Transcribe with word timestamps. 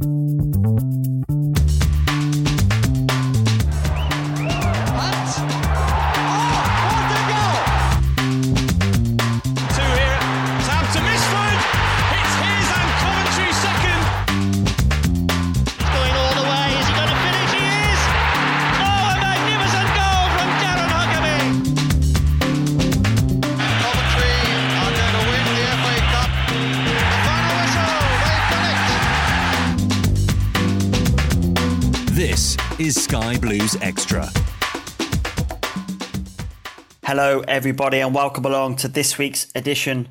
Música 0.00 0.83
is 32.78 33.04
Sky 33.04 33.38
Blues 33.38 33.76
Extra. 33.80 34.28
Hello, 37.04 37.40
everybody, 37.46 38.00
and 38.00 38.12
welcome 38.12 38.44
along 38.44 38.76
to 38.76 38.88
this 38.88 39.16
week's 39.16 39.46
edition 39.54 40.08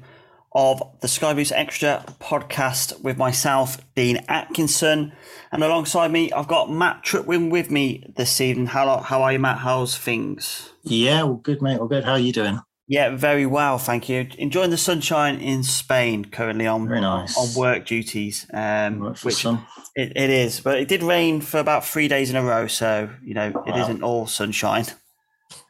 of 0.53 0.81
the 1.02 1.09
Sky 1.09 1.33
Blues 1.33 1.52
Extra 1.52 2.05
podcast 2.22 3.02
with 3.02 3.17
myself, 3.17 3.78
Dean 3.95 4.23
Atkinson. 4.30 5.11
And 5.52 5.61
alongside 5.61 6.11
me, 6.11 6.31
I've 6.31 6.47
got 6.47 6.72
Matt 6.72 7.03
Tripwin 7.03 7.52
with 7.52 7.70
me 7.70 8.14
this 8.16 8.39
evening. 8.39 8.67
How, 8.67 9.00
how 9.00 9.23
are 9.23 9.33
you, 9.33 9.39
Matt? 9.39 9.58
How's 9.58 9.98
things? 9.98 10.72
Yeah, 10.83 11.23
well, 11.23 11.36
good, 11.36 11.61
mate. 11.61 11.80
Well, 11.80 11.89
good. 11.89 12.05
How 12.05 12.14
are 12.14 12.20
you 12.20 12.31
doing? 12.31 12.61
Yeah, 12.88 13.16
very 13.16 13.45
well, 13.45 13.78
thank 13.78 14.09
you. 14.09 14.28
Enjoying 14.38 14.70
the 14.70 14.78
sunshine 14.78 15.39
in 15.39 15.64
Spain 15.64 16.26
currently 16.26 16.67
on 16.67 16.88
Very 16.88 16.99
nice. 17.02 17.38
on 17.38 17.54
work 17.60 17.86
duties, 17.86 18.45
um, 18.54 18.99
Work 18.99 19.17
which 19.20 19.45
it, 19.45 20.11
it 20.17 20.30
is. 20.30 20.60
But 20.60 20.80
it 20.80 20.88
did 20.89 21.02
rain 21.02 21.39
for 21.42 21.60
about 21.60 21.86
three 21.86 22.08
days 22.10 22.30
in 22.30 22.36
a 22.36 22.44
row, 22.44 22.67
so 22.67 23.10
you 23.23 23.33
know 23.33 23.48
it 23.48 23.55
Wow. 23.55 23.88
not 23.88 24.02
all 24.04 24.27
sunshine. 24.27 24.86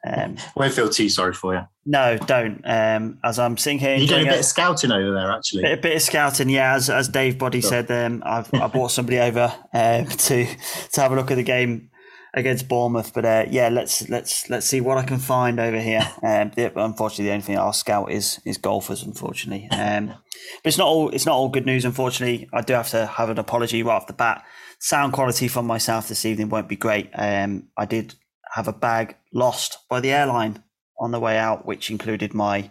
Um, 0.07 0.37
Won't 0.55 0.73
feel 0.73 0.89
too 0.89 1.07
sorry 1.09 1.33
for 1.33 1.53
you. 1.53 1.61
no, 1.85 2.17
don't. 2.17 2.61
Um, 2.65 3.19
as 3.23 3.37
I'm 3.37 3.57
sitting 3.57 3.79
here, 3.79 3.95
You're 3.95 4.07
doing 4.07 4.21
a 4.23 4.31
bit 4.31 4.35
a- 4.37 4.39
of 4.39 4.45
scouting 4.45 4.91
over 4.91 5.11
there, 5.13 5.31
actually. 5.31 5.61
Bit, 5.63 5.79
a 5.79 5.81
bit 5.81 5.95
of 5.97 6.01
scouting, 6.01 6.49
yeah. 6.49 6.73
As, 6.73 6.89
as 6.89 7.09
Dave 7.09 7.37
Boddy 7.37 7.61
Sure. 7.61 7.69
said, 7.69 7.91
um, 7.91 8.23
I've 8.25 8.51
I 8.55 8.67
brought 8.67 8.91
somebody 8.91 9.19
over 9.19 9.53
um, 9.73 10.05
to 10.07 10.45
to 10.93 11.01
have 11.01 11.11
a 11.11 11.15
look 11.15 11.29
at 11.31 11.35
the 11.35 11.43
game 11.43 11.89
against 12.33 12.67
Bournemouth. 12.67 13.13
But 13.13 13.25
uh, 13.25 13.45
yeah, 13.49 13.69
let's 13.69 14.09
let's 14.09 14.49
let's 14.49 14.65
see 14.65 14.81
what 14.81 14.97
I 14.97 15.03
can 15.03 15.19
find 15.19 15.59
over 15.59 15.79
here. 15.79 16.01
Um, 16.23 16.51
unfortunately, 16.55 17.25
the 17.25 17.31
only 17.31 17.43
thing 17.43 17.57
I'll 17.57 17.73
scout 17.73 18.09
is 18.09 18.39
is 18.45 18.57
golfers. 18.57 19.03
Unfortunately, 19.03 19.67
um, 19.71 20.07
but 20.07 20.65
it's 20.65 20.77
not 20.77 20.87
all 20.87 21.09
it's 21.09 21.25
not 21.25 21.35
all 21.35 21.49
good 21.49 21.65
news. 21.65 21.83
Unfortunately, 21.83 22.49
I 22.53 22.61
do 22.61 22.73
have 22.73 22.89
to 22.89 23.05
have 23.05 23.29
an 23.29 23.37
apology 23.37 23.83
right 23.83 23.95
off 23.95 24.07
the 24.07 24.13
bat. 24.13 24.43
Sound 24.79 25.11
quality 25.13 25.47
from 25.47 25.67
myself 25.67 26.07
this 26.07 26.25
evening 26.25 26.49
won't 26.49 26.69
be 26.69 26.77
great. 26.77 27.09
Um, 27.13 27.67
I 27.77 27.85
did 27.85 28.15
have 28.53 28.67
a 28.67 28.73
bag 28.73 29.15
lost 29.33 29.79
by 29.89 29.99
the 29.99 30.11
airline 30.11 30.63
on 30.99 31.11
the 31.11 31.19
way 31.19 31.37
out, 31.37 31.65
which 31.65 31.91
included 31.91 32.33
my 32.33 32.69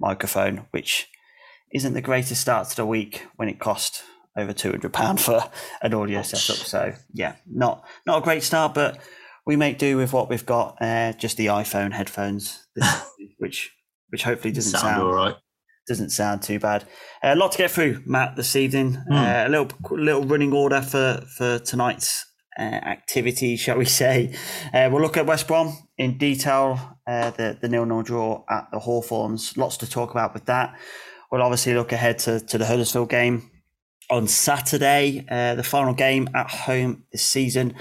microphone, 0.00 0.66
which 0.70 1.08
isn't 1.72 1.94
the 1.94 2.00
greatest 2.00 2.40
start 2.40 2.68
to 2.68 2.76
the 2.76 2.86
week 2.86 3.26
when 3.36 3.48
it 3.48 3.60
cost 3.60 4.02
over 4.38 4.52
two 4.52 4.70
hundred 4.70 4.92
pound 4.92 5.20
for 5.20 5.42
an 5.82 5.92
audio 5.92 6.22
setup. 6.22 6.64
So 6.64 6.94
yeah, 7.12 7.34
not 7.46 7.84
not 8.06 8.18
a 8.18 8.24
great 8.24 8.42
start, 8.42 8.74
but 8.74 8.98
we 9.44 9.56
make 9.56 9.78
do 9.78 9.96
with 9.96 10.12
what 10.12 10.28
we've 10.28 10.46
got. 10.46 10.76
Uh, 10.80 11.12
just 11.12 11.36
the 11.36 11.46
iPhone 11.46 11.92
headphones, 11.92 12.66
which 13.38 13.74
which 14.10 14.22
hopefully 14.22 14.52
doesn't 14.52 14.72
Sound 14.72 14.82
sound 14.82 15.02
all 15.02 15.12
right. 15.12 15.34
doesn't 15.86 16.10
sound 16.10 16.42
too 16.42 16.58
bad. 16.58 16.84
Uh, 17.22 17.32
a 17.32 17.36
lot 17.36 17.52
to 17.52 17.58
get 17.58 17.70
through, 17.70 18.02
Matt, 18.06 18.36
this 18.36 18.54
evening. 18.56 18.94
Hmm. 18.94 19.12
Uh, 19.12 19.44
a 19.46 19.48
little 19.48 19.68
little 19.90 20.24
running 20.24 20.52
order 20.52 20.80
for 20.80 21.24
for 21.36 21.58
tonight's 21.58 22.24
uh, 22.58 22.62
activity, 22.62 23.56
shall 23.64 23.78
we 23.78 23.86
say? 23.86 24.34
Uh, 24.72 24.88
we'll 24.92 25.02
look 25.02 25.16
at 25.16 25.26
West 25.26 25.48
Brom 25.48 25.76
in 25.96 26.18
detail. 26.18 26.96
Uh, 27.06 27.30
the 27.30 27.58
the 27.60 27.68
nil 27.68 27.86
nil 27.86 28.02
draw 28.02 28.44
at 28.48 28.68
the 28.70 28.78
Hawthorns. 28.78 29.56
Lots 29.56 29.78
to 29.78 29.90
talk 29.90 30.10
about 30.12 30.34
with 30.34 30.44
that. 30.46 30.78
We'll 31.32 31.42
obviously 31.42 31.74
look 31.74 31.92
ahead 31.92 32.18
to, 32.20 32.40
to 32.40 32.56
the 32.56 32.64
Huddersfield 32.64 33.10
game 33.10 33.50
on 34.10 34.26
Saturday, 34.26 35.24
uh, 35.30 35.54
the 35.54 35.62
final 35.62 35.94
game 35.94 36.28
at 36.34 36.50
home 36.50 37.04
this 37.12 37.22
season, 37.22 37.74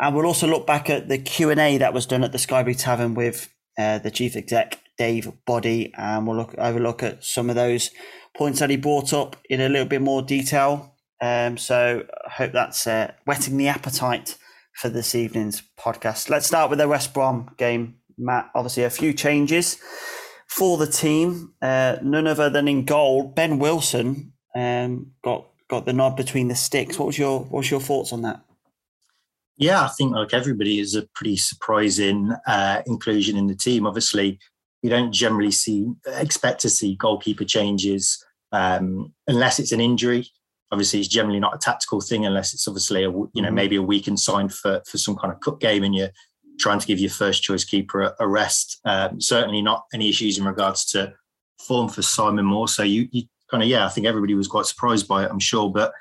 and 0.00 0.14
we'll 0.14 0.26
also 0.26 0.46
look 0.46 0.66
back 0.66 0.88
at 0.88 1.08
the 1.08 1.18
Q 1.18 1.50
and 1.50 1.60
A 1.60 1.78
that 1.78 1.92
was 1.94 2.06
done 2.06 2.24
at 2.24 2.32
the 2.32 2.38
Skyby 2.38 2.78
Tavern 2.78 3.14
with 3.14 3.52
uh, 3.78 3.98
the 3.98 4.10
chief 4.10 4.36
exec 4.36 4.80
Dave 4.96 5.30
Boddy, 5.46 5.92
and 5.96 6.26
we'll 6.26 6.36
look 6.36 6.54
overlook 6.58 7.02
at 7.02 7.24
some 7.24 7.50
of 7.50 7.56
those 7.56 7.90
points 8.36 8.60
that 8.60 8.70
he 8.70 8.76
brought 8.76 9.12
up 9.12 9.36
in 9.48 9.60
a 9.60 9.68
little 9.68 9.86
bit 9.86 10.02
more 10.02 10.22
detail. 10.22 10.94
Um, 11.20 11.56
so 11.56 12.04
I 12.26 12.30
hope 12.30 12.52
that's 12.52 12.86
uh, 12.86 13.12
whetting 13.24 13.56
the 13.56 13.68
appetite 13.68 14.36
for 14.74 14.88
this 14.88 15.14
evening's 15.14 15.62
podcast. 15.78 16.30
Let's 16.30 16.46
start 16.46 16.70
with 16.70 16.78
the 16.78 16.88
West 16.88 17.12
Brom 17.12 17.50
game, 17.58 17.96
Matt. 18.16 18.50
Obviously, 18.54 18.84
a 18.84 18.90
few 18.90 19.12
changes 19.12 19.78
for 20.46 20.78
the 20.78 20.86
team. 20.86 21.54
Uh, 21.60 21.96
none 22.02 22.26
other 22.26 22.48
than 22.48 22.68
in 22.68 22.84
goal, 22.84 23.24
Ben 23.24 23.58
Wilson 23.58 24.32
um, 24.54 25.12
got 25.22 25.48
got 25.68 25.84
the 25.86 25.92
nod 25.92 26.16
between 26.16 26.48
the 26.48 26.54
sticks. 26.54 26.98
What 26.98 27.06
was 27.06 27.18
your 27.18 27.40
what 27.40 27.58
was 27.58 27.70
your 27.70 27.80
thoughts 27.80 28.12
on 28.12 28.22
that? 28.22 28.40
Yeah, 29.56 29.82
I 29.82 29.88
think 29.88 30.12
like 30.12 30.32
everybody 30.32 30.78
is 30.78 30.94
a 30.94 31.06
pretty 31.14 31.36
surprising 31.36 32.32
uh, 32.46 32.82
inclusion 32.86 33.36
in 33.36 33.48
the 33.48 33.56
team. 33.56 33.86
Obviously, 33.86 34.38
you 34.82 34.90
don't 34.90 35.12
generally 35.12 35.50
see 35.50 35.86
expect 36.06 36.60
to 36.60 36.70
see 36.70 36.94
goalkeeper 36.96 37.44
changes 37.44 38.24
um, 38.52 39.12
unless 39.26 39.58
it's 39.58 39.72
an 39.72 39.80
injury. 39.80 40.26
Obviously, 40.70 41.00
it's 41.00 41.08
generally 41.08 41.40
not 41.40 41.54
a 41.54 41.58
tactical 41.58 42.00
thing 42.00 42.24
unless 42.24 42.54
it's 42.54 42.68
obviously 42.68 43.02
a 43.02 43.10
you 43.10 43.42
know 43.42 43.48
Mhm. 43.50 43.54
maybe 43.54 43.76
a 43.76 43.82
weekend 43.82 44.20
sign 44.20 44.48
for 44.48 44.82
for 44.86 44.98
some 44.98 45.16
kind 45.16 45.32
of 45.32 45.40
cup 45.40 45.60
game 45.60 45.82
and 45.82 45.94
you're 45.94 46.10
trying 46.60 46.78
to 46.80 46.86
give 46.86 46.98
your 46.98 47.10
first 47.10 47.42
choice 47.42 47.64
keeper 47.64 48.02
a, 48.02 48.14
a 48.20 48.28
rest. 48.28 48.80
Um, 48.84 49.20
certainly 49.20 49.62
not 49.62 49.84
any 49.94 50.08
issues 50.08 50.38
in 50.38 50.44
regards 50.44 50.84
to 50.86 51.14
form 51.60 51.88
for 51.88 52.02
Simon 52.02 52.44
Moore. 52.44 52.68
So 52.68 52.82
you, 52.82 53.08
you 53.12 53.24
kind 53.50 53.62
of 53.62 53.68
yeah, 53.68 53.86
I 53.86 53.88
think 53.88 54.06
everybody 54.06 54.34
was 54.34 54.48
quite 54.48 54.66
surprised 54.66 55.08
by 55.08 55.24
it. 55.24 55.30
I'm 55.30 55.38
sure, 55.38 55.70
but 55.70 55.92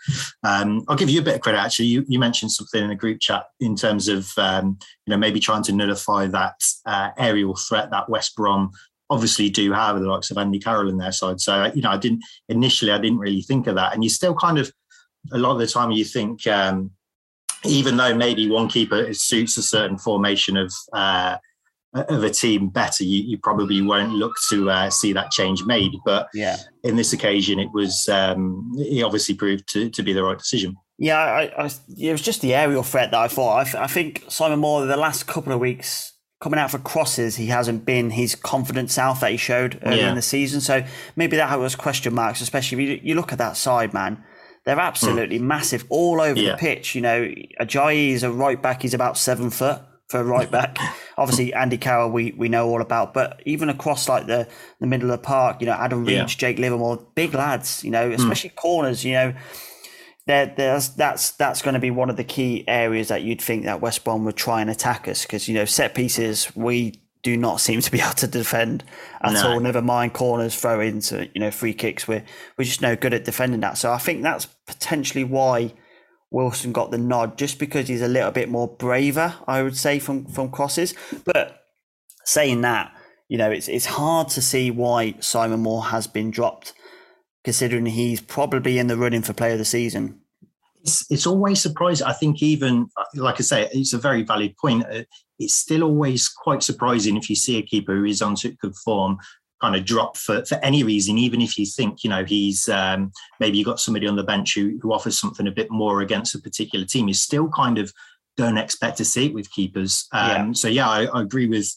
um, 0.44 0.84
I'll 0.88 0.98
give 0.98 1.10
you 1.10 1.22
a 1.22 1.24
bit 1.24 1.36
of 1.36 1.42
credit. 1.42 1.60
Actually, 1.60 1.86
you, 1.86 2.06
you 2.08 2.20
mentioned 2.20 2.52
something 2.52 2.82
in 2.82 2.90
the 2.90 2.96
group 2.96 3.20
chat 3.20 3.46
in 3.60 3.76
terms 3.76 4.08
of 4.08 4.30
um, 4.38 4.78
you 5.06 5.12
know 5.12 5.18
maybe 5.18 5.40
trying 5.40 5.64
to 5.64 5.74
nullify 5.74 6.28
that 6.28 6.62
uh, 6.86 7.12
aerial 7.18 7.56
threat 7.56 7.92
that 7.92 8.10
West 8.10 8.36
Brom 8.36 8.72
obviously 9.10 9.50
do 9.50 9.72
have 9.72 10.00
the 10.00 10.06
likes 10.06 10.32
of 10.32 10.38
Andy 10.38 10.60
Carroll 10.60 10.90
in 10.90 10.98
their 10.98 11.12
side. 11.12 11.40
So 11.40 11.72
you 11.74 11.82
know, 11.82 11.92
I 11.92 11.98
didn't 11.98 12.24
initially 12.50 12.92
I 12.92 12.98
didn't 12.98 13.20
really 13.20 13.42
think 13.42 13.68
of 13.68 13.76
that, 13.76 13.94
and 13.94 14.04
you 14.04 14.10
still 14.10 14.36
kind 14.36 14.58
of 14.58 14.72
a 15.32 15.38
lot 15.38 15.52
of 15.52 15.60
the 15.60 15.68
time 15.68 15.92
you 15.92 16.06
think. 16.06 16.46
Um, 16.48 16.92
even 17.66 17.98
though 17.98 18.14
maybe 18.14 18.48
one 18.48 18.68
keeper 18.68 19.12
suits 19.14 19.58
a 19.58 19.64
certain 19.64 19.98
formation 19.98 20.56
of 20.56 20.72
uh, 20.94 21.38
of 21.94 22.24
a 22.24 22.30
team 22.30 22.70
better, 22.70 23.04
you, 23.04 23.24
you 23.24 23.38
probably 23.38 23.82
won't 23.82 24.14
look 24.14 24.36
to 24.50 24.70
uh, 24.70 24.90
see 24.90 25.14
that 25.14 25.32
change 25.32 25.64
made. 25.66 25.92
But 26.06 26.28
Yeah. 26.34 26.58
in 26.84 26.96
this 26.96 27.14
occasion, 27.14 27.60
it 27.60 27.70
was 27.74 28.08
um, 28.10 28.72
it 28.78 29.04
obviously 29.04 29.36
proved 29.36 29.68
to, 29.74 29.90
to 29.90 30.04
be 30.04 30.14
the 30.14 30.24
right 30.24 30.38
decision. 30.38 30.76
Yeah, 31.00 31.20
I, 31.20 31.66
I, 31.66 31.72
it 31.98 32.12
was 32.12 32.22
just 32.22 32.42
the 32.42 32.56
aerial 32.56 32.84
threat 32.84 33.12
that 33.12 33.20
I 33.20 33.28
thought. 33.28 33.76
I, 33.76 33.84
I 33.84 33.88
think 33.88 34.26
Simon 34.28 34.60
Moore, 34.60 34.86
the 34.86 34.98
last 34.98 35.28
couple 35.28 35.54
of 35.54 35.60
weeks, 35.60 36.14
coming 36.42 36.60
out 36.60 36.72
for 36.72 36.80
crosses, 36.80 37.36
he 37.36 37.48
hasn't 37.48 37.86
been 37.86 38.12
his 38.12 38.36
confident 38.36 38.92
self 38.92 39.20
that 39.22 39.32
he 39.32 39.38
showed 39.38 39.80
early 39.84 40.00
yeah. 40.00 40.10
in 40.10 40.16
the 40.16 40.22
season. 40.22 40.62
So 40.62 40.84
maybe 41.16 41.38
that 41.38 41.60
was 41.60 41.76
question 41.76 42.14
marks, 42.14 42.42
especially 42.42 42.84
if 42.84 42.90
you, 42.90 43.10
you 43.10 43.16
look 43.16 43.32
at 43.32 43.38
that 43.38 43.58
side, 43.58 43.94
man. 43.94 44.24
They're 44.66 44.80
absolutely 44.80 45.40
mm. 45.40 45.44
massive 45.44 45.86
all 45.90 46.20
over 46.20 46.40
yeah. 46.40 46.52
the 46.52 46.58
pitch. 46.58 46.94
You 46.94 47.02
know, 47.02 47.34
Ajayi 47.62 48.10
is 48.10 48.24
a 48.24 48.32
right 48.32 48.62
back. 48.62 48.82
He's 48.82 48.94
about 48.94 49.18
seven 49.18 49.50
foot 49.50 49.82
for 50.08 50.24
right 50.24 50.50
back. 50.50 50.78
Obviously, 51.18 51.54
Andy 51.54 51.78
Carroll, 51.78 52.10
we, 52.10 52.32
we 52.32 52.50
know 52.50 52.68
all 52.68 52.82
about, 52.82 53.14
but 53.14 53.42
even 53.46 53.70
across 53.70 54.08
like 54.08 54.28
the, 54.28 54.48
the 54.80 54.88
middle 54.88 55.12
of 55.12 55.20
the 55.20 55.24
park, 55.24 55.62
you 55.62 55.68
know, 55.68 55.74
Adam 55.74 56.06
Reach, 56.06 56.16
yeah. 56.16 56.26
Jake 56.26 56.60
Livermore, 56.60 57.06
big 57.16 57.34
lads, 57.34 57.84
you 57.84 57.92
know, 57.92 58.12
especially 58.12 58.52
mm. 58.52 58.56
corners, 58.56 59.04
you 59.04 59.14
know, 59.14 59.34
there, 60.28 60.54
there's 60.58 60.90
that's 60.90 61.32
that's 61.32 61.62
going 61.62 61.74
to 61.74 61.80
be 61.80 61.90
one 61.90 62.10
of 62.10 62.18
the 62.18 62.24
key 62.24 62.66
areas 62.68 63.08
that 63.08 63.24
you'd 63.24 63.42
think 63.42 63.64
that 63.64 63.80
West 63.80 64.04
Brom 64.04 64.26
would 64.26 64.36
try 64.36 64.60
and 64.60 64.70
attack 64.70 65.08
us 65.08 65.22
because 65.22 65.48
you 65.48 65.54
know 65.54 65.64
set 65.64 65.96
pieces 65.96 66.54
we 66.54 67.02
do 67.24 67.38
not 67.38 67.60
seem 67.62 67.82
to 67.82 67.92
be 67.92 68.00
able 68.02 68.12
to 68.14 68.28
defend 68.28 68.84
at 69.22 69.34
no. 69.34 69.54
all. 69.54 69.60
Never 69.60 69.82
mind 69.82 70.14
corners, 70.14 70.56
throw 70.60 70.82
ins, 70.82 71.12
you 71.12 71.30
know, 71.36 71.52
free 71.52 71.74
kicks. 71.74 72.08
We're 72.08 72.24
we're 72.58 72.66
just 72.66 72.82
no 72.82 72.96
good 72.96 73.14
at 73.14 73.26
defending 73.26 73.62
that. 73.62 73.78
So 73.78 73.92
I 73.92 73.98
think 73.98 74.22
that's 74.22 74.46
potentially 74.66 75.24
why 75.24 75.74
Wilson 76.32 76.72
got 76.72 76.92
the 76.92 76.98
nod, 76.98 77.38
just 77.38 77.60
because 77.60 77.88
he's 77.88 78.02
a 78.02 78.08
little 78.08 78.32
bit 78.32 78.50
more 78.50 78.68
braver, 78.68 79.36
I 79.48 79.64
would 79.64 79.78
say, 79.78 80.00
from 80.00 80.26
from 80.26 80.52
crosses. 80.52 80.94
But 81.26 81.64
saying 82.26 82.62
that, 82.62 82.92
you 83.30 83.38
know, 83.38 83.50
it's 83.52 83.68
it's 83.68 83.86
hard 83.86 84.30
to 84.30 84.42
see 84.42 84.72
why 84.72 85.16
Simon 85.20 85.62
Moore 85.62 85.86
has 85.86 86.08
been 86.08 86.32
dropped 86.32 86.74
considering 87.44 87.86
he's 87.86 88.20
probably 88.20 88.78
in 88.78 88.88
the 88.88 88.98
running 88.98 89.22
for 89.22 89.32
player 89.32 89.54
of 89.54 89.58
the 89.58 89.64
season. 89.64 90.20
It's, 90.82 91.10
it's 91.10 91.26
always 91.26 91.62
surprising. 91.62 92.06
I 92.06 92.12
think 92.12 92.44
even 92.44 92.88
like 93.16 93.40
I 93.40 93.44
say, 93.44 93.70
it's 93.72 93.94
a 93.94 93.98
very 93.98 94.24
valid 94.24 94.58
point. 94.58 94.84
Uh, 94.92 95.04
it's 95.40 95.56
still 95.56 95.84
always 95.84 96.28
quite 96.28 96.62
surprising 96.62 97.16
if 97.16 97.30
you 97.30 97.38
see 97.38 97.58
a 97.58 97.62
keeper 97.62 97.96
who 97.96 98.04
is 98.04 98.22
on 98.22 98.36
good 98.36 98.76
form 98.84 99.18
kind 99.62 99.76
of 99.76 99.86
drop 99.86 100.18
for, 100.18 100.46
for 100.46 100.56
any 100.64 100.84
reason, 100.84 101.18
even 101.18 101.42
if 101.42 101.58
you 101.58 101.66
think, 101.66 102.04
you 102.04 102.10
know, 102.10 102.24
he's 102.24 102.70
um, 102.70 103.12
maybe 103.40 103.58
you 103.58 103.66
got 103.66 103.80
somebody 103.80 104.08
on 104.08 104.16
the 104.16 104.24
bench 104.24 104.54
who, 104.56 104.78
who 104.82 104.94
offers 104.94 105.20
something 105.20 105.48
a 105.48 105.52
bit 105.52 105.72
more 105.72 106.02
against 106.02 106.36
a 106.36 106.40
particular 106.40 106.86
team. 106.86 107.08
You 107.08 107.14
still 107.14 107.50
kind 107.50 107.78
of 107.78 107.92
don't 108.36 108.58
expect 108.58 108.98
to 108.98 109.06
see 109.06 109.28
it 109.28 109.34
with 109.34 109.52
keepers. 109.52 110.08
Um, 110.12 110.30
yeah. 110.30 110.52
So 110.54 110.68
yeah, 110.68 110.90
I, 110.90 111.06
I, 111.06 111.22
agree 111.22 111.48
with 111.48 111.74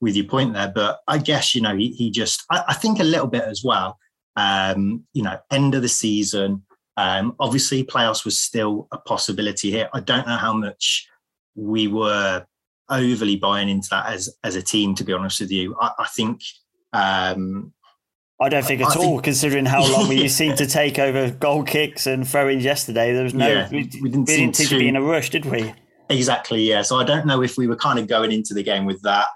with 0.00 0.16
your 0.16 0.24
point 0.24 0.54
there. 0.54 0.72
But 0.74 1.00
I 1.06 1.18
guess, 1.18 1.54
you 1.54 1.60
know, 1.60 1.76
he, 1.76 1.90
he 1.90 2.10
just 2.10 2.44
I, 2.50 2.64
I 2.68 2.74
think 2.74 2.98
a 2.98 3.04
little 3.04 3.26
bit 3.26 3.44
as 3.44 3.62
well 3.62 3.98
um, 4.38 5.04
you 5.12 5.22
know, 5.22 5.36
end 5.50 5.74
of 5.74 5.82
the 5.82 5.88
season. 5.88 6.62
Um, 6.96 7.34
obviously, 7.40 7.84
playoffs 7.84 8.24
was 8.24 8.38
still 8.38 8.86
a 8.92 8.98
possibility 8.98 9.70
here. 9.70 9.88
I 9.92 10.00
don't 10.00 10.26
know 10.26 10.36
how 10.36 10.52
much 10.52 11.08
we 11.56 11.88
were 11.88 12.46
overly 12.88 13.36
buying 13.36 13.68
into 13.68 13.88
that 13.90 14.06
as 14.06 14.34
as 14.44 14.54
a 14.54 14.62
team. 14.62 14.94
To 14.94 15.04
be 15.04 15.12
honest 15.12 15.40
with 15.40 15.50
you, 15.50 15.76
I, 15.80 15.90
I 15.98 16.06
think. 16.06 16.40
Um, 16.92 17.72
I 18.40 18.48
don't 18.48 18.64
think 18.64 18.80
at 18.80 18.96
I 18.96 19.00
all, 19.00 19.14
think, 19.14 19.24
considering 19.24 19.66
how 19.66 19.90
long 19.90 20.08
we 20.08 20.28
seemed 20.28 20.58
to 20.58 20.66
take 20.66 20.98
over 20.98 21.30
goal 21.30 21.64
kicks 21.64 22.06
and 22.06 22.28
throw-ins 22.28 22.64
yesterday. 22.64 23.12
There 23.12 23.24
was 23.24 23.34
no, 23.34 23.48
yeah, 23.48 23.68
we, 23.70 23.78
we, 23.78 23.84
didn't, 23.84 24.02
we 24.02 24.10
didn't 24.10 24.28
seem 24.28 24.68
to, 24.68 24.78
be 24.78 24.88
in 24.88 24.96
a 24.96 25.02
rush, 25.02 25.30
did 25.30 25.44
we? 25.44 25.74
Exactly, 26.08 26.62
yeah. 26.62 26.82
So 26.82 26.96
I 26.96 27.04
don't 27.04 27.26
know 27.26 27.42
if 27.42 27.58
we 27.58 27.66
were 27.66 27.76
kind 27.76 27.98
of 27.98 28.06
going 28.06 28.32
into 28.32 28.54
the 28.54 28.62
game 28.62 28.86
with 28.86 29.02
that 29.02 29.26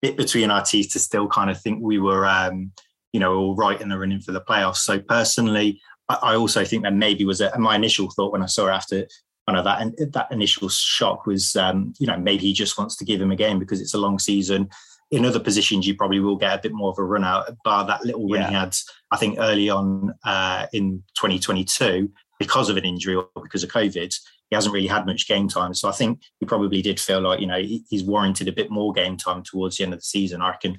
bit 0.00 0.16
between 0.16 0.50
our 0.50 0.62
teeth 0.62 0.92
to 0.92 0.98
still 0.98 1.28
kind 1.28 1.50
of 1.50 1.60
think 1.60 1.82
we 1.82 1.98
were, 1.98 2.26
um, 2.26 2.72
you 3.12 3.20
know, 3.20 3.34
all 3.34 3.56
right 3.56 3.80
in 3.80 3.88
the 3.88 3.98
running 3.98 4.20
for 4.20 4.32
the 4.32 4.40
playoffs. 4.40 4.78
So 4.78 4.98
personally, 4.98 5.80
I, 6.08 6.34
also 6.34 6.64
think 6.64 6.82
that 6.82 6.94
maybe 6.94 7.24
was 7.24 7.40
a, 7.40 7.56
my 7.58 7.76
initial 7.76 8.10
thought 8.10 8.32
when 8.32 8.42
I 8.42 8.46
saw 8.46 8.68
after 8.68 9.06
kind 9.46 9.58
of 9.58 9.64
that 9.64 9.80
and 9.80 10.12
that 10.12 10.30
initial 10.30 10.68
shock 10.68 11.26
was, 11.26 11.56
um, 11.56 11.94
you 11.98 12.06
know, 12.06 12.18
maybe 12.18 12.42
he 12.42 12.52
just 12.52 12.78
wants 12.78 12.96
to 12.96 13.04
give 13.04 13.20
him 13.20 13.30
a 13.30 13.36
game 13.36 13.58
because 13.58 13.80
it's 13.80 13.94
a 13.94 13.98
long 13.98 14.18
season. 14.18 14.68
In 15.12 15.24
other 15.24 15.38
positions, 15.38 15.86
you 15.86 15.94
probably 15.94 16.20
will 16.20 16.36
get 16.36 16.58
a 16.58 16.62
bit 16.62 16.72
more 16.72 16.90
of 16.90 16.98
a 16.98 17.04
run 17.04 17.22
out. 17.22 17.48
Bar 17.64 17.86
that 17.86 18.04
little 18.04 18.28
run 18.28 18.40
yeah. 18.40 18.48
he 18.48 18.54
had, 18.54 18.76
I 19.10 19.16
think, 19.16 19.38
early 19.38 19.70
on 19.70 20.14
uh, 20.24 20.66
in 20.72 21.04
2022 21.14 22.10
because 22.38 22.68
of 22.68 22.76
an 22.76 22.84
injury 22.84 23.14
or 23.14 23.28
because 23.40 23.62
of 23.62 23.70
COVID, 23.70 24.12
he 24.50 24.56
hasn't 24.56 24.74
really 24.74 24.88
had 24.88 25.06
much 25.06 25.28
game 25.28 25.48
time. 25.48 25.74
So 25.74 25.88
I 25.88 25.92
think 25.92 26.20
he 26.40 26.46
probably 26.46 26.82
did 26.82 26.98
feel 26.98 27.20
like, 27.20 27.40
you 27.40 27.46
know, 27.46 27.62
he's 27.88 28.04
warranted 28.04 28.48
a 28.48 28.52
bit 28.52 28.70
more 28.70 28.92
game 28.92 29.16
time 29.16 29.42
towards 29.42 29.76
the 29.76 29.84
end 29.84 29.92
of 29.94 30.00
the 30.00 30.04
season. 30.04 30.42
I 30.42 30.50
reckon 30.50 30.78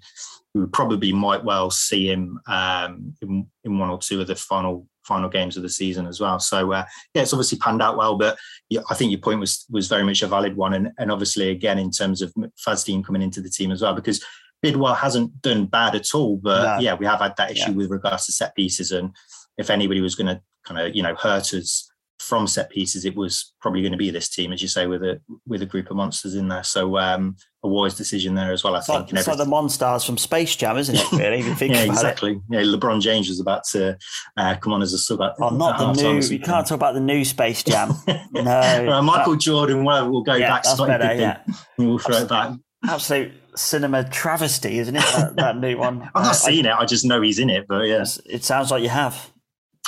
we 0.53 0.65
probably 0.67 1.11
might 1.13 1.43
well 1.43 1.71
see 1.71 2.11
him 2.11 2.39
um, 2.47 3.15
in, 3.21 3.47
in, 3.63 3.79
one 3.79 3.89
or 3.89 3.97
two 3.97 4.21
of 4.21 4.27
the 4.27 4.35
final 4.35 4.87
final 5.03 5.29
games 5.29 5.57
of 5.57 5.63
the 5.63 5.69
season 5.69 6.07
as 6.07 6.19
well. 6.19 6.39
So 6.39 6.71
uh, 6.71 6.85
yeah, 7.13 7.21
it's 7.21 7.33
obviously 7.33 7.57
panned 7.57 7.81
out 7.81 7.97
well, 7.97 8.17
but 8.17 8.37
yeah, 8.69 8.81
I 8.89 8.95
think 8.95 9.11
your 9.11 9.19
point 9.19 9.39
was 9.39 9.65
was 9.69 9.87
very 9.87 10.03
much 10.03 10.21
a 10.21 10.27
valid 10.27 10.55
one, 10.55 10.73
and, 10.73 10.91
and 10.97 11.11
obviously 11.11 11.49
again 11.49 11.79
in 11.79 11.91
terms 11.91 12.21
of 12.21 12.33
Fazdean 12.65 13.05
coming 13.05 13.21
into 13.21 13.41
the 13.41 13.49
team 13.49 13.71
as 13.71 13.81
well, 13.81 13.93
because 13.93 14.23
Bidwell 14.61 14.95
hasn't 14.95 15.41
done 15.41 15.65
bad 15.65 15.95
at 15.95 16.15
all, 16.15 16.37
but 16.37 16.77
no. 16.77 16.81
yeah, 16.81 16.93
we 16.93 17.05
have 17.05 17.19
had 17.19 17.35
that 17.37 17.51
issue 17.51 17.71
yeah. 17.71 17.77
with 17.77 17.91
regards 17.91 18.25
to 18.25 18.31
set 18.31 18.55
pieces, 18.55 18.91
and 18.91 19.11
if 19.57 19.69
anybody 19.69 20.01
was 20.01 20.15
going 20.15 20.27
to 20.27 20.41
kind 20.65 20.79
of 20.79 20.95
you 20.95 21.03
know 21.03 21.15
hurt 21.15 21.53
us 21.53 21.89
from 22.19 22.47
set 22.47 22.69
pieces, 22.69 23.03
it 23.03 23.15
was 23.15 23.53
probably 23.59 23.81
going 23.81 23.91
to 23.91 23.97
be 23.97 24.09
this 24.09 24.29
team, 24.29 24.53
as 24.53 24.61
you 24.61 24.67
say, 24.67 24.87
with 24.87 25.03
a 25.03 25.19
with 25.45 25.61
a 25.61 25.65
group 25.65 25.89
of 25.91 25.97
monsters 25.97 26.35
in 26.35 26.47
there. 26.47 26.63
So 26.63 26.97
um, 26.97 27.35
a 27.63 27.67
wise 27.67 27.95
decision 27.95 28.35
there 28.35 28.51
as 28.51 28.63
well. 28.63 28.75
I 28.75 28.79
it's 28.79 28.87
think. 28.87 29.11
Like, 29.11 29.19
it's 29.19 29.27
like 29.27 29.37
the 29.37 29.45
Monstars 29.45 30.05
from 30.05 30.17
Space 30.17 30.55
Jam, 30.55 30.77
isn't 30.77 30.95
it? 30.95 31.11
Really, 31.13 31.39
if 31.39 31.45
you 31.45 31.55
think 31.55 31.73
yeah, 31.73 31.83
about 31.83 31.93
exactly. 31.93 32.31
It. 32.33 32.41
Yeah, 32.49 32.61
LeBron 32.61 33.01
James 33.01 33.29
was 33.29 33.39
about 33.39 33.63
to 33.71 33.97
uh, 34.35 34.55
come 34.55 34.73
on 34.73 34.81
as 34.81 34.93
a 34.93 34.97
sub. 34.97 35.21
Oh, 35.21 35.49
not 35.49 35.77
the 35.77 35.93
new. 35.93 36.19
You 36.19 36.39
can't 36.39 36.67
talk 36.67 36.75
about 36.75 36.93
the 36.93 36.99
new 36.99 37.23
Space 37.23 37.63
Jam. 37.63 37.93
no, 38.33 38.91
uh, 38.91 39.01
Michael 39.01 39.37
Jordan. 39.37 39.85
Well, 39.85 40.11
we'll 40.11 40.23
go 40.23 40.35
yeah, 40.35 40.49
back. 40.49 40.63
That's 40.63 40.81
better. 40.81 41.13
Yeah, 41.13 41.39
we'll 41.77 41.99
throw 41.99 42.17
it 42.17 42.29
back. 42.29 42.53
Absolute 42.85 43.31
cinema 43.55 44.03
travesty, 44.09 44.79
isn't 44.79 44.95
it? 44.95 45.05
That, 45.15 45.35
that 45.37 45.57
new 45.57 45.77
one. 45.77 46.03
I've 46.15 46.23
not 46.23 46.31
uh, 46.31 46.33
seen 46.33 46.67
I, 46.67 46.71
it. 46.71 46.81
I 46.81 46.85
just 46.85 47.05
know 47.05 47.21
he's 47.21 47.39
in 47.39 47.49
it. 47.49 47.65
But 47.67 47.83
yeah, 47.83 48.03
it 48.25 48.43
sounds 48.43 48.71
like 48.71 48.83
you 48.83 48.89
have. 48.89 49.31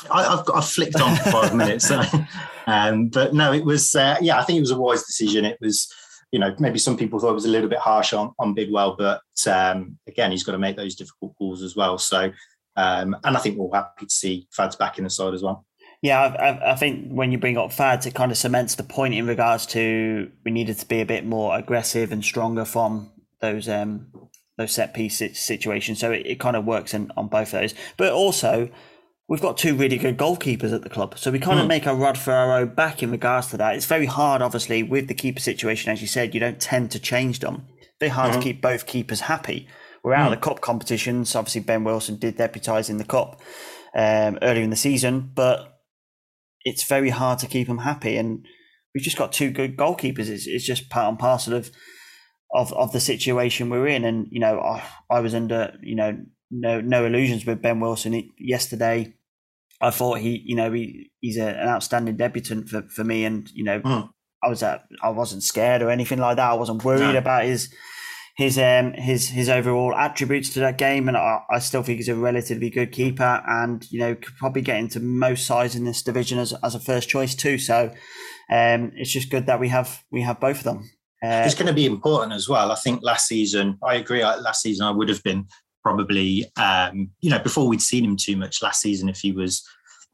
I, 0.10 0.24
have 0.24 0.50
I've 0.54 0.66
flicked 0.66 1.00
on 1.02 1.16
for 1.18 1.32
five 1.32 1.56
minutes. 1.56 1.88
So, 1.88 2.02
um, 2.68 3.08
but 3.08 3.34
no, 3.34 3.52
it 3.52 3.66
was 3.66 3.94
uh, 3.96 4.16
yeah. 4.22 4.40
I 4.40 4.44
think 4.44 4.58
it 4.58 4.62
was 4.62 4.72
a 4.72 4.80
wise 4.80 5.04
decision. 5.04 5.44
It 5.44 5.58
was 5.60 5.92
you 6.32 6.40
know 6.40 6.56
maybe 6.60 6.80
some 6.80 6.98
people 6.98 7.20
thought 7.20 7.32
it 7.32 7.34
was 7.34 7.46
a 7.46 7.50
little 7.50 7.70
bit 7.70 7.80
harsh 7.80 8.14
on 8.14 8.34
on 8.40 8.54
Bidwell, 8.54 8.96
but 8.98 9.22
um, 9.48 9.98
again, 10.08 10.32
he's 10.32 10.44
got 10.44 10.54
to 10.54 10.58
make 10.58 10.78
those 10.78 10.96
difficult 10.96 11.36
calls 11.38 11.62
as 11.62 11.76
well. 11.76 11.98
So 11.98 12.32
um, 12.76 13.16
and 13.24 13.38
I 13.38 13.40
think 13.40 13.58
we're 13.58 13.76
happy 13.76 14.06
to 14.06 14.14
see 14.14 14.48
Fads 14.52 14.76
back 14.76 14.98
in 14.98 15.04
the 15.04 15.10
side 15.10 15.34
as 15.34 15.42
well. 15.42 15.66
Yeah, 16.02 16.22
I, 16.22 16.74
I, 16.74 16.76
think 16.76 17.10
when 17.10 17.32
you 17.32 17.38
bring 17.38 17.58
up 17.58 17.72
Fads, 17.72 18.06
it 18.06 18.14
kind 18.14 18.32
of 18.32 18.38
cements 18.38 18.76
the 18.76 18.84
point 18.84 19.14
in 19.14 19.26
regards 19.26 19.66
to 19.68 20.30
we 20.44 20.52
needed 20.52 20.78
to 20.80 20.86
be 20.86 21.02
a 21.02 21.06
bit 21.06 21.26
more 21.26 21.58
aggressive 21.58 22.12
and 22.12 22.24
stronger 22.24 22.66
from 22.66 23.12
those 23.40 23.70
um, 23.70 24.08
those 24.58 24.74
set 24.74 24.94
piece 24.94 25.18
situations. 25.18 26.00
So 26.00 26.12
it, 26.12 26.26
it 26.26 26.40
kind 26.40 26.56
of 26.56 26.66
works 26.66 26.94
in, 26.94 27.12
on 27.16 27.28
both 27.28 27.52
those. 27.52 27.74
But 27.98 28.12
also, 28.12 28.70
we've 29.28 29.42
got 29.42 29.58
two 29.58 29.76
really 29.76 29.98
good 29.98 30.18
goalkeepers 30.18 30.74
at 30.74 30.84
the 30.84 30.90
club. 30.90 31.18
So 31.18 31.32
we 31.32 31.40
kind 31.40 31.58
mm. 31.58 31.62
of 31.62 31.66
hmm. 31.66 31.70
make 31.70 31.86
a 31.86 31.96
rod 31.96 32.18
for 32.18 32.32
our 32.32 32.60
own 32.60 32.76
back 32.76 33.02
in 33.02 33.12
regards 33.12 33.48
to 33.48 33.58
that. 33.58 33.76
It's 33.76 33.86
very 33.86 34.06
hard, 34.06 34.42
obviously, 34.42 34.84
with 34.84 35.08
the 35.08 35.14
keeper 35.14 35.40
situation, 35.40 35.92
as 35.92 36.02
you 36.02 36.08
said, 36.08 36.34
you 36.34 36.40
don't 36.40 36.60
tend 36.60 36.92
to 36.92 37.00
change 37.00 37.40
them. 37.40 37.68
Very 38.00 38.12
hard 38.12 38.32
mm-hmm. 38.32 38.40
to 38.40 38.44
keep 38.44 38.62
both 38.62 38.86
keepers 38.86 39.22
happy. 39.22 39.68
We're 40.04 40.14
out 40.14 40.30
mm. 40.30 40.34
of 40.34 40.40
the 40.40 40.46
cup 40.46 40.62
competitions. 40.62 41.36
Obviously, 41.36 41.62
Ben 41.62 41.84
Wilson 41.84 42.18
did 42.18 42.38
deputise 42.38 42.90
in 42.90 42.98
the 42.98 43.06
cup 43.06 43.42
um, 43.96 44.38
earlier 44.42 44.64
in 44.64 44.70
the 44.70 44.76
season, 44.76 45.32
but 45.34 45.80
it's 46.64 46.84
very 46.84 47.10
hard 47.10 47.40
to 47.40 47.48
keep 47.48 47.68
them 47.68 47.80
happy. 47.80 48.18
And 48.18 48.46
we've 48.94 49.04
just 49.04 49.18
got 49.18 49.34
two 49.34 49.50
good 49.50 49.78
goalkeepers. 49.78 50.30
It's, 50.30 50.46
it's 50.46 50.66
just 50.66 50.90
part 50.90 51.10
and 51.10 51.18
parcel 51.18 51.56
of, 51.56 51.72
of 52.54 52.72
of 52.74 52.92
the 52.92 53.00
situation 53.00 53.70
we're 53.70 53.88
in. 53.88 54.06
And 54.06 54.28
you 54.30 54.40
know, 54.40 54.60
I, 54.60 54.84
I 55.10 55.22
was 55.22 55.34
under 55.34 55.76
you 55.82 55.96
know 55.96 56.18
no 56.52 56.82
no 56.82 57.06
illusions 57.06 57.46
with 57.46 57.62
Ben 57.62 57.80
Wilson. 57.80 58.14
He, 58.14 58.32
yesterday, 58.38 59.14
I 59.82 59.92
thought 59.92 60.20
he, 60.20 60.42
you 60.46 60.56
know, 60.56 60.72
he 60.72 61.12
he's 61.22 61.38
a, 61.38 61.48
an 61.48 61.68
outstanding 61.68 62.18
debutant 62.18 62.70
for, 62.70 62.84
for 62.84 63.04
me, 63.04 63.26
and 63.26 63.50
you 63.54 63.64
know, 63.64 63.80
mm. 63.82 64.10
I 64.44 64.50
was 64.50 64.64
at, 64.64 64.86
I 65.02 65.10
wasn't 65.10 65.44
scared 65.44 65.82
or 65.82 65.90
anything 65.90 66.20
like 66.20 66.38
that. 66.38 66.52
I 66.52 66.56
wasn't 66.56 66.84
worried 66.84 67.14
no. 67.14 67.18
about 67.18 67.46
his 67.46 67.74
his 68.36 68.58
um 68.58 68.94
his 68.94 69.30
his 69.30 69.50
overall 69.50 69.96
attributes 69.96 70.54
to 70.54 70.60
that 70.60 70.78
game, 70.78 71.08
and 71.08 71.18
I, 71.18 71.40
I, 71.50 71.60
still 71.60 71.84
think 71.84 71.98
he's 71.98 72.10
a 72.10 72.16
relatively 72.16 72.70
good 72.70 72.92
keeper, 72.92 73.42
and 73.48 73.86
you 73.92 74.00
know, 74.00 74.16
could 74.16 74.36
probably 74.38 74.62
get 74.62 74.78
into 74.78 75.00
most 75.00 75.46
sides 75.46 75.76
in 75.76 75.86
this 75.86 76.04
division 76.04 76.40
as 76.40 76.54
as 76.64 76.76
a 76.76 76.80
first 76.80 77.10
choice 77.10 77.34
too. 77.34 77.58
So, 77.58 77.92
um, 78.52 78.92
it's 78.96 79.12
just 79.12 79.30
good 79.30 79.46
that 79.48 79.60
we 79.60 79.70
have 79.70 80.04
we 80.12 80.22
have 80.22 80.40
both 80.40 80.58
of 80.58 80.64
them. 80.64 80.90
Uh, 81.24 81.44
it's 81.46 81.56
going 81.56 81.68
to 81.68 81.74
be 81.74 81.86
important 81.86 82.34
as 82.34 82.48
well. 82.48 82.72
I 82.72 82.76
think 82.76 83.02
last 83.02 83.28
season, 83.28 83.78
I 83.84 83.96
agree. 83.96 84.24
Last 84.24 84.62
season, 84.62 84.86
I 84.86 84.92
would 84.92 85.10
have 85.10 85.24
been 85.24 85.48
probably, 85.86 86.28
um, 86.58 86.96
you 87.24 87.30
know, 87.30 87.40
before 87.48 87.68
we'd 87.68 87.90
seen 87.92 88.04
him 88.04 88.18
too 88.18 88.36
much 88.36 88.64
last 88.64 88.82
season, 88.82 89.08
if 89.08 89.20
he 89.26 89.32
was 89.32 89.64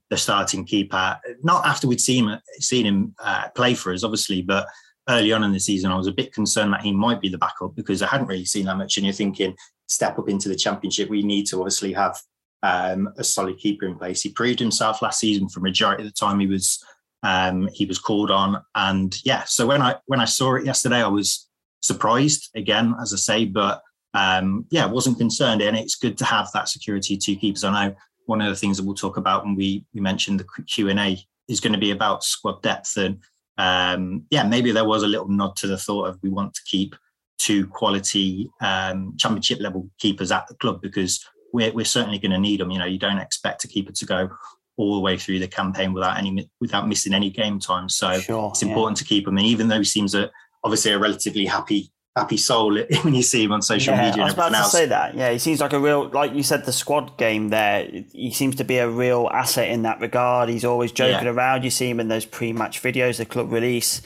the 0.10 0.18
starting 0.18 0.66
keeper, 0.66 1.18
not 1.44 1.66
after 1.66 1.88
we'd 1.88 2.02
seen 2.02 2.28
him, 2.28 2.40
seen 2.60 2.86
him 2.86 3.16
uh, 3.30 3.48
play 3.56 3.74
for 3.74 3.94
us, 3.94 4.04
obviously, 4.04 4.42
but 4.42 4.66
early 5.08 5.32
on 5.34 5.44
in 5.44 5.54
the 5.54 5.60
season, 5.60 5.92
I 5.92 5.96
was 6.02 6.08
a 6.08 6.20
bit 6.22 6.34
concerned 6.34 6.74
that 6.74 6.82
he 6.88 6.92
might 6.92 7.22
be 7.22 7.30
the 7.30 7.44
backup 7.46 7.74
because 7.76 8.02
I 8.02 8.08
hadn't 8.08 8.28
really 8.28 8.50
seen 8.54 8.66
that 8.66 8.78
much. 8.78 8.98
And 8.98 9.06
you're 9.06 9.22
thinking, 9.22 9.56
step 9.88 10.20
up 10.20 10.30
into 10.30 10.50
the 10.50 10.62
championship, 10.66 11.10
we 11.10 11.24
need 11.24 11.46
to 11.48 11.60
obviously 11.60 11.94
have 11.94 12.16
um, 12.64 13.10
a 13.18 13.24
solid 13.24 13.58
keeper 13.58 13.86
in 13.88 13.98
place. 13.98 14.22
He 14.22 14.30
proved 14.30 14.60
himself 14.60 15.02
last 15.02 15.20
season 15.20 15.48
for 15.50 15.62
majority 15.62 16.04
of 16.04 16.10
the 16.10 16.26
time 16.26 16.40
he 16.40 16.48
was 16.48 16.84
Um, 17.24 17.70
he 17.78 17.86
was 17.86 18.00
called 18.00 18.32
on, 18.32 18.52
and 18.74 19.16
yeah. 19.24 19.44
So 19.46 19.68
when 19.68 19.82
I 19.82 19.92
when 20.10 20.20
I 20.20 20.26
saw 20.28 20.56
it 20.58 20.66
yesterday, 20.66 21.02
I 21.04 21.08
was 21.20 21.48
surprised 21.82 22.50
again, 22.56 22.96
as 23.02 23.14
I 23.14 23.18
say, 23.18 23.46
but 23.46 23.82
um, 24.14 24.66
yeah, 24.70 24.86
wasn't 24.86 25.18
concerned. 25.18 25.62
And 25.62 25.78
it's 25.78 25.96
good 25.96 26.18
to 26.20 26.26
have 26.26 26.50
that 26.54 26.70
security 26.70 27.18
two 27.18 27.36
keepers. 27.36 27.64
I 27.64 27.88
know 27.88 27.96
one 28.26 28.42
of 28.42 28.50
the 28.50 28.56
things 28.56 28.78
that 28.78 28.86
we'll 28.86 28.96
talk 28.96 29.18
about 29.18 29.44
when 29.44 29.56
we 29.56 29.86
we 29.94 30.02
mentioned 30.02 30.40
the 30.40 30.64
Q 30.64 30.90
and 30.90 31.00
A 31.00 31.18
is 31.48 31.60
going 31.60 31.74
to 31.74 31.80
be 31.80 31.92
about 31.92 32.24
squad 32.24 32.62
depth, 32.62 32.98
and 32.98 33.20
um, 33.58 34.26
yeah, 34.30 34.44
maybe 34.44 34.72
there 34.72 34.86
was 34.86 35.04
a 35.04 35.08
little 35.08 35.28
nod 35.28 35.56
to 35.58 35.68
the 35.68 35.78
thought 35.78 36.08
of 36.08 36.20
we 36.22 36.30
want 36.30 36.54
to 36.54 36.62
keep 36.66 36.96
two 37.38 37.66
quality 37.68 38.50
um, 38.62 39.16
championship 39.18 39.60
level 39.60 39.90
keepers 39.98 40.32
at 40.32 40.48
the 40.48 40.56
club 40.56 40.82
because 40.82 41.26
we're 41.54 41.72
we're 41.74 41.86
certainly 41.86 42.20
going 42.20 42.32
to 42.32 42.38
need 42.38 42.60
them. 42.60 42.72
You 42.72 42.80
know, 42.80 42.86
you 42.86 43.00
don't 43.00 43.18
expect 43.18 43.64
a 43.64 43.68
keeper 43.68 43.92
to 43.92 44.06
go 44.06 44.30
all 44.78 44.96
the 44.96 45.02
way 45.02 45.18
through 45.18 45.40
the 45.40 45.48
campaign 45.48 45.94
without 45.94 46.18
any 46.18 46.50
without 46.60 46.88
missing 46.88 47.14
any 47.14 47.30
game 47.30 47.60
time. 47.60 47.90
So 47.90 48.20
sure, 48.20 48.50
it's 48.50 48.62
important 48.62 48.98
yeah. 48.98 49.04
to 49.04 49.10
keep 49.10 49.28
him. 49.28 49.38
And 49.38 49.46
even 49.46 49.68
though 49.68 49.80
he 49.80 49.84
seems 49.84 50.16
a 50.16 50.32
obviously 50.64 50.92
a 50.92 51.00
relatively 51.00 51.46
happy 51.46 51.92
happy 52.16 52.38
soul 52.38 52.78
when 53.04 53.14
you 53.14 53.24
see 53.24 53.44
him 53.44 53.52
on 53.52 53.62
social 53.62 53.94
yeah, 53.94 54.10
media. 54.10 54.24
I 54.24 54.26
was 54.26 54.34
about 54.34 54.50
to 54.50 54.58
else. 54.58 54.72
say 54.72 54.86
that. 54.88 55.16
Yeah, 55.16 55.32
he 55.32 55.38
seems 55.38 55.62
like 55.62 55.74
a 55.74 55.80
real, 55.80 56.10
like 56.10 56.34
you 56.34 56.44
said, 56.44 56.66
the 56.66 56.74
squad 56.74 57.18
game 57.18 57.50
there. 57.50 57.88
He 58.12 58.32
seems 58.32 58.56
to 58.58 58.64
be 58.64 58.78
a 58.78 58.90
real 58.90 59.30
asset 59.32 59.70
in 59.70 59.84
that 59.84 60.00
regard. 60.02 60.50
He's 60.50 60.66
always 60.66 60.92
joking 60.92 61.26
yeah. 61.26 61.32
around. 61.32 61.64
You 61.64 61.70
see 61.70 61.90
him 61.90 62.00
in 62.00 62.10
those 62.10 62.26
pre-match 62.26 62.82
videos, 62.82 63.18
the 63.18 63.26
club 63.26 63.52
release. 63.52 64.02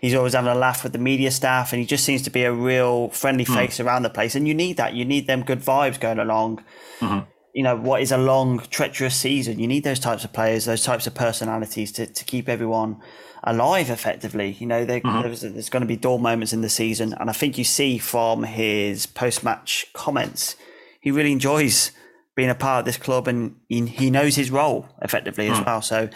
He's 0.00 0.14
always 0.14 0.32
having 0.32 0.50
a 0.50 0.54
laugh 0.54 0.82
with 0.82 0.92
the 0.92 0.98
media 0.98 1.30
staff, 1.30 1.74
and 1.74 1.80
he 1.80 1.86
just 1.86 2.04
seems 2.04 2.22
to 2.22 2.30
be 2.30 2.44
a 2.44 2.52
real 2.52 3.10
friendly 3.10 3.44
hmm. 3.44 3.54
face 3.54 3.76
mm. 3.76 3.84
around 3.84 4.02
the 4.02 4.10
place. 4.10 4.34
And 4.34 4.48
you 4.48 4.54
need 4.54 4.78
that. 4.78 4.94
You 4.94 5.04
need 5.04 5.26
them 5.26 5.42
good 5.42 5.60
vibes 5.60 6.00
going 6.00 6.18
along. 6.18 6.64
Mm-hmm. 7.00 7.30
You 7.54 7.64
know 7.64 7.76
what 7.76 8.02
is 8.02 8.12
a 8.12 8.18
long, 8.18 8.60
treacherous 8.70 9.16
season. 9.16 9.58
You 9.58 9.66
need 9.66 9.84
those 9.84 9.98
types 9.98 10.24
of 10.24 10.32
players, 10.32 10.64
those 10.64 10.84
types 10.84 11.06
of 11.06 11.14
personalities 11.14 11.90
to, 11.92 12.06
to 12.06 12.24
keep 12.24 12.48
everyone 12.48 13.00
alive 13.44 13.90
effectively. 13.90 14.56
You 14.58 14.66
know, 14.66 14.86
mm-hmm. 14.86 15.22
there's, 15.22 15.40
there's, 15.40 15.68
going 15.68 15.82
to 15.82 15.86
be 15.86 15.96
dull 15.96 16.18
moments 16.18 16.52
in 16.52 16.60
the 16.60 16.68
season. 16.68 17.14
And 17.18 17.30
I 17.30 17.32
think 17.32 17.58
you 17.58 17.64
see 17.64 17.98
from 17.98 18.44
his 18.44 19.06
post 19.06 19.42
match 19.42 19.86
comments, 19.92 20.56
he 21.00 21.10
really 21.10 21.32
enjoys 21.32 21.92
being 22.36 22.50
a 22.50 22.54
part 22.54 22.80
of 22.80 22.84
this 22.84 22.96
club 22.96 23.28
and 23.28 23.56
he, 23.68 23.86
he 23.86 24.10
knows 24.10 24.36
his 24.36 24.50
role 24.50 24.88
effectively 25.02 25.48
mm. 25.48 25.52
as 25.52 25.64
well. 25.64 25.82
So, 25.82 26.08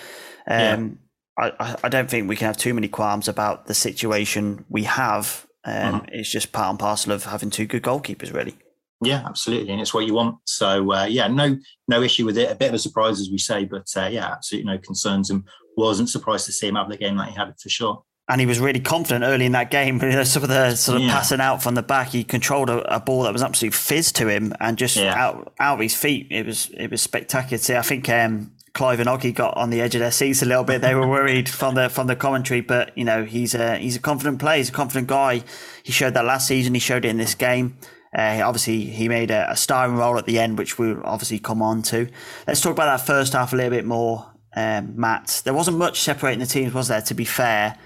um, 0.49 0.99
yeah. 1.39 1.51
I, 1.59 1.77
I 1.83 1.89
don't 1.89 2.09
think 2.09 2.29
we 2.29 2.37
can 2.37 2.47
have 2.47 2.57
too 2.57 2.75
many 2.75 2.89
qualms 2.89 3.27
about 3.27 3.67
the 3.67 3.75
situation 3.75 4.65
we 4.69 4.85
have. 4.85 5.47
Um, 5.65 5.75
mm-hmm. 5.75 6.05
It's 6.13 6.31
just 6.31 6.53
part 6.53 6.71
and 6.71 6.79
parcel 6.79 7.13
of 7.13 7.25
having 7.25 7.51
two 7.51 7.67
good 7.67 7.83
goalkeepers, 7.83 8.33
really. 8.33 8.57
Yeah, 9.05 9.23
absolutely, 9.27 9.73
and 9.73 9.81
it's 9.81 9.95
what 9.95 10.07
you 10.07 10.15
want. 10.15 10.37
So 10.47 10.93
uh, 10.93 11.05
yeah, 11.05 11.29
no 11.29 11.57
no 11.89 12.03
issue 12.03 12.25
with 12.25 12.39
it. 12.39 12.51
A 12.51 12.55
bit 12.55 12.69
of 12.69 12.75
a 12.75 12.79
surprise, 12.79 13.21
as 13.21 13.31
we 13.31 13.39
say, 13.39 13.65
but 13.65 13.89
uh, 13.97 14.07
yeah, 14.07 14.33
absolutely 14.33 14.71
no 14.73 14.79
concerns. 14.79 15.31
And 15.31 15.45
wasn't 15.77 16.09
surprised 16.09 16.47
to 16.47 16.53
see 16.53 16.69
him 16.69 16.77
have 16.77 16.89
the 16.89 16.97
game 16.97 17.17
that 17.17 17.29
he 17.29 17.35
had 17.35 17.49
it 17.49 17.61
for 17.61 17.69
sure. 17.69 18.03
And 18.29 18.41
he 18.41 18.47
was 18.47 18.59
really 18.59 18.81
confident 18.81 19.25
early 19.25 19.45
in 19.45 19.53
that 19.53 19.71
game. 19.71 19.99
You 20.03 20.11
know, 20.11 20.25
Some 20.25 20.43
of 20.43 20.49
the 20.49 20.75
sort 20.77 20.97
of 20.97 21.03
yeah. 21.03 21.13
passing 21.13 21.41
out 21.41 21.63
from 21.63 21.75
the 21.75 21.83
back, 21.83 22.09
he 22.09 22.25
controlled 22.25 22.71
a, 22.71 22.97
a, 22.97 23.01
ball 23.01 23.25
that 23.25 23.33
was 23.33 23.43
absolute 23.43 23.75
fizz 23.75 24.13
to 24.13 24.29
him, 24.29 24.55
and 24.61 24.79
just 24.79 24.97
yeah. 24.97 25.15
out 25.15 25.53
out 25.59 25.75
of 25.75 25.81
his 25.81 25.95
feet, 25.95 26.29
it 26.31 26.47
was 26.47 26.71
it 26.75 26.91
was 26.91 27.03
spectacular. 27.03 27.59
See, 27.59 27.77
I 27.77 27.83
think 27.83 28.09
um, 28.09 28.53
Clive 28.73 28.99
and 28.99 29.09
Oggy 29.09 29.35
got 29.35 29.57
on 29.57 29.71
the 29.71 29.81
edge 29.81 29.95
of 29.95 30.01
their 30.01 30.11
seats 30.11 30.43
a 30.43 30.47
little 30.47 30.65
bit. 30.65 30.81
They 30.81 30.95
were 30.95 31.07
worried 31.07 31.49
from 31.49 31.75
the 31.75 31.89
from 31.89 32.07
the 32.07 32.17
commentary, 32.17 32.61
but 32.61 32.97
you 32.97 33.05
know 33.05 33.25
he's 33.25 33.55
a 33.55 33.77
he's 33.77 33.97
a 33.97 34.01
confident 34.01 34.41
player. 34.41 34.59
He's 34.59 34.71
a 34.71 34.73
confident 34.73 35.07
guy. 35.07 35.43
He 35.83 35.93
showed 35.93 36.15
that 36.15 36.25
last 36.25 36.49
season. 36.49 36.75
He 36.75 36.81
showed 36.81 37.05
it 37.05 37.09
in 37.09 37.19
this 37.19 37.35
game. 37.35 37.77
Uh, 38.15 38.41
obviously, 38.45 38.85
he 38.85 39.09
made 39.09 39.31
a, 39.31 39.51
a 39.51 39.57
starring 39.57 39.97
role 39.97 40.17
at 40.19 40.27
the 40.27 40.39
end, 40.39 40.57
which 40.57 40.79
we'll 40.79 41.03
obviously 41.05 41.39
come 41.39 41.61
on 41.61 41.83
to. 41.83 42.09
Let's 42.47 42.61
talk 42.61 42.73
about 42.73 42.87
that 42.87 43.07
first 43.07 43.33
half 43.33 43.53
a 43.53 43.57
little 43.57 43.71
bit 43.71 43.85
more 43.85 44.35
um, 44.57 44.95
Matt. 44.97 45.43
There 45.45 45.55
wasn't 45.55 45.79
much 45.79 46.01
separating 46.01 46.41
the 46.41 46.47
teams, 46.47 46.73
was 46.73 46.89
there? 46.89 47.03
To 47.03 47.15
be 47.15 47.25
fair, 47.25 47.77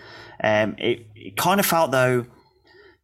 um, 0.43 0.77
it, 0.79 1.07
it, 1.15 1.37
kind 1.37 1.61
of 1.61 1.67
felt 1.67 1.91
though 1.91 2.27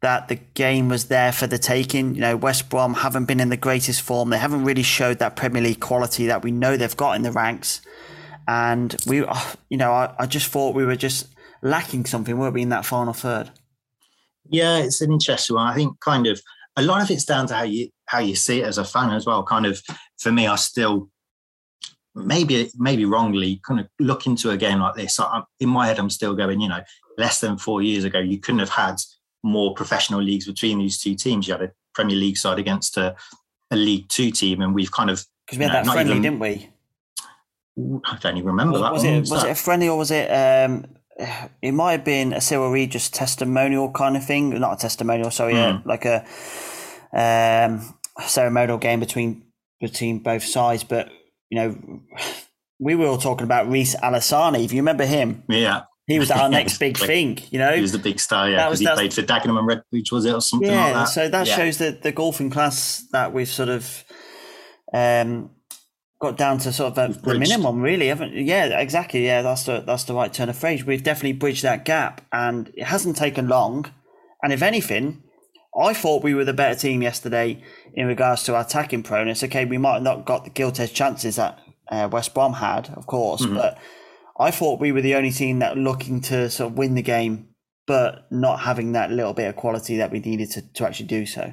that 0.00 0.28
the 0.28 0.36
game 0.36 0.88
was 0.88 1.06
there 1.06 1.32
for 1.32 1.46
the 1.46 1.58
taking. 1.58 2.14
You 2.14 2.20
know, 2.20 2.36
West 2.36 2.68
Brom 2.68 2.94
haven't 2.94 3.24
been 3.24 3.40
in 3.40 3.48
the 3.48 3.56
greatest 3.56 4.02
form. 4.02 4.30
They 4.30 4.38
haven't 4.38 4.64
really 4.64 4.82
showed 4.82 5.18
that 5.18 5.36
Premier 5.36 5.62
League 5.62 5.80
quality 5.80 6.26
that 6.26 6.42
we 6.42 6.50
know 6.50 6.76
they've 6.76 6.96
got 6.96 7.16
in 7.16 7.22
the 7.22 7.32
ranks. 7.32 7.80
And 8.46 8.94
we, 9.06 9.24
uh, 9.24 9.40
you 9.70 9.78
know, 9.78 9.92
I, 9.92 10.14
I 10.18 10.26
just 10.26 10.48
thought 10.48 10.74
we 10.74 10.84
were 10.84 10.96
just 10.96 11.28
lacking 11.62 12.04
something, 12.04 12.36
weren't 12.36 12.52
we, 12.52 12.62
in 12.62 12.68
that 12.68 12.84
final 12.84 13.14
third? 13.14 13.50
Yeah, 14.50 14.76
it's 14.76 15.00
an 15.00 15.10
interesting 15.10 15.56
one. 15.56 15.66
I 15.66 15.74
think 15.74 15.98
kind 16.00 16.26
of 16.26 16.38
a 16.76 16.82
lot 16.82 17.02
of 17.02 17.10
it's 17.10 17.24
down 17.24 17.46
to 17.48 17.54
how 17.54 17.62
you 17.62 17.88
how 18.06 18.18
you 18.18 18.34
see 18.34 18.60
it 18.60 18.66
as 18.66 18.78
a 18.78 18.84
fan 18.84 19.10
as 19.10 19.26
well. 19.26 19.42
Kind 19.42 19.66
of 19.66 19.82
for 20.18 20.32
me, 20.32 20.46
I 20.46 20.56
still 20.56 21.10
maybe 22.14 22.70
maybe 22.76 23.04
wrongly 23.04 23.60
kind 23.66 23.80
of 23.80 23.88
look 23.98 24.26
into 24.26 24.50
a 24.50 24.56
game 24.56 24.80
like 24.80 24.94
this. 24.94 25.18
I, 25.18 25.42
in 25.60 25.68
my 25.68 25.86
head, 25.86 25.98
I'm 25.98 26.10
still 26.10 26.34
going, 26.34 26.60
you 26.60 26.68
know, 26.68 26.82
less 27.18 27.40
than 27.40 27.58
four 27.58 27.82
years 27.82 28.04
ago, 28.04 28.18
you 28.18 28.38
couldn't 28.38 28.60
have 28.60 28.70
had 28.70 28.96
more 29.42 29.74
professional 29.74 30.22
leagues 30.22 30.46
between 30.46 30.78
these 30.78 30.98
two 30.98 31.14
teams. 31.14 31.46
You 31.46 31.54
had 31.54 31.62
a 31.62 31.72
Premier 31.94 32.16
League 32.16 32.36
side 32.36 32.58
against 32.58 32.96
a, 32.96 33.14
a 33.70 33.76
League 33.76 34.08
Two 34.08 34.30
team, 34.30 34.60
and 34.62 34.74
we've 34.74 34.92
kind 34.92 35.10
of 35.10 35.24
because 35.46 35.58
we 35.58 35.64
had 35.64 35.72
know, 35.72 35.84
that 35.84 35.92
friendly, 35.92 36.12
even, 36.12 36.22
didn't 36.22 36.40
we? 36.40 36.70
I 38.04 38.18
don't 38.20 38.36
even 38.36 38.46
remember 38.46 38.72
was, 38.72 38.82
that. 38.82 38.92
Was 38.92 39.04
one. 39.04 39.12
it 39.12 39.20
was, 39.20 39.30
was 39.30 39.44
it 39.44 39.50
a 39.50 39.54
friendly 39.54 39.88
or 39.88 39.98
was 39.98 40.10
it? 40.10 40.28
Um, 40.30 40.86
it 41.62 41.72
might 41.72 41.92
have 41.92 42.04
been 42.04 42.32
a 42.32 42.40
Cyril 42.40 42.70
Regis 42.70 43.08
testimonial 43.08 43.90
kind 43.90 44.16
of 44.16 44.24
thing, 44.24 44.50
not 44.58 44.74
a 44.74 44.76
testimonial. 44.76 45.30
Sorry, 45.30 45.54
mm. 45.54 45.84
like 45.84 46.04
a 46.04 46.24
um, 47.12 47.94
ceremonial 48.26 48.78
game 48.78 49.00
between 49.00 49.44
between 49.80 50.20
both 50.20 50.44
sides, 50.44 50.84
but 50.84 51.08
you 51.50 51.58
know, 51.58 52.00
we 52.78 52.94
were 52.94 53.06
all 53.06 53.18
talking 53.18 53.44
about 53.44 53.68
Reese 53.68 53.94
Alasani. 53.96 54.64
If 54.64 54.72
you 54.72 54.80
remember 54.80 55.06
him, 55.06 55.44
yeah, 55.48 55.82
he 56.06 56.18
was 56.18 56.30
our 56.30 56.48
next 56.50 56.78
big 56.78 56.96
thing. 56.96 57.38
You 57.50 57.58
know, 57.58 57.74
he 57.74 57.80
was 57.80 57.92
the 57.92 57.98
big 57.98 58.20
star. 58.20 58.50
Yeah, 58.50 58.66
because 58.66 58.80
he 58.80 58.86
played 58.86 59.14
for 59.14 59.22
Dagenham 59.22 59.58
and 59.58 59.68
Redbridge, 59.68 60.12
was 60.12 60.24
it, 60.24 60.34
or 60.34 60.40
something 60.40 60.70
yeah, 60.70 60.84
like 60.84 60.94
that? 60.94 61.04
So 61.06 61.28
that 61.28 61.46
yeah. 61.46 61.56
shows 61.56 61.78
that 61.78 62.02
the 62.02 62.12
golfing 62.12 62.50
class 62.50 63.06
that 63.12 63.32
we've 63.32 63.48
sort 63.48 63.68
of 63.68 64.04
um, 64.92 65.50
got 66.24 66.36
down 66.36 66.58
to 66.58 66.72
sort 66.72 66.96
of 66.96 67.10
a, 67.10 67.20
the 67.20 67.38
minimum, 67.38 67.80
really, 67.80 68.08
haven't? 68.08 68.32
Yeah, 68.32 68.78
exactly. 68.78 69.26
Yeah, 69.26 69.42
that's 69.42 69.64
the 69.64 69.80
that's 69.80 70.04
the 70.04 70.14
right 70.14 70.32
turn 70.32 70.48
of 70.48 70.56
phrase. 70.56 70.84
We've 70.84 71.02
definitely 71.02 71.34
bridged 71.34 71.62
that 71.62 71.84
gap, 71.84 72.22
and 72.32 72.68
it 72.74 72.84
hasn't 72.84 73.16
taken 73.16 73.48
long. 73.48 73.86
And 74.42 74.52
if 74.52 74.62
anything, 74.62 75.22
I 75.78 75.92
thought 75.92 76.22
we 76.22 76.34
were 76.34 76.44
the 76.44 76.52
better 76.52 76.78
team 76.78 77.02
yesterday 77.02 77.62
in 77.92 78.06
regards 78.06 78.42
to 78.44 78.54
our 78.54 78.62
attacking 78.62 79.02
proneness. 79.02 79.44
Okay, 79.44 79.64
we 79.64 79.78
might 79.78 79.94
have 79.94 80.02
not 80.02 80.24
got 80.24 80.44
the 80.44 80.50
gilt 80.50 80.80
edge 80.80 80.94
chances 80.94 81.36
that 81.36 81.58
uh, 81.90 82.08
West 82.10 82.34
Brom 82.34 82.54
had, 82.54 82.90
of 82.96 83.06
course, 83.06 83.42
mm-hmm. 83.42 83.56
but 83.56 83.78
I 84.38 84.50
thought 84.50 84.80
we 84.80 84.92
were 84.92 85.02
the 85.02 85.14
only 85.14 85.30
team 85.30 85.58
that 85.60 85.76
looking 85.76 86.20
to 86.22 86.48
sort 86.50 86.72
of 86.72 86.78
win 86.78 86.94
the 86.94 87.02
game, 87.02 87.48
but 87.86 88.26
not 88.30 88.60
having 88.60 88.92
that 88.92 89.10
little 89.10 89.34
bit 89.34 89.48
of 89.48 89.56
quality 89.56 89.98
that 89.98 90.10
we 90.10 90.20
needed 90.20 90.50
to, 90.52 90.62
to 90.72 90.86
actually 90.86 91.06
do 91.06 91.26
so. 91.26 91.52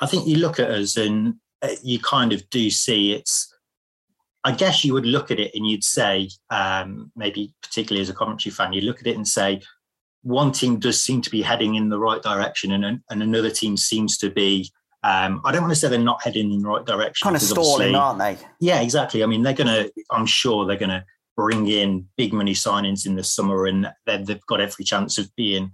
I 0.00 0.06
think 0.06 0.26
you 0.26 0.36
look 0.36 0.58
at 0.60 0.70
us 0.70 0.96
and 0.96 1.34
uh, 1.62 1.68
you 1.82 1.98
kind 1.98 2.32
of 2.32 2.48
do 2.50 2.70
see 2.70 3.12
it's. 3.12 3.53
I 4.44 4.52
guess 4.52 4.84
you 4.84 4.92
would 4.92 5.06
look 5.06 5.30
at 5.30 5.40
it 5.40 5.52
and 5.54 5.66
you'd 5.66 5.84
say, 5.84 6.28
um, 6.50 7.10
maybe 7.16 7.54
particularly 7.62 8.02
as 8.02 8.10
a 8.10 8.14
commentary 8.14 8.52
fan, 8.52 8.74
you 8.74 8.82
look 8.82 9.00
at 9.00 9.06
it 9.06 9.16
and 9.16 9.26
say, 9.26 9.62
one 10.22 10.52
team 10.52 10.78
does 10.78 11.00
seem 11.00 11.22
to 11.22 11.30
be 11.30 11.42
heading 11.42 11.74
in 11.74 11.88
the 11.88 11.98
right 11.98 12.22
direction, 12.22 12.72
and, 12.72 13.00
and 13.10 13.22
another 13.22 13.50
team 13.50 13.76
seems 13.76 14.16
to 14.18 14.30
be. 14.30 14.70
Um, 15.02 15.42
I 15.44 15.52
don't 15.52 15.60
want 15.60 15.72
to 15.72 15.78
say 15.78 15.88
they're 15.88 15.98
not 15.98 16.22
heading 16.24 16.50
in 16.50 16.62
the 16.62 16.68
right 16.68 16.84
direction. 16.84 17.26
Kind 17.26 17.36
of 17.36 17.42
stalling, 17.42 17.94
aren't 17.94 18.18
they? 18.18 18.38
Yeah, 18.58 18.80
exactly. 18.80 19.22
I 19.22 19.26
mean, 19.26 19.42
they're 19.42 19.52
going 19.52 19.66
to. 19.66 19.92
I'm 20.10 20.24
sure 20.24 20.64
they're 20.64 20.78
going 20.78 20.88
to 20.88 21.04
bring 21.36 21.68
in 21.68 22.08
big 22.16 22.32
money 22.32 22.54
signings 22.54 23.04
in 23.04 23.16
the 23.16 23.22
summer, 23.22 23.66
and 23.66 23.92
they've 24.06 24.46
got 24.46 24.62
every 24.62 24.84
chance 24.84 25.18
of 25.18 25.28
being, 25.36 25.72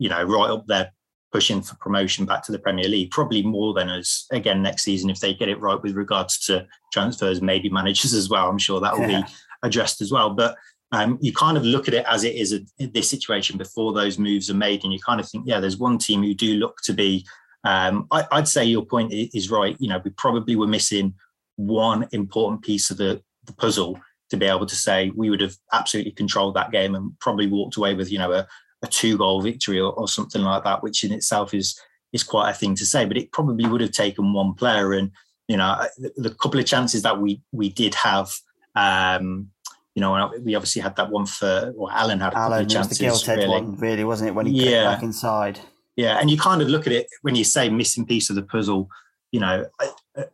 you 0.00 0.08
know, 0.08 0.24
right 0.24 0.50
up 0.50 0.66
there 0.66 0.90
pushing 1.32 1.62
for 1.62 1.74
promotion 1.76 2.26
back 2.26 2.42
to 2.44 2.52
the 2.52 2.58
Premier 2.58 2.88
League. 2.88 3.10
Probably 3.10 3.42
more 3.42 3.72
than 3.72 3.88
us 3.88 4.26
again 4.30 4.62
next 4.62 4.82
season 4.82 5.10
if 5.10 5.20
they 5.20 5.34
get 5.34 5.48
it 5.48 5.60
right 5.60 5.82
with 5.82 5.96
regards 5.96 6.38
to 6.46 6.66
transfers, 6.92 7.40
maybe 7.40 7.68
managers 7.70 8.14
as 8.14 8.28
well. 8.28 8.48
I'm 8.48 8.58
sure 8.58 8.80
that 8.80 8.94
will 8.94 9.08
yeah. 9.08 9.22
be 9.22 9.32
addressed 9.62 10.00
as 10.00 10.12
well. 10.12 10.30
But 10.30 10.56
um, 10.92 11.18
you 11.22 11.32
kind 11.32 11.56
of 11.56 11.64
look 11.64 11.88
at 11.88 11.94
it 11.94 12.04
as 12.06 12.22
it 12.22 12.36
is 12.36 12.52
a, 12.52 12.86
this 12.88 13.08
situation 13.08 13.56
before 13.56 13.92
those 13.92 14.18
moves 14.18 14.50
are 14.50 14.54
made, 14.54 14.84
and 14.84 14.92
you 14.92 14.98
kind 15.00 15.20
of 15.20 15.28
think, 15.28 15.44
yeah, 15.46 15.58
there's 15.58 15.78
one 15.78 15.98
team 15.98 16.22
who 16.22 16.34
do 16.34 16.54
look 16.54 16.78
to 16.84 16.92
be. 16.92 17.26
Um, 17.64 18.06
I, 18.10 18.26
would 18.32 18.48
say 18.48 18.64
your 18.64 18.84
point 18.84 19.12
is 19.12 19.50
right. 19.50 19.76
You 19.78 19.88
know, 19.88 20.00
we 20.04 20.10
probably 20.10 20.56
were 20.56 20.66
missing 20.66 21.14
one 21.56 22.08
important 22.12 22.62
piece 22.62 22.90
of 22.90 22.96
the, 22.98 23.22
the 23.46 23.52
puzzle 23.54 23.98
to 24.30 24.36
be 24.36 24.46
able 24.46 24.66
to 24.66 24.74
say 24.74 25.12
we 25.14 25.30
would 25.30 25.40
have 25.40 25.54
absolutely 25.72 26.12
controlled 26.12 26.56
that 26.56 26.72
game 26.72 26.94
and 26.94 27.18
probably 27.20 27.46
walked 27.46 27.76
away 27.76 27.94
with 27.94 28.10
you 28.10 28.18
know 28.18 28.32
a, 28.32 28.46
a 28.82 28.86
two 28.86 29.16
goal 29.16 29.40
victory 29.42 29.80
or, 29.80 29.92
or, 29.92 30.08
something 30.08 30.42
like 30.42 30.64
that, 30.64 30.82
which 30.82 31.04
in 31.04 31.12
itself 31.12 31.54
is 31.54 31.78
is 32.12 32.22
quite 32.22 32.50
a 32.50 32.54
thing 32.54 32.74
to 32.76 32.86
say. 32.86 33.04
But 33.04 33.16
it 33.16 33.32
probably 33.32 33.66
would 33.66 33.80
have 33.80 33.92
taken 33.92 34.32
one 34.32 34.54
player, 34.54 34.92
and 34.92 35.10
you 35.48 35.56
know 35.56 35.86
the, 35.98 36.12
the 36.16 36.34
couple 36.34 36.60
of 36.60 36.66
chances 36.66 37.02
that 37.02 37.20
we 37.20 37.42
we 37.52 37.68
did 37.68 37.94
have. 37.94 38.32
Um, 38.74 39.50
you 39.94 40.00
know, 40.00 40.32
we 40.42 40.54
obviously 40.54 40.80
had 40.80 40.96
that 40.96 41.10
one 41.10 41.26
for, 41.26 41.74
or 41.76 41.92
Alan 41.92 42.18
had 42.18 42.32
a 42.32 42.36
couple 42.36 42.54
of 42.54 42.68
chances. 42.68 42.96
the 42.96 43.04
gilt 43.04 43.28
really. 43.28 43.46
one, 43.46 43.76
really, 43.76 44.04
wasn't 44.04 44.30
it, 44.30 44.32
when 44.32 44.46
he 44.46 44.70
yeah. 44.70 44.84
back 44.84 45.02
inside? 45.02 45.60
Yeah, 45.96 46.18
and 46.18 46.30
you 46.30 46.38
kind 46.38 46.62
of 46.62 46.68
look 46.68 46.86
at 46.86 46.94
it 46.94 47.06
when 47.20 47.34
you 47.34 47.44
say 47.44 47.68
missing 47.68 48.06
piece 48.06 48.30
of 48.30 48.36
the 48.36 48.42
puzzle. 48.42 48.88
You 49.32 49.40
know, 49.40 49.66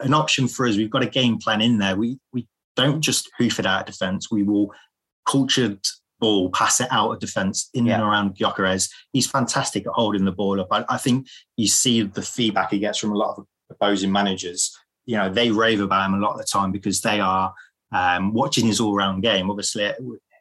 an 0.01 0.15
option 0.15 0.49
for 0.49 0.67
us. 0.67 0.77
We've 0.77 0.91
got 0.91 1.03
a 1.03 1.09
game 1.09 1.39
plan 1.39 1.61
in 1.61 1.79
there. 1.79 1.97
We 1.97 2.19
we 2.33 2.47
don't 2.77 3.01
just 3.01 3.31
hoof 3.37 3.59
it 3.59 3.67
out 3.67 3.81
of 3.81 3.87
defence. 3.87 4.31
We 4.31 4.45
will 4.45 4.73
cultured 5.29 5.81
ball, 6.21 6.51
pass 6.51 6.81
it 6.81 6.89
out 6.91 7.11
of 7.11 7.21
defence 7.21 7.71
in 7.75 7.87
yeah. 7.87 7.95
and 7.95 8.03
around 8.03 8.37
Gyökeres. 8.37 8.91
He's 9.13 9.31
fantastic 9.31 9.87
at 9.87 9.93
holding 9.93 10.25
the 10.25 10.33
ball 10.33 10.61
up. 10.61 10.69
I, 10.71 10.85
I, 10.89 10.99
think 10.99 11.29
you 11.57 11.69
see 11.69 12.03
the 12.03 12.23
feedback 12.23 12.71
he 12.71 12.79
gets 12.79 12.99
from 12.99 13.13
a 13.13 13.17
lot 13.17 13.39
of 13.39 13.47
opposing 13.71 14.13
managers. 14.13 14.77
You 15.07 15.17
know, 15.17 15.31
they 15.31 15.51
rave 15.51 15.81
about 15.81 16.07
him 16.07 16.15
a 16.15 16.19
lot 16.19 16.33
of 16.33 16.39
the 16.39 16.45
time 16.45 16.73
because 16.73 17.01
they 17.01 17.21
are 17.21 17.55
um, 17.93 18.35
watching 18.35 18.67
his 18.67 18.81
all-round 18.81 19.23
game. 19.23 19.51
Obviously, 19.51 19.91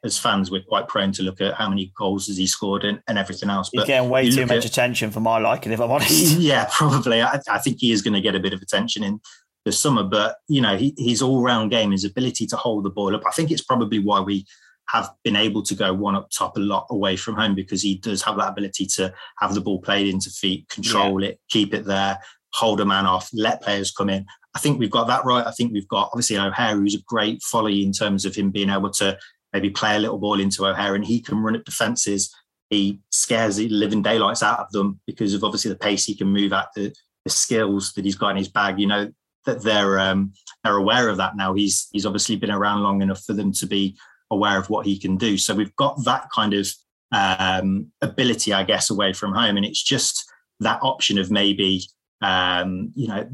as 0.04 0.18
fans, 0.18 0.50
we're 0.50 0.62
quite 0.62 0.88
prone 0.88 1.12
to 1.12 1.22
look 1.22 1.40
at 1.40 1.54
how 1.54 1.68
many 1.68 1.92
goals 1.96 2.26
has 2.26 2.36
he 2.36 2.46
scored 2.46 2.84
and, 2.84 3.00
and 3.08 3.18
everything 3.18 3.50
else. 3.50 3.70
But 3.72 3.80
He's 3.82 3.86
getting 3.88 4.10
way 4.10 4.30
too 4.30 4.46
much 4.46 4.58
at, 4.58 4.64
attention 4.66 5.10
for 5.10 5.20
my 5.20 5.38
liking, 5.38 5.72
if 5.72 5.80
I'm 5.80 5.90
honest. 5.90 6.38
Yeah, 6.38 6.68
probably. 6.70 7.22
I, 7.22 7.40
I 7.50 7.58
think 7.58 7.78
he 7.80 7.92
is 7.92 8.02
going 8.02 8.14
to 8.14 8.20
get 8.20 8.34
a 8.34 8.40
bit 8.40 8.52
of 8.52 8.60
attention 8.60 9.02
in 9.02 9.20
the 9.64 9.72
summer. 9.72 10.02
But 10.02 10.36
you 10.48 10.60
know, 10.60 10.76
he, 10.76 10.94
his 10.98 11.22
all-round 11.22 11.70
game, 11.70 11.92
his 11.92 12.04
ability 12.04 12.46
to 12.48 12.56
hold 12.56 12.84
the 12.84 12.90
ball 12.90 13.14
up. 13.14 13.22
I 13.26 13.30
think 13.30 13.50
it's 13.50 13.64
probably 13.64 13.98
why 13.98 14.20
we 14.20 14.46
have 14.88 15.10
been 15.22 15.36
able 15.36 15.62
to 15.62 15.74
go 15.74 15.92
one 15.92 16.14
up 16.14 16.30
top 16.30 16.56
a 16.56 16.60
lot 16.60 16.86
away 16.90 17.16
from 17.16 17.34
home 17.34 17.54
because 17.54 17.82
he 17.82 17.96
does 17.96 18.22
have 18.22 18.36
that 18.36 18.50
ability 18.50 18.86
to 18.86 19.12
have 19.38 19.54
the 19.54 19.60
ball 19.60 19.80
played 19.80 20.08
into 20.08 20.30
feet, 20.30 20.68
control 20.68 21.22
yeah. 21.22 21.30
it, 21.30 21.40
keep 21.50 21.74
it 21.74 21.84
there, 21.84 22.18
hold 22.54 22.80
a 22.80 22.84
man 22.84 23.06
off, 23.06 23.28
let 23.32 23.62
players 23.62 23.90
come 23.90 24.08
in. 24.08 24.24
I 24.54 24.60
think 24.60 24.78
we've 24.78 24.90
got 24.90 25.06
that 25.08 25.24
right. 25.24 25.46
I 25.46 25.52
think 25.52 25.72
we've 25.72 25.88
got 25.88 26.10
obviously 26.12 26.38
O'Hare, 26.38 26.74
who's 26.74 26.94
a 26.94 27.02
great 27.06 27.42
folly 27.42 27.84
in 27.84 27.92
terms 27.92 28.24
of 28.24 28.34
him 28.34 28.50
being 28.50 28.70
able 28.70 28.90
to 28.92 29.18
maybe 29.52 29.70
play 29.70 29.96
a 29.96 29.98
little 29.98 30.18
ball 30.18 30.40
into 30.40 30.66
O'Hare 30.66 30.94
and 30.94 31.04
he 31.04 31.20
can 31.20 31.38
run 31.38 31.54
at 31.54 31.64
defences. 31.64 32.34
He 32.70 33.00
scares 33.10 33.56
the 33.56 33.68
living 33.68 34.02
daylights 34.02 34.42
out 34.42 34.58
of 34.58 34.70
them 34.72 35.00
because 35.06 35.34
of 35.34 35.44
obviously 35.44 35.70
the 35.70 35.78
pace 35.78 36.04
he 36.04 36.16
can 36.16 36.28
move 36.28 36.52
at, 36.52 36.68
the, 36.74 36.94
the 37.24 37.30
skills 37.30 37.92
that 37.94 38.04
he's 38.04 38.16
got 38.16 38.30
in 38.30 38.36
his 38.36 38.48
bag. 38.48 38.80
You 38.80 38.86
know, 38.86 39.12
that 39.46 39.62
they're 39.62 39.98
um, 39.98 40.32
they're 40.64 40.76
aware 40.76 41.08
of 41.08 41.18
that 41.18 41.36
now. 41.36 41.54
He's 41.54 41.88
he's 41.92 42.06
obviously 42.06 42.36
been 42.36 42.50
around 42.50 42.82
long 42.82 43.02
enough 43.02 43.22
for 43.24 43.32
them 43.32 43.52
to 43.52 43.66
be 43.66 43.96
aware 44.30 44.58
of 44.58 44.70
what 44.70 44.86
he 44.86 44.98
can 44.98 45.16
do. 45.16 45.38
So 45.38 45.54
we've 45.54 45.74
got 45.76 46.04
that 46.04 46.28
kind 46.34 46.54
of 46.54 46.68
um, 47.12 47.90
ability, 48.02 48.52
I 48.52 48.64
guess, 48.64 48.90
away 48.90 49.12
from 49.12 49.32
home, 49.32 49.56
and 49.56 49.64
it's 49.64 49.82
just 49.82 50.24
that 50.60 50.80
option 50.82 51.18
of 51.18 51.30
maybe 51.30 51.82
um, 52.20 52.92
you 52.94 53.08
know 53.08 53.28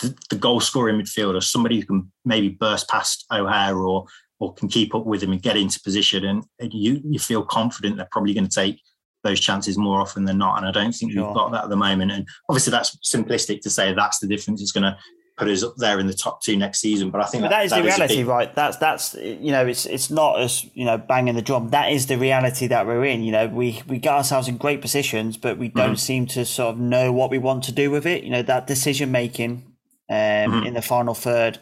the, 0.00 0.16
the 0.30 0.36
goal 0.36 0.60
scoring 0.60 1.00
midfielder, 1.00 1.42
somebody 1.42 1.80
who 1.80 1.86
can 1.86 2.12
maybe 2.24 2.48
burst 2.48 2.88
past 2.88 3.26
O'Hare 3.30 3.76
or 3.76 4.06
or 4.38 4.54
can 4.54 4.68
keep 4.68 4.94
up 4.94 5.04
with 5.04 5.22
him 5.22 5.32
and 5.32 5.42
get 5.42 5.56
into 5.56 5.80
position, 5.82 6.24
and, 6.24 6.44
and 6.58 6.72
you 6.72 7.00
you 7.04 7.18
feel 7.18 7.42
confident 7.42 7.96
they're 7.96 8.08
probably 8.10 8.34
going 8.34 8.48
to 8.48 8.54
take 8.54 8.80
those 9.22 9.40
chances 9.40 9.76
more 9.76 10.00
often 10.00 10.24
than 10.24 10.38
not. 10.38 10.56
And 10.56 10.66
I 10.66 10.70
don't 10.70 10.92
think 10.92 11.12
sure. 11.12 11.26
we've 11.26 11.34
got 11.34 11.52
that 11.52 11.64
at 11.64 11.70
the 11.70 11.76
moment. 11.76 12.10
And 12.10 12.26
obviously, 12.48 12.70
that's 12.70 12.96
simplistic 13.04 13.60
to 13.62 13.70
say 13.70 13.92
that's 13.92 14.18
the 14.18 14.26
difference. 14.26 14.62
It's 14.62 14.72
going 14.72 14.84
to 14.84 14.96
put 15.40 15.48
us 15.48 15.64
up 15.64 15.74
there 15.76 15.98
in 15.98 16.06
the 16.06 16.14
top 16.14 16.42
two 16.42 16.56
next 16.56 16.80
season. 16.80 17.10
But 17.10 17.22
I 17.22 17.24
think 17.24 17.42
that, 17.42 17.50
that 17.50 17.64
is 17.64 17.72
the 17.72 17.82
reality, 17.82 18.16
big... 18.16 18.26
right? 18.26 18.54
That's 18.54 18.76
that's 18.76 19.14
you 19.14 19.50
know, 19.50 19.66
it's 19.66 19.86
it's 19.86 20.10
not 20.10 20.40
as 20.40 20.64
you 20.74 20.84
know 20.84 20.98
banging 20.98 21.34
the 21.34 21.42
drum. 21.42 21.70
That 21.70 21.90
is 21.92 22.06
the 22.06 22.18
reality 22.18 22.66
that 22.66 22.86
we're 22.86 23.04
in. 23.04 23.22
You 23.22 23.32
know, 23.32 23.46
we 23.48 23.82
we 23.88 23.98
got 23.98 24.18
ourselves 24.18 24.48
in 24.48 24.58
great 24.58 24.82
positions, 24.82 25.36
but 25.38 25.58
we 25.58 25.68
don't 25.68 25.92
mm-hmm. 25.92 25.94
seem 25.96 26.26
to 26.26 26.44
sort 26.44 26.74
of 26.74 26.80
know 26.80 27.10
what 27.10 27.30
we 27.30 27.38
want 27.38 27.64
to 27.64 27.72
do 27.72 27.90
with 27.90 28.06
it. 28.06 28.22
You 28.22 28.30
know, 28.30 28.42
that 28.42 28.66
decision 28.66 29.10
making 29.10 29.64
um, 30.10 30.16
mm-hmm. 30.16 30.66
in 30.66 30.74
the 30.74 30.82
final 30.82 31.14
third. 31.14 31.58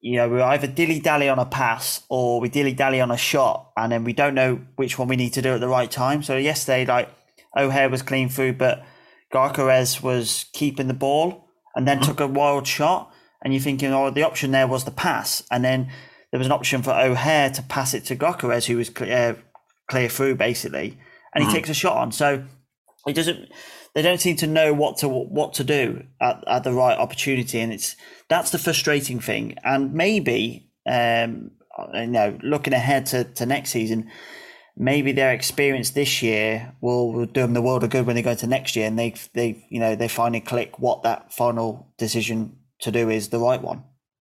You 0.00 0.16
know, 0.16 0.28
we're 0.28 0.42
either 0.42 0.68
dilly 0.68 1.00
dally 1.00 1.28
on 1.28 1.40
a 1.40 1.46
pass 1.46 2.02
or 2.08 2.40
we 2.40 2.48
dilly 2.48 2.72
dally 2.72 3.00
on 3.00 3.10
a 3.10 3.16
shot, 3.16 3.72
and 3.76 3.92
then 3.92 4.04
we 4.04 4.12
don't 4.12 4.34
know 4.34 4.60
which 4.76 4.98
one 4.98 5.08
we 5.08 5.16
need 5.16 5.32
to 5.34 5.42
do 5.42 5.54
at 5.54 5.60
the 5.60 5.68
right 5.68 5.90
time. 5.90 6.22
So 6.22 6.36
yesterday, 6.36 6.84
like 6.84 7.08
O'Hare 7.56 7.88
was 7.88 8.02
clean 8.02 8.28
through, 8.28 8.54
but 8.54 8.84
Gyökeres 9.32 10.02
was 10.02 10.46
keeping 10.52 10.88
the 10.88 10.94
ball 10.94 11.47
and 11.74 11.86
then 11.86 11.98
mm-hmm. 11.98 12.10
took 12.10 12.20
a 12.20 12.26
wild 12.26 12.66
shot. 12.66 13.12
And 13.42 13.52
you're 13.52 13.62
thinking, 13.62 13.92
oh, 13.92 14.10
the 14.10 14.24
option 14.24 14.50
there 14.50 14.66
was 14.66 14.84
the 14.84 14.90
pass. 14.90 15.44
And 15.50 15.64
then 15.64 15.92
there 16.30 16.38
was 16.38 16.46
an 16.46 16.52
option 16.52 16.82
for 16.82 16.90
O'Hare 16.90 17.50
to 17.50 17.62
pass 17.62 17.94
it 17.94 18.04
to 18.06 18.16
Gyökeres, 18.16 18.66
who 18.66 18.76
was 18.76 18.90
clear, 18.90 19.42
clear 19.88 20.08
through 20.08 20.34
basically. 20.34 20.98
And 21.34 21.44
he 21.44 21.48
mm-hmm. 21.48 21.56
takes 21.56 21.70
a 21.70 21.74
shot 21.74 21.96
on. 21.96 22.10
So 22.10 22.44
he 23.06 23.12
doesn't, 23.12 23.48
they 23.94 24.02
don't 24.02 24.20
seem 24.20 24.36
to 24.36 24.46
know 24.46 24.74
what 24.74 24.98
to 24.98 25.08
what 25.08 25.54
to 25.54 25.64
do 25.64 26.04
at, 26.20 26.42
at 26.46 26.64
the 26.64 26.72
right 26.72 26.98
opportunity. 26.98 27.60
And 27.60 27.72
it's, 27.72 27.94
that's 28.28 28.50
the 28.50 28.58
frustrating 28.58 29.20
thing. 29.20 29.56
And 29.64 29.94
maybe, 29.94 30.70
um, 30.84 31.52
you 31.94 32.06
know, 32.08 32.38
looking 32.42 32.72
ahead 32.72 33.06
to, 33.06 33.24
to 33.24 33.46
next 33.46 33.70
season, 33.70 34.10
maybe 34.78 35.10
their 35.10 35.32
experience 35.32 35.90
this 35.90 36.22
year 36.22 36.72
will, 36.80 37.12
will 37.12 37.26
do 37.26 37.40
them 37.40 37.52
the 37.52 37.60
world 37.60 37.82
of 37.82 37.90
good 37.90 38.06
when 38.06 38.14
they 38.14 38.22
go 38.22 38.34
to 38.34 38.46
next 38.46 38.76
year 38.76 38.86
and 38.86 38.98
they 38.98 39.14
they 39.34 39.66
you 39.68 39.80
know 39.80 39.96
they 39.96 40.08
finally 40.08 40.40
click 40.40 40.78
what 40.78 41.02
that 41.02 41.32
final 41.32 41.92
decision 41.98 42.56
to 42.80 42.90
do 42.92 43.10
is 43.10 43.28
the 43.28 43.38
right 43.38 43.60
one. 43.60 43.82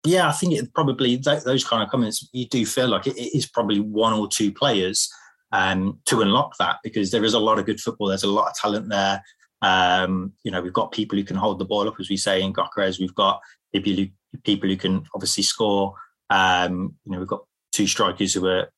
Yeah, 0.05 0.29
I 0.29 0.33
think 0.33 0.55
it 0.55 0.75
probably 0.75 1.17
those 1.17 1.65
kind 1.65 1.83
of 1.83 1.89
comments 1.89 2.29
you 2.33 2.47
do 2.49 2.67
feel 2.67 2.89
like 2.89 3.07
it 3.07 3.17
is 3.17 3.47
probably 3.47 3.79
one 3.79 4.13
or 4.13 4.27
two 4.27 4.53
players 4.53 5.09
um, 5.53 6.01
to 6.07 6.23
unlock 6.23 6.57
that 6.59 6.79
because 6.83 7.13
there 7.13 7.25
is 7.25 7.35
a 7.35 7.39
lot 7.39 7.61
of 7.61 7.67
good 7.67 7.81
football. 7.81 8.09
There's 8.09 8.25
a 8.25 8.29
lot 8.29 8.49
of 8.49 8.57
talent 8.57 8.89
there. 8.89 9.23
Um, 9.61 10.33
you 10.43 10.51
know, 10.51 10.61
we've 10.61 10.73
got 10.73 10.91
people 10.91 11.17
who 11.17 11.25
can 11.25 11.37
hold 11.37 11.61
the 11.61 11.65
ball 11.65 11.87
up, 11.87 11.95
as 12.01 12.11
we 12.11 12.17
say 12.17 12.43
in 12.43 12.53
Gyökeres. 12.53 12.99
We've 12.99 13.15
got 13.15 13.41
people 13.73 13.93
who, 13.93 14.07
people 14.43 14.69
who 14.69 14.77
can 14.77 15.05
obviously 15.15 15.45
score. 15.45 15.95
Um, 16.31 16.97
you 17.05 17.13
know, 17.13 17.21
we've 17.21 17.29
got 17.29 17.45
two 17.73 17.87
strikers 17.87 18.35
who 18.35 18.47
are, 18.47 18.71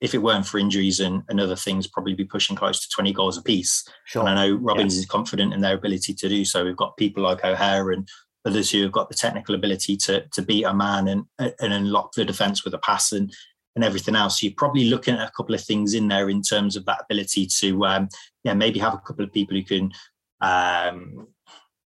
if 0.00 0.14
it 0.14 0.18
weren't 0.18 0.46
for 0.46 0.58
injuries 0.58 1.00
and, 1.00 1.22
and 1.28 1.40
other 1.40 1.56
things, 1.56 1.86
probably 1.86 2.14
be 2.14 2.24
pushing 2.24 2.56
close 2.56 2.80
to 2.80 2.88
20 2.94 3.12
goals 3.12 3.38
apiece. 3.38 3.84
Sure. 4.06 4.26
And 4.26 4.38
I 4.38 4.48
know 4.48 4.56
Robins 4.56 4.96
yeah. 4.96 5.00
is 5.00 5.06
confident 5.06 5.54
in 5.54 5.60
their 5.60 5.76
ability 5.76 6.14
to 6.14 6.28
do 6.28 6.44
so. 6.44 6.64
We've 6.64 6.76
got 6.76 6.96
people 6.96 7.22
like 7.22 7.44
O'Hare 7.44 7.92
and 7.92 8.08
others 8.44 8.70
who 8.70 8.82
have 8.82 8.92
got 8.92 9.08
the 9.08 9.14
technical 9.14 9.54
ability 9.54 9.96
to 9.96 10.26
to 10.32 10.42
beat 10.42 10.64
a 10.64 10.74
man 10.74 11.08
and 11.08 11.24
and 11.38 11.72
unlock 11.72 12.12
the 12.12 12.24
defence 12.24 12.64
with 12.64 12.74
a 12.74 12.78
pass 12.78 13.12
and 13.12 13.32
and 13.76 13.84
everything 13.84 14.16
else. 14.16 14.40
So 14.40 14.46
you're 14.46 14.54
probably 14.56 14.86
looking 14.86 15.14
at 15.14 15.28
a 15.28 15.32
couple 15.36 15.54
of 15.54 15.62
things 15.62 15.94
in 15.94 16.08
there 16.08 16.28
in 16.28 16.42
terms 16.42 16.74
of 16.74 16.84
that 16.86 17.02
ability 17.02 17.46
to 17.58 17.86
um, 17.86 18.08
yeah 18.44 18.54
maybe 18.54 18.78
have 18.80 18.94
a 18.94 18.98
couple 18.98 19.24
of 19.24 19.32
people 19.32 19.56
who 19.56 19.62
can 19.62 19.92
um, 20.40 21.28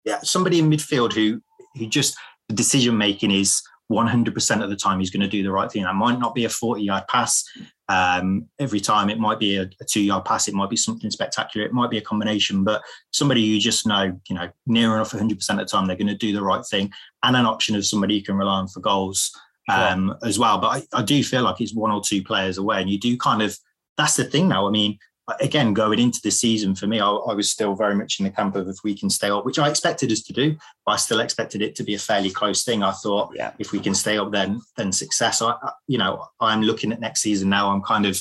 yeah 0.05 0.21
somebody 0.23 0.59
in 0.59 0.71
midfield 0.71 1.13
who 1.13 1.41
who 1.77 1.87
just 1.87 2.17
the 2.49 2.55
decision 2.55 2.97
making 2.97 3.31
is 3.31 3.63
100% 3.91 4.63
of 4.63 4.71
the 4.71 4.77
time 4.77 5.01
he's 5.01 5.11
going 5.11 5.23
to 5.23 5.29
do 5.29 5.43
the 5.43 5.51
right 5.51 5.71
thing. 5.71 5.85
That 5.85 5.95
might 5.95 6.19
not 6.19 6.35
be 6.35 6.45
a 6.45 6.49
40 6.49 6.83
yard 6.83 7.05
pass 7.09 7.45
um, 7.89 8.47
every 8.59 8.81
time. 8.81 9.09
It 9.09 9.19
might 9.19 9.39
be 9.39 9.57
a, 9.57 9.63
a, 9.63 9.85
two 9.85 10.03
yard 10.03 10.25
pass. 10.25 10.47
It 10.47 10.55
might 10.55 10.71
be 10.71 10.77
something 10.77 11.11
spectacular. 11.11 11.67
It 11.67 11.73
might 11.73 11.91
be 11.91 11.99
a 11.99 12.03
combination, 12.03 12.65
but 12.65 12.83
somebody 13.13 13.41
you 13.41 13.59
just 13.59 13.87
know, 13.87 14.19
you 14.29 14.37
know, 14.37 14.51
near 14.67 14.95
enough 14.95 15.13
100% 15.13 15.33
of 15.51 15.57
the 15.57 15.65
time, 15.65 15.87
they're 15.87 15.97
going 15.97 16.07
to 16.09 16.15
do 16.15 16.33
the 16.33 16.43
right 16.43 16.65
thing 16.65 16.93
and 17.23 17.37
an 17.37 17.47
option 17.47 17.77
of 17.77 17.87
somebody 17.87 18.15
you 18.15 18.23
can 18.23 18.37
rely 18.37 18.59
on 18.59 18.69
for 18.69 18.81
goals 18.81 19.33
um, 19.71 20.09
sure. 20.21 20.29
as 20.29 20.39
well. 20.39 20.59
But 20.59 20.87
I, 20.93 20.99
I 21.01 21.03
do 21.03 21.23
feel 21.25 21.43
like 21.43 21.61
it's 21.61 21.75
one 21.75 21.91
or 21.91 22.03
two 22.05 22.23
players 22.23 22.59
away 22.59 22.81
and 22.81 22.91
you 22.91 22.99
do 22.99 23.17
kind 23.17 23.43
of, 23.43 23.57
that's 23.97 24.17
the 24.17 24.25
thing 24.25 24.49
now. 24.49 24.69
I 24.69 24.71
mean, 24.71 24.99
again, 25.41 25.75
going 25.75 25.99
into 25.99 26.21
the 26.23 26.31
season 26.31 26.75
for 26.75 26.87
me, 26.87 27.01
I, 27.01 27.09
I, 27.09 27.35
was 27.35 27.51
still 27.51 27.75
very 27.75 27.95
much 27.95 28.19
in 28.19 28.25
the 28.25 28.31
camp 28.31 28.57
of 28.57 28.69
if 28.69 28.79
we 28.83 28.97
can 28.97 29.11
stay 29.11 29.31
up, 29.31 29.45
which 29.45 29.59
I 29.59 29.69
expected 29.69 30.11
us 30.11 30.23
to 30.23 30.33
do, 30.33 30.57
but 30.87 30.93
I 30.93 30.97
still 30.97 31.21
expected 31.21 31.63
it 31.63 31.75
to 31.77 31.85
be 31.85 31.95
a 31.95 31.99
fairly 31.99 32.31
close 32.31 32.65
thing. 32.65 32.83
I 32.83 32.93
thought 32.93 33.33
yeah. 33.35 33.53
if 33.59 33.73
we 33.73 33.81
can 33.81 33.95
stay 33.95 34.19
up, 34.19 34.33
then 34.33 34.61
then 34.77 34.93
success. 34.93 35.43
I, 35.43 35.55
you 35.87 35.99
know, 35.99 36.25
I'm 36.41 36.63
looking 36.63 36.93
at 36.93 37.01
next 37.01 37.23
season 37.23 37.49
now. 37.49 37.71
I'm 37.71 37.83
kind 37.83 38.07
of, 38.07 38.21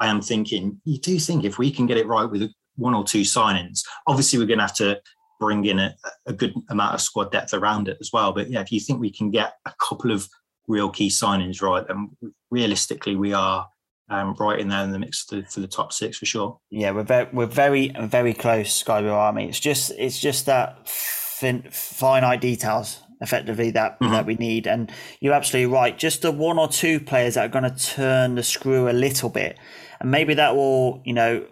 I 0.00 0.06
am 0.06 0.20
thinking. 0.20 0.80
You 0.84 0.98
do 0.98 1.18
think 1.18 1.44
if 1.44 1.58
we 1.58 1.70
can 1.70 1.86
get 1.86 1.98
it 1.98 2.06
right 2.06 2.30
with 2.30 2.50
one 2.76 2.94
or 2.94 3.04
two 3.04 3.22
signings, 3.22 3.80
obviously 4.06 4.38
we're 4.38 4.46
going 4.46 4.58
to 4.58 4.64
have 4.64 4.76
to 4.76 5.00
bring 5.38 5.64
in 5.66 5.78
a, 5.78 5.94
a 6.26 6.32
good 6.32 6.54
amount 6.70 6.94
of 6.94 7.00
squad 7.00 7.30
depth 7.30 7.52
around 7.52 7.88
it 7.88 7.98
as 8.00 8.10
well. 8.12 8.32
But 8.32 8.50
yeah, 8.50 8.60
if 8.60 8.72
you 8.72 8.80
think 8.80 9.00
we 9.00 9.12
can 9.12 9.30
get 9.30 9.54
a 9.66 9.72
couple 9.86 10.10
of 10.10 10.26
real 10.68 10.90
key 10.90 11.08
signings 11.08 11.62
right, 11.62 11.86
then 11.86 12.16
realistically 12.50 13.16
we 13.16 13.32
are 13.32 13.68
um, 14.08 14.34
right 14.38 14.60
in 14.60 14.68
there 14.68 14.84
in 14.84 14.92
the 14.92 14.98
mix 14.98 15.24
to, 15.26 15.42
for 15.44 15.60
the 15.60 15.68
top 15.68 15.92
six 15.92 16.18
for 16.18 16.26
sure. 16.26 16.58
Yeah, 16.70 16.92
we're 16.92 17.02
very, 17.02 17.28
we're 17.32 17.46
very, 17.46 17.92
very 18.00 18.34
close, 18.34 18.74
Sky 18.74 19.00
Blue 19.00 19.10
Army. 19.10 19.48
It's 19.48 19.60
just, 19.60 19.92
it's 19.98 20.20
just 20.20 20.46
that 20.46 20.88
fin- 20.88 21.68
finite 21.70 22.40
details 22.40 23.02
effectively 23.20 23.70
that 23.70 23.98
mm-hmm. 23.98 24.12
that 24.12 24.26
we 24.26 24.34
need. 24.34 24.66
And 24.66 24.92
you're 25.20 25.32
absolutely 25.34 25.72
right. 25.72 25.98
Just 25.98 26.22
the 26.22 26.30
one 26.30 26.58
or 26.58 26.68
two 26.68 27.00
players 27.00 27.34
that 27.34 27.46
are 27.46 27.48
going 27.48 27.70
to 27.70 27.84
turn 27.84 28.34
the 28.34 28.42
screw 28.42 28.88
a 28.88 28.92
little 28.92 29.30
bit, 29.30 29.58
and 30.00 30.10
maybe 30.10 30.34
that 30.34 30.54
will, 30.54 31.02
you 31.04 31.12
know, 31.12 31.46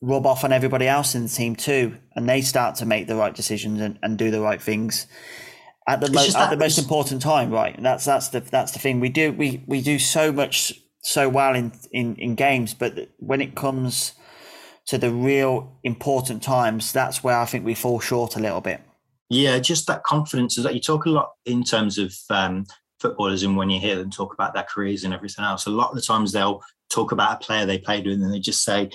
rub 0.00 0.26
off 0.26 0.44
on 0.44 0.52
everybody 0.52 0.86
else 0.86 1.14
in 1.14 1.24
the 1.24 1.28
team 1.28 1.56
too, 1.56 1.96
and 2.14 2.28
they 2.28 2.40
start 2.40 2.76
to 2.76 2.86
make 2.86 3.06
the 3.06 3.16
right 3.16 3.34
decisions 3.34 3.80
and, 3.80 3.98
and 4.02 4.18
do 4.18 4.30
the 4.30 4.40
right 4.40 4.62
things 4.62 5.06
at 5.86 6.00
the 6.00 6.10
mo- 6.10 6.26
at 6.36 6.50
the 6.50 6.56
most 6.56 6.78
important 6.78 7.20
time. 7.20 7.50
Right. 7.50 7.80
That's 7.82 8.04
that's 8.04 8.28
the 8.28 8.40
that's 8.40 8.72
the 8.72 8.78
thing. 8.78 9.00
We 9.00 9.08
do 9.08 9.32
we 9.32 9.64
we 9.66 9.82
do 9.82 9.98
so 9.98 10.32
much 10.32 10.80
so 11.02 11.28
well 11.28 11.54
in, 11.54 11.72
in, 11.92 12.16
in 12.16 12.34
games, 12.34 12.74
but 12.74 13.08
when 13.18 13.40
it 13.40 13.54
comes 13.54 14.12
to 14.86 14.98
the 14.98 15.10
real 15.10 15.78
important 15.82 16.42
times, 16.42 16.92
that's 16.92 17.22
where 17.22 17.38
I 17.38 17.44
think 17.44 17.64
we 17.64 17.74
fall 17.74 18.00
short 18.00 18.36
a 18.36 18.40
little 18.40 18.60
bit. 18.60 18.80
Yeah, 19.28 19.58
just 19.60 19.86
that 19.86 20.02
confidence 20.02 20.58
is 20.58 20.64
that 20.64 20.74
you 20.74 20.80
talk 20.80 21.06
a 21.06 21.10
lot 21.10 21.32
in 21.46 21.62
terms 21.62 21.98
of 21.98 22.14
um, 22.30 22.66
footballers, 22.98 23.42
and 23.42 23.56
when 23.56 23.70
you 23.70 23.78
hear 23.78 23.96
them 23.96 24.10
talk 24.10 24.34
about 24.34 24.54
their 24.54 24.64
careers 24.64 25.04
and 25.04 25.14
everything 25.14 25.44
else, 25.44 25.66
a 25.66 25.70
lot 25.70 25.90
of 25.90 25.96
the 25.96 26.02
times 26.02 26.32
they'll 26.32 26.62
talk 26.90 27.12
about 27.12 27.34
a 27.34 27.44
player 27.44 27.64
they 27.64 27.78
played 27.78 28.06
with, 28.06 28.20
and 28.20 28.32
they 28.32 28.40
just 28.40 28.64
say, 28.64 28.90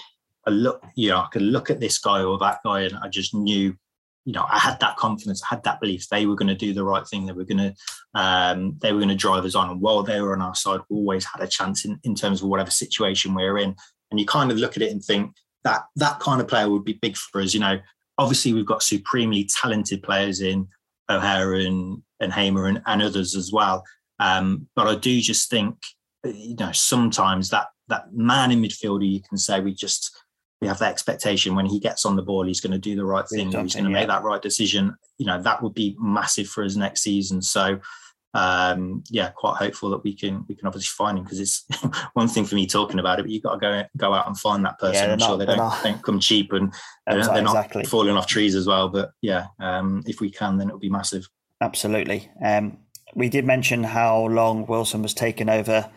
"I 0.46 0.50
look, 0.50 0.84
you 0.96 1.10
know, 1.10 1.20
I 1.20 1.28
could 1.32 1.42
look 1.42 1.70
at 1.70 1.80
this 1.80 1.98
guy 1.98 2.22
or 2.22 2.38
that 2.40 2.60
guy, 2.66 2.82
and 2.82 2.98
I 2.98 3.08
just 3.08 3.34
knew 3.34 3.78
you 4.26 4.34
know, 4.34 4.46
I 4.52 4.58
had 4.58 4.80
that 4.80 4.98
confidence, 4.98 5.42
I 5.44 5.56
had 5.56 5.64
that 5.64 5.80
belief 5.80 6.10
they 6.10 6.26
were 6.26 6.36
going 6.36 6.48
to 6.48 6.56
do 6.56 6.74
the 6.74 6.84
right 6.84 7.08
thing. 7.08 7.26
They 7.26 7.32
were 7.32 7.46
going 7.46 7.60
to, 7.60 7.76
um, 8.16 8.76
they 8.82 8.92
were 8.92 9.00
going 9.00 9.10
to 9.10 9.16
drive 9.16 9.46
us 9.46 9.56
on. 9.56 9.70
And 9.70 9.80
while 9.80 10.02
they 10.02 10.20
were 10.20 10.34
on 10.34 10.42
our 10.42 10.56
side, 10.56 10.82
we 10.90 10.98
always 10.98 11.26
had 11.26 11.42
a 11.42 11.48
chance 11.48 11.86
in, 11.86 12.00
in 12.04 12.16
terms 12.16 12.42
of 12.42 12.48
whatever 12.48 12.72
situation 12.72 13.36
we 13.36 13.44
were 13.44 13.60
in. 13.60 13.76
and 14.10 14.20
you 14.20 14.26
kind 14.26 14.52
of 14.52 14.58
look 14.58 14.76
at 14.76 14.84
it 14.84 14.92
and 14.92 15.04
think 15.04 15.34
that 15.64 15.84
that 15.96 16.20
kind 16.20 16.42
of 16.42 16.48
player 16.48 16.70
would 16.70 16.84
be 16.84 17.00
big 17.02 17.16
for 17.16 17.40
us. 17.40 17.54
You 17.54 17.60
know, 17.60 17.80
obviously 18.18 18.54
we've 18.54 18.66
got 18.66 18.84
supremely 18.84 19.48
talented 19.62 20.02
players 20.02 20.42
in 20.42 20.68
O'Hare 21.10 21.54
and, 21.54 22.02
and 22.20 22.34
Hamer 22.34 22.66
and, 22.66 22.82
and 22.88 23.02
others 23.02 23.36
as 23.36 23.52
well. 23.52 23.84
Um, 24.20 24.68
but 24.76 24.88
I 24.88 24.96
do 24.96 25.20
just 25.22 25.50
think, 25.50 25.76
you 26.24 26.56
know, 26.56 26.72
sometimes 26.72 27.50
that 27.50 27.68
that 27.88 28.14
man 28.14 28.52
in 28.52 28.62
midfielder, 28.62 29.08
you 29.08 29.22
can 29.22 29.38
say 29.38 29.60
we 29.60 29.74
just 29.74 30.16
we 30.62 30.68
have 30.68 30.80
that 30.80 30.92
expectation 30.92 31.56
when 31.56 31.66
he 31.66 31.80
gets 31.80 32.06
on 32.06 32.16
the 32.16 32.22
ball, 32.22 32.46
he's 32.46 32.62
going 32.62 32.72
to 32.72 32.80
do 32.80 32.96
the 32.96 33.06
right 33.06 33.28
thing, 33.28 33.52
he's 33.52 33.76
going 33.76 33.86
to 33.86 33.90
make 33.90 34.08
that 34.08 34.24
right 34.24 34.42
decision. 34.42 34.96
You 35.18 35.26
know, 35.26 35.42
that 35.42 35.62
would 35.62 35.74
be 35.74 35.96
massive 36.00 36.48
for 36.48 36.64
us 36.64 36.76
next 36.76 37.02
season. 37.02 37.42
So 37.42 37.80
um, 38.36 39.02
yeah, 39.10 39.30
quite 39.30 39.56
hopeful 39.56 39.90
that 39.92 40.04
we 40.04 40.14
can 40.14 40.46
we 40.50 40.56
can 40.56 40.68
obviously 40.68 40.94
find 40.98 41.18
him 41.18 41.24
because 41.24 41.40
it's 41.40 41.66
one 42.14 42.28
thing 42.28 42.44
for 42.44 42.56
me 42.56 42.68
talking 42.68 43.00
about 43.00 43.18
it, 43.18 43.24
but 43.24 43.32
you've 43.32 43.44
got 43.44 43.54
to 43.54 43.60
go 43.60 43.84
go 43.96 44.14
out 44.14 44.28
and 44.28 44.38
find 44.38 44.64
that 44.66 44.78
person. 44.78 45.06
Yeah, 45.06 45.14
I'm 45.14 45.20
not, 45.20 45.28
sure 45.28 45.38
they 45.38 45.46
don't, 45.46 45.84
don't, 45.84 46.04
come 46.04 46.20
cheap 46.20 46.52
and 46.52 46.74
they're, 47.08 47.24
they're 47.24 47.42
not 47.42 47.88
falling 47.88 48.18
off 48.18 48.28
trees 48.28 48.54
as 48.54 48.68
well. 48.68 48.90
But 48.90 49.12
yeah, 49.22 49.48
um, 49.62 50.04
if 50.06 50.20
we 50.20 50.30
can, 50.30 50.58
then 50.58 50.68
it'll 50.68 50.80
be 50.80 50.90
massive. 50.90 51.30
Absolutely. 51.62 52.30
Um, 52.44 52.80
we 53.16 53.30
did 53.30 53.46
mention 53.46 53.86
how 53.86 54.26
long 54.26 54.66
Wilson 54.66 55.02
was 55.02 55.14
taking 55.14 55.48
over. 55.48 55.90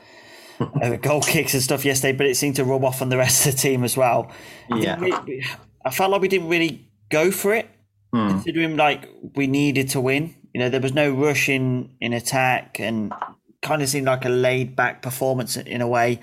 over 0.83 0.97
goal 0.97 1.23
kicks 1.23 1.55
and 1.55 1.62
stuff 1.62 1.85
yesterday, 1.85 2.16
but 2.16 2.27
it 2.27 2.37
seemed 2.37 2.57
to 2.57 2.64
rub 2.64 2.85
off 2.85 3.03
on 3.03 3.09
the 3.09 3.16
rest 3.16 3.47
of 3.47 3.53
the 3.53 3.59
team 3.59 3.85
as 3.85 3.97
well. 3.97 4.31
I 4.71 4.79
yeah, 4.79 4.99
really, 4.99 5.44
I 5.85 5.90
felt 5.90 6.11
like 6.11 6.21
we 6.21 6.29
didn't 6.29 6.49
really 6.49 6.90
go 7.11 7.31
for 7.31 7.55
it, 7.55 7.68
hmm. 8.12 8.29
considering 8.29 8.77
like 8.77 9.09
we 9.35 9.47
needed 9.47 9.88
to 9.90 10.01
win. 10.01 10.35
You 10.55 10.61
know, 10.61 10.68
there 10.68 10.81
was 10.81 10.94
no 10.94 11.11
rush 11.11 11.49
in, 11.49 11.94
in 12.01 12.12
attack 12.12 12.81
and 12.81 13.12
kind 13.62 13.83
of 13.83 13.88
seemed 13.88 14.07
like 14.07 14.25
a 14.25 14.31
laid 14.31 14.75
back 14.75 15.03
performance 15.03 15.57
in 15.57 15.81
a 15.81 15.88
way. 15.88 16.21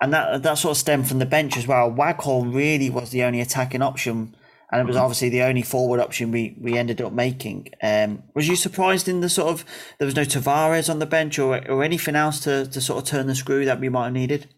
And 0.00 0.12
that 0.12 0.42
that 0.42 0.54
sort 0.58 0.72
of 0.72 0.76
stemmed 0.76 1.08
from 1.08 1.20
the 1.20 1.26
bench 1.26 1.56
as 1.56 1.66
well. 1.66 1.90
Waghorn 1.90 2.52
really 2.52 2.90
was 2.90 3.10
the 3.10 3.22
only 3.22 3.40
attacking 3.40 3.80
option, 3.80 4.36
and 4.74 4.82
it 4.82 4.86
was 4.88 4.96
obviously 4.96 5.28
the 5.28 5.42
only 5.42 5.62
forward 5.62 6.00
option 6.00 6.32
we, 6.32 6.56
we 6.60 6.76
ended 6.76 7.00
up 7.00 7.12
making. 7.12 7.68
Um, 7.80 8.24
was 8.34 8.48
you 8.48 8.56
surprised 8.56 9.06
in 9.06 9.20
the 9.20 9.28
sort 9.28 9.48
of 9.50 9.64
there 10.00 10.06
was 10.06 10.16
no 10.16 10.24
Tavares 10.24 10.90
on 10.90 10.98
the 10.98 11.06
bench 11.06 11.38
or 11.38 11.64
or 11.70 11.84
anything 11.84 12.16
else 12.16 12.40
to, 12.40 12.66
to 12.66 12.80
sort 12.80 13.00
of 13.00 13.08
turn 13.08 13.28
the 13.28 13.36
screw 13.36 13.64
that 13.66 13.78
we 13.78 13.88
might 13.88 14.06
have 14.06 14.12
needed? 14.12 14.48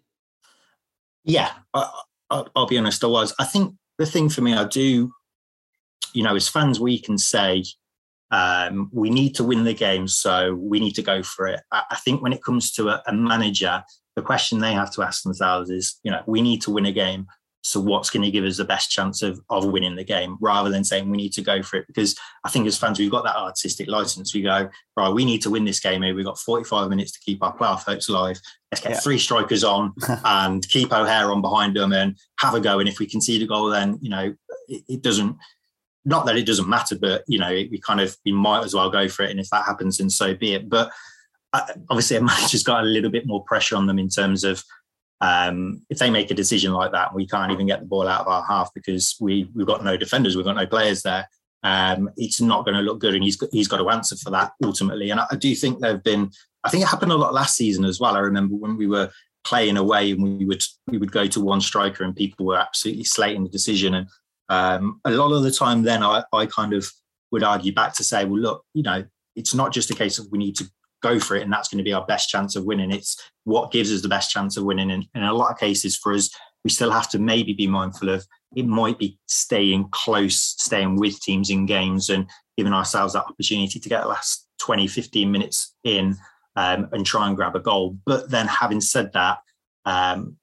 Yeah, 1.22 1.50
I, 1.74 1.90
will 2.31 2.66
be 2.66 2.79
honest. 2.79 3.05
I 3.05 3.09
was. 3.09 3.35
I 3.38 3.44
think 3.44 3.74
the 3.98 4.07
thing 4.07 4.31
for 4.31 4.40
me, 4.40 4.55
I 4.55 4.64
do, 4.64 5.12
you 6.14 6.22
know, 6.22 6.35
as 6.35 6.48
fans, 6.48 6.81
we 6.81 6.98
can 6.98 7.18
say 7.18 7.64
um, 8.31 8.88
we 8.94 9.11
need 9.11 9.35
to 9.35 9.44
win 9.44 9.64
the 9.64 9.74
game, 9.74 10.09
so 10.09 10.55
we 10.55 10.81
need 10.81 10.94
to 10.94 11.02
go 11.02 11.22
for 11.22 11.46
it. 11.46 11.61
I, 11.72 11.83
I 11.90 11.96
think 11.96 12.22
when 12.22 12.33
it 12.33 12.42
comes 12.42 12.72
to 12.72 12.88
a, 12.88 13.02
a, 13.07 13.12
manager, 13.12 13.85
the 14.14 14.22
question 14.22 14.61
they 14.61 14.72
have 14.72 14.92
to 14.92 15.02
ask 15.02 15.24
themselves 15.24 15.68
is, 15.68 16.00
you 16.05 16.11
know, 16.11 16.22
we 16.26 16.40
need 16.40 16.62
to 16.62 16.70
win 16.70 16.87
a 16.87 16.92
game. 16.92 17.26
So 17.66 17.81
what's 17.81 18.11
going 18.11 18.22
to 18.22 18.31
give 18.31 18.44
us 18.44 18.57
the 18.57 18.64
best 18.64 18.90
chance 18.90 19.22
of, 19.22 19.40
of 19.50 19.64
winning 19.66 19.96
the 19.96 20.05
game 20.05 20.37
rather 20.40 20.70
than 20.70 20.85
saying 20.85 21.11
we 21.11 21.16
need 21.16 21.33
to 21.33 21.42
go 21.42 21.62
for 21.62 21.79
it? 21.79 21.87
Because 21.88 22.16
I 22.44 22.48
think 22.48 22.66
as 22.66 22.79
fans, 22.79 22.98
we've 22.98 23.11
got 23.11 23.24
that 23.24 23.37
artistic 23.37 23.88
license. 23.88 24.33
We 24.33 24.42
go, 24.42 24.68
right, 24.96 25.09
we 25.12 25.24
need 25.24 25.42
to 25.42 25.50
win 25.50 25.64
this 25.64 25.81
game 25.81 26.02
here. 26.02 26.14
We've 26.14 26.24
got 26.24 26.38
45 26.38 26.88
minutes 26.88 27.12
to 27.12 27.20
keep 27.20 27.42
our 27.42 27.57
playoff 27.57 27.85
hopes 27.85 28.09
alive. 28.09 28.40
Let's 28.70 28.83
get 28.83 28.92
yeah. 28.92 29.00
three 29.00 29.18
strikers 29.18 29.64
on 29.64 29.94
and 30.24 30.66
keep 30.68 30.92
O'Hare 30.92 31.33
on 31.33 31.42
behind 31.42 31.74
them 31.74 31.92
and 31.92 32.16
have 32.38 32.55
a 32.55 32.61
go. 32.61 32.79
And 32.79 32.88
if 32.88 33.00
we 33.00 33.07
concede 33.07 33.42
a 33.42 33.46
goal, 33.46 33.68
then, 33.68 33.98
you 34.00 34.11
know, 34.11 34.35
it, 34.68 34.83
it 34.88 35.02
doesn't 35.02 35.37
not 36.07 36.24
that 36.26 36.37
it 36.37 36.46
doesn't 36.46 36.68
matter, 36.68 36.96
but 36.96 37.24
you 37.26 37.37
know, 37.37 37.50
we 37.50 37.81
kind 37.85 38.00
of 38.00 38.16
we 38.24 38.31
might 38.31 38.62
as 38.62 38.74
well 38.74 38.88
go 38.88 39.09
for 39.09 39.24
it, 39.24 39.31
and 39.33 39.40
if 39.40 39.50
that 39.50 39.64
happens, 39.64 39.98
then 39.98 40.09
so 40.09 40.35
be 40.35 40.55
it. 40.55 40.68
But 40.68 40.92
uh, 41.52 41.66
obviously, 41.90 42.16
a 42.16 42.22
manager's 42.22 42.62
got 42.62 42.85
a 42.85 42.87
little 42.87 43.11
bit 43.11 43.26
more 43.26 43.42
pressure 43.42 43.76
on 43.76 43.87
them 43.87 43.98
in 43.98 44.09
terms 44.09 44.44
of 44.44 44.62
um, 45.20 45.83
if 45.88 45.98
they 45.98 46.11
make 46.11 46.31
a 46.31 46.35
decision 46.35 46.72
like 46.72 46.92
that, 46.92 47.14
we 47.14 47.26
can't 47.26 47.52
even 47.52 47.66
get 47.66 47.81
the 47.81 47.87
ball 47.87 48.07
out 48.07 48.22
of 48.22 48.29
our 48.29 48.44
half 48.44 48.70
because 48.74 49.16
we 49.20 49.50
we've 49.55 49.66
got 49.66 49.85
no 49.85 49.96
defenders, 49.96 50.37
we've 50.37 50.44
got 50.44 50.57
no 50.57 50.66
players 50.66 51.02
there. 51.02 51.29
Um, 51.62 52.11
it's 52.16 52.40
not 52.40 52.64
going 52.64 52.76
to 52.76 52.83
look 52.83 53.00
good, 53.00 53.14
and 53.14 53.24
he's 53.24 53.37
got, 53.37 53.48
he's 53.52 53.68
got 53.68 53.79
to 53.79 53.90
answer 53.90 54.16
for 54.16 54.31
that 54.31 54.52
ultimately. 54.62 55.11
And 55.11 55.20
I, 55.20 55.26
I 55.31 55.37
do 55.37 55.55
think 55.55 55.81
there've 55.81 56.02
been, 56.02 56.31
I 56.64 56.70
think 56.70 56.83
it 56.83 56.88
happened 56.88 57.12
a 57.12 57.16
lot 57.16 57.35
last 57.35 57.57
season 57.57 57.85
as 57.85 57.98
well. 57.98 58.14
I 58.14 58.20
remember 58.20 58.55
when 58.55 58.76
we 58.76 58.87
were 58.87 59.11
playing 59.44 59.76
away 59.76 60.11
and 60.11 60.22
we 60.22 60.44
would 60.44 60.62
we 60.88 60.98
would 60.98 61.12
go 61.12 61.26
to 61.26 61.40
one 61.40 61.61
striker 61.61 62.05
and 62.05 62.14
people 62.14 62.46
were 62.46 62.59
absolutely 62.59 63.05
slating 63.05 63.44
the 63.44 63.50
decision 63.50 63.94
and 63.94 64.09
um, 64.48 65.00
a 65.05 65.11
lot 65.11 65.33
of 65.33 65.42
the 65.42 65.50
time, 65.50 65.83
then 65.83 66.02
I, 66.02 66.22
I 66.33 66.46
kind 66.46 66.72
of 66.72 66.90
would 67.33 67.42
argue 67.42 67.72
back 67.72 67.94
to 67.94 68.05
say, 68.05 68.24
well, 68.24 68.38
look, 68.38 68.64
you 68.74 68.83
know, 68.83 69.05
it's 69.35 69.55
not 69.55 69.72
just 69.72 69.90
a 69.90 69.94
case 69.94 70.18
of 70.18 70.29
we 70.31 70.38
need 70.38 70.57
to 70.57 70.70
go 71.07 71.19
for 71.19 71.37
it 71.37 71.42
and 71.42 71.53
that's 71.53 71.69
going 71.69 71.79
to 71.79 71.85
be 71.85 71.92
our 71.92 72.07
best 72.07 72.29
chance 72.29 72.57
of 72.57 72.64
winning. 72.64 72.90
It's 72.90 73.16
what 73.45 73.73
gives 73.73 73.92
us 73.92 74.03
the 74.03 74.09
best 74.09 74.31
chance 74.31 74.57
of 74.57 74.64
winning. 74.64 74.90
And, 74.90 75.07
in 75.14 75.23
a 75.23 75.33
lot 75.33 75.51
of 75.51 75.59
cases 75.59 75.97
for 75.97 76.12
us, 76.12 76.31
we 76.64 76.71
still 76.71 76.90
have 76.90 77.09
to 77.11 77.19
maybe 77.19 77.53
be 77.53 77.66
mindful 77.66 78.09
of 78.09 78.27
it 78.55 78.66
might 78.66 78.99
be 78.99 79.19
staying 79.29 79.88
close, 79.90 80.40
staying 80.59 80.97
with 80.97 81.21
teams 81.21 81.51
in 81.51 81.66
games 81.66 82.09
and 82.09 82.27
giving 82.57 82.73
ourselves 82.73 83.12
that 83.12 83.27
opportunity 83.27 83.79
to 83.79 83.88
get 83.88 84.03
the 84.03 84.09
last 84.09 84.47
20, 84.61 84.87
15 84.87 85.31
minutes 85.31 85.75
in 85.85 86.16
um, 86.57 86.88
and 86.92 87.05
try 87.05 87.29
and 87.29 87.37
grab 87.37 87.55
a 87.55 87.61
goal. 87.61 87.99
But 88.07 88.31
then 88.31 88.47
having 88.47 88.81
said 88.81 89.12
that, 89.12 89.38
um, 89.85 90.37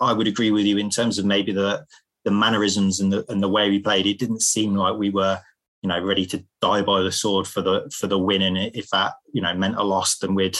I 0.00 0.12
would 0.12 0.28
agree 0.28 0.50
with 0.50 0.66
you 0.66 0.78
in 0.78 0.88
terms 0.88 1.18
of 1.18 1.24
maybe 1.24 1.52
the 1.52 1.84
the 2.24 2.30
mannerisms 2.30 3.00
and 3.00 3.12
the 3.12 3.24
and 3.30 3.42
the 3.42 3.48
way 3.48 3.70
we 3.70 3.78
played, 3.78 4.06
it 4.06 4.18
didn't 4.18 4.42
seem 4.42 4.74
like 4.74 4.96
we 4.96 5.10
were, 5.10 5.40
you 5.82 5.88
know, 5.88 6.02
ready 6.02 6.26
to 6.26 6.44
die 6.60 6.82
by 6.82 7.02
the 7.02 7.12
sword 7.12 7.46
for 7.46 7.62
the 7.62 7.90
for 7.94 8.06
the 8.06 8.18
win. 8.18 8.42
And 8.42 8.56
if 8.56 8.88
that, 8.90 9.14
you 9.32 9.42
know, 9.42 9.54
meant 9.54 9.76
a 9.76 9.84
loss, 9.84 10.18
then 10.18 10.34
we'd 10.34 10.58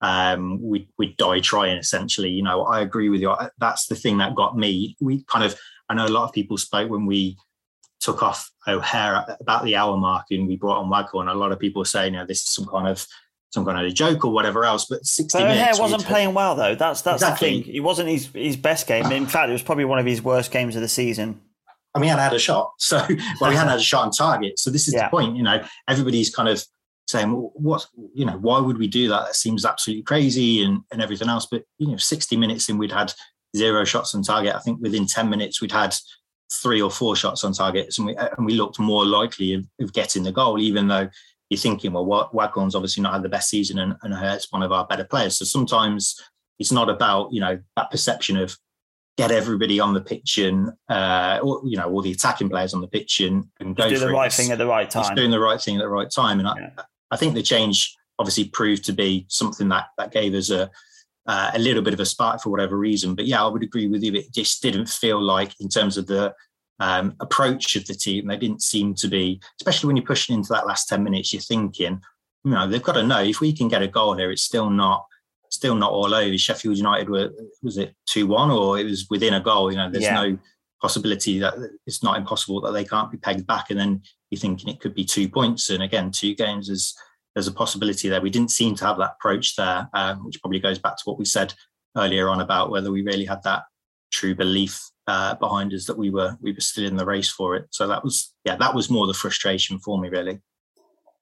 um, 0.00 0.60
we'd, 0.62 0.88
we'd 0.98 1.16
die 1.16 1.40
trying. 1.40 1.78
Essentially, 1.78 2.30
you 2.30 2.42
know, 2.42 2.64
I 2.64 2.80
agree 2.80 3.08
with 3.08 3.20
you. 3.20 3.34
That's 3.58 3.86
the 3.86 3.94
thing 3.94 4.18
that 4.18 4.34
got 4.34 4.56
me. 4.56 4.96
We 5.00 5.24
kind 5.24 5.44
of, 5.44 5.58
I 5.88 5.94
know 5.94 6.06
a 6.06 6.08
lot 6.08 6.24
of 6.24 6.32
people 6.32 6.58
spoke 6.58 6.90
when 6.90 7.06
we 7.06 7.36
took 8.00 8.22
off 8.22 8.50
O'Hare 8.66 9.36
about 9.40 9.64
the 9.64 9.74
hour 9.76 9.96
mark 9.96 10.26
and 10.30 10.46
we 10.46 10.56
brought 10.56 10.78
on 10.78 10.90
Waghorn. 10.90 11.28
A 11.28 11.34
lot 11.34 11.52
of 11.52 11.58
people 11.58 11.84
saying, 11.84 12.14
you 12.14 12.20
know, 12.20 12.26
this 12.26 12.42
is 12.42 12.50
some 12.50 12.66
kind 12.66 12.86
of 12.86 13.04
some 13.50 13.64
kind 13.64 13.84
of 13.84 13.94
joke 13.94 14.24
or 14.24 14.32
whatever 14.32 14.64
else. 14.64 14.84
But 14.84 15.04
60 15.04 15.38
but 15.38 15.48
minutes. 15.48 15.80
wasn't 15.80 16.04
playing 16.04 16.34
well 16.34 16.54
though. 16.54 16.74
That's 16.74 17.02
that's 17.02 17.22
exactly. 17.22 17.58
the 17.58 17.62
thing. 17.64 17.72
He 17.72 17.80
wasn't 17.80 18.08
his 18.08 18.26
his 18.28 18.56
best 18.56 18.86
game. 18.86 19.10
In 19.10 19.26
fact, 19.26 19.48
it 19.48 19.52
was 19.52 19.62
probably 19.62 19.84
one 19.86 19.98
of 19.98 20.06
his 20.06 20.22
worst 20.22 20.50
games 20.50 20.76
of 20.76 20.82
the 20.82 20.88
season. 20.88 21.40
I 21.94 21.98
mean, 21.98 22.10
hadn't 22.10 22.24
had 22.24 22.34
a 22.34 22.38
shot. 22.38 22.72
So 22.78 22.96
well, 23.40 23.50
he 23.50 23.56
hadn't 23.56 23.70
had 23.70 23.80
a 23.80 23.82
shot 23.82 24.04
on 24.06 24.10
target. 24.10 24.58
So 24.58 24.70
this 24.70 24.88
is 24.88 24.94
yeah. 24.94 25.04
the 25.04 25.10
point. 25.10 25.36
You 25.36 25.42
know, 25.42 25.64
everybody's 25.88 26.34
kind 26.34 26.48
of 26.48 26.64
saying, 27.06 27.32
well, 27.32 27.52
what 27.54 27.86
you 28.14 28.24
know, 28.24 28.38
why 28.38 28.60
would 28.60 28.78
we 28.78 28.86
do 28.86 29.08
that? 29.08 29.26
That 29.26 29.34
seems 29.34 29.64
absolutely 29.64 30.02
crazy 30.02 30.62
and 30.62 30.80
and 30.92 31.02
everything 31.02 31.28
else. 31.28 31.46
But 31.46 31.64
you 31.78 31.88
know, 31.88 31.96
60 31.96 32.36
minutes 32.36 32.68
in, 32.68 32.78
we'd 32.78 32.92
had 32.92 33.12
zero 33.56 33.84
shots 33.84 34.14
on 34.14 34.22
target. 34.22 34.54
I 34.54 34.60
think 34.60 34.80
within 34.80 35.06
10 35.06 35.28
minutes, 35.28 35.60
we'd 35.60 35.72
had 35.72 35.94
three 36.50 36.80
or 36.80 36.90
four 36.90 37.16
shots 37.16 37.44
on 37.44 37.52
targets, 37.52 37.98
and 37.98 38.06
we 38.06 38.16
and 38.16 38.46
we 38.46 38.54
looked 38.54 38.78
more 38.78 39.04
likely 39.04 39.54
of, 39.54 39.64
of 39.80 39.92
getting 39.92 40.22
the 40.22 40.32
goal, 40.32 40.58
even 40.58 40.88
though 40.88 41.08
you're 41.50 41.58
thinking, 41.58 41.92
well, 41.92 42.30
Waghorn's 42.32 42.74
obviously 42.74 43.02
not 43.02 43.14
had 43.14 43.22
the 43.22 43.28
best 43.28 43.48
season 43.48 43.78
and, 43.78 43.96
and 44.02 44.14
it's 44.14 44.52
one 44.52 44.62
of 44.62 44.72
our 44.72 44.86
better 44.86 45.04
players. 45.04 45.38
So 45.38 45.44
sometimes 45.44 46.20
it's 46.58 46.72
not 46.72 46.90
about, 46.90 47.32
you 47.32 47.40
know, 47.40 47.58
that 47.76 47.90
perception 47.90 48.36
of 48.36 48.56
get 49.18 49.32
everybody 49.32 49.80
on 49.80 49.92
the 49.92 50.00
pitch 50.00 50.38
and, 50.38 50.70
uh, 50.88 51.40
or, 51.42 51.60
you 51.64 51.76
know, 51.76 51.90
all 51.90 52.00
the 52.00 52.12
attacking 52.12 52.48
players 52.48 52.72
on 52.72 52.80
the 52.80 52.86
pitch 52.86 53.20
and, 53.20 53.44
and 53.58 53.74
go 53.76 53.88
do 53.88 53.98
the 53.98 54.08
right 54.08 54.32
it. 54.32 54.32
thing 54.32 54.52
at 54.52 54.58
the 54.58 54.66
right 54.66 54.88
time. 54.88 55.12
doing 55.16 55.32
the 55.32 55.40
right 55.40 55.60
thing 55.60 55.76
at 55.76 55.80
the 55.80 55.88
right 55.88 56.08
time. 56.08 56.38
And 56.38 56.48
yeah. 56.56 56.70
I, 56.78 56.84
I 57.10 57.16
think 57.16 57.34
the 57.34 57.42
change 57.42 57.96
obviously 58.20 58.44
proved 58.44 58.84
to 58.84 58.92
be 58.92 59.26
something 59.28 59.68
that, 59.70 59.86
that 59.98 60.12
gave 60.12 60.34
us 60.34 60.50
a, 60.50 60.70
uh, 61.26 61.50
a 61.52 61.58
little 61.58 61.82
bit 61.82 61.94
of 61.94 62.00
a 62.00 62.06
spark 62.06 62.40
for 62.40 62.50
whatever 62.50 62.78
reason. 62.78 63.16
But 63.16 63.26
yeah, 63.26 63.44
I 63.44 63.48
would 63.48 63.64
agree 63.64 63.88
with 63.88 64.04
you. 64.04 64.14
It 64.14 64.32
just 64.32 64.62
didn't 64.62 64.88
feel 64.88 65.20
like, 65.20 65.52
in 65.60 65.68
terms 65.68 65.98
of 65.98 66.06
the 66.06 66.32
um, 66.80 67.14
approach 67.20 67.76
of 67.76 67.86
the 67.86 67.94
team. 67.94 68.28
They 68.28 68.36
didn't 68.36 68.62
seem 68.62 68.94
to 68.94 69.08
be, 69.08 69.40
especially 69.60 69.88
when 69.88 69.96
you're 69.96 70.06
pushing 70.06 70.36
into 70.36 70.52
that 70.52 70.66
last 70.66 70.88
10 70.88 71.02
minutes, 71.02 71.32
you're 71.32 71.42
thinking, 71.42 72.00
you 72.44 72.50
know, 72.52 72.68
they've 72.68 72.82
got 72.82 72.92
to 72.92 73.02
know 73.02 73.20
if 73.20 73.40
we 73.40 73.52
can 73.52 73.68
get 73.68 73.82
a 73.82 73.88
goal 73.88 74.14
here, 74.14 74.30
it's 74.30 74.42
still 74.42 74.70
not 74.70 75.06
still 75.50 75.74
not 75.74 75.92
all 75.92 76.14
over. 76.14 76.36
Sheffield 76.36 76.76
United 76.76 77.08
were 77.08 77.30
was 77.62 77.78
it 77.78 77.94
two 78.06 78.26
one 78.26 78.50
or 78.50 78.78
it 78.78 78.84
was 78.84 79.06
within 79.10 79.34
a 79.34 79.40
goal? 79.40 79.70
You 79.70 79.78
know, 79.78 79.90
there's 79.90 80.04
yeah. 80.04 80.22
no 80.22 80.38
possibility 80.80 81.38
that 81.40 81.54
it's 81.86 82.02
not 82.02 82.16
impossible 82.16 82.60
that 82.60 82.72
they 82.72 82.84
can't 82.84 83.10
be 83.10 83.18
pegged 83.18 83.46
back. 83.46 83.70
And 83.70 83.78
then 83.78 84.02
you're 84.30 84.38
thinking 84.40 84.68
it 84.68 84.80
could 84.80 84.94
be 84.94 85.04
two 85.04 85.28
points. 85.28 85.70
And 85.70 85.82
again, 85.82 86.10
two 86.10 86.34
games 86.34 86.68
is 86.68 86.96
there's 87.34 87.48
a 87.48 87.52
possibility 87.52 88.08
there. 88.08 88.20
We 88.20 88.30
didn't 88.30 88.50
seem 88.50 88.74
to 88.76 88.86
have 88.86 88.98
that 88.98 89.16
approach 89.18 89.56
there, 89.56 89.88
um, 89.94 90.24
which 90.24 90.40
probably 90.40 90.60
goes 90.60 90.78
back 90.78 90.96
to 90.96 91.02
what 91.04 91.18
we 91.18 91.24
said 91.24 91.54
earlier 91.96 92.28
on 92.28 92.40
about 92.40 92.70
whether 92.70 92.90
we 92.90 93.02
really 93.02 93.24
had 93.24 93.42
that 93.44 93.64
true 94.10 94.34
belief 94.34 94.80
uh, 95.06 95.34
behind 95.34 95.72
us 95.72 95.86
that 95.86 95.98
we 95.98 96.10
were 96.10 96.36
we 96.40 96.52
were 96.52 96.60
still 96.60 96.84
in 96.84 96.96
the 96.96 97.06
race 97.06 97.30
for 97.30 97.56
it. 97.56 97.66
So 97.70 97.86
that 97.88 98.04
was 98.04 98.34
yeah, 98.44 98.56
that 98.56 98.74
was 98.74 98.90
more 98.90 99.06
the 99.06 99.14
frustration 99.14 99.78
for 99.78 99.98
me 99.98 100.08
really. 100.08 100.40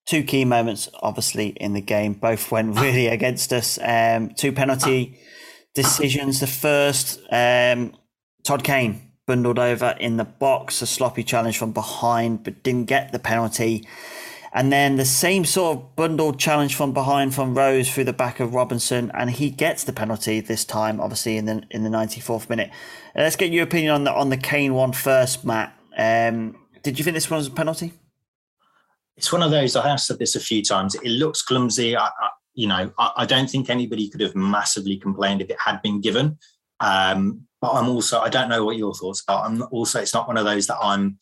Two 0.06 0.22
key 0.22 0.44
moments, 0.44 0.88
obviously, 1.02 1.48
in 1.48 1.72
the 1.72 1.80
game. 1.80 2.14
Both 2.14 2.50
went 2.50 2.78
really 2.80 3.08
against 3.08 3.52
us. 3.52 3.78
Um, 3.82 4.30
two 4.30 4.52
penalty 4.52 5.18
decisions. 5.74 6.40
The 6.40 6.46
first, 6.46 7.20
um, 7.30 7.94
Todd 8.44 8.64
Kane 8.64 9.12
bundled 9.26 9.58
over 9.58 9.96
in 9.98 10.16
the 10.16 10.24
box, 10.24 10.80
a 10.80 10.86
sloppy 10.86 11.24
challenge 11.24 11.58
from 11.58 11.72
behind, 11.72 12.44
but 12.44 12.62
didn't 12.62 12.86
get 12.86 13.12
the 13.12 13.18
penalty. 13.18 13.86
And 14.52 14.72
then 14.72 14.96
the 14.96 15.04
same 15.04 15.44
sort 15.44 15.76
of 15.76 15.96
bundled 15.96 16.38
challenge 16.38 16.74
from 16.76 16.94
behind 16.94 17.34
from 17.34 17.56
Rose 17.56 17.92
through 17.92 18.04
the 18.04 18.12
back 18.12 18.40
of 18.40 18.54
Robinson, 18.54 19.10
and 19.12 19.30
he 19.30 19.50
gets 19.50 19.84
the 19.84 19.92
penalty 19.92 20.40
this 20.40 20.64
time, 20.64 20.98
obviously 21.00 21.36
in 21.36 21.44
the 21.44 21.62
in 21.70 21.82
the 21.82 21.90
ninety 21.90 22.20
fourth 22.20 22.48
minute. 22.48 22.70
Uh, 23.14 23.20
let's 23.22 23.36
get 23.36 23.50
your 23.50 23.64
opinion 23.64 23.92
on 23.92 24.04
the 24.04 24.12
on 24.12 24.30
the 24.30 24.36
Kane 24.38 24.72
one 24.72 24.92
first, 24.92 25.44
Matt. 25.44 25.78
Um, 25.98 26.56
did 26.82 26.98
you 26.98 27.04
think 27.04 27.14
this 27.14 27.28
one 27.28 27.36
was 27.38 27.48
a 27.48 27.50
penalty? 27.50 27.92
It's 29.16 29.32
one 29.32 29.42
of 29.42 29.50
those. 29.50 29.76
I 29.76 29.88
have 29.88 30.00
said 30.00 30.18
this 30.18 30.36
a 30.36 30.40
few 30.40 30.62
times. 30.62 30.94
It 30.94 31.08
looks 31.08 31.42
clumsy. 31.42 31.96
I, 31.96 32.06
I 32.06 32.28
you 32.54 32.66
know, 32.66 32.90
I, 32.98 33.12
I, 33.18 33.26
don't 33.26 33.48
think 33.48 33.68
anybody 33.68 34.08
could 34.08 34.22
have 34.22 34.34
massively 34.34 34.96
complained 34.96 35.42
if 35.42 35.50
it 35.50 35.58
had 35.62 35.82
been 35.82 36.00
given. 36.00 36.38
Um, 36.80 37.42
but 37.60 37.72
I'm 37.72 37.88
also, 37.88 38.20
I 38.20 38.28
don't 38.28 38.48
know 38.48 38.64
what 38.64 38.76
your 38.76 38.94
thoughts 38.94 39.22
are. 39.28 39.44
I'm 39.44 39.62
also, 39.70 40.00
it's 40.00 40.14
not 40.14 40.26
one 40.26 40.38
of 40.38 40.44
those 40.44 40.66
that 40.66 40.78
I'm 40.80 41.18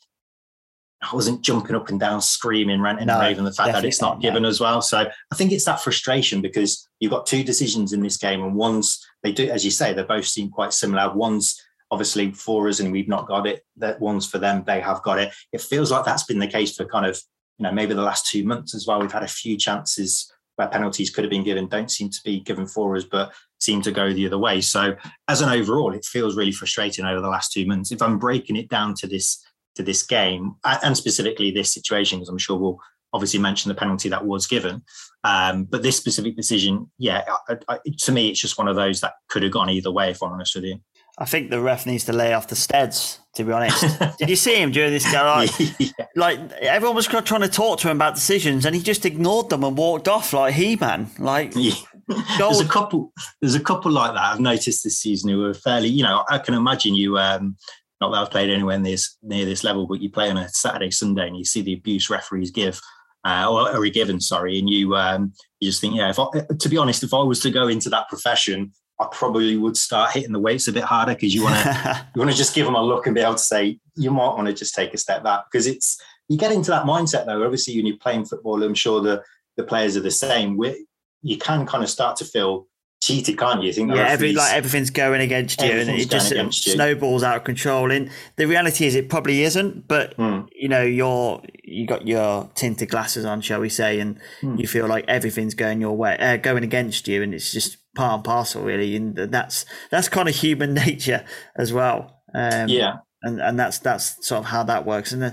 I 1.12 1.14
wasn't 1.14 1.42
jumping 1.42 1.76
up 1.76 1.88
and 1.88 2.00
down 2.00 2.20
screaming, 2.22 2.80
ranting 2.80 3.06
no, 3.06 3.14
and 3.14 3.22
raving 3.22 3.44
the 3.44 3.52
fact 3.52 3.72
that 3.72 3.84
it's 3.84 4.00
not, 4.00 4.20
given 4.20 4.44
no. 4.44 4.48
as 4.48 4.60
well. 4.60 4.80
So 4.80 4.98
I 4.98 5.34
think 5.34 5.52
it's 5.52 5.64
that 5.66 5.80
frustration 5.80 6.40
because 6.40 6.88
you've 6.98 7.12
got 7.12 7.26
two 7.26 7.44
decisions 7.44 7.92
in 7.92 8.00
this 8.00 8.16
game, 8.16 8.42
and 8.42 8.54
one's 8.54 9.04
they 9.22 9.32
do, 9.32 9.48
as 9.50 9.64
you 9.64 9.70
say, 9.70 9.92
they 9.92 10.02
both 10.02 10.26
seem 10.26 10.50
quite 10.50 10.72
similar. 10.72 11.12
One's 11.14 11.60
obviously 11.90 12.32
for 12.32 12.68
us, 12.68 12.80
and 12.80 12.90
we've 12.90 13.08
not 13.08 13.28
got 13.28 13.46
it. 13.46 13.64
That 13.76 14.00
one's 14.00 14.26
for 14.26 14.38
them, 14.38 14.64
they 14.66 14.80
have 14.80 15.02
got 15.02 15.18
it. 15.18 15.34
It 15.52 15.60
feels 15.60 15.90
like 15.90 16.04
that's 16.04 16.24
been 16.24 16.38
the 16.38 16.46
case 16.46 16.74
for 16.74 16.86
kind 16.86 17.06
of 17.06 17.20
you 17.58 17.64
know 17.64 17.72
maybe 17.72 17.94
the 17.94 18.02
last 18.02 18.26
two 18.26 18.44
months 18.44 18.74
as 18.74 18.86
well. 18.86 19.00
We've 19.00 19.12
had 19.12 19.22
a 19.22 19.28
few 19.28 19.56
chances 19.56 20.30
where 20.56 20.68
penalties 20.68 21.10
could 21.10 21.24
have 21.24 21.30
been 21.30 21.44
given, 21.44 21.66
don't 21.66 21.90
seem 21.90 22.10
to 22.10 22.20
be 22.24 22.40
given 22.40 22.66
for 22.66 22.96
us, 22.96 23.04
but 23.04 23.32
seem 23.58 23.82
to 23.82 23.90
go 23.90 24.12
the 24.12 24.26
other 24.26 24.38
way. 24.38 24.60
So 24.60 24.94
as 25.26 25.40
an 25.40 25.48
overall, 25.48 25.92
it 25.92 26.04
feels 26.04 26.36
really 26.36 26.52
frustrating 26.52 27.04
over 27.04 27.20
the 27.20 27.28
last 27.28 27.52
two 27.52 27.66
months. 27.66 27.90
If 27.90 28.02
I'm 28.02 28.18
breaking 28.18 28.56
it 28.56 28.68
down 28.68 28.94
to 28.94 29.06
this 29.06 29.44
to 29.74 29.82
this 29.82 30.04
game 30.04 30.54
and 30.64 30.96
specifically 30.96 31.50
this 31.50 31.72
situation, 31.72 32.18
because 32.18 32.28
I'm 32.28 32.38
sure 32.38 32.56
we'll 32.56 32.78
obviously 33.12 33.40
mention 33.40 33.68
the 33.68 33.74
penalty 33.74 34.08
that 34.08 34.24
was 34.24 34.46
given. 34.46 34.82
Um, 35.22 35.64
but 35.64 35.82
this 35.82 35.96
specific 35.96 36.36
decision, 36.36 36.90
yeah, 36.98 37.24
I, 37.48 37.56
I, 37.68 37.78
to 38.02 38.12
me, 38.12 38.28
it's 38.28 38.40
just 38.40 38.58
one 38.58 38.68
of 38.68 38.76
those 38.76 39.00
that 39.00 39.14
could 39.28 39.42
have 39.42 39.52
gone 39.52 39.70
either 39.70 39.90
way, 39.90 40.10
if 40.10 40.22
I'm 40.22 40.32
honest 40.32 40.54
with 40.54 40.64
you. 40.64 40.80
I 41.16 41.26
think 41.26 41.50
the 41.50 41.60
ref 41.60 41.86
needs 41.86 42.04
to 42.04 42.12
lay 42.12 42.32
off 42.32 42.48
the 42.48 42.56
steads. 42.56 43.20
To 43.36 43.42
be 43.42 43.50
honest, 43.50 43.98
did 44.18 44.30
you 44.30 44.36
see 44.36 44.54
him 44.62 44.70
during 44.70 44.92
this? 44.92 45.12
Like, 45.12 45.50
yeah. 45.80 45.88
like 46.14 46.38
everyone 46.52 46.94
was 46.94 47.06
trying 47.06 47.40
to 47.40 47.48
talk 47.48 47.80
to 47.80 47.90
him 47.90 47.96
about 47.96 48.14
decisions, 48.14 48.64
and 48.64 48.76
he 48.76 48.82
just 48.82 49.04
ignored 49.04 49.50
them 49.50 49.64
and 49.64 49.76
walked 49.76 50.06
off 50.06 50.32
like 50.32 50.54
he 50.54 50.76
man. 50.76 51.10
Like, 51.18 51.52
yeah. 51.56 51.74
there's 52.38 52.60
a 52.60 52.68
couple. 52.68 53.12
There's 53.40 53.56
a 53.56 53.60
couple 53.60 53.90
like 53.90 54.14
that 54.14 54.22
I've 54.22 54.40
noticed 54.40 54.84
this 54.84 54.98
season 54.98 55.30
who 55.30 55.44
are 55.46 55.54
fairly. 55.54 55.88
You 55.88 56.04
know, 56.04 56.24
I 56.30 56.38
can 56.38 56.54
imagine 56.54 56.94
you. 56.94 57.18
Um, 57.18 57.56
not 58.00 58.10
that 58.10 58.18
I've 58.18 58.30
played 58.30 58.50
anywhere 58.50 58.78
near 58.78 58.92
this, 58.92 59.16
near 59.22 59.44
this 59.44 59.64
level, 59.64 59.86
but 59.86 60.00
you 60.00 60.10
play 60.10 60.30
on 60.30 60.36
a 60.36 60.48
Saturday, 60.50 60.90
Sunday, 60.90 61.26
and 61.26 61.36
you 61.36 61.44
see 61.44 61.62
the 61.62 61.74
abuse 61.74 62.10
referees 62.10 62.50
give, 62.50 62.80
uh, 63.24 63.50
or 63.50 63.68
are 63.70 63.86
given, 63.86 64.20
sorry, 64.20 64.58
and 64.58 64.68
you 64.68 64.94
um, 64.94 65.32
you 65.58 65.70
just 65.70 65.80
think, 65.80 65.96
yeah. 65.96 66.10
If 66.10 66.18
I, 66.18 66.26
to 66.58 66.68
be 66.68 66.76
honest, 66.76 67.02
if 67.02 67.14
I 67.14 67.22
was 67.22 67.40
to 67.40 67.50
go 67.50 67.66
into 67.66 67.88
that 67.90 68.08
profession, 68.08 68.72
I 69.00 69.08
probably 69.10 69.56
would 69.56 69.76
start 69.76 70.12
hitting 70.12 70.32
the 70.32 70.38
weights 70.38 70.68
a 70.68 70.72
bit 70.72 70.84
harder 70.84 71.14
because 71.14 71.34
you 71.34 71.42
want 71.42 71.56
to 71.56 72.06
you 72.14 72.20
want 72.20 72.30
to 72.30 72.36
just 72.36 72.54
give 72.54 72.64
them 72.64 72.76
a 72.76 72.82
look 72.82 73.06
and 73.06 73.14
be 73.14 73.20
able 73.20 73.34
to 73.34 73.38
say 73.38 73.78
you 73.96 74.10
might 74.10 74.34
want 74.34 74.46
to 74.46 74.52
just 74.52 74.74
take 74.74 74.94
a 74.94 74.98
step 74.98 75.24
back 75.24 75.46
because 75.50 75.66
it's 75.66 76.00
you 76.28 76.38
get 76.38 76.52
into 76.52 76.70
that 76.70 76.84
mindset 76.84 77.26
though. 77.26 77.42
Obviously, 77.44 77.76
when 77.76 77.86
you're 77.86 77.96
playing 77.96 78.24
football, 78.24 78.62
I'm 78.62 78.74
sure 78.74 79.00
the 79.00 79.22
the 79.56 79.64
players 79.64 79.96
are 79.96 80.00
the 80.00 80.10
same. 80.10 80.56
We, 80.56 80.86
you 81.22 81.38
can 81.38 81.66
kind 81.66 81.82
of 81.82 81.90
start 81.90 82.16
to 82.18 82.24
feel 82.24 82.66
cheated, 83.02 83.38
can't 83.38 83.60
you? 83.60 83.68
you 83.68 83.72
think 83.72 83.94
yeah, 83.94 84.08
every, 84.08 84.32
like 84.32 84.52
everything's 84.54 84.90
going 84.90 85.20
against 85.20 85.60
you, 85.60 85.70
and 85.70 85.90
it 85.90 86.08
just 86.08 86.32
snowballs 86.62 87.22
out 87.22 87.36
of 87.36 87.44
control. 87.44 87.90
And 87.90 88.10
the 88.36 88.46
reality 88.46 88.86
is, 88.86 88.94
it 88.94 89.08
probably 89.08 89.42
isn't. 89.42 89.86
But 89.86 90.16
mm. 90.16 90.48
you 90.54 90.68
know, 90.68 90.82
you're 90.82 91.42
you 91.62 91.86
got 91.86 92.06
your 92.06 92.50
tinted 92.54 92.88
glasses 92.88 93.24
on, 93.24 93.40
shall 93.40 93.60
we 93.60 93.68
say, 93.68 94.00
and 94.00 94.18
mm. 94.40 94.58
you 94.58 94.66
feel 94.66 94.86
like 94.86 95.04
everything's 95.08 95.54
going 95.54 95.80
your 95.80 95.96
way, 95.96 96.16
uh, 96.18 96.36
going 96.36 96.64
against 96.64 97.06
you, 97.08 97.22
and 97.22 97.34
it's 97.34 97.52
just 97.52 97.76
part 97.94 98.14
and 98.14 98.24
parcel, 98.24 98.62
really. 98.62 98.96
And 98.96 99.16
that's 99.16 99.66
that's 99.90 100.08
kind 100.08 100.28
of 100.28 100.34
human 100.34 100.74
nature 100.86 101.24
as 101.56 101.72
well. 101.72 102.22
Um, 102.34 102.68
yeah, 102.68 102.96
and 103.22 103.40
and 103.40 103.58
that's 103.58 103.78
that's 103.78 104.26
sort 104.26 104.40
of 104.40 104.46
how 104.46 104.62
that 104.64 104.86
works, 104.86 105.12
and 105.12 105.24
uh, 105.24 105.30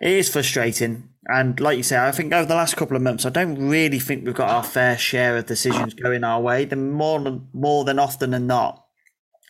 it 0.00 0.12
is 0.12 0.28
frustrating 0.28 1.10
and 1.26 1.60
like 1.60 1.76
you 1.76 1.82
say, 1.82 1.98
I 1.98 2.10
think 2.12 2.32
over 2.32 2.46
the 2.46 2.54
last 2.54 2.76
couple 2.76 2.96
of 2.96 3.02
months, 3.02 3.26
I 3.26 3.30
don't 3.30 3.68
really 3.68 3.98
think 3.98 4.24
we've 4.24 4.34
got 4.34 4.50
our 4.50 4.64
fair 4.64 4.96
share 4.96 5.36
of 5.36 5.46
decisions 5.46 5.94
going 5.94 6.24
our 6.24 6.40
way. 6.40 6.64
They're 6.64 6.78
more 6.78 7.20
than 7.20 7.48
more 7.52 7.84
than 7.84 7.98
often 7.98 8.30
than 8.30 8.46
not 8.46 8.84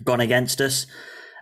gone 0.05 0.21
against 0.21 0.61
us, 0.61 0.87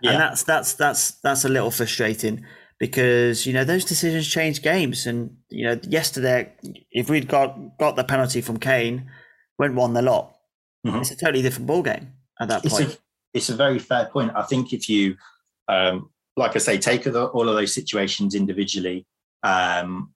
yeah. 0.01 0.11
and 0.11 0.19
that's 0.19 0.43
that's 0.43 0.73
that's 0.73 1.11
that's 1.21 1.45
a 1.45 1.49
little 1.49 1.71
frustrating 1.71 2.45
because 2.79 3.45
you 3.45 3.53
know 3.53 3.63
those 3.63 3.83
decisions 3.83 4.27
change 4.27 4.61
games. 4.61 5.07
And 5.07 5.35
you 5.49 5.65
know, 5.65 5.79
yesterday, 5.83 6.53
if 6.91 7.09
we'd 7.09 7.27
got 7.27 7.77
got 7.79 7.95
the 7.95 8.03
penalty 8.03 8.41
from 8.41 8.59
Kane, 8.59 9.09
went 9.57 9.75
one 9.75 9.93
the 9.93 10.01
lot, 10.01 10.35
mm-hmm. 10.85 10.97
it's 10.97 11.11
a 11.11 11.15
totally 11.15 11.41
different 11.41 11.67
ball 11.67 11.83
game 11.83 12.13
at 12.39 12.47
that 12.49 12.65
it's 12.65 12.77
point. 12.77 12.93
A, 12.93 12.97
it's 13.33 13.49
a 13.49 13.55
very 13.55 13.79
fair 13.79 14.05
point. 14.05 14.31
I 14.35 14.43
think 14.43 14.73
if 14.73 14.89
you, 14.89 15.15
um, 15.67 16.09
like 16.35 16.55
I 16.55 16.59
say, 16.59 16.77
take 16.77 17.05
all 17.07 17.49
of 17.49 17.55
those 17.55 17.73
situations 17.73 18.33
individually 18.33 19.05
um, 19.43 20.13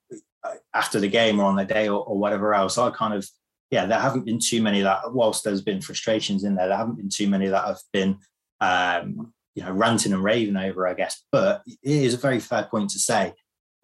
after 0.74 1.00
the 1.00 1.08
game 1.08 1.40
or 1.40 1.46
on 1.46 1.56
the 1.56 1.66
day 1.66 1.88
or, 1.88 2.04
or, 2.04 2.18
whatever 2.18 2.54
else. 2.54 2.78
I 2.78 2.90
kind 2.92 3.14
of, 3.14 3.28
yeah, 3.72 3.86
there 3.86 4.00
haven't 4.00 4.26
been 4.26 4.40
too 4.40 4.62
many 4.62 4.82
that, 4.82 5.14
whilst 5.14 5.44
there's 5.44 5.62
been 5.62 5.82
frustrations 5.82 6.44
in 6.44 6.56
there, 6.56 6.68
there 6.68 6.78
haven't 6.78 6.98
been 6.98 7.10
too 7.10 7.28
many 7.28 7.48
that 7.48 7.66
have 7.66 7.80
been, 7.92 8.18
um, 8.62 9.34
you 9.56 9.64
know, 9.64 9.72
ranting 9.72 10.14
and 10.14 10.24
raving 10.24 10.58
over, 10.58 10.88
I 10.88 10.94
guess. 10.94 11.24
But 11.32 11.64
it 11.66 11.78
is 11.84 12.14
a 12.14 12.18
very 12.18 12.40
fair 12.40 12.64
point 12.64 12.90
to 12.92 13.00
say. 13.00 13.34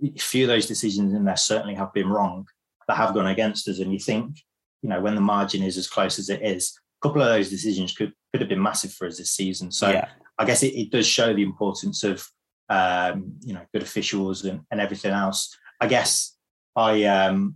A 0.03 0.19
few 0.19 0.45
of 0.45 0.47
those 0.47 0.65
decisions 0.65 1.13
in 1.13 1.25
there 1.25 1.37
certainly 1.37 1.75
have 1.75 1.93
been 1.93 2.09
wrong 2.09 2.47
that 2.87 2.97
have 2.97 3.13
gone 3.13 3.27
against 3.27 3.67
us. 3.67 3.79
And 3.79 3.91
you 3.91 3.99
think, 3.99 4.37
you 4.81 4.89
know, 4.89 5.01
when 5.01 5.15
the 5.15 5.21
margin 5.21 5.63
is 5.63 5.77
as 5.77 5.87
close 5.87 6.19
as 6.19 6.29
it 6.29 6.41
is, 6.41 6.77
a 7.01 7.07
couple 7.07 7.21
of 7.21 7.27
those 7.27 7.49
decisions 7.49 7.93
could 7.93 8.13
could 8.31 8.41
have 8.41 8.49
been 8.49 8.61
massive 8.61 8.93
for 8.93 9.07
us 9.07 9.17
this 9.17 9.31
season. 9.31 9.71
So 9.71 9.89
yeah. 9.89 10.09
I 10.37 10.45
guess 10.45 10.63
it, 10.63 10.73
it 10.75 10.91
does 10.91 11.07
show 11.07 11.33
the 11.33 11.43
importance 11.43 12.03
of 12.03 12.27
um, 12.69 13.33
you 13.41 13.53
know, 13.53 13.61
good 13.73 13.81
officials 13.81 14.45
and, 14.45 14.61
and 14.71 14.79
everything 14.79 15.11
else. 15.11 15.57
I 15.81 15.87
guess 15.87 16.35
I 16.75 17.03
um, 17.05 17.55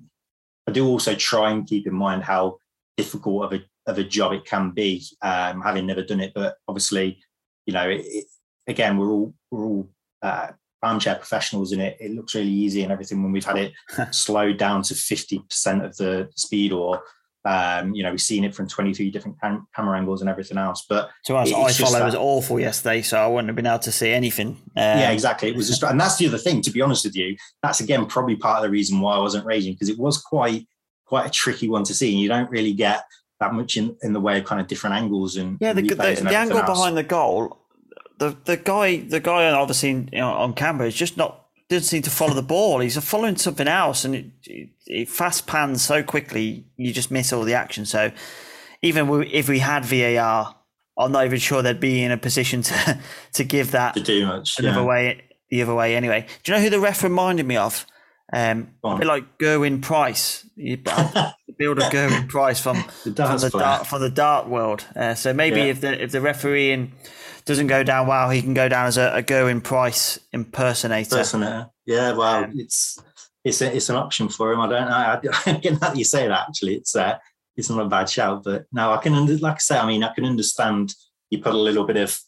I 0.68 0.72
do 0.72 0.88
also 0.88 1.16
try 1.16 1.52
and 1.52 1.68
keep 1.68 1.88
in 1.88 1.94
mind 1.94 2.24
how 2.24 2.58
difficult 2.98 3.46
of 3.46 3.54
a 3.54 3.64
of 3.86 3.98
a 3.98 4.04
job 4.04 4.32
it 4.34 4.46
can 4.46 4.72
be, 4.72 5.06
um, 5.22 5.62
having 5.62 5.86
never 5.86 6.04
done 6.04 6.22
it. 6.22 6.32
But 6.34 6.56
obviously, 6.68 7.22
you 7.66 7.74
know, 7.74 7.90
it, 7.90 8.02
it, 8.06 8.26
again, 8.68 8.98
we're 8.98 9.12
all 9.12 9.34
we're 9.52 9.66
all 9.66 9.90
uh, 10.22 10.52
armchair 10.84 11.15
professionals, 11.15 11.72
in 11.72 11.80
it 11.80 11.98
it 12.00 12.12
looks 12.12 12.36
really 12.36 12.52
easy 12.52 12.84
and 12.84 12.91
everything 12.91 13.24
when 13.24 13.32
we've 13.32 13.46
had 13.46 13.58
it 13.58 13.74
slowed 14.12 14.58
down 14.58 14.84
to 14.84 14.96
fifty 14.96 15.39
percent 15.39 15.84
of 15.84 15.96
the 15.98 16.30
speed 16.36 16.72
or 16.72 17.02
um, 17.46 17.93
you 17.93 18.04
know, 18.04 18.12
we've 18.12 18.22
seen 18.22 18.43
it 18.46 18.56
from 18.56 18.67
23 18.67 19.12
different 19.12 19.39
cam- 19.41 19.67
camera 19.76 19.98
angles 19.98 20.22
and 20.22 20.30
everything 20.30 20.58
else. 20.58 20.86
But 20.88 21.10
to 21.26 21.36
us, 21.36 21.52
iFollow 21.52 22.06
was 22.06 22.15
awful 22.15 22.60
yesterday, 22.60 23.02
so 23.02 23.17
I 23.17 23.28
wouldn't 23.28 23.50
have 23.50 23.56
been 23.56 23.65
able 23.65 23.80
to 23.80 23.91
see 23.91 24.12
anything. 24.12 24.50
Um, 24.50 24.60
yeah, 24.76 25.12
exactly. 25.12 25.50
It 25.50 25.56
was 25.56 25.67
just, 25.67 25.84
and 25.84 26.00
that's 26.00 26.17
the 26.17 26.28
other 26.28 26.38
thing. 26.38 26.62
To 26.62 26.72
be 26.72 26.82
honest 26.82 27.04
with 27.04 27.15
you, 27.15 27.36
that's 27.62 27.82
again 27.82 28.06
probably 28.06 28.38
part 28.38 28.58
of 28.58 28.63
the 28.63 28.69
reason 28.69 29.02
why 29.02 29.15
I 29.15 29.19
wasn't 29.19 29.46
raging 29.46 29.74
because 29.74 29.89
it 29.89 30.00
was 30.00 30.17
quite 30.22 30.67
quite 31.06 31.26
a 31.26 31.30
tricky 31.30 31.67
one 31.67 31.84
to 31.84 31.93
see. 31.93 32.13
And 32.13 32.22
you 32.22 32.30
don't 32.30 32.50
really 32.50 32.74
get 32.74 33.04
that 33.41 33.54
much 33.54 33.76
in, 33.76 33.98
in 34.04 34.13
the 34.13 34.22
way 34.22 34.39
of 34.39 34.46
kind 34.46 34.62
of 34.62 34.67
different 34.67 34.96
angles 34.96 35.36
and 35.36 35.58
yeah, 35.60 35.74
the, 35.74 35.82
the, 35.82 35.96
the 35.96 36.38
angle 36.38 36.60
else. 36.60 36.69
behind 36.69 36.96
the 36.96 37.04
goal. 37.04 37.62
The 38.30 38.38
the 38.46 38.58
guy 38.58 38.98
the 38.98 39.20
guy 39.20 39.50
obviously 39.52 39.90
you 39.90 40.20
know, 40.20 40.32
on 40.32 40.54
camera 40.54 40.88
is 40.88 40.96
just 40.96 41.18
not 41.18 41.44
doesn't 41.70 41.88
seem 41.88 42.02
to 42.04 42.10
follow 42.10 42.34
the 42.34 42.42
ball. 42.42 42.80
He's 42.80 42.98
following 43.04 43.36
something 43.36 43.68
else, 43.68 44.06
and 44.06 44.16
it, 44.16 44.26
it, 44.46 44.70
it, 44.86 45.10
fast 45.10 45.48
pans 45.48 45.84
so 45.84 46.04
quickly, 46.04 46.66
you 46.78 46.94
just 46.94 47.12
miss 47.12 47.34
all 47.34 47.44
the 47.44 47.54
action. 47.54 47.86
So 47.86 48.12
even 48.82 49.10
if 49.32 49.50
we 49.50 49.60
had 49.60 49.86
VAR, 49.86 50.56
I'm 50.98 51.12
not 51.12 51.26
even 51.26 51.40
sure 51.40 51.62
they'd 51.62 51.80
be 51.80 52.04
in 52.04 52.12
a 52.12 52.18
position 52.18 52.62
to 52.64 53.00
to 53.34 53.44
give 53.44 53.72
that 53.72 53.96
to 53.96 54.02
do 54.02 54.26
much 54.26 54.60
another 54.60 54.82
yeah. 54.82 54.88
way 54.88 55.22
the 55.50 55.62
other 55.62 55.76
way. 55.76 55.96
Anyway, 55.96 56.26
do 56.44 56.52
you 56.52 56.58
know 56.58 56.64
who 56.64 56.70
the 56.70 56.80
ref 56.80 57.04
reminded 57.04 57.46
me 57.46 57.58
of? 57.58 57.86
Um, 58.32 58.70
a 58.84 58.98
bit 58.98 59.06
like 59.06 59.38
Gerwyn 59.38 59.82
Price, 59.82 60.48
the 60.56 60.78
build 61.58 61.78
of 61.78 61.92
Gerwyn 61.92 62.28
Price 62.28 62.60
from, 62.60 62.78
the 63.04 63.14
from 63.14 63.38
the 63.38 63.50
dark 63.50 63.86
from 63.86 64.02
the 64.02 64.10
dark 64.10 64.48
world. 64.48 64.86
Uh, 64.96 65.14
so 65.14 65.34
maybe 65.34 65.58
yeah. 65.58 65.66
if 65.66 65.82
the 65.82 66.04
if 66.04 66.12
the 66.12 66.22
referee 66.22 66.72
in 66.72 66.94
doesn't 67.46 67.68
go 67.68 67.84
down 67.84 68.08
well, 68.08 68.30
he 68.30 68.42
can 68.42 68.54
go 68.54 68.70
down 68.70 68.88
as 68.88 68.98
a, 68.98 69.18
a 69.18 69.24
Gerwyn 69.24 69.64
Price 69.64 70.20
impersonator. 70.32 71.16
Impersonator. 71.16 71.70
Yeah, 71.86 72.14
well, 72.14 72.46
um, 72.46 72.54
it's 72.56 73.00
it's 73.44 73.62
a, 73.62 73.76
it's 73.76 73.90
an 73.90 73.96
option 73.96 74.30
for 74.30 74.52
him. 74.52 74.62
I 74.62 74.70
don't 74.70 74.90
know. 74.90 75.52
I, 75.54 75.58
get 75.62 75.80
that 75.80 75.98
you 75.98 76.06
say 76.06 76.28
that. 76.28 76.48
Actually, 76.48 76.76
it's 76.76 76.96
uh, 76.96 77.18
it's 77.56 77.70
not 77.70 77.86
a 77.86 77.90
bad 77.90 78.10
shout. 78.10 78.44
But 78.44 78.66
no, 78.72 78.94
I 78.94 78.98
can 78.98 79.14
like 79.40 79.56
I 79.56 79.60
say. 79.60 79.78
I 79.78 79.88
mean, 79.88 80.04
I 80.04 80.14
can 80.14 80.26
understand 80.26 80.94
you 81.30 81.40
put 81.40 81.54
a 81.54 81.58
little 81.58 81.86
bit 81.86 81.98
of 81.98 82.20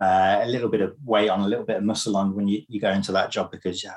uh, 0.00 0.40
a 0.42 0.46
little 0.46 0.68
bit 0.68 0.80
of 0.80 0.94
weight 1.04 1.28
on, 1.28 1.40
a 1.40 1.48
little 1.48 1.64
bit 1.64 1.76
of 1.76 1.82
muscle 1.84 2.16
on 2.16 2.34
when 2.34 2.48
you, 2.48 2.62
you 2.68 2.80
go 2.80 2.90
into 2.90 3.12
that 3.12 3.30
job 3.30 3.50
because 3.50 3.82
yeah, 3.84 3.94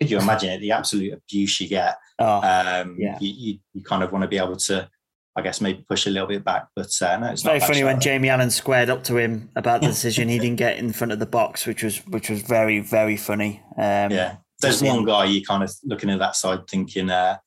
could 0.00 0.10
you 0.10 0.18
imagine 0.18 0.50
it? 0.50 0.58
The 0.58 0.72
absolute 0.72 1.14
abuse 1.14 1.60
you 1.60 1.68
get. 1.68 1.96
Oh, 2.18 2.36
um, 2.36 2.96
yeah. 2.98 3.18
You, 3.20 3.32
you, 3.32 3.58
you 3.74 3.82
kind 3.82 4.02
of 4.02 4.12
want 4.12 4.22
to 4.22 4.28
be 4.28 4.38
able 4.38 4.56
to 4.56 4.88
I 5.34 5.42
guess 5.42 5.60
maybe 5.60 5.84
push 5.88 6.06
a 6.06 6.10
little 6.10 6.28
bit 6.28 6.44
back. 6.44 6.68
But 6.76 6.90
uh, 7.00 7.16
no, 7.16 7.26
it's, 7.26 7.40
it's 7.40 7.42
very 7.42 7.60
funny 7.60 7.84
when 7.84 8.00
Jamie 8.00 8.28
Allen 8.28 8.50
squared 8.50 8.90
up 8.90 9.04
to 9.04 9.16
him 9.16 9.50
about 9.56 9.80
the 9.80 9.86
decision 9.88 10.28
he 10.28 10.38
didn't 10.38 10.56
get 10.56 10.78
in 10.78 10.92
front 10.92 11.12
of 11.12 11.18
the 11.18 11.26
box, 11.26 11.66
which 11.66 11.82
was 11.82 11.98
which 12.06 12.28
was 12.28 12.42
very 12.42 12.80
very 12.80 13.16
funny. 13.16 13.62
Um, 13.76 14.10
yeah, 14.10 14.36
there's 14.60 14.82
one 14.82 15.04
guy 15.04 15.24
you 15.24 15.44
kind 15.44 15.62
of 15.62 15.72
looking 15.84 16.10
at 16.10 16.18
that 16.18 16.36
side 16.36 16.66
thinking, 16.68 17.10
uh, 17.10 17.38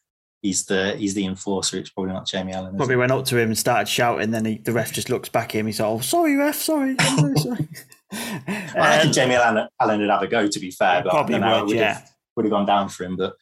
he's 0.41 0.65
the 0.65 0.95
he's 0.95 1.13
the 1.13 1.25
enforcer. 1.25 1.77
It's 1.77 1.89
probably 1.89 2.13
not 2.13 2.27
Jamie 2.27 2.53
Allen. 2.53 2.75
Probably 2.77 2.95
went 2.95 3.11
up 3.11 3.25
to 3.25 3.37
him 3.37 3.49
and 3.49 3.57
started 3.57 3.87
shouting. 3.87 4.31
Then 4.31 4.45
he, 4.45 4.57
the 4.57 4.71
ref 4.71 4.91
just 4.91 5.09
looks 5.09 5.29
back 5.29 5.55
at 5.55 5.59
him. 5.59 5.65
He's 5.65 5.79
like, 5.79 5.89
"Oh, 5.89 5.99
sorry, 5.99 6.35
ref, 6.35 6.55
sorry." 6.55 6.95
sorry. 7.35 7.67
I 8.11 8.73
reckon 8.75 9.07
um, 9.07 9.13
Jamie 9.13 9.35
Allen, 9.35 9.67
Allen 9.81 9.99
would 9.99 10.09
have 10.09 10.21
a 10.21 10.27
go. 10.27 10.47
To 10.47 10.59
be 10.59 10.71
fair, 10.71 11.03
but 11.03 11.11
probably 11.11 11.39
would, 11.39 11.67
would, 11.67 11.75
yeah. 11.75 11.93
have, 11.93 12.11
would 12.35 12.45
have 12.45 12.51
gone 12.51 12.65
down 12.65 12.89
for 12.89 13.03
him. 13.03 13.15
But 13.15 13.35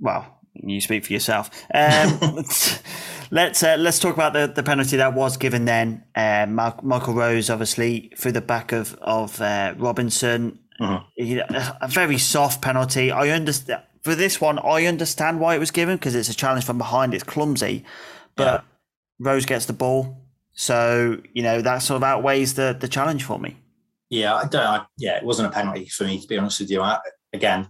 well, 0.00 0.40
you 0.54 0.80
speak 0.80 1.04
for 1.04 1.12
yourself. 1.12 1.50
Um, 1.72 2.44
let's 3.30 3.62
uh, 3.62 3.76
let's 3.78 3.98
talk 3.98 4.14
about 4.14 4.32
the, 4.32 4.46
the 4.46 4.62
penalty 4.62 4.96
that 4.96 5.14
was 5.14 5.36
given 5.36 5.64
then. 5.64 6.04
Uh, 6.14 6.46
Michael 6.48 7.14
Rose, 7.14 7.50
obviously, 7.50 8.12
through 8.16 8.32
the 8.32 8.40
back 8.40 8.72
of 8.72 8.94
of 9.00 9.40
uh, 9.40 9.74
Robinson. 9.76 10.58
Mm-hmm. 10.80 11.54
A 11.80 11.88
very 11.88 12.18
soft 12.18 12.60
penalty. 12.60 13.10
I 13.10 13.30
understand 13.30 13.82
for 14.02 14.14
this 14.14 14.40
one. 14.40 14.58
I 14.58 14.84
understand 14.84 15.40
why 15.40 15.54
it 15.54 15.58
was 15.58 15.70
given 15.70 15.96
because 15.96 16.14
it's 16.14 16.28
a 16.28 16.34
challenge 16.34 16.64
from 16.64 16.78
behind. 16.78 17.14
It's 17.14 17.24
clumsy, 17.24 17.84
but 18.34 18.44
yeah. 18.44 18.60
Rose 19.18 19.46
gets 19.46 19.66
the 19.66 19.72
ball, 19.72 20.22
so 20.52 21.18
you 21.32 21.42
know 21.42 21.62
that 21.62 21.78
sort 21.78 21.96
of 21.96 22.04
outweighs 22.04 22.54
the 22.54 22.76
the 22.78 22.88
challenge 22.88 23.24
for 23.24 23.38
me. 23.38 23.56
Yeah, 24.10 24.34
I 24.34 24.46
don't. 24.46 24.66
I, 24.66 24.86
yeah, 24.98 25.16
it 25.16 25.24
wasn't 25.24 25.48
a 25.48 25.50
penalty 25.50 25.86
for 25.86 26.04
me 26.04 26.20
to 26.20 26.28
be 26.28 26.38
honest 26.38 26.60
with 26.60 26.70
you. 26.70 26.82
I, 26.82 26.98
again, 27.32 27.68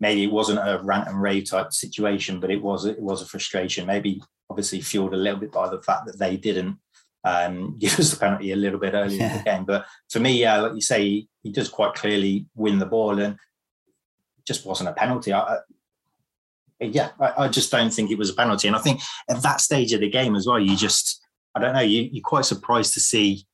maybe 0.00 0.24
it 0.24 0.32
wasn't 0.32 0.58
a 0.58 0.80
rant 0.82 1.08
and 1.08 1.20
rave 1.20 1.48
type 1.48 1.72
situation, 1.72 2.40
but 2.40 2.50
it 2.50 2.62
was 2.62 2.84
it 2.84 3.00
was 3.00 3.22
a 3.22 3.26
frustration. 3.26 3.86
Maybe 3.86 4.22
obviously 4.50 4.80
fueled 4.80 5.14
a 5.14 5.16
little 5.16 5.40
bit 5.40 5.52
by 5.52 5.68
the 5.68 5.82
fact 5.82 6.06
that 6.06 6.18
they 6.18 6.36
didn't 6.36 6.78
um, 7.24 7.76
give 7.78 7.98
us 7.98 8.10
the 8.10 8.18
penalty 8.18 8.52
a 8.52 8.56
little 8.56 8.78
bit 8.78 8.94
earlier 8.94 9.18
yeah. 9.18 9.32
in 9.32 9.38
the 9.38 9.44
game. 9.44 9.64
But 9.64 9.86
for 10.10 10.20
me, 10.20 10.40
yeah, 10.40 10.60
like 10.60 10.74
you 10.74 10.80
say, 10.80 11.26
he 11.42 11.50
does 11.50 11.68
quite 11.68 11.94
clearly 11.94 12.46
win 12.54 12.78
the 12.78 12.86
ball, 12.86 13.18
and 13.18 13.36
just 14.46 14.66
wasn't 14.66 14.88
a 14.88 14.92
penalty. 14.92 15.32
I, 15.32 15.58
yeah, 16.80 17.10
I, 17.20 17.44
I, 17.44 17.48
just 17.48 17.70
don't 17.70 17.92
think 17.92 18.10
it 18.10 18.18
was 18.18 18.30
a 18.30 18.34
penalty. 18.34 18.68
And 18.68 18.76
I 18.76 18.80
think 18.80 19.00
at 19.28 19.42
that 19.42 19.60
stage 19.60 19.92
of 19.92 20.00
the 20.00 20.10
game 20.10 20.36
as 20.36 20.46
well, 20.46 20.60
you 20.60 20.76
just, 20.76 21.22
I 21.54 21.60
don't 21.60 21.72
know, 21.72 21.80
you, 21.80 22.02
you're 22.12 22.22
quite 22.22 22.44
surprised 22.44 22.92
to 22.94 23.00
see 23.00 23.46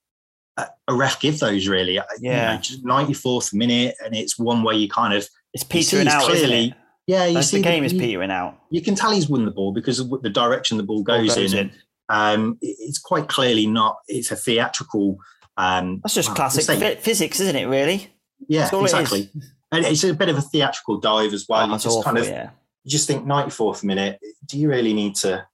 a, 0.57 0.66
a 0.88 0.94
ref 0.94 1.20
give 1.20 1.38
those 1.38 1.68
really. 1.68 2.00
Yeah. 2.20 2.61
You 2.62 2.83
know, 2.83 2.94
94th 2.94 3.55
minute, 3.55 3.94
and 4.05 4.14
it's 4.14 4.38
one 4.38 4.62
where 4.62 4.74
you 4.74 4.88
kind 4.88 5.14
of 5.14 5.28
it's 5.52 5.64
petering 5.64 6.08
out, 6.08 6.22
clearly. 6.22 6.74
Yeah, 7.06 7.26
you 7.26 7.34
That's 7.34 7.48
see 7.48 7.58
the 7.58 7.62
game 7.64 7.82
the, 7.82 7.86
is 7.86 7.92
petering 7.92 8.30
out. 8.30 8.58
You 8.70 8.80
can 8.80 8.94
tell 8.94 9.10
he's 9.10 9.28
won 9.28 9.44
the 9.44 9.50
ball 9.50 9.72
because 9.72 9.98
of 9.98 10.10
the 10.22 10.30
direction 10.30 10.76
the 10.76 10.82
ball 10.82 11.02
goes, 11.02 11.28
ball 11.28 11.36
goes 11.36 11.52
in. 11.52 11.70
in. 11.70 11.72
Um, 12.08 12.58
it's 12.60 12.98
quite 12.98 13.28
clearly 13.28 13.66
not. 13.66 13.98
It's 14.08 14.30
a 14.30 14.36
theatrical. 14.36 15.18
Um, 15.56 16.00
That's 16.02 16.14
just 16.14 16.34
classic 16.34 17.00
physics, 17.00 17.40
isn't 17.40 17.56
it? 17.56 17.66
Really? 17.66 18.08
Yeah, 18.48 18.68
exactly. 18.72 19.30
It 19.34 19.44
and 19.72 19.86
it's 19.86 20.04
a 20.04 20.14
bit 20.14 20.28
of 20.28 20.36
a 20.36 20.42
theatrical 20.42 21.00
dive 21.00 21.32
as 21.32 21.46
well. 21.48 21.62
Oh, 21.62 21.72
you 21.72 21.72
just 21.72 21.86
awful, 21.86 22.02
kind 22.02 22.18
of, 22.18 22.26
yeah. 22.26 22.50
you 22.84 22.90
just 22.90 23.06
think 23.06 23.24
94th 23.24 23.82
minute. 23.82 24.20
Do 24.46 24.58
you 24.58 24.68
really 24.68 24.92
need 24.92 25.14
to? 25.16 25.46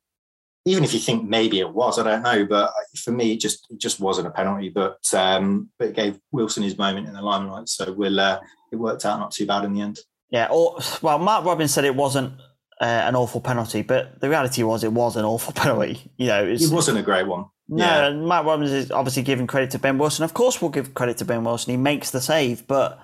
Even 0.69 0.85
if 0.85 0.93
you 0.95 1.01
think 1.01 1.29
maybe 1.29 1.61
it 1.61 1.73
was, 1.73 1.99
I 1.99 2.05
don't 2.05 2.23
know. 2.23 2.47
But 2.47 2.73
for 2.97 3.13
me, 3.13 3.33
it 3.33 3.41
just 3.41 3.67
it 3.71 3.79
just 3.79 4.01
wasn't 4.01 4.29
a 4.29 4.31
penalty. 4.31 4.69
But 4.69 4.99
um, 5.15 5.71
but 5.79 5.89
it 5.89 5.97
gave 5.97 6.19
Wilson 6.33 6.63
his 6.63 6.79
moment 6.79 7.09
in 7.09 7.15
the 7.15 7.23
limelight. 7.23 7.69
So 7.69 7.93
we'll 7.93 8.21
uh, 8.21 8.41
it 8.73 8.77
worked 8.77 9.05
out 9.05 9.19
not 9.19 9.33
too 9.33 9.47
bad 9.47 9.65
in 9.65 9.75
the 9.75 9.81
end. 9.81 9.99
Yeah, 10.31 10.49
or 10.51 10.79
well, 11.03 11.19
Mark 11.19 11.45
Robins 11.45 11.73
said 11.73 11.85
it 11.85 11.95
wasn't 11.95 12.35
uh, 12.81 12.85
an 12.85 13.17
awful 13.17 13.41
penalty, 13.41 13.83
but 13.83 14.21
the 14.21 14.29
reality 14.29 14.63
was 14.63 14.85
it 14.85 14.93
was 14.93 15.17
an 15.17 15.25
awful 15.25 15.53
penalty. 15.55 16.11
You 16.17 16.27
know, 16.27 16.45
it 16.47 16.61
wasn't 16.71 16.99
a 16.99 17.03
great 17.03 17.27
one. 17.27 17.47
No, 17.69 17.85
yeah. 17.85 18.11
Matt 18.11 18.45
Robins 18.47 18.73
is 18.73 18.91
obviously 18.91 19.23
giving 19.23 19.47
credit 19.47 19.71
to 19.73 19.79
Ben 19.79 19.99
Wilson. 19.99 20.25
Of 20.25 20.35
course, 20.35 20.63
we'll 20.63 20.71
give 20.71 20.95
credit 20.95 21.19
to 21.19 21.25
Ben 21.25 21.45
Wilson. 21.45 21.71
He 21.71 21.77
makes 21.77 22.11
the 22.11 22.21
save, 22.21 22.67
but 22.67 22.99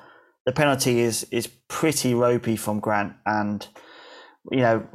the 0.47 0.53
penalty 0.53 1.01
is 1.01 1.27
is 1.31 1.47
pretty 1.69 2.15
ropey 2.15 2.57
from 2.57 2.81
Grant, 2.81 3.15
and 3.27 3.67
you 4.51 4.59
know 4.59 4.87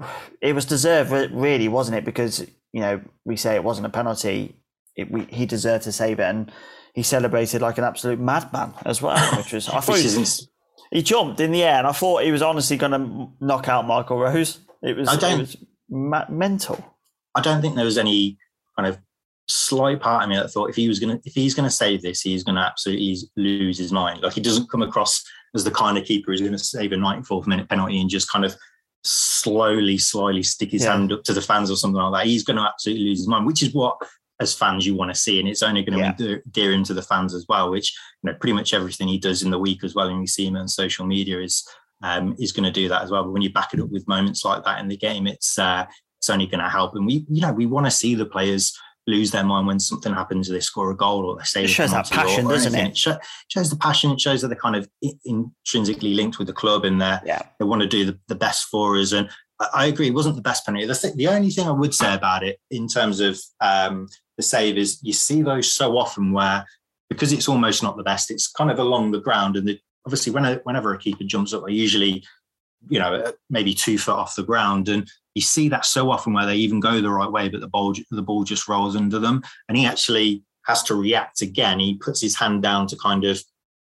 it 0.42 0.54
was 0.54 0.66
deserved, 0.66 1.12
really, 1.34 1.68
wasn't 1.68 1.98
it? 1.98 2.06
Because 2.06 2.46
you 2.74 2.82
know 2.82 3.02
we 3.26 3.36
say 3.36 3.56
it 3.56 3.64
wasn't 3.64 3.88
a 3.88 3.90
penalty, 3.90 4.56
it, 4.96 5.12
we, 5.12 5.26
he 5.26 5.46
deserved 5.46 5.84
to 5.86 5.92
save 5.92 6.20
it, 6.20 6.24
and 6.24 6.52
he 6.94 7.04
celebrated 7.04 7.62
like 7.62 7.78
an 7.78 7.84
absolute 7.84 8.20
madman 8.20 8.74
as 8.86 9.02
well, 9.02 9.18
which 9.38 9.54
was 9.54 9.70
I 9.70 9.80
thought. 9.80 10.00
is 10.00 10.50
he 10.92 11.04
jumped 11.04 11.40
in 11.40 11.52
the 11.52 11.64
air, 11.64 11.78
and 11.78 11.88
I 11.88 11.92
thought 11.92 12.24
he 12.24 12.32
was 12.32 12.42
honestly 12.42 12.78
going 12.78 12.92
to 12.92 13.28
knock 13.46 13.68
out 13.68 13.86
Michael 13.86 14.18
Rose. 14.18 14.60
It 14.82 14.98
was, 14.98 15.08
I 15.08 15.18
don't, 15.18 15.40
was 15.40 15.58
ma- 15.90 16.26
mental. 16.30 16.84
I 17.36 17.42
don't 17.42 17.62
think 17.62 17.76
there 17.76 17.86
was 17.86 17.98
any 17.98 18.38
kind 18.76 18.88
of 18.88 18.98
slight 19.48 20.00
part 20.00 20.24
of 20.24 20.30
me 20.30 20.36
that 20.36 20.50
thought 20.50 20.70
if 20.70 20.76
he 20.76 20.88
was 20.88 21.00
going 21.00 21.18
to 21.18 21.28
if 21.28 21.34
he's 21.34 21.54
going 21.54 21.68
to 21.68 21.76
save 21.76 22.02
this, 22.02 22.22
he's 22.22 22.44
going 22.44 22.56
to 22.56 22.62
absolutely 22.62 23.16
lose 23.36 23.78
his 23.78 23.92
mind. 23.92 24.22
Like 24.22 24.34
he 24.34 24.42
doesn't 24.42 24.70
come 24.70 24.82
across 24.82 25.24
as 25.56 25.64
the 25.64 25.72
kind 25.72 25.98
of 25.98 26.06
keeper 26.06 26.32
who's 26.32 26.42
going 26.42 26.54
to 26.54 26.60
save 26.60 26.92
a 26.92 26.96
94th 26.96 27.48
minute 27.48 27.70
penalty 27.70 28.00
and 28.00 28.10
just 28.10 28.32
kind 28.32 28.46
of 28.46 28.56
slowly, 29.04 29.98
slowly 29.98 30.44
stick 30.44 30.72
his 30.72 30.84
yeah. 30.84 30.94
hand 30.94 31.12
up 31.12 31.24
to 31.24 31.34
the 31.34 31.42
fans 31.42 31.72
or 31.72 31.76
something 31.76 32.02
like 32.02 32.24
that. 32.24 32.28
He's 32.28 32.44
going 32.44 32.58
to 32.58 32.64
absolutely 32.64 33.06
lose 33.06 33.20
his 33.20 33.28
mind, 33.28 33.46
which 33.46 33.64
is 33.64 33.74
what 33.74 33.98
as 34.42 34.54
fans 34.54 34.86
you 34.86 34.96
want 34.96 35.14
to 35.14 35.20
see, 35.20 35.40
and 35.40 35.50
it's 35.50 35.64
only 35.64 35.84
going 35.84 36.00
to 36.00 36.06
yeah. 36.06 36.12
be 36.14 36.42
endearing 36.46 36.84
to 36.86 36.94
the 36.94 37.02
fans 37.02 37.34
as 37.34 37.46
well. 37.50 37.70
Which 37.72 37.94
you 38.24 38.32
know, 38.32 38.38
pretty 38.38 38.54
much 38.54 38.74
everything 38.74 39.08
he 39.08 39.18
does 39.18 39.44
in 39.44 39.52
the 39.52 39.60
week 39.60 39.84
as 39.84 39.96
well, 39.96 40.08
and 40.08 40.22
you 40.22 40.28
see 40.28 40.48
him 40.48 40.56
on 40.56 40.68
social 40.68 41.06
media 41.06 41.40
is 41.40 41.68
um, 42.02 42.36
is 42.40 42.52
going 42.52 42.64
to 42.64 42.72
do 42.72 42.88
that 42.90 43.02
as 43.02 43.12
well. 43.12 43.24
But 43.24 43.32
when 43.32 43.42
you 43.42 43.52
back 43.52 43.74
it 43.74 43.82
up 43.82 43.90
with 43.90 44.08
moments 44.08 44.46
like 44.46 44.64
that 44.64 44.80
in 44.80 44.88
the 44.88 44.98
game, 44.98 45.28
it's 45.28 45.60
uh, 45.60 45.86
it's 46.20 46.30
only 46.30 46.48
going 46.48 46.64
to 46.64 46.70
help. 46.70 46.96
And 46.96 47.06
we, 47.06 47.26
you 47.30 47.42
know, 47.42 47.52
we 47.52 47.66
want 47.66 47.86
to 47.86 47.92
see 47.92 48.16
the 48.16 48.26
players 48.26 48.78
lose 49.10 49.32
their 49.32 49.44
mind 49.44 49.68
when 49.68 49.80
something 49.80 50.14
happens, 50.14 50.50
or 50.50 50.54
they 50.54 50.60
score 50.60 50.92
a 50.92 50.96
goal 50.96 51.26
or 51.26 51.38
they 51.38 51.44
say 51.44 51.64
it 51.64 51.70
shows 51.70 51.92
that 51.92 52.10
passion, 52.10 52.48
doesn't 52.48 52.76
it? 52.76 53.06
It 53.06 53.20
shows 53.50 53.70
the 53.70 53.76
passion. 53.76 54.12
It 54.12 54.22
shows 54.22 54.42
that 54.42 54.48
they're 54.48 54.58
kind 54.58 54.76
of 54.76 54.90
intrinsically 55.26 56.14
linked 56.14 56.38
with 56.38 56.48
the 56.48 56.54
club 56.54 56.86
and 56.86 57.02
they 57.02 57.18
yeah. 57.26 57.42
they 57.60 57.66
want 57.66 57.82
to 57.82 57.88
do 57.88 58.06
the, 58.06 58.20
the 58.28 58.36
best 58.36 58.68
for 58.68 58.98
us. 58.98 59.12
And 59.12 59.30
I 59.74 59.88
agree, 59.88 60.08
it 60.08 60.14
wasn't 60.14 60.36
the 60.36 60.42
best 60.42 60.66
penalty. 60.66 60.88
The, 60.88 60.96
th- 60.96 61.16
the 61.16 61.28
only 61.28 61.50
thing 61.50 61.68
I 61.68 61.72
would 61.72 61.94
say 61.94 62.14
about 62.14 62.44
it 62.44 62.60
in 62.72 62.88
terms 62.88 63.20
of 63.20 63.38
um, 63.60 64.08
the 64.38 64.44
save 64.44 64.78
is 64.78 65.00
you 65.04 65.12
see 65.12 65.42
those 65.42 65.74
so 65.74 65.98
often 65.98 66.32
where 66.32 66.66
because 67.10 67.34
it's 67.34 67.50
almost 67.50 67.84
not 67.84 67.98
the 67.98 68.04
best, 68.04 68.32
it's 68.32 68.48
kind 68.48 68.72
of 68.72 68.80
along 68.80 69.12
the 69.12 69.20
ground. 69.20 69.58
And 69.58 69.68
the, 69.68 69.80
obviously, 70.06 70.32
when 70.32 70.60
whenever 70.64 70.94
a 70.94 70.98
keeper 70.98 71.24
jumps 71.24 71.54
up, 71.54 71.66
they 71.66 71.74
usually, 71.74 72.24
you 72.88 73.00
know, 73.00 73.34
maybe 73.50 73.74
two 73.74 73.98
foot 73.98 74.16
off 74.16 74.36
the 74.36 74.44
ground. 74.44 74.88
And 74.88 75.10
you 75.36 75.42
see 75.42 75.70
that 75.70 75.86
so 75.86 76.12
often 76.12 76.34
where 76.34 76.46
they 76.46 76.56
even 76.56 76.80
go 76.80 77.02
the 77.02 77.10
right 77.10 77.32
way, 77.32 77.50
but 77.50 77.62
the 77.62 77.68
ball 77.68 77.96
the 78.12 78.22
ball 78.22 78.44
just 78.44 78.68
rolls 78.68 78.96
under 78.96 79.20
them, 79.20 79.44
and 79.68 79.78
he 79.78 79.86
actually 79.86 80.44
has 80.66 80.84
to 80.84 80.96
react 80.96 81.42
again. 81.42 81.80
He 81.80 81.96
puts 81.96 82.22
his 82.22 82.36
hand 82.36 82.62
down 82.62 82.88
to 82.88 82.98
kind 82.98 83.26
of 83.26 83.42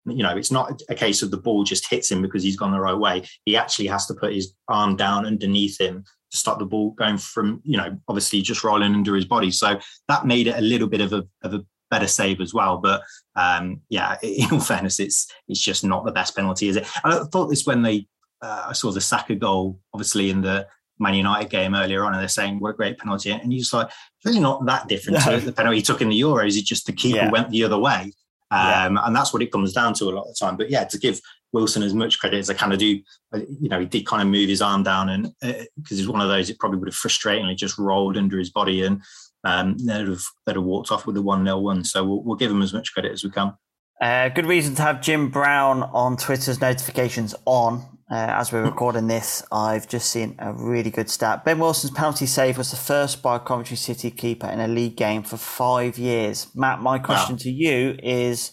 you 0.07 0.21
know, 0.21 0.37
it's 0.37 0.51
not 0.51 0.81
a 0.89 0.95
case 0.95 1.21
of 1.21 1.31
the 1.31 1.37
ball 1.37 1.63
just 1.63 1.89
hits 1.89 2.11
him 2.11 2.21
because 2.21 2.43
he's 2.43 2.55
gone 2.55 2.71
the 2.71 2.79
right 2.79 2.97
way. 2.97 3.23
He 3.45 3.57
actually 3.57 3.87
has 3.87 4.05
to 4.07 4.13
put 4.13 4.33
his 4.33 4.53
arm 4.67 4.95
down 4.95 5.25
underneath 5.25 5.79
him 5.81 6.03
to 6.31 6.37
stop 6.37 6.59
the 6.59 6.65
ball 6.65 6.91
going 6.91 7.17
from, 7.17 7.61
you 7.63 7.77
know, 7.77 7.97
obviously 8.07 8.41
just 8.41 8.63
rolling 8.63 8.93
under 8.93 9.15
his 9.15 9.25
body. 9.25 9.49
So 9.51 9.79
that 10.07 10.25
made 10.25 10.47
it 10.47 10.57
a 10.57 10.61
little 10.61 10.87
bit 10.87 11.01
of 11.01 11.13
a, 11.13 11.23
of 11.41 11.55
a 11.55 11.65
better 11.89 12.07
save 12.07 12.39
as 12.39 12.53
well. 12.53 12.77
But 12.77 13.01
um, 13.35 13.81
yeah, 13.89 14.17
in 14.23 14.51
all 14.51 14.59
fairness, 14.59 14.99
it's 14.99 15.27
it's 15.47 15.61
just 15.61 15.83
not 15.83 16.05
the 16.05 16.11
best 16.11 16.35
penalty, 16.35 16.67
is 16.67 16.75
it? 16.75 16.87
I 17.03 17.23
thought 17.31 17.47
this 17.47 17.65
when 17.65 17.81
they 17.81 18.07
uh, 18.41 18.67
I 18.69 18.73
saw 18.73 18.91
the 18.91 19.01
Saka 19.01 19.35
goal, 19.35 19.79
obviously 19.93 20.29
in 20.29 20.41
the 20.41 20.67
Man 20.99 21.13
United 21.13 21.49
game 21.49 21.75
earlier 21.75 22.03
on, 22.03 22.13
and 22.13 22.21
they're 22.21 22.27
saying 22.27 22.59
what 22.59 22.71
a 22.71 22.73
great 22.73 22.97
penalty, 22.97 23.31
and 23.31 23.51
you're 23.51 23.59
just 23.59 23.73
like, 23.73 23.87
it's 23.87 24.25
really 24.25 24.39
not 24.39 24.65
that 24.65 24.87
different 24.87 25.25
no. 25.25 25.39
to 25.39 25.45
the 25.45 25.53
penalty 25.53 25.77
he 25.77 25.83
took 25.83 26.01
in 26.01 26.09
the 26.09 26.19
Euros. 26.19 26.57
It's 26.57 26.61
just 26.61 26.85
the 26.85 26.93
keeper 26.93 27.17
yeah. 27.17 27.31
went 27.31 27.49
the 27.49 27.63
other 27.63 27.77
way, 27.77 28.13
um, 28.51 28.95
yeah. 28.95 29.05
and 29.05 29.15
that's 29.15 29.33
what 29.33 29.41
it 29.41 29.51
comes 29.51 29.73
down 29.73 29.93
to 29.95 30.05
a 30.05 30.11
lot 30.11 30.23
of 30.23 30.27
the 30.29 30.37
time. 30.39 30.57
But 30.57 30.69
yeah, 30.69 30.85
to 30.85 30.97
give 30.97 31.19
Wilson 31.55 31.83
as 31.83 31.93
much 31.93 32.19
credit 32.19 32.37
as 32.37 32.49
I 32.49 32.53
kind 32.53 32.73
of 32.73 32.79
do. 32.79 32.99
Uh, 33.33 33.39
you 33.59 33.69
know, 33.69 33.79
he 33.79 33.85
did 33.85 34.05
kind 34.05 34.21
of 34.21 34.27
move 34.27 34.49
his 34.49 34.61
arm 34.61 34.83
down, 34.83 35.09
and 35.09 35.33
because 35.41 35.63
uh, 35.63 35.95
he's 35.95 36.07
one 36.07 36.21
of 36.21 36.27
those, 36.27 36.49
it 36.49 36.59
probably 36.59 36.77
would 36.77 36.89
have 36.89 36.95
frustratingly 36.95 37.55
just 37.55 37.77
rolled 37.77 38.17
under 38.17 38.37
his 38.37 38.51
body, 38.51 38.83
and 38.83 39.01
um, 39.45 39.77
they'd 39.77 40.07
have 40.07 40.23
they'd 40.45 40.55
have 40.55 40.63
walked 40.63 40.91
off 40.91 41.05
with 41.05 41.15
the 41.15 41.21
one 41.21 41.45
0 41.45 41.59
one. 41.59 41.83
So 41.83 42.03
we'll, 42.03 42.21
we'll, 42.23 42.35
give 42.35 42.51
him 42.51 42.61
as 42.61 42.73
much 42.73 42.93
credit 42.93 43.13
as 43.13 43.23
we 43.23 43.31
can. 43.31 43.53
Uh, 44.01 44.29
good 44.29 44.45
reason 44.45 44.75
to 44.75 44.81
have 44.81 45.01
Jim 45.01 45.29
Brown 45.29 45.83
on 45.83 46.17
Twitter's 46.17 46.59
notifications 46.59 47.33
on. 47.45 47.85
Uh, 48.11 48.27
as 48.37 48.51
we're 48.51 48.63
recording 48.63 49.07
this, 49.07 49.41
I've 49.51 49.87
just 49.87 50.11
seen 50.11 50.35
a 50.37 50.53
really 50.53 50.91
good 50.91 51.09
stat. 51.09 51.43
Ben 51.43 51.57
Wilson's 51.57 51.91
penalty 51.91 52.27
save 52.27 52.57
was 52.57 52.69
the 52.69 52.77
first 52.77 53.23
by 53.23 53.37
a 53.37 53.39
Coventry 53.39 53.77
City 53.77 54.11
keeper 54.11 54.47
in 54.47 54.59
a 54.59 54.67
league 54.67 54.95
game 54.95 55.23
for 55.23 55.37
five 55.37 55.97
years. 55.97 56.47
Matt, 56.53 56.81
my 56.81 56.99
question 56.99 57.35
wow. 57.35 57.39
to 57.39 57.49
you 57.49 57.97
is 58.03 58.51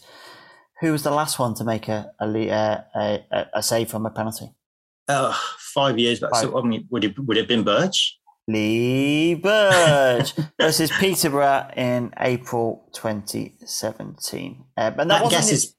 who 0.80 0.92
was 0.92 1.02
the 1.02 1.10
last 1.10 1.38
one 1.38 1.54
to 1.54 1.64
make 1.64 1.88
a 1.88 2.12
a, 2.20 2.26
a, 2.26 2.84
a, 3.30 3.46
a 3.54 3.62
save 3.62 3.90
from 3.90 4.06
a 4.06 4.10
penalty? 4.10 4.54
Uh, 5.06 5.36
five 5.58 5.98
years 5.98 6.20
back. 6.20 6.30
Five. 6.30 6.42
So, 6.42 6.58
I 6.58 6.62
mean, 6.62 6.86
would 6.90 7.04
it 7.04 7.18
would 7.18 7.36
it 7.36 7.40
have 7.40 7.48
been 7.48 7.64
Burge? 7.64 8.18
Lee 8.48 9.34
Burge 9.34 10.34
versus 10.60 10.90
Peterborough 10.90 11.68
in 11.76 12.12
April 12.18 12.88
2017. 12.92 14.64
Uh, 14.76 14.80
and 14.80 15.10
that, 15.10 15.22
that 15.22 15.30
guess 15.30 15.50
is. 15.50 15.74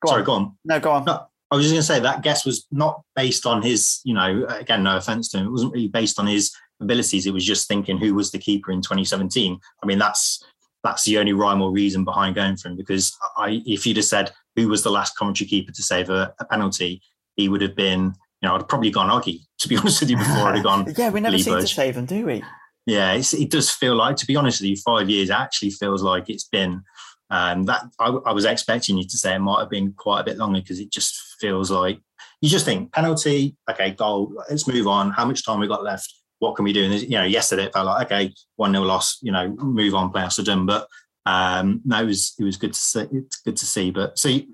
Go 0.00 0.10
sorry, 0.10 0.20
on. 0.20 0.26
go 0.26 0.32
on. 0.32 0.58
No, 0.64 0.80
go 0.80 0.92
on. 0.92 1.04
No, 1.04 1.26
I 1.50 1.56
was 1.56 1.64
just 1.64 1.74
going 1.74 1.80
to 1.80 1.86
say 1.86 2.00
that 2.00 2.22
guess 2.22 2.44
was 2.44 2.66
not 2.70 3.02
based 3.16 3.46
on 3.46 3.62
his, 3.62 4.00
you 4.04 4.12
know, 4.14 4.46
again, 4.48 4.82
no 4.82 4.96
offense 4.96 5.28
to 5.30 5.38
him, 5.38 5.46
it 5.46 5.50
wasn't 5.50 5.72
really 5.72 5.88
based 5.88 6.18
on 6.18 6.26
his 6.26 6.54
abilities. 6.80 7.26
It 7.26 7.32
was 7.32 7.44
just 7.44 7.68
thinking 7.68 7.98
who 7.98 8.14
was 8.14 8.30
the 8.32 8.38
keeper 8.38 8.70
in 8.70 8.82
2017. 8.82 9.58
I 9.82 9.86
mean, 9.86 9.98
that's 9.98 10.44
that's 10.82 11.04
the 11.04 11.16
only 11.16 11.32
rhyme 11.32 11.62
or 11.62 11.70
reason 11.70 12.04
behind 12.04 12.34
going 12.34 12.56
for 12.56 12.68
him. 12.68 12.76
Because 12.76 13.16
I, 13.38 13.62
if 13.64 13.86
you'd 13.86 13.96
have 13.96 14.04
said 14.04 14.32
who 14.56 14.68
was 14.68 14.82
the 14.82 14.90
last 14.90 15.16
commentary 15.16 15.48
keeper 15.48 15.72
to 15.72 15.82
save 15.82 16.10
a, 16.10 16.34
a 16.38 16.44
penalty, 16.44 17.00
he 17.36 17.48
would 17.48 17.62
have 17.62 17.74
been 17.74 18.14
you 18.44 18.50
know, 18.50 18.56
I'd 18.56 18.68
probably 18.68 18.90
gone 18.90 19.08
Oggy, 19.08 19.40
to 19.60 19.68
be 19.68 19.76
honest 19.78 20.00
with 20.00 20.10
you, 20.10 20.18
before 20.18 20.48
I'd 20.48 20.56
have 20.56 20.64
gone. 20.64 20.92
yeah, 20.98 21.08
we 21.08 21.20
never 21.20 21.34
Lee 21.34 21.42
seem 21.42 21.54
to 21.54 21.66
save 21.66 21.94
them, 21.94 22.04
do 22.04 22.26
we? 22.26 22.44
Yeah, 22.84 23.14
it's, 23.14 23.32
it 23.32 23.50
does 23.50 23.70
feel 23.70 23.96
like, 23.96 24.16
to 24.16 24.26
be 24.26 24.36
honest 24.36 24.60
with 24.60 24.68
you, 24.68 24.76
five 24.76 25.08
years 25.08 25.30
actually 25.30 25.70
feels 25.70 26.02
like 26.02 26.28
it's 26.28 26.44
been. 26.44 26.82
Um, 27.30 27.64
that 27.64 27.84
I, 27.98 28.08
I 28.26 28.32
was 28.32 28.44
expecting 28.44 28.98
you 28.98 29.08
to 29.08 29.16
say 29.16 29.34
it 29.34 29.38
might 29.38 29.60
have 29.60 29.70
been 29.70 29.94
quite 29.94 30.20
a 30.20 30.24
bit 30.24 30.36
longer 30.36 30.60
because 30.60 30.78
it 30.78 30.92
just 30.92 31.16
feels 31.40 31.70
like 31.70 31.98
you 32.42 32.50
just 32.50 32.66
think 32.66 32.92
penalty, 32.92 33.56
okay, 33.68 33.92
goal, 33.92 34.30
let's 34.50 34.68
move 34.68 34.86
on. 34.86 35.10
How 35.10 35.24
much 35.24 35.44
time 35.44 35.58
we 35.58 35.66
got 35.66 35.82
left? 35.82 36.12
What 36.40 36.54
can 36.54 36.66
we 36.66 36.74
do? 36.74 36.84
And 36.84 37.00
you 37.00 37.16
know, 37.16 37.24
yesterday 37.24 37.64
it 37.64 37.72
felt 37.72 37.86
like 37.86 38.06
okay, 38.06 38.34
one 38.56 38.72
nil 38.72 38.82
loss. 38.82 39.18
You 39.22 39.32
know, 39.32 39.48
move 39.48 39.94
on, 39.94 40.12
playoffs 40.12 40.38
are 40.38 40.42
done. 40.42 40.66
But 40.66 40.86
um, 41.24 41.80
no, 41.86 42.02
it 42.02 42.06
was 42.06 42.34
it 42.38 42.44
was 42.44 42.58
good 42.58 42.74
to 42.74 42.78
see. 42.78 43.06
It's 43.10 43.40
good 43.40 43.56
to 43.56 43.64
see. 43.64 43.90
But 43.90 44.18
see, 44.18 44.50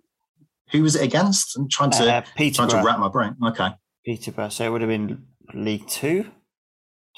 who 0.70 0.82
was 0.82 0.96
it 0.96 1.02
against? 1.02 1.56
I'm 1.56 1.68
trying 1.68 1.90
to 1.90 2.18
Uh, 2.18 2.22
trying 2.52 2.68
to 2.68 2.82
wrap 2.82 2.98
my 2.98 3.08
brain. 3.08 3.36
Okay, 3.44 3.70
Peterborough. 4.04 4.48
So 4.48 4.64
it 4.64 4.70
would 4.70 4.80
have 4.80 4.90
been 4.90 5.26
League 5.54 5.86
Two, 5.88 6.24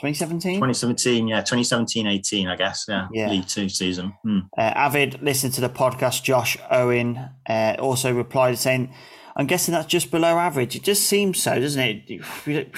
2017. 0.00 0.54
2017, 0.56 1.28
yeah, 1.28 1.40
2017, 1.40 2.06
18, 2.06 2.48
I 2.48 2.56
guess, 2.56 2.86
yeah, 2.88 3.08
Yeah. 3.12 3.28
League 3.30 3.46
Two 3.46 3.68
season. 3.68 4.14
Hmm. 4.24 4.38
Uh, 4.56 4.60
Avid 4.62 5.22
listened 5.22 5.54
to 5.54 5.60
the 5.60 5.68
podcast. 5.68 6.22
Josh 6.22 6.56
Owen 6.70 7.30
uh, 7.48 7.76
also 7.78 8.12
replied 8.12 8.58
saying, 8.58 8.92
"I'm 9.36 9.46
guessing 9.46 9.72
that's 9.72 9.86
just 9.86 10.10
below 10.10 10.38
average. 10.38 10.76
It 10.76 10.82
just 10.82 11.04
seems 11.04 11.42
so, 11.42 11.58
doesn't 11.60 11.80
it? 11.80 12.22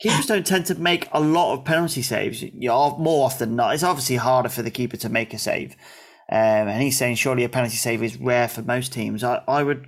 Keepers 0.00 0.26
don't 0.26 0.44
tend 0.44 0.66
to 0.66 0.74
make 0.74 1.08
a 1.12 1.20
lot 1.20 1.52
of 1.52 1.64
penalty 1.64 2.02
saves. 2.02 2.42
You 2.42 2.68
know, 2.68 2.98
more 2.98 3.24
often 3.24 3.50
than 3.50 3.56
not, 3.56 3.74
it's 3.74 3.84
obviously 3.84 4.16
harder 4.16 4.48
for 4.48 4.62
the 4.62 4.70
keeper 4.70 4.96
to 4.96 5.08
make 5.08 5.32
a 5.32 5.38
save. 5.38 5.76
Um, 6.28 6.66
and 6.66 6.82
he's 6.82 6.98
saying 6.98 7.16
surely 7.16 7.44
a 7.44 7.48
penalty 7.48 7.76
save 7.76 8.02
is 8.02 8.16
rare 8.16 8.48
for 8.48 8.62
most 8.62 8.92
teams. 8.92 9.22
I, 9.22 9.42
I 9.46 9.62
would, 9.62 9.86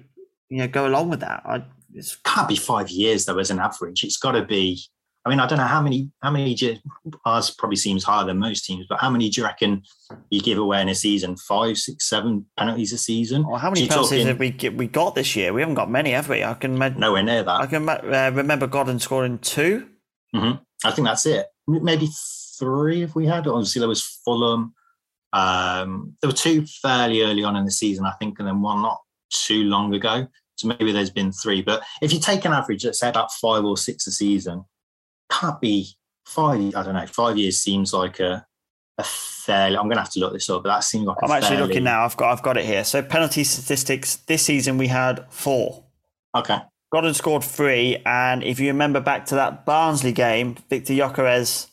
you 0.48 0.58
know, 0.58 0.68
go 0.68 0.86
along 0.86 1.10
with 1.10 1.18
that. 1.20 1.42
I, 1.44 1.64
it's 1.94 2.16
can't 2.24 2.48
be 2.48 2.56
five 2.56 2.90
years 2.90 3.24
though 3.24 3.38
as 3.38 3.50
an 3.50 3.58
average. 3.58 4.04
It's 4.04 4.16
got 4.16 4.32
to 4.32 4.44
be. 4.44 4.82
I 5.26 5.30
mean, 5.30 5.40
I 5.40 5.46
don't 5.46 5.56
know 5.56 5.64
how 5.64 5.80
many. 5.80 6.10
How 6.22 6.30
many? 6.30 6.54
do 6.54 6.76
Ours 7.24 7.50
probably 7.50 7.76
seems 7.76 8.04
higher 8.04 8.26
than 8.26 8.38
most 8.38 8.66
teams, 8.66 8.84
but 8.86 9.00
how 9.00 9.08
many 9.08 9.30
do 9.30 9.40
you 9.40 9.46
reckon 9.46 9.82
you 10.28 10.40
give 10.42 10.58
away 10.58 10.82
in 10.82 10.90
a 10.90 10.94
season? 10.94 11.36
Five, 11.36 11.78
six, 11.78 12.06
seven 12.06 12.44
penalties 12.58 12.92
a 12.92 12.98
season. 12.98 13.46
Well, 13.46 13.56
how 13.56 13.68
So 13.68 13.74
many 13.74 13.88
penalties 13.88 14.10
talking 14.10 14.26
have 14.26 14.38
we 14.38 14.70
we 14.76 14.86
got 14.86 15.14
this 15.14 15.34
year? 15.34 15.54
We 15.54 15.62
haven't 15.62 15.76
got 15.76 15.90
many, 15.90 16.10
have 16.10 16.28
we? 16.28 16.44
I 16.44 16.52
can 16.54 16.74
imagine. 16.74 17.00
Nowhere 17.00 17.22
near 17.22 17.42
that. 17.42 17.60
I 17.60 17.66
can 17.66 17.88
uh, 17.88 18.30
remember 18.34 18.66
Godden 18.66 18.98
scoring 18.98 19.38
two. 19.38 19.88
hmm 20.34 20.52
I 20.84 20.90
think 20.90 21.06
that's 21.08 21.24
it. 21.24 21.46
Maybe 21.66 22.10
three 22.58 23.02
if 23.02 23.14
we 23.14 23.24
had. 23.26 23.46
Obviously, 23.46 23.80
there 23.80 23.88
was 23.88 24.02
Fulham. 24.02 24.74
Um, 25.32 26.14
there 26.20 26.28
were 26.28 26.36
two 26.36 26.66
fairly 26.66 27.22
early 27.22 27.42
on 27.42 27.56
in 27.56 27.64
the 27.64 27.70
season, 27.70 28.04
I 28.04 28.12
think, 28.20 28.38
and 28.38 28.46
then 28.46 28.60
one 28.60 28.82
not 28.82 29.00
too 29.30 29.64
long 29.64 29.94
ago. 29.94 30.28
So 30.56 30.68
maybe 30.68 30.92
there's 30.92 31.10
been 31.10 31.32
three. 31.32 31.62
But 31.62 31.82
if 32.00 32.12
you 32.12 32.20
take 32.20 32.44
an 32.44 32.52
average, 32.52 32.84
let's 32.84 33.00
say 33.00 33.08
about 33.08 33.32
five 33.32 33.64
or 33.64 33.76
six 33.76 34.06
a 34.06 34.12
season, 34.12 34.64
can't 35.30 35.60
be 35.60 35.88
five. 36.26 36.74
I 36.74 36.82
don't 36.82 36.94
know. 36.94 37.06
Five 37.06 37.36
years 37.36 37.58
seems 37.58 37.92
like 37.92 38.20
a 38.20 38.46
a 38.98 39.02
fairly. 39.04 39.76
I'm 39.76 39.84
going 39.84 39.96
to 39.96 40.02
have 40.02 40.12
to 40.12 40.20
look 40.20 40.32
this 40.32 40.48
up, 40.48 40.62
but 40.62 40.68
that 40.68 40.84
seems 40.84 41.06
like. 41.06 41.16
a 41.22 41.24
I'm 41.24 41.30
actually 41.32 41.56
fairly- 41.56 41.68
looking 41.68 41.84
now. 41.84 42.04
I've 42.04 42.16
got 42.16 42.32
I've 42.32 42.42
got 42.42 42.56
it 42.56 42.64
here. 42.64 42.84
So 42.84 43.02
penalty 43.02 43.44
statistics 43.44 44.16
this 44.16 44.42
season 44.44 44.78
we 44.78 44.88
had 44.88 45.26
four. 45.30 45.84
Okay. 46.34 46.58
Godden 46.92 47.14
scored 47.14 47.42
three, 47.42 47.96
and 48.06 48.44
if 48.44 48.60
you 48.60 48.68
remember 48.68 49.00
back 49.00 49.26
to 49.26 49.34
that 49.34 49.66
Barnsley 49.66 50.12
game, 50.12 50.56
Viktor 50.70 50.92
Gyökeres. 50.92 51.66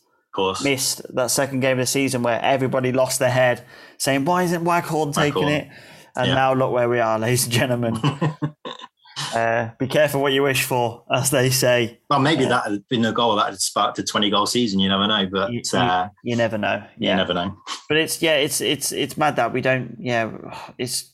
missed 0.63 1.01
that 1.13 1.29
second 1.29 1.59
game 1.59 1.73
of 1.73 1.83
the 1.83 1.85
season 1.85 2.23
where 2.23 2.41
everybody 2.41 2.91
lost 2.91 3.19
their 3.19 3.29
head, 3.29 3.63
saying, 3.99 4.25
"Why 4.25 4.43
isn't 4.43 4.63
Waghorn 4.63 5.11
taking 5.13 5.47
it?" 5.47 5.67
And 6.15 6.27
Yeah. 6.27 6.35
now 6.35 6.53
look 6.53 6.71
where 6.71 6.89
we 6.89 6.99
are, 6.99 7.17
ladies 7.25 7.45
and 7.45 7.53
gentlemen. 7.53 7.99
uh, 9.35 9.69
be 9.79 9.87
careful 9.87 10.21
what 10.21 10.33
you 10.33 10.43
wish 10.43 10.63
for, 10.63 11.03
as 11.11 11.29
they 11.29 11.49
say. 11.49 11.99
Well, 12.09 12.19
maybe 12.19 12.45
that 12.45 12.63
had 12.65 12.87
been 12.89 13.05
a 13.05 13.11
goal 13.13 13.35
that 13.37 13.45
had 13.47 13.59
sparked 13.61 13.99
a 13.99 14.03
20 14.03 14.29
goal 14.29 14.45
season. 14.45 14.79
You 14.79 14.89
never 14.89 15.07
know, 15.07 15.27
but 15.31 15.51
You, 15.51 15.61
uh, 15.73 16.09
you 16.23 16.35
never 16.35 16.57
know. 16.57 16.83
you 16.97 17.13
never 17.15 17.33
know. 17.33 17.55
but 17.87 17.97
it's 17.97 18.21
yeah, 18.21 18.35
it's 18.35 18.61
it's 18.61 18.91
it's 18.91 19.17
mad 19.17 19.35
that 19.37 19.53
we 19.53 19.61
don't. 19.61 19.95
Yeah, 19.99 20.31
it's 20.77 21.07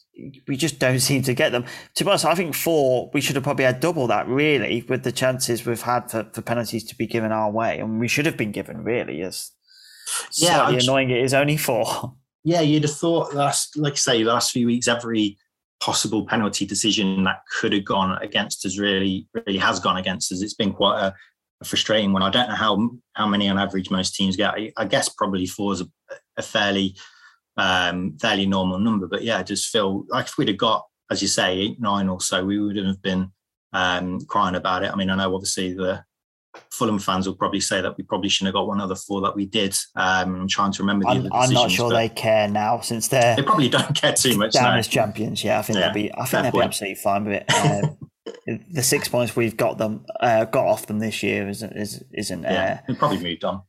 we 0.48 0.58
just 0.58 0.80
don't 0.80 1.00
seem 1.10 1.22
to 1.24 1.34
get 1.34 1.52
them. 1.52 1.66
To 1.96 2.04
be 2.04 2.10
honest, 2.10 2.26
I 2.26 2.34
think 2.36 2.56
four 2.56 3.12
we 3.14 3.22
should 3.22 3.36
have 3.36 3.44
probably 3.44 3.66
had 3.66 3.80
double 3.80 4.08
that 4.08 4.28
really 4.28 4.84
with 4.90 5.04
the 5.04 5.12
chances 5.12 5.66
we've 5.66 5.82
had 5.82 6.10
for, 6.10 6.28
for 6.34 6.42
penalties 6.42 6.84
to 6.86 6.96
be 6.96 7.06
given 7.08 7.32
our 7.32 7.52
way, 7.52 7.80
and 7.80 8.00
we 8.00 8.08
should 8.08 8.26
have 8.26 8.38
been 8.38 8.52
given 8.52 8.84
really. 8.84 9.22
As 9.22 9.52
Yeah, 10.38 10.56
slightly 10.68 10.80
annoying 10.80 11.10
it 11.12 11.24
is 11.24 11.34
only 11.34 11.58
four. 11.58 12.16
Yeah, 12.44 12.62
you'd 12.62 12.84
have 12.84 12.94
thought 12.94 13.34
last, 13.34 13.78
like 13.78 13.94
I 13.94 13.98
say, 13.98 14.24
last 14.24 14.52
few 14.52 14.68
weeks, 14.68 14.88
every 14.88 15.38
possible 15.80 16.26
penalty 16.26 16.66
decision 16.66 17.24
that 17.24 17.42
could 17.60 17.74
have 17.74 17.86
gone 17.86 18.18
against 18.22 18.66
us 18.66 18.80
really, 18.80 19.28
really 19.34 19.58
has 19.58 19.80
gone 19.80 19.98
against 19.98 20.32
us. 20.32 20.42
It's 20.42 20.54
been 20.54 20.74
quite 20.74 21.00
a, 21.00 21.14
a 21.62 21.66
frustrating 21.66 22.14
one. 22.14 22.24
I 22.24 22.30
don't 22.30 22.50
know 22.50 22.56
how 22.56 22.90
how 23.14 23.28
many 23.28 23.50
on 23.50 23.58
average 23.58 23.92
most 23.92 24.16
teams 24.16 24.36
get. 24.36 24.54
I, 24.54 24.72
I 24.78 24.86
guess 24.86 25.10
probably 25.10 25.46
four 25.46 25.74
is 25.74 25.82
a, 25.82 25.88
a 26.38 26.42
fairly 26.42 26.96
um, 27.58 28.18
fairly 28.20 28.46
normal 28.46 28.80
number. 28.80 29.08
But 29.08 29.24
yeah, 29.24 29.40
I 29.40 29.44
just 29.44 29.70
feel 29.70 30.06
like 30.10 30.28
if 30.28 30.38
we'd 30.38 30.48
have 30.48 30.58
got, 30.58 30.86
as 31.12 31.22
you 31.22 31.28
say, 31.28 31.58
eight, 31.58 31.82
nine 31.82 32.08
or 32.08 32.22
so, 32.22 32.46
we 32.46 32.60
wouldn't 32.60 32.88
have 32.88 33.02
been 33.02 33.32
um, 33.74 34.22
crying 34.26 34.56
about 34.56 34.84
it. 34.84 34.92
I 34.92 34.96
mean, 34.96 35.10
I 35.10 35.16
know 35.16 35.36
obviously 35.36 35.74
the 35.74 36.04
Fulham 36.72 37.00
fans 37.00 37.28
will 37.28 37.36
probably 37.36 37.60
say 37.60 37.82
that 37.82 37.98
we 37.98 38.04
probably 38.04 38.30
shouldn't 38.30 38.56
have 38.56 38.60
got 38.60 38.68
one 38.68 38.82
of 38.82 38.90
the 38.90 38.96
four 38.96 39.22
that 39.22 39.36
we 39.36 39.46
did. 39.46 39.76
Um, 39.96 40.42
I'm 40.42 40.48
trying 40.48 40.72
to 40.74 40.84
remember 40.84 41.06
the 41.06 41.10
I'm, 41.12 41.20
other 41.20 41.30
I'm 41.34 41.54
not 41.54 41.72
sure 41.72 41.90
they 41.90 42.10
care 42.10 42.48
now 42.48 42.80
since 42.82 43.08
they're 43.08 43.36
They 43.36 43.44
probably 43.44 43.70
don't 43.70 43.96
care 43.96 44.14
too 44.14 44.38
much. 44.38 44.54
down 44.54 44.78
as 44.78 44.88
champions. 44.88 45.44
Yeah, 45.44 45.60
I 45.60 45.62
think 45.62 45.80
Yeah, 45.80 45.86
they'll 45.86 45.94
be. 45.94 46.14
I 46.14 46.26
think 46.26 46.44
they'll 46.44 46.52
be 46.52 46.62
absolutely 46.62 46.96
fine 46.96 47.26
with 47.26 47.34
it. 47.34 47.46
Um, 47.68 47.98
the 48.72 48.84
six 48.84 49.08
points 49.08 49.36
we've 49.36 49.56
got 49.56 49.78
them 49.78 50.06
uh, 50.20 50.46
got 50.46 50.66
off 50.66 50.86
them 50.88 51.00
this 51.00 51.24
year 51.24 51.48
isn't 51.48 51.72
is, 51.74 52.04
isn't 52.14 52.46
uh, 52.46 52.50
Yeah, 52.50 52.82
probably 52.98 53.20
moved 53.20 53.44
on. 53.46 53.62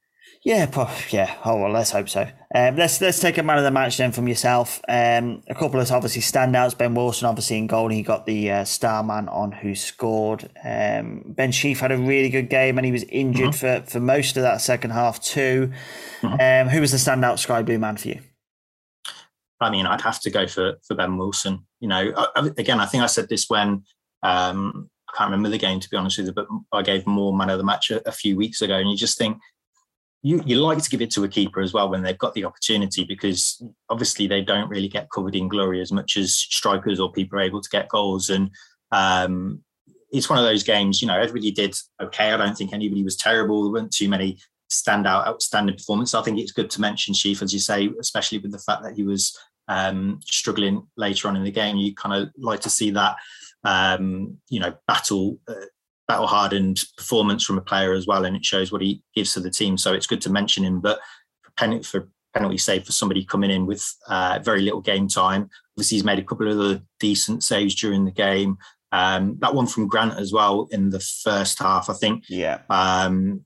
Yeah, 0.44 0.66
yeah. 1.10 1.36
Oh 1.44 1.56
well, 1.56 1.70
let's 1.72 1.90
hope 1.90 2.08
so. 2.08 2.22
Um, 2.54 2.76
let's 2.76 3.00
let's 3.00 3.18
take 3.18 3.36
a 3.38 3.42
man 3.42 3.58
of 3.58 3.64
the 3.64 3.70
match 3.70 3.96
then 3.98 4.12
from 4.12 4.28
yourself. 4.28 4.80
Um, 4.88 5.42
a 5.48 5.54
couple 5.54 5.80
of 5.80 5.90
obviously 5.90 6.22
standouts. 6.22 6.78
Ben 6.78 6.94
Wilson, 6.94 7.26
obviously 7.26 7.58
in 7.58 7.66
goal, 7.66 7.88
he 7.88 8.02
got 8.02 8.24
the 8.24 8.50
uh, 8.50 8.64
star 8.64 9.02
man 9.02 9.28
on 9.28 9.52
who 9.52 9.74
scored. 9.74 10.48
Um, 10.64 11.24
ben 11.26 11.52
Sheaf 11.52 11.80
had 11.80 11.92
a 11.92 11.98
really 11.98 12.30
good 12.30 12.48
game, 12.48 12.78
and 12.78 12.86
he 12.86 12.92
was 12.92 13.02
injured 13.04 13.54
for 13.54 13.82
for 13.86 14.00
most 14.00 14.36
of 14.36 14.42
that 14.44 14.60
second 14.60 14.90
half 14.90 15.20
too. 15.20 15.72
Um, 16.22 16.68
who 16.68 16.80
was 16.80 16.92
the 16.92 16.98
standout 16.98 17.38
Sky 17.38 17.62
Blue 17.62 17.78
man 17.78 17.96
for 17.96 18.08
you? 18.08 18.20
I 19.60 19.70
mean, 19.70 19.86
I'd 19.86 20.00
have 20.02 20.20
to 20.20 20.30
go 20.30 20.46
for 20.46 20.74
for 20.86 20.94
Ben 20.94 21.16
Wilson. 21.18 21.66
You 21.80 21.88
know, 21.88 22.12
I, 22.16 22.26
I- 22.36 22.50
again, 22.56 22.80
I 22.80 22.86
think 22.86 23.02
I 23.02 23.06
said 23.06 23.28
this 23.28 23.46
when 23.50 23.82
um, 24.22 24.88
I 25.12 25.16
can't 25.16 25.30
remember 25.30 25.48
the 25.50 25.58
game 25.58 25.80
to 25.80 25.88
be 25.90 25.96
honest 25.96 26.18
with 26.18 26.28
you, 26.28 26.32
but 26.32 26.46
I 26.72 26.82
gave 26.82 27.06
more 27.06 27.36
man 27.36 27.50
of 27.50 27.58
the 27.58 27.64
match 27.64 27.90
a, 27.90 28.06
a 28.08 28.12
few 28.12 28.36
weeks 28.36 28.62
ago, 28.62 28.76
and 28.76 28.88
you 28.90 28.96
just 28.96 29.18
think 29.18 29.38
you 30.22 30.42
you 30.44 30.56
like 30.56 30.82
to 30.82 30.90
give 30.90 31.00
it 31.00 31.10
to 31.12 31.24
a 31.24 31.28
keeper 31.28 31.60
as 31.60 31.72
well 31.72 31.90
when 31.90 32.02
they've 32.02 32.18
got 32.18 32.34
the 32.34 32.44
opportunity 32.44 33.04
because 33.04 33.62
obviously 33.88 34.26
they 34.26 34.42
don't 34.42 34.68
really 34.68 34.88
get 34.88 35.10
covered 35.10 35.36
in 35.36 35.48
glory 35.48 35.80
as 35.80 35.92
much 35.92 36.16
as 36.16 36.34
strikers 36.34 36.98
or 36.98 37.12
people 37.12 37.38
are 37.38 37.42
able 37.42 37.60
to 37.60 37.70
get 37.70 37.88
goals 37.88 38.30
and. 38.30 38.50
Um, 38.90 39.62
it's 40.10 40.30
one 40.30 40.38
of 40.38 40.44
those 40.46 40.62
games, 40.62 41.02
you 41.02 41.06
know, 41.06 41.18
everybody 41.18 41.50
did 41.50 41.76
okay. 42.00 42.32
I 42.32 42.38
don't 42.38 42.56
think 42.56 42.72
anybody 42.72 43.04
was 43.04 43.14
terrible. 43.14 43.64
There 43.64 43.72
weren't 43.72 43.92
too 43.92 44.08
many 44.08 44.38
standout, 44.70 45.26
outstanding 45.26 45.76
performances. 45.76 46.14
I 46.14 46.22
think 46.22 46.38
it's 46.38 46.52
good 46.52 46.70
to 46.70 46.80
mention 46.80 47.14
Sheaf, 47.14 47.42
as 47.42 47.52
you 47.52 47.60
say, 47.60 47.90
especially 48.00 48.38
with 48.38 48.52
the 48.52 48.58
fact 48.58 48.82
that 48.82 48.94
he 48.94 49.02
was 49.02 49.38
um, 49.68 50.20
struggling 50.24 50.86
later 50.96 51.28
on 51.28 51.36
in 51.36 51.44
the 51.44 51.50
game. 51.50 51.76
You 51.76 51.94
kind 51.94 52.22
of 52.22 52.30
like 52.38 52.60
to 52.60 52.70
see 52.70 52.90
that, 52.90 53.16
um, 53.64 54.38
you 54.48 54.60
know, 54.60 54.74
battle, 54.86 55.38
uh, 55.48 55.54
battle 56.08 56.26
hardened 56.26 56.82
performance 56.96 57.44
from 57.44 57.58
a 57.58 57.62
player 57.62 57.92
as 57.92 58.06
well, 58.06 58.24
and 58.24 58.34
it 58.34 58.44
shows 58.44 58.72
what 58.72 58.82
he 58.82 59.02
gives 59.14 59.34
to 59.34 59.40
the 59.40 59.50
team. 59.50 59.76
So 59.76 59.92
it's 59.92 60.06
good 60.06 60.22
to 60.22 60.32
mention 60.32 60.64
him. 60.64 60.80
But 60.80 60.98
for 61.42 61.52
penalty, 61.56 61.84
for 61.84 62.08
penalty 62.34 62.58
save 62.58 62.84
for 62.84 62.92
somebody 62.92 63.24
coming 63.24 63.50
in 63.50 63.66
with 63.66 63.84
uh, 64.08 64.40
very 64.42 64.62
little 64.62 64.80
game 64.80 65.06
time, 65.06 65.50
obviously 65.76 65.96
he's 65.96 66.04
made 66.04 66.18
a 66.18 66.24
couple 66.24 66.50
of 66.50 66.58
other 66.58 66.80
decent 66.98 67.44
saves 67.44 67.74
during 67.74 68.04
the 68.04 68.10
game. 68.10 68.56
Um, 68.90 69.36
that 69.40 69.54
one 69.54 69.66
from 69.66 69.86
Grant 69.86 70.18
as 70.18 70.32
well 70.32 70.66
in 70.70 70.88
the 70.90 71.00
first 71.00 71.58
half, 71.58 71.90
I 71.90 71.92
think. 71.92 72.24
Yeah, 72.28 72.60
Um, 72.70 73.44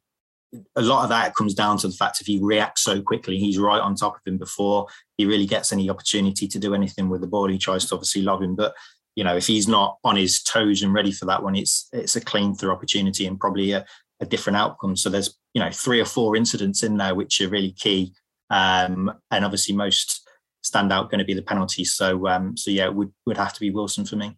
a 0.76 0.82
lot 0.82 1.02
of 1.02 1.08
that 1.08 1.34
comes 1.34 1.54
down 1.54 1.78
to 1.78 1.88
the 1.88 1.94
fact 1.94 2.20
if 2.20 2.26
he 2.26 2.38
reacts 2.38 2.82
so 2.82 3.00
quickly, 3.00 3.38
he's 3.38 3.58
right 3.58 3.80
on 3.80 3.94
top 3.94 4.16
of 4.16 4.20
him 4.26 4.38
before 4.38 4.86
he 5.16 5.24
really 5.24 5.46
gets 5.46 5.72
any 5.72 5.88
opportunity 5.88 6.46
to 6.46 6.58
do 6.58 6.74
anything 6.74 7.08
with 7.08 7.22
the 7.22 7.26
ball. 7.26 7.48
He 7.48 7.58
tries 7.58 7.86
to 7.86 7.94
obviously 7.94 8.22
lob 8.22 8.42
him, 8.42 8.54
but 8.54 8.74
you 9.14 9.24
know 9.24 9.36
if 9.36 9.46
he's 9.46 9.68
not 9.68 9.98
on 10.04 10.16
his 10.16 10.42
toes 10.42 10.82
and 10.82 10.94
ready 10.94 11.12
for 11.12 11.26
that 11.26 11.42
one, 11.42 11.56
it's 11.56 11.88
it's 11.92 12.16
a 12.16 12.20
clean 12.20 12.54
through 12.54 12.72
opportunity 12.72 13.26
and 13.26 13.38
probably 13.38 13.72
a, 13.72 13.84
a 14.20 14.26
different 14.26 14.56
outcome. 14.56 14.96
So 14.96 15.10
there's 15.10 15.36
you 15.54 15.62
know 15.62 15.70
three 15.70 16.00
or 16.00 16.04
four 16.04 16.36
incidents 16.36 16.82
in 16.82 16.96
there 16.96 17.14
which 17.14 17.40
are 17.40 17.48
really 17.48 17.72
key, 17.72 18.12
um, 18.50 19.12
and 19.30 19.44
obviously 19.44 19.74
most 19.74 20.28
stand 20.62 20.92
out 20.92 21.10
going 21.10 21.18
to 21.18 21.24
be 21.24 21.34
the 21.34 21.42
penalties. 21.42 21.92
So 21.94 22.26
um, 22.28 22.56
so 22.56 22.70
yeah, 22.70 22.86
it 22.86 22.94
would 22.94 23.12
would 23.26 23.36
have 23.36 23.52
to 23.54 23.60
be 23.60 23.70
Wilson 23.70 24.04
for 24.04 24.16
me. 24.16 24.36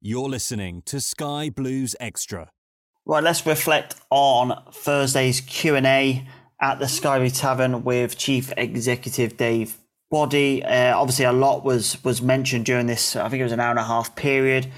You're 0.00 0.28
listening 0.28 0.82
to 0.86 1.00
Sky 1.00 1.50
Blues 1.50 1.94
Extra. 2.00 2.50
Right, 3.06 3.22
let's 3.22 3.44
reflect 3.44 3.96
on 4.10 4.62
Thursday's 4.72 5.40
Q 5.40 5.74
and 5.74 5.86
A 5.86 6.26
at 6.60 6.78
the 6.78 6.84
Skyway 6.84 7.36
Tavern 7.36 7.82
with 7.82 8.16
Chief 8.16 8.52
Executive 8.56 9.36
Dave 9.36 9.79
Boddy. 10.10 10.64
Uh, 10.64 10.96
obviously, 10.96 11.24
a 11.24 11.32
lot 11.32 11.64
was 11.64 12.02
was 12.04 12.20
mentioned 12.20 12.66
during 12.66 12.86
this. 12.86 13.16
I 13.16 13.28
think 13.28 13.40
it 13.40 13.44
was 13.44 13.52
an 13.52 13.60
hour 13.60 13.70
and 13.70 13.78
a 13.78 13.84
half 13.84 14.16
period. 14.16 14.70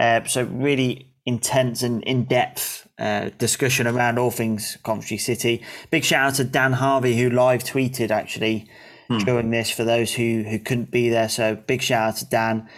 Uh, 0.00 0.24
so 0.24 0.44
really 0.44 1.12
intense 1.26 1.82
and 1.82 2.02
in 2.04 2.24
depth 2.24 2.88
uh, 2.98 3.28
discussion 3.36 3.86
around 3.86 4.18
all 4.18 4.30
things 4.30 4.78
Coventry 4.82 5.18
City. 5.18 5.62
Big 5.90 6.04
shout 6.04 6.28
out 6.28 6.34
to 6.36 6.44
Dan 6.44 6.72
Harvey 6.72 7.18
who 7.18 7.28
live 7.28 7.62
tweeted 7.64 8.10
actually 8.10 8.66
hmm. 9.08 9.18
during 9.18 9.50
this 9.50 9.70
for 9.70 9.84
those 9.84 10.14
who 10.14 10.44
who 10.44 10.58
couldn't 10.58 10.90
be 10.90 11.10
there. 11.10 11.28
So 11.28 11.54
big 11.54 11.82
shout 11.82 12.08
out 12.08 12.16
to 12.16 12.24
Dan. 12.26 12.68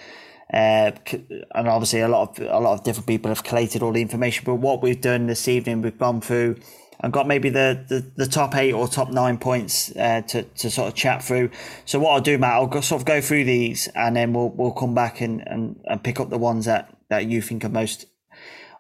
Uh, 0.52 0.90
and 1.54 1.68
obviously, 1.68 2.00
a 2.00 2.08
lot 2.08 2.40
of 2.40 2.46
a 2.46 2.58
lot 2.58 2.78
of 2.78 2.82
different 2.82 3.06
people 3.06 3.28
have 3.28 3.44
collated 3.44 3.82
all 3.82 3.92
the 3.92 4.02
information. 4.02 4.44
But 4.44 4.56
what 4.56 4.82
we've 4.82 5.00
done 5.00 5.28
this 5.28 5.46
evening, 5.46 5.82
we've 5.82 5.96
gone 5.96 6.20
through 6.20 6.56
and 7.02 7.12
got 7.12 7.26
maybe 7.26 7.48
the, 7.48 7.84
the, 7.88 8.04
the 8.16 8.26
top 8.26 8.54
eight 8.54 8.72
or 8.72 8.86
top 8.86 9.10
nine 9.10 9.38
points 9.38 9.94
uh, 9.96 10.20
to, 10.28 10.42
to 10.42 10.70
sort 10.70 10.88
of 10.88 10.94
chat 10.94 11.22
through. 11.22 11.50
So 11.84 11.98
what 11.98 12.12
I'll 12.12 12.20
do, 12.20 12.38
Matt, 12.38 12.52
I'll 12.52 12.66
go, 12.66 12.80
sort 12.80 13.00
of 13.00 13.06
go 13.06 13.20
through 13.20 13.44
these 13.44 13.88
and 13.94 14.14
then 14.14 14.32
we'll 14.32 14.50
we'll 14.50 14.72
come 14.72 14.94
back 14.94 15.20
and, 15.20 15.42
and, 15.46 15.80
and 15.84 16.02
pick 16.02 16.20
up 16.20 16.30
the 16.30 16.38
ones 16.38 16.66
that, 16.66 16.94
that 17.08 17.26
you 17.26 17.42
think 17.42 17.64
are 17.64 17.70
most 17.70 18.06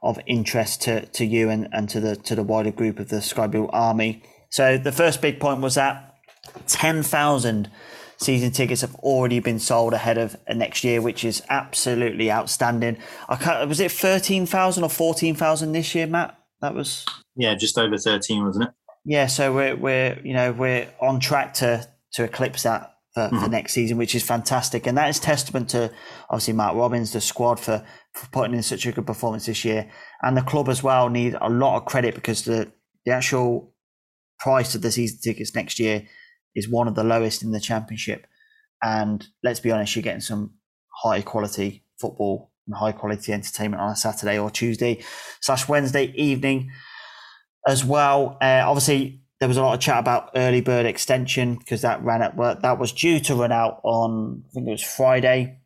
of 0.02 0.18
interest 0.26 0.82
to, 0.82 1.04
to 1.06 1.24
you 1.24 1.50
and, 1.50 1.68
and 1.72 1.88
to 1.90 2.00
the 2.00 2.16
to 2.16 2.34
the 2.34 2.42
wider 2.42 2.70
group 2.70 2.98
of 2.98 3.08
the 3.08 3.20
Sky 3.20 3.48
Army. 3.70 4.22
So 4.48 4.78
the 4.78 4.92
first 4.92 5.20
big 5.20 5.38
point 5.38 5.60
was 5.60 5.74
that 5.74 6.16
ten 6.66 7.02
thousand 7.02 7.70
season 8.16 8.50
tickets 8.50 8.80
have 8.80 8.94
already 8.96 9.40
been 9.40 9.58
sold 9.58 9.92
ahead 9.92 10.18
of 10.18 10.36
next 10.48 10.84
year, 10.84 11.02
which 11.02 11.24
is 11.24 11.42
absolutely 11.48 12.30
outstanding. 12.30 12.96
I 13.28 13.36
can't, 13.36 13.68
was 13.68 13.80
it 13.80 13.92
thirteen 13.92 14.46
thousand 14.46 14.84
or 14.84 14.90
fourteen 14.90 15.34
thousand 15.34 15.72
this 15.72 15.94
year, 15.94 16.06
Matt? 16.06 16.36
That 16.60 16.74
was 16.74 17.06
yeah, 17.36 17.54
just 17.54 17.78
over 17.78 17.96
thirteen, 17.96 18.44
wasn't 18.44 18.68
it? 18.68 18.74
Yeah, 19.04 19.26
so 19.26 19.54
we're 19.54 19.76
we're 19.76 20.20
you 20.24 20.34
know 20.34 20.52
we're 20.52 20.88
on 21.00 21.20
track 21.20 21.54
to 21.54 21.88
to 22.12 22.24
eclipse 22.24 22.64
that 22.64 22.94
for, 23.14 23.22
mm-hmm. 23.22 23.42
for 23.42 23.48
next 23.48 23.72
season, 23.72 23.96
which 23.96 24.14
is 24.14 24.22
fantastic, 24.22 24.86
and 24.86 24.96
that 24.98 25.08
is 25.08 25.18
testament 25.18 25.70
to 25.70 25.90
obviously 26.28 26.54
Mark 26.54 26.76
Robins, 26.76 27.12
the 27.12 27.20
squad 27.20 27.58
for, 27.58 27.84
for 28.14 28.28
putting 28.30 28.54
in 28.54 28.62
such 28.62 28.86
a 28.86 28.92
good 28.92 29.06
performance 29.06 29.46
this 29.46 29.64
year, 29.64 29.90
and 30.22 30.36
the 30.36 30.42
club 30.42 30.68
as 30.68 30.82
well 30.82 31.08
need 31.08 31.34
a 31.40 31.48
lot 31.48 31.76
of 31.76 31.86
credit 31.86 32.14
because 32.14 32.44
the 32.44 32.70
the 33.06 33.12
actual 33.12 33.72
price 34.38 34.74
of 34.74 34.82
the 34.82 34.90
season 34.90 35.18
tickets 35.22 35.54
next 35.54 35.78
year 35.78 36.06
is 36.54 36.68
one 36.68 36.88
of 36.88 36.94
the 36.94 37.04
lowest 37.04 37.42
in 37.42 37.52
the 37.52 37.60
championship. 37.60 38.26
And 38.82 39.26
let's 39.42 39.60
be 39.60 39.70
honest, 39.70 39.94
you're 39.94 40.02
getting 40.02 40.20
some 40.20 40.54
high 41.02 41.22
quality 41.22 41.84
football 42.00 42.49
and 42.70 42.78
high 42.78 42.92
quality 42.92 43.32
entertainment 43.32 43.82
on 43.82 43.90
a 43.90 43.96
Saturday 43.96 44.38
or 44.38 44.50
Tuesday 44.50 45.02
slash 45.40 45.68
Wednesday 45.68 46.12
evening 46.14 46.70
as 47.66 47.84
well. 47.84 48.38
Uh, 48.40 48.62
obviously, 48.64 49.22
there 49.38 49.48
was 49.48 49.56
a 49.56 49.62
lot 49.62 49.74
of 49.74 49.80
chat 49.80 49.98
about 49.98 50.30
early 50.36 50.60
bird 50.60 50.86
extension 50.86 51.56
because 51.56 51.82
that 51.82 52.02
ran 52.02 52.22
at 52.22 52.36
work. 52.36 52.62
That 52.62 52.78
was 52.78 52.92
due 52.92 53.20
to 53.20 53.34
run 53.34 53.52
out 53.52 53.80
on 53.82 54.44
I 54.46 54.52
think 54.52 54.68
it 54.68 54.70
was 54.70 54.82
Friday, 54.82 55.58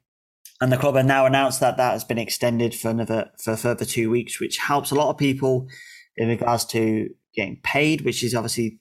and 0.61 0.73
the 0.73 0.77
club 0.77 0.97
have 0.97 1.07
now 1.07 1.27
announced 1.27 1.61
that 1.61 1.77
that 1.77 1.93
has 1.93 2.05
been 2.05 2.19
extended 2.19 2.75
for 2.75 2.89
another 2.89 3.31
for 3.43 3.57
further 3.57 3.85
two 3.85 4.11
weeks, 4.11 4.41
which 4.41 4.59
helps 4.59 4.91
a 4.91 4.95
lot 4.95 5.11
of 5.11 5.19
people 5.19 5.69
in 6.17 6.29
regards 6.29 6.65
to 6.67 7.09
getting 7.35 7.61
paid, 7.63 8.03
which 8.03 8.23
is 8.23 8.35
obviously 8.35 8.79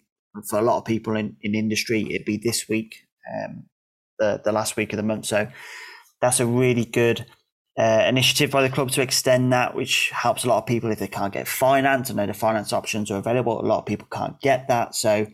for 0.47 0.59
a 0.59 0.63
lot 0.63 0.77
of 0.77 0.85
people 0.85 1.15
in, 1.15 1.35
in 1.41 1.55
industry, 1.55 2.07
it'd 2.09 2.25
be 2.25 2.37
this 2.37 2.67
week, 2.67 2.95
um, 3.31 3.65
the, 4.19 4.41
the 4.43 4.51
last 4.51 4.75
week 4.75 4.93
of 4.93 4.97
the 4.97 5.03
month. 5.03 5.25
So 5.25 5.47
that's 6.21 6.39
a 6.39 6.45
really 6.45 6.85
good 6.85 7.25
uh, 7.77 8.05
initiative 8.07 8.51
by 8.51 8.61
the 8.61 8.73
club 8.73 8.91
to 8.91 9.01
extend 9.01 9.51
that, 9.51 9.75
which 9.75 10.11
helps 10.11 10.43
a 10.43 10.47
lot 10.47 10.59
of 10.59 10.65
people 10.65 10.91
if 10.91 10.99
they 10.99 11.07
can't 11.07 11.33
get 11.33 11.47
finance. 11.47 12.11
I 12.11 12.13
know 12.13 12.27
the 12.27 12.33
finance 12.33 12.71
options 12.71 13.09
are 13.09 13.17
available. 13.17 13.59
A 13.59 13.65
lot 13.65 13.79
of 13.79 13.85
people 13.85 14.07
can't 14.11 14.39
get 14.41 14.67
that. 14.67 14.95
So 14.95 15.27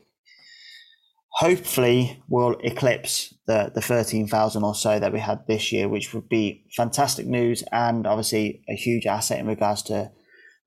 hopefully 1.31 2.23
we'll 2.27 2.57
eclipse 2.63 3.33
the, 3.45 3.71
the 3.73 3.81
13,000 3.81 4.63
or 4.63 4.73
so 4.73 4.99
that 4.99 5.11
we 5.11 5.19
had 5.19 5.45
this 5.47 5.71
year, 5.71 5.87
which 5.87 6.13
would 6.13 6.29
be 6.29 6.65
fantastic 6.75 7.25
news 7.25 7.63
and 7.71 8.07
obviously 8.07 8.63
a 8.69 8.75
huge 8.75 9.05
asset 9.05 9.39
in 9.39 9.47
regards 9.47 9.81
to 9.83 10.11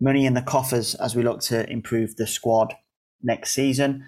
money 0.01 0.27
in 0.27 0.35
the 0.35 0.43
coffers 0.43 0.95
as 0.97 1.15
we 1.15 1.23
look 1.23 1.41
to 1.41 1.69
improve 1.71 2.17
the 2.17 2.27
squad 2.27 2.75
next 3.23 3.53
season. 3.53 4.05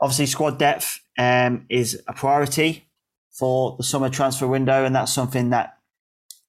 Obviously, 0.00 0.26
squad 0.26 0.58
depth 0.58 1.00
um, 1.18 1.66
is 1.68 2.02
a 2.08 2.12
priority 2.12 2.88
for 3.30 3.76
the 3.76 3.84
summer 3.84 4.08
transfer 4.08 4.46
window, 4.46 4.84
and 4.84 4.94
that's 4.94 5.12
something 5.12 5.50
that 5.50 5.73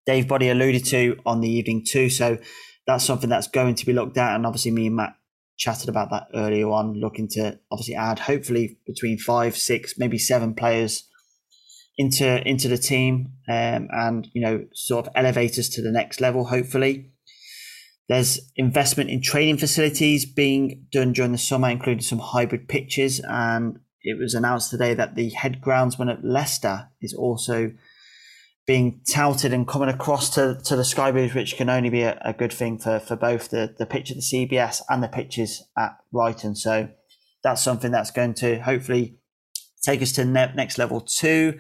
Dave 0.06 0.28
Boddy 0.28 0.49
alluded 0.49 0.86
to 0.86 1.18
on 1.26 1.41
the 1.41 1.49
evening 1.49 1.84
too. 1.86 2.10
So 2.10 2.38
that's 2.88 3.03
something 3.03 3.30
that's 3.30 3.47
going 3.47 3.76
to 3.76 3.86
be 3.86 3.93
looked 3.93 4.18
at, 4.18 4.36
and 4.36 4.45
obviously, 4.45 4.72
me 4.72 4.88
and 4.88 4.95
Matt 4.95 5.16
chatted 5.58 5.89
about 5.89 6.10
that 6.12 6.28
earlier 6.34 6.70
on, 6.70 6.99
looking 6.99 7.28
to 7.30 7.60
obviously 7.72 7.95
add 7.95 8.20
hopefully 8.20 8.78
between 8.86 9.18
five, 9.18 9.58
six, 9.58 9.97
maybe 9.97 10.18
seven 10.18 10.53
players 10.53 11.08
into 11.97 12.47
into 12.47 12.68
the 12.68 12.78
team, 12.78 13.32
um, 13.47 13.88
and 13.91 14.28
you 14.34 14.41
know, 14.41 14.66
sort 14.74 15.08
of 15.08 15.14
elevate 15.16 15.58
us 15.58 15.70
to 15.70 15.82
the 15.82 15.91
next 15.91 16.22
level. 16.22 16.45
Hopefully, 16.45 17.12
there's 18.08 18.51
investment 18.56 19.10
in 19.10 19.22
training 19.22 19.58
facilities 19.58 20.26
being 20.26 20.86
done 20.91 21.14
during 21.14 21.32
the 21.32 21.38
summer, 21.38 21.70
including 21.70 22.03
some 22.03 22.20
hybrid 22.20 22.68
pitches. 22.68 23.20
And 23.28 23.80
it 24.03 24.20
was 24.20 24.36
announced 24.36 24.70
today 24.70 24.93
that 24.93 25.16
the 25.16 25.30
head 25.30 25.62
groundsman 25.62 26.12
at 26.12 26.24
Leicester 26.24 26.89
is 27.01 27.14
also 27.14 27.72
being 28.66 29.01
touted 29.07 29.53
and 29.53 29.68
coming 29.68 29.89
across 29.89 30.30
to, 30.32 30.59
to 30.63 30.76
the 30.76 30.84
Sky 30.84 31.11
Blues, 31.11 31.36
which 31.36 31.55
can 31.55 31.70
only 31.70 31.89
be 31.89 32.01
a, 32.01 32.20
a, 32.26 32.34
good 32.34 32.51
thing 32.51 32.80
for, 32.80 32.99
for 32.99 33.16
both 33.16 33.49
the, 33.49 33.76
the 33.78 33.86
pitch 33.86 34.09
at 34.09 34.18
the 34.18 34.24
CBS 34.24 34.82
and 34.89 35.03
the 35.03 35.07
pitches 35.07 35.63
at 35.78 35.97
Ryton. 36.11 36.57
So 36.57 36.89
that's 37.43 37.61
something 37.61 37.91
that's 37.91 38.09
going 38.09 38.34
to 38.36 38.59
hopefully 38.59 39.18
take 39.84 40.01
us 40.01 40.11
to 40.13 40.26
ne- 40.26 40.53
next 40.55 40.80
level 40.80 40.99
two. 40.99 41.59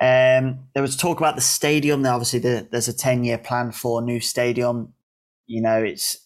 Um, 0.00 0.64
there 0.74 0.82
was 0.82 0.96
talk 0.96 1.18
about 1.18 1.36
the 1.36 1.40
stadium. 1.40 2.04
Obviously, 2.04 2.40
the, 2.40 2.66
there's 2.72 2.88
a 2.88 2.96
10 2.96 3.22
year 3.22 3.38
plan 3.38 3.70
for 3.70 4.00
a 4.00 4.04
new 4.04 4.18
stadium 4.18 4.94
you 5.52 5.60
know, 5.60 5.82
it's 5.82 6.16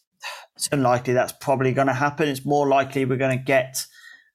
it's 0.55 0.69
unlikely 0.73 1.13
that's 1.13 1.33
probably 1.33 1.73
going 1.73 1.89
to 1.89 1.93
happen. 1.93 2.29
It's 2.29 2.45
more 2.45 2.67
likely 2.67 3.05
we're 3.05 3.17
going 3.17 3.37
to 3.37 3.45
get 3.45 3.85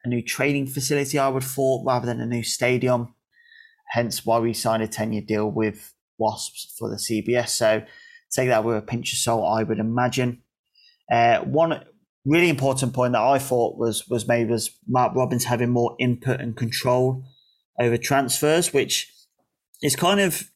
a 0.03 0.09
new 0.09 0.21
training 0.21 0.67
facility, 0.67 1.17
I 1.17 1.29
would 1.29 1.43
thought, 1.43 1.85
rather 1.85 2.05
than 2.05 2.19
a 2.19 2.25
new 2.25 2.43
stadium. 2.43 3.15
Hence 3.91 4.25
why 4.25 4.39
we 4.39 4.53
signed 4.53 4.83
a 4.83 4.87
10 4.87 5.13
year 5.13 5.23
deal 5.25 5.49
with 5.49 5.93
Wasps 6.17 6.75
for 6.77 6.89
the 6.89 6.97
CBS. 6.97 7.49
So 7.49 7.83
take 8.31 8.49
that 8.49 8.63
with 8.63 8.77
a 8.77 8.81
pinch 8.81 9.13
of 9.13 9.19
salt, 9.19 9.57
I 9.57 9.63
would 9.63 9.79
imagine. 9.79 10.41
Uh, 11.11 11.39
one 11.39 11.83
really 12.25 12.49
important 12.49 12.93
point 12.93 13.13
that 13.13 13.21
I 13.21 13.39
thought 13.39 13.77
was 13.77 14.07
was 14.07 14.27
made 14.27 14.49
was 14.49 14.71
Mark 14.87 15.15
Robins 15.15 15.45
having 15.45 15.69
more 15.69 15.95
input 15.99 16.39
and 16.39 16.55
control 16.55 17.23
over 17.79 17.97
transfers, 17.97 18.73
which 18.73 19.11
is 19.81 19.95
kind 19.95 20.19
of 20.19 20.51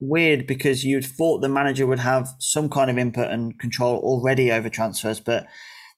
weird 0.00 0.46
because 0.46 0.84
you'd 0.84 1.04
thought 1.04 1.40
the 1.40 1.48
manager 1.48 1.86
would 1.86 1.98
have 1.98 2.28
some 2.38 2.68
kind 2.70 2.90
of 2.90 2.98
input 2.98 3.30
and 3.30 3.58
control 3.58 3.98
already 3.98 4.50
over 4.50 4.68
transfers, 4.68 5.20
but 5.20 5.46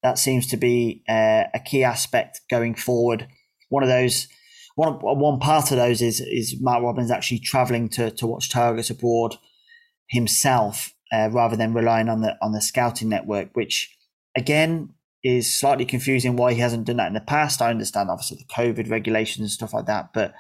that 0.02 0.18
seems 0.18 0.48
to 0.48 0.56
be 0.56 1.04
uh, 1.08 1.44
a 1.54 1.60
key 1.64 1.84
aspect 1.84 2.40
going 2.50 2.74
forward. 2.74 3.28
One 3.68 3.84
of 3.84 3.88
those, 3.88 4.26
one 4.74 4.94
one 4.94 5.38
part 5.38 5.70
of 5.70 5.76
those 5.76 6.02
is 6.02 6.20
is 6.20 6.60
Mark 6.60 6.82
Robins 6.82 7.10
actually 7.10 7.40
travelling 7.40 7.88
to 7.90 8.10
to 8.10 8.26
watch 8.26 8.50
targets 8.50 8.90
abroad 8.90 9.36
himself 10.08 10.94
uh, 11.12 11.28
rather 11.30 11.56
than 11.56 11.74
relying 11.74 12.08
on 12.08 12.20
the 12.20 12.36
on 12.42 12.52
the 12.52 12.60
scouting 12.60 13.08
network, 13.08 13.50
which 13.54 13.96
again 14.36 14.90
is 15.22 15.56
slightly 15.56 15.84
confusing 15.84 16.36
why 16.36 16.52
he 16.52 16.60
hasn't 16.60 16.84
done 16.84 16.96
that 16.96 17.06
in 17.06 17.14
the 17.14 17.20
past. 17.20 17.62
I 17.62 17.70
understand 17.70 18.10
obviously 18.10 18.38
the 18.38 18.52
COVID 18.52 18.90
regulations 18.90 19.40
and 19.40 19.50
stuff 19.50 19.72
like 19.72 19.86
that, 19.86 20.12
but 20.12 20.34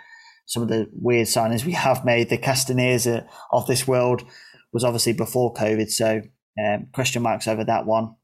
some 0.46 0.62
of 0.62 0.68
the 0.68 0.88
weird 0.92 1.28
signings 1.28 1.64
we 1.64 1.72
have 1.72 2.04
made. 2.04 2.28
The 2.28 2.38
Castaniers 2.38 3.24
of 3.52 3.66
this 3.66 3.86
world 3.86 4.24
was 4.72 4.82
obviously 4.82 5.12
before 5.12 5.54
COVID, 5.54 5.90
so 5.90 6.22
um, 6.58 6.88
question 6.92 7.22
marks 7.22 7.46
over 7.46 7.64
that 7.64 7.86
one. 7.86 8.16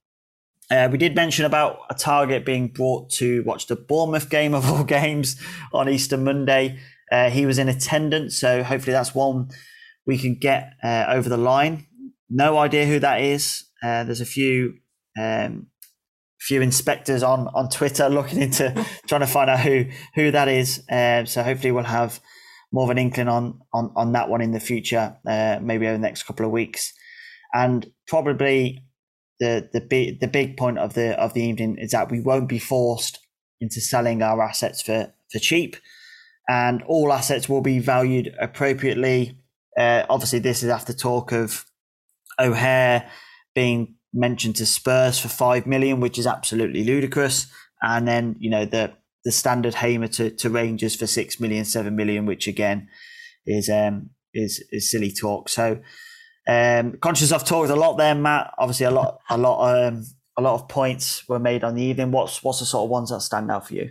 Uh, 0.71 0.89
we 0.91 0.99
did 0.99 1.14
mention 1.14 1.45
about 1.45 1.81
a 1.89 1.95
target 1.95 2.45
being 2.45 2.69
brought 2.69 3.11
to 3.11 3.43
watch 3.45 3.66
the 3.66 3.77
Bournemouth 3.77 4.29
game 4.29 4.55
of 4.55 4.71
all 4.71 4.85
games 4.99 5.41
on 5.73 5.89
Easter 5.89 6.16
Monday. 6.16 6.79
Uh, 7.11 7.31
he 7.31 7.47
was 7.47 7.59
in 7.59 7.69
attendance, 7.69 8.37
so 8.37 8.62
hopefully 8.62 8.93
that's 8.93 9.14
one 9.14 9.49
we 10.07 10.19
can 10.19 10.35
get 10.35 10.75
uh, 10.83 11.07
over 11.09 11.29
the 11.29 11.39
line. 11.39 11.87
No 12.29 12.59
idea 12.59 12.85
who 12.87 12.99
that 12.99 13.23
is. 13.23 13.64
Uh, 13.83 14.05
there's 14.05 14.21
a 14.21 14.27
few 14.27 14.75
um, 15.19 15.69
few 16.39 16.61
inspectors 16.61 17.23
on 17.23 17.49
on 17.49 17.71
Twitter 17.71 18.09
looking 18.11 18.43
into 18.43 18.87
trying 19.07 19.23
to 19.23 19.27
find 19.27 19.49
out 19.49 19.61
who 19.61 19.87
who 20.14 20.31
that 20.31 20.49
is. 20.49 20.87
Uh, 20.89 21.25
so 21.25 21.43
hopefully 21.43 21.73
we'll 21.73 21.85
have 21.85 22.21
more 22.73 22.85
of 22.85 22.91
an 22.91 22.99
inkling 22.99 23.29
on 23.29 23.61
on 23.73 23.91
on 23.97 24.12
that 24.12 24.29
one 24.29 24.43
in 24.43 24.53
the 24.53 24.61
future, 24.61 25.16
uh, 25.27 25.59
maybe 25.62 25.87
over 25.87 25.97
the 25.97 26.03
next 26.03 26.25
couple 26.25 26.45
of 26.45 26.53
weeks, 26.53 26.93
and 27.55 27.91
probably 28.07 28.83
the 29.41 29.68
the 29.72 29.80
big 29.80 30.20
the 30.20 30.28
big 30.28 30.57
point 30.57 30.78
of 30.78 30.95
the 30.95 31.18
of 31.20 31.34
the 31.34 31.43
evening 31.43 31.78
is 31.78 31.93
that 31.93 32.11
we 32.11 32.20
won't 32.20 32.49
be 32.49 32.59
forced 32.59 33.18
into 33.61 33.80
selling 33.80 34.22
our 34.22 34.43
assets 34.43 34.82
for 34.82 35.12
for 35.30 35.39
cheap, 35.39 35.76
and 36.49 36.82
all 36.82 37.12
assets 37.12 37.49
will 37.49 37.61
be 37.61 37.78
valued 37.78 38.34
appropriately. 38.41 39.39
Uh, 39.78 40.05
obviously, 40.11 40.41
this 40.41 40.62
is 40.62 40.70
after 40.70 40.93
talk 40.93 41.32
of 41.32 41.64
O'Hare 42.41 43.09
being 43.55 43.95
mentioned 44.12 44.57
to 44.57 44.66
Spurs 44.66 45.18
for 45.18 45.28
five 45.28 45.66
million, 45.66 46.01
which 46.01 46.18
is 46.18 46.26
absolutely 46.26 46.84
ludicrous. 46.84 47.47
And 47.82 48.09
then 48.09 48.36
you 48.39 48.51
know 48.51 48.64
the 48.64 48.95
the 49.24 49.32
standard 49.32 49.74
Hamer 49.74 50.09
to, 50.09 50.30
to 50.30 50.51
Rangers 50.51 50.97
for 50.97 51.07
six 51.07 51.39
million, 51.39 51.64
seven 51.64 51.95
million, 51.97 52.26
which 52.26 52.49
again 52.49 52.89
is 53.47 53.68
um 53.68 54.11
is 54.34 54.64
is 54.72 54.91
silly 54.91 55.12
talk. 55.12 55.49
So 55.49 55.80
Um, 56.49 56.96
conscious 56.99 57.30
I've 57.30 57.44
talked 57.44 57.70
a 57.70 57.76
lot 57.76 57.99
there, 57.99 58.14
Matt. 58.14 58.55
Obviously, 58.59 58.86
a 58.86 58.90
lot, 58.90 59.20
a 59.28 59.36
lot, 59.36 59.86
um, 59.86 60.07
a 60.36 60.42
lot 60.42 60.55
of 60.55 60.68
points 60.68 61.28
were 61.28 61.38
made 61.38 61.62
on 61.62 61.74
the 61.74 61.82
evening. 61.82 62.11
What's 62.11 62.42
what's 62.42 62.61
the 62.61 62.66
sort 62.66 62.84
of 62.84 62.90
ones 62.90 63.11
that 63.11 63.20
stand 63.20 63.51
out 63.51 63.68
for 63.68 63.74
you? 63.74 63.90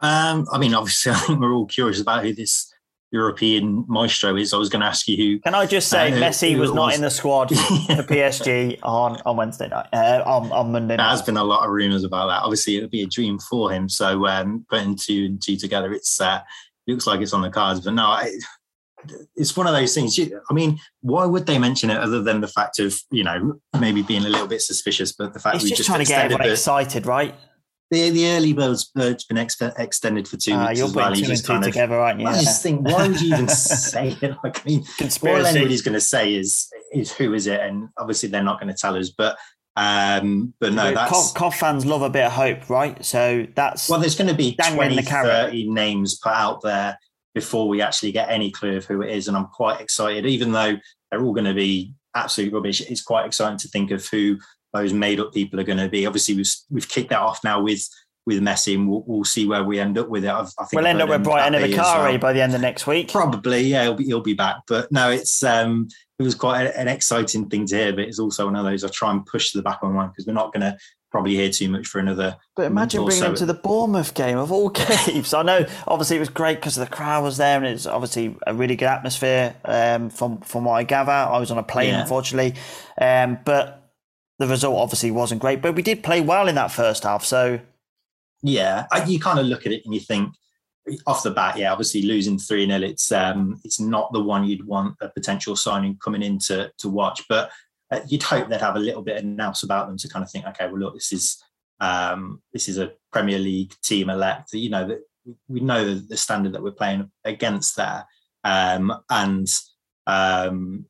Um, 0.00 0.46
I 0.50 0.58
mean, 0.58 0.74
obviously, 0.74 1.12
I 1.14 1.16
think 1.16 1.40
we're 1.40 1.52
all 1.52 1.66
curious 1.66 2.00
about 2.00 2.24
who 2.24 2.34
this 2.34 2.72
European 3.12 3.84
maestro 3.88 4.36
is. 4.36 4.52
I 4.52 4.56
was 4.56 4.68
going 4.68 4.80
to 4.80 4.86
ask 4.86 5.06
you 5.06 5.16
who. 5.16 5.38
Can 5.40 5.54
I 5.54 5.66
just 5.66 5.88
say, 5.88 6.12
uh, 6.12 6.16
Messi 6.16 6.58
was 6.58 6.72
not 6.72 6.86
was. 6.86 6.96
in 6.96 7.02
the 7.02 7.10
squad 7.10 7.48
for 7.50 7.54
PSG 7.54 8.78
on, 8.82 9.20
on 9.24 9.36
Wednesday 9.36 9.68
night, 9.68 9.86
uh, 9.92 10.22
on, 10.24 10.50
on 10.50 10.72
Monday 10.72 10.96
night. 10.96 11.04
There 11.04 11.10
has 11.10 11.22
been 11.22 11.36
a 11.36 11.44
lot 11.44 11.64
of 11.64 11.70
rumours 11.70 12.04
about 12.04 12.26
that. 12.28 12.42
Obviously, 12.42 12.76
it 12.76 12.80
would 12.80 12.90
be 12.90 13.02
a 13.02 13.06
dream 13.06 13.38
for 13.38 13.70
him. 13.70 13.88
So, 13.88 14.26
um, 14.26 14.64
putting 14.68 14.96
two 14.96 15.26
and 15.26 15.42
two 15.42 15.56
together, 15.56 15.92
it's 15.92 16.20
uh, 16.20 16.40
looks 16.86 17.06
like 17.06 17.20
it's 17.20 17.32
on 17.32 17.42
the 17.42 17.50
cards. 17.50 17.80
But 17.80 17.94
no, 17.94 18.04
I, 18.06 18.32
it's 19.36 19.56
one 19.56 19.66
of 19.66 19.72
those 19.72 19.94
things. 19.94 20.18
I 20.18 20.52
mean, 20.52 20.78
why 21.00 21.26
would 21.26 21.46
they 21.46 21.58
mention 21.58 21.90
it 21.90 21.98
other 21.98 22.22
than 22.22 22.40
the 22.40 22.48
fact 22.48 22.78
of 22.78 22.98
you 23.10 23.24
know 23.24 23.60
maybe 23.78 24.02
being 24.02 24.24
a 24.24 24.28
little 24.28 24.46
bit 24.46 24.62
suspicious? 24.62 25.12
But 25.12 25.32
the 25.32 25.40
fact 25.40 25.56
it's 25.56 25.64
we 25.64 25.70
just, 25.70 25.78
just 25.78 25.88
trying 25.88 26.04
to 26.04 26.06
get 26.06 26.24
everyone 26.24 26.46
the, 26.46 26.52
excited, 26.52 27.06
right? 27.06 27.34
The, 27.90 28.10
the 28.10 28.26
early 28.28 28.52
bird's 28.52 28.84
bird's 28.84 29.24
been 29.24 29.38
ex- 29.38 29.60
extended 29.60 30.28
for 30.28 30.36
two 30.36 30.52
uh, 30.52 30.68
weeks 30.68 30.78
you're 30.78 30.88
as 30.88 30.94
well. 30.94 31.14
Two 31.14 31.30
and 31.30 31.44
two 31.44 31.60
together, 31.60 31.96
of, 31.96 32.00
aren't 32.02 32.20
you? 32.20 32.26
I 32.26 32.34
just 32.34 32.62
think, 32.62 32.86
why 32.86 33.08
would 33.08 33.20
you 33.20 33.34
even 33.34 33.48
say 33.48 34.16
it? 34.20 34.36
Like, 34.44 34.60
I 34.60 34.64
mean, 34.64 34.84
Conspiracy. 34.96 35.40
all 35.40 35.46
anybody's 35.46 35.82
going 35.82 35.94
to 35.94 36.00
say 36.00 36.34
is 36.34 36.68
is 36.92 37.12
who 37.12 37.34
is 37.34 37.46
it, 37.46 37.60
and 37.60 37.88
obviously 37.98 38.28
they're 38.28 38.42
not 38.42 38.60
going 38.60 38.72
to 38.72 38.78
tell 38.78 38.96
us. 38.96 39.10
But 39.10 39.36
um, 39.76 40.54
but 40.60 40.72
no, 40.72 40.92
that's 40.92 41.32
Cov 41.32 41.54
fans 41.54 41.86
love 41.86 42.02
a 42.02 42.10
bit 42.10 42.26
of 42.26 42.32
hope, 42.32 42.68
right? 42.68 43.02
So 43.04 43.46
that's 43.54 43.88
well, 43.88 43.98
there's 43.98 44.16
going 44.16 44.28
to 44.28 44.34
be 44.34 44.54
20, 44.56 45.00
30 45.02 45.70
names 45.70 46.18
put 46.18 46.32
out 46.32 46.60
there 46.62 46.98
before 47.34 47.68
we 47.68 47.80
actually 47.80 48.12
get 48.12 48.30
any 48.30 48.50
clue 48.50 48.76
of 48.76 48.84
who 48.84 49.02
it 49.02 49.10
is. 49.10 49.28
And 49.28 49.36
I'm 49.36 49.46
quite 49.46 49.80
excited, 49.80 50.26
even 50.26 50.52
though 50.52 50.76
they're 51.10 51.22
all 51.22 51.32
going 51.32 51.44
to 51.44 51.54
be 51.54 51.94
absolute 52.14 52.52
rubbish. 52.52 52.80
It's 52.80 53.02
quite 53.02 53.26
exciting 53.26 53.58
to 53.58 53.68
think 53.68 53.90
of 53.90 54.06
who 54.06 54.38
those 54.72 54.92
made 54.92 55.20
up 55.20 55.32
people 55.32 55.58
are 55.60 55.64
going 55.64 55.78
to 55.78 55.88
be. 55.88 56.06
Obviously, 56.06 56.36
we've, 56.36 56.54
we've 56.70 56.88
kicked 56.88 57.10
that 57.10 57.20
off 57.20 57.42
now 57.44 57.60
with 57.60 57.88
with 58.26 58.42
Messi, 58.42 58.74
and 58.74 58.88
we'll, 58.88 59.02
we'll 59.06 59.24
see 59.24 59.46
where 59.46 59.64
we 59.64 59.80
end 59.80 59.98
up 59.98 60.08
with 60.08 60.24
it. 60.24 60.28
I, 60.28 60.40
I 60.40 60.44
think 60.44 60.72
we'll 60.74 60.86
end 60.86 61.00
up 61.00 61.08
with 61.08 61.24
Bright 61.24 61.50
Enobakhare 61.50 62.10
well. 62.10 62.18
by 62.18 62.32
the 62.32 62.42
end 62.42 62.54
of 62.54 62.60
next 62.60 62.86
week. 62.86 63.10
Probably, 63.10 63.62
yeah, 63.62 63.84
he'll 63.84 63.94
be, 63.94 64.04
he'll 64.04 64.20
be 64.20 64.34
back. 64.34 64.58
But 64.68 64.92
no, 64.92 65.10
it's 65.10 65.42
um, 65.42 65.88
it 66.18 66.22
was 66.22 66.34
quite 66.34 66.66
an 66.66 66.86
exciting 66.86 67.48
thing 67.48 67.66
to 67.66 67.76
hear. 67.76 67.92
But 67.92 68.04
it's 68.04 68.18
also 68.18 68.44
one 68.44 68.56
of 68.56 68.64
those 68.64 68.84
I 68.84 68.88
try 68.88 69.10
and 69.10 69.24
push 69.24 69.52
to 69.52 69.58
the 69.58 69.62
back 69.62 69.82
of 69.82 69.90
my 69.90 69.96
mind 69.96 70.12
because 70.12 70.26
we're 70.26 70.34
not 70.34 70.52
going 70.52 70.60
to 70.60 70.76
probably 71.10 71.34
hear 71.34 71.50
too 71.50 71.68
much 71.68 71.86
for 71.86 71.98
another. 71.98 72.36
But 72.56 72.66
imagine 72.66 73.04
bringing 73.04 73.22
so. 73.22 73.30
him 73.30 73.34
to 73.36 73.46
the 73.46 73.54
Bournemouth 73.54 74.14
game 74.14 74.38
of 74.38 74.52
all 74.52 74.68
games. 75.06 75.34
I 75.34 75.42
know, 75.42 75.66
obviously, 75.86 76.16
it 76.16 76.20
was 76.20 76.28
great 76.28 76.56
because 76.56 76.76
the 76.76 76.86
crowd 76.86 77.22
was 77.22 77.36
there, 77.36 77.56
and 77.56 77.66
it's 77.66 77.86
obviously 77.86 78.36
a 78.46 78.54
really 78.54 78.76
good 78.76 78.86
atmosphere. 78.86 79.54
Um, 79.64 80.10
from 80.10 80.40
from 80.40 80.64
what 80.64 80.74
I 80.74 80.84
gather, 80.84 81.12
I 81.12 81.38
was 81.38 81.50
on 81.50 81.58
a 81.58 81.62
plane, 81.62 81.90
yeah. 81.90 82.02
unfortunately, 82.02 82.54
um, 83.00 83.38
but 83.44 83.92
the 84.38 84.46
result 84.46 84.78
obviously 84.78 85.10
wasn't 85.10 85.40
great. 85.40 85.60
But 85.60 85.74
we 85.74 85.82
did 85.82 86.02
play 86.02 86.20
well 86.20 86.48
in 86.48 86.54
that 86.54 86.70
first 86.70 87.02
half, 87.04 87.24
so 87.24 87.60
yeah, 88.42 88.86
you 89.06 89.20
kind 89.20 89.38
of 89.38 89.46
look 89.46 89.66
at 89.66 89.72
it 89.72 89.82
and 89.84 89.94
you 89.94 90.00
think. 90.00 90.34
Off 91.06 91.22
the 91.22 91.30
bat, 91.30 91.58
yeah, 91.58 91.70
obviously 91.70 92.02
losing 92.02 92.38
three 92.38 92.66
0 92.66 92.80
it's 92.80 93.12
um, 93.12 93.60
it's 93.64 93.78
not 93.78 94.10
the 94.12 94.20
one 94.20 94.44
you'd 94.44 94.66
want 94.66 94.96
a 95.02 95.08
potential 95.10 95.54
signing 95.54 95.96
coming 96.02 96.22
in 96.22 96.38
to 96.38 96.72
to 96.78 96.88
watch. 96.88 97.22
But 97.28 97.50
uh, 97.90 98.00
you'd 98.06 98.22
hope 98.22 98.48
they'd 98.48 98.60
have 98.60 98.76
a 98.76 98.80
little 98.80 99.02
bit 99.02 99.18
of 99.18 99.24
nous 99.24 99.62
about 99.62 99.88
them 99.88 99.96
to 99.98 100.08
kind 100.08 100.24
of 100.24 100.30
think, 100.30 100.46
okay, 100.46 100.66
well, 100.66 100.78
look, 100.78 100.94
this 100.94 101.12
is 101.12 101.42
um, 101.80 102.42
this 102.52 102.68
is 102.68 102.78
a 102.78 102.92
Premier 103.12 103.38
League 103.38 103.74
team 103.82 104.10
elect. 104.10 104.52
You 104.52 104.70
know 104.70 104.86
that 104.88 105.00
we 105.48 105.60
know 105.60 105.94
the 105.94 106.16
standard 106.16 106.52
that 106.52 106.62
we're 106.62 106.72
playing 106.72 107.10
against 107.24 107.76
there, 107.76 108.04
um, 108.44 108.92
and 109.08 109.48
um, 110.06 110.86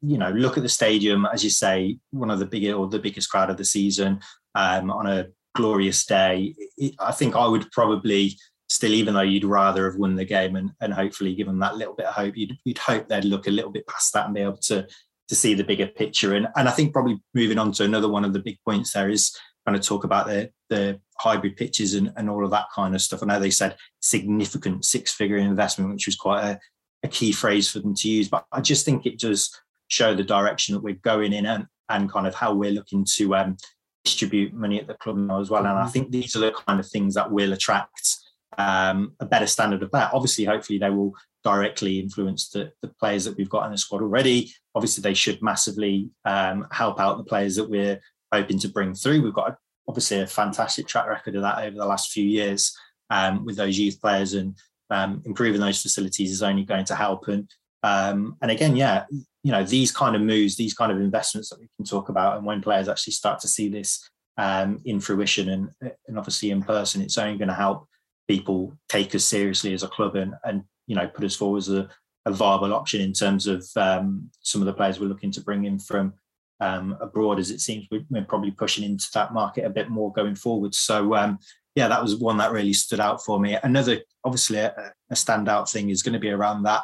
you 0.00 0.18
know, 0.18 0.30
look 0.30 0.56
at 0.56 0.62
the 0.62 0.68
stadium 0.68 1.26
as 1.32 1.44
you 1.44 1.50
say, 1.50 1.98
one 2.10 2.30
of 2.30 2.38
the 2.38 2.46
biggest 2.46 2.74
or 2.74 2.88
the 2.88 2.98
biggest 2.98 3.30
crowd 3.30 3.50
of 3.50 3.56
the 3.56 3.64
season 3.64 4.20
um, 4.54 4.90
on 4.90 5.06
a 5.06 5.28
glorious 5.54 6.04
day. 6.04 6.54
It, 6.76 6.94
I 6.98 7.12
think 7.12 7.36
I 7.36 7.46
would 7.46 7.70
probably 7.70 8.36
still, 8.68 8.92
even 8.92 9.14
though 9.14 9.20
you'd 9.20 9.44
rather 9.44 9.84
have 9.84 9.98
won 9.98 10.16
the 10.16 10.24
game 10.24 10.56
and, 10.56 10.72
and 10.80 10.92
hopefully 10.92 11.34
give 11.34 11.46
them 11.46 11.58
that 11.60 11.76
little 11.76 11.94
bit 11.94 12.06
of 12.06 12.14
hope, 12.14 12.36
you'd, 12.36 12.56
you'd 12.64 12.78
hope 12.78 13.06
they'd 13.06 13.24
look 13.24 13.46
a 13.46 13.50
little 13.50 13.70
bit 13.70 13.86
past 13.86 14.12
that 14.14 14.24
and 14.24 14.34
be 14.34 14.40
able 14.40 14.56
to 14.56 14.86
to 15.32 15.36
see 15.36 15.54
the 15.54 15.64
bigger 15.64 15.86
picture. 15.86 16.34
And, 16.34 16.46
and 16.56 16.68
I 16.68 16.72
think 16.72 16.92
probably 16.92 17.18
moving 17.32 17.56
on 17.56 17.72
to 17.72 17.84
another 17.84 18.06
one 18.06 18.22
of 18.22 18.34
the 18.34 18.38
big 18.38 18.58
points 18.66 18.92
there 18.92 19.08
is 19.08 19.34
kind 19.64 19.74
of 19.74 19.82
talk 19.82 20.04
about 20.04 20.26
the, 20.26 20.50
the 20.68 21.00
hybrid 21.18 21.56
pitches 21.56 21.94
and, 21.94 22.12
and 22.16 22.28
all 22.28 22.44
of 22.44 22.50
that 22.50 22.66
kind 22.74 22.94
of 22.94 23.00
stuff. 23.00 23.22
I 23.22 23.26
know 23.26 23.40
they 23.40 23.48
said 23.48 23.78
significant 24.00 24.84
six 24.84 25.10
figure 25.10 25.38
investment, 25.38 25.90
which 25.90 26.04
was 26.04 26.16
quite 26.16 26.44
a, 26.44 26.60
a 27.02 27.08
key 27.08 27.32
phrase 27.32 27.70
for 27.70 27.78
them 27.78 27.94
to 27.94 28.10
use. 28.10 28.28
But 28.28 28.44
I 28.52 28.60
just 28.60 28.84
think 28.84 29.06
it 29.06 29.18
does 29.18 29.58
show 29.88 30.14
the 30.14 30.22
direction 30.22 30.74
that 30.74 30.82
we're 30.82 30.96
going 30.96 31.32
in 31.32 31.46
and, 31.46 31.66
and 31.88 32.12
kind 32.12 32.26
of 32.26 32.34
how 32.34 32.52
we're 32.52 32.70
looking 32.70 33.06
to 33.16 33.34
um, 33.34 33.56
distribute 34.04 34.52
money 34.52 34.78
at 34.78 34.86
the 34.86 34.94
club 34.94 35.16
now 35.16 35.40
as 35.40 35.48
well. 35.48 35.64
And 35.64 35.78
I 35.78 35.86
think 35.86 36.10
these 36.10 36.36
are 36.36 36.40
the 36.40 36.52
kind 36.52 36.78
of 36.78 36.86
things 36.86 37.14
that 37.14 37.32
will 37.32 37.54
attract 37.54 38.18
um, 38.58 39.14
a 39.18 39.24
better 39.24 39.46
standard 39.46 39.82
of 39.82 39.92
that. 39.92 40.12
Obviously, 40.12 40.44
hopefully, 40.44 40.78
they 40.78 40.90
will 40.90 41.14
directly 41.44 41.98
influence 41.98 42.48
the, 42.48 42.72
the 42.82 42.88
players 43.00 43.24
that 43.24 43.36
we've 43.36 43.48
got 43.48 43.66
in 43.66 43.72
the 43.72 43.78
squad 43.78 44.02
already. 44.02 44.52
Obviously, 44.74 45.02
they 45.02 45.14
should 45.14 45.42
massively 45.42 46.10
um, 46.24 46.66
help 46.70 47.00
out 47.00 47.18
the 47.18 47.24
players 47.24 47.56
that 47.56 47.68
we're 47.68 48.00
hoping 48.32 48.58
to 48.60 48.68
bring 48.68 48.94
through. 48.94 49.22
We've 49.22 49.34
got 49.34 49.56
obviously 49.88 50.20
a 50.20 50.26
fantastic 50.26 50.86
track 50.86 51.08
record 51.08 51.34
of 51.36 51.42
that 51.42 51.58
over 51.58 51.76
the 51.76 51.86
last 51.86 52.12
few 52.12 52.24
years 52.24 52.76
um, 53.10 53.44
with 53.44 53.56
those 53.56 53.78
youth 53.78 54.00
players, 54.00 54.34
and 54.34 54.56
um, 54.90 55.22
improving 55.24 55.60
those 55.60 55.82
facilities 55.82 56.30
is 56.30 56.42
only 56.42 56.64
going 56.64 56.84
to 56.86 56.94
help. 56.94 57.28
And 57.28 57.50
um, 57.82 58.36
and 58.40 58.50
again, 58.50 58.76
yeah, 58.76 59.04
you 59.10 59.52
know 59.52 59.64
these 59.64 59.92
kind 59.92 60.14
of 60.14 60.22
moves, 60.22 60.56
these 60.56 60.74
kind 60.74 60.92
of 60.92 60.98
investments 60.98 61.50
that 61.50 61.60
we 61.60 61.68
can 61.76 61.84
talk 61.84 62.08
about, 62.08 62.36
and 62.36 62.46
when 62.46 62.62
players 62.62 62.88
actually 62.88 63.14
start 63.14 63.40
to 63.40 63.48
see 63.48 63.68
this 63.68 64.08
um, 64.38 64.80
in 64.84 65.00
fruition 65.00 65.48
and 65.48 65.70
and 66.08 66.18
obviously 66.18 66.50
in 66.50 66.62
person, 66.62 67.02
it's 67.02 67.18
only 67.18 67.38
going 67.38 67.48
to 67.48 67.54
help 67.54 67.88
people 68.28 68.72
take 68.88 69.14
us 69.14 69.24
seriously 69.24 69.74
as 69.74 69.82
a 69.82 69.88
club 69.88 70.14
and 70.16 70.34
and 70.44 70.62
you 70.86 70.96
know 70.96 71.06
put 71.08 71.24
us 71.24 71.36
forward 71.36 71.58
as 71.58 71.68
a, 71.68 71.88
a 72.26 72.32
viable 72.32 72.74
option 72.74 73.00
in 73.00 73.12
terms 73.12 73.46
of 73.46 73.66
um, 73.76 74.30
some 74.40 74.60
of 74.60 74.66
the 74.66 74.72
players 74.72 74.98
we're 74.98 75.06
looking 75.06 75.32
to 75.32 75.40
bring 75.40 75.64
in 75.64 75.78
from 75.78 76.14
um, 76.60 76.96
abroad. 77.00 77.38
As 77.38 77.50
it 77.50 77.60
seems 77.60 77.86
we're, 77.90 78.24
probably 78.24 78.50
pushing 78.50 78.84
into 78.84 79.08
that 79.14 79.32
market 79.32 79.64
a 79.64 79.70
bit 79.70 79.90
more 79.90 80.12
going 80.12 80.34
forward. 80.34 80.74
So 80.74 81.14
um, 81.14 81.38
yeah, 81.74 81.88
that 81.88 82.02
was 82.02 82.16
one 82.16 82.36
that 82.38 82.52
really 82.52 82.72
stood 82.72 83.00
out 83.00 83.24
for 83.24 83.40
me. 83.40 83.56
Another 83.62 84.00
obviously 84.24 84.58
a, 84.58 84.92
a 85.10 85.14
standout 85.14 85.70
thing 85.70 85.90
is 85.90 86.02
going 86.02 86.12
to 86.12 86.18
be 86.18 86.30
around 86.30 86.62
that 86.62 86.82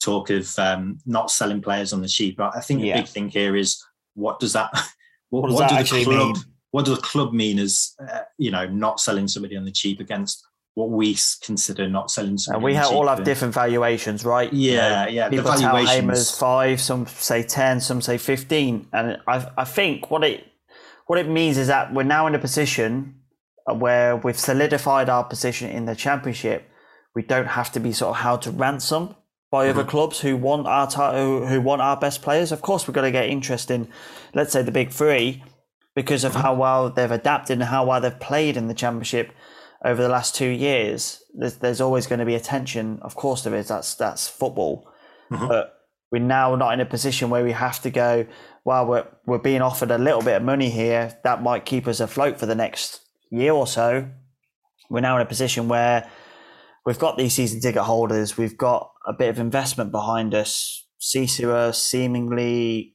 talk 0.00 0.30
of 0.30 0.58
um, 0.58 0.98
not 1.06 1.30
selling 1.30 1.62
players 1.62 1.92
on 1.92 2.02
the 2.02 2.08
cheap. 2.08 2.38
I 2.40 2.60
think 2.60 2.80
the 2.80 2.88
yeah. 2.88 3.00
big 3.00 3.08
thing 3.08 3.28
here 3.28 3.56
is 3.56 3.82
what 4.14 4.38
does 4.38 4.52
that 4.52 4.70
what, 5.30 5.42
what, 5.42 5.48
does, 5.48 5.54
what 5.54 5.70
that 5.70 5.80
actually 5.80 6.04
club, 6.04 6.34
mean? 6.34 6.44
What 6.70 6.84
does 6.84 6.96
the 6.96 7.02
club 7.02 7.32
mean 7.32 7.58
as 7.58 7.94
uh, 8.00 8.22
you 8.38 8.50
know 8.50 8.66
not 8.66 9.00
selling 9.00 9.28
somebody 9.28 9.56
on 9.56 9.64
the 9.64 9.72
cheap 9.72 10.00
against 10.00 10.46
what 10.74 10.90
we 10.90 11.16
consider 11.42 11.88
not 11.88 12.10
selling. 12.10 12.36
And 12.48 12.62
we 12.62 12.74
have, 12.74 12.90
all 12.90 13.06
have 13.08 13.24
different 13.24 13.54
valuations, 13.54 14.24
right? 14.24 14.52
Yeah, 14.52 15.06
you 15.06 15.06
know, 15.06 15.12
yeah. 15.12 15.28
People 15.28 15.52
the 15.52 15.58
tell 15.58 15.86
Hamer's 15.86 16.36
five, 16.36 16.80
some 16.80 17.06
say 17.06 17.42
ten, 17.42 17.80
some 17.80 18.02
say 18.02 18.18
fifteen, 18.18 18.88
and 18.92 19.18
I, 19.26 19.48
I 19.56 19.64
think 19.64 20.10
what 20.10 20.24
it 20.24 20.46
what 21.06 21.18
it 21.18 21.28
means 21.28 21.58
is 21.58 21.68
that 21.68 21.92
we're 21.94 22.02
now 22.02 22.26
in 22.26 22.34
a 22.34 22.38
position 22.38 23.20
where 23.72 24.16
we've 24.16 24.38
solidified 24.38 25.08
our 25.08 25.24
position 25.24 25.70
in 25.70 25.86
the 25.86 25.94
championship. 25.94 26.68
We 27.14 27.22
don't 27.22 27.46
have 27.46 27.70
to 27.72 27.80
be 27.80 27.92
sort 27.92 28.16
of 28.16 28.22
held 28.22 28.42
to 28.42 28.50
ransom 28.50 29.14
by 29.50 29.68
mm-hmm. 29.68 29.78
other 29.78 29.88
clubs 29.88 30.20
who 30.20 30.36
want 30.36 30.66
our 30.66 30.86
who, 30.88 31.46
who 31.46 31.60
want 31.60 31.82
our 31.82 31.96
best 31.96 32.22
players. 32.22 32.50
Of 32.50 32.62
course, 32.62 32.88
we're 32.88 32.94
going 32.94 33.12
to 33.12 33.16
get 33.16 33.28
interest 33.28 33.70
in, 33.70 33.88
let's 34.34 34.52
say, 34.52 34.62
the 34.62 34.72
big 34.72 34.90
three 34.90 35.44
because 35.94 36.24
of 36.24 36.32
mm-hmm. 36.32 36.40
how 36.40 36.54
well 36.54 36.90
they've 36.90 37.10
adapted 37.10 37.58
and 37.58 37.68
how 37.68 37.86
well 37.86 38.00
they've 38.00 38.18
played 38.18 38.56
in 38.56 38.66
the 38.66 38.74
championship 38.74 39.32
over 39.84 40.02
the 40.02 40.08
last 40.08 40.34
two 40.34 40.48
years, 40.48 41.22
there's, 41.34 41.56
there's 41.56 41.80
always 41.80 42.06
going 42.06 42.18
to 42.18 42.24
be 42.24 42.34
a 42.34 42.40
tension. 42.40 42.98
Of 43.02 43.14
course, 43.14 43.44
there 43.44 43.54
is. 43.54 43.68
That's 43.68 43.94
that's 43.94 44.26
football. 44.26 44.88
Mm-hmm. 45.30 45.46
But 45.46 45.74
we're 46.10 46.22
now 46.22 46.54
not 46.56 46.72
in 46.72 46.80
a 46.80 46.86
position 46.86 47.28
where 47.28 47.44
we 47.44 47.52
have 47.52 47.82
to 47.82 47.90
go. 47.90 48.26
Well, 48.64 48.86
we're 48.86 49.06
we're 49.26 49.38
being 49.38 49.60
offered 49.60 49.90
a 49.90 49.98
little 49.98 50.22
bit 50.22 50.36
of 50.36 50.42
money 50.42 50.70
here 50.70 51.18
that 51.22 51.42
might 51.42 51.66
keep 51.66 51.86
us 51.86 52.00
afloat 52.00 52.38
for 52.38 52.46
the 52.46 52.54
next 52.54 53.00
year 53.30 53.52
or 53.52 53.66
so. 53.66 54.08
We're 54.88 55.00
now 55.00 55.16
in 55.16 55.22
a 55.22 55.26
position 55.26 55.68
where 55.68 56.10
we've 56.86 56.98
got 56.98 57.18
these 57.18 57.34
season 57.34 57.60
ticket 57.60 57.82
holders. 57.82 58.38
We've 58.38 58.56
got 58.56 58.90
a 59.06 59.12
bit 59.12 59.28
of 59.28 59.38
investment 59.38 59.90
behind 59.90 60.34
us. 60.34 60.86
SISU 61.00 61.74
seemingly, 61.74 62.94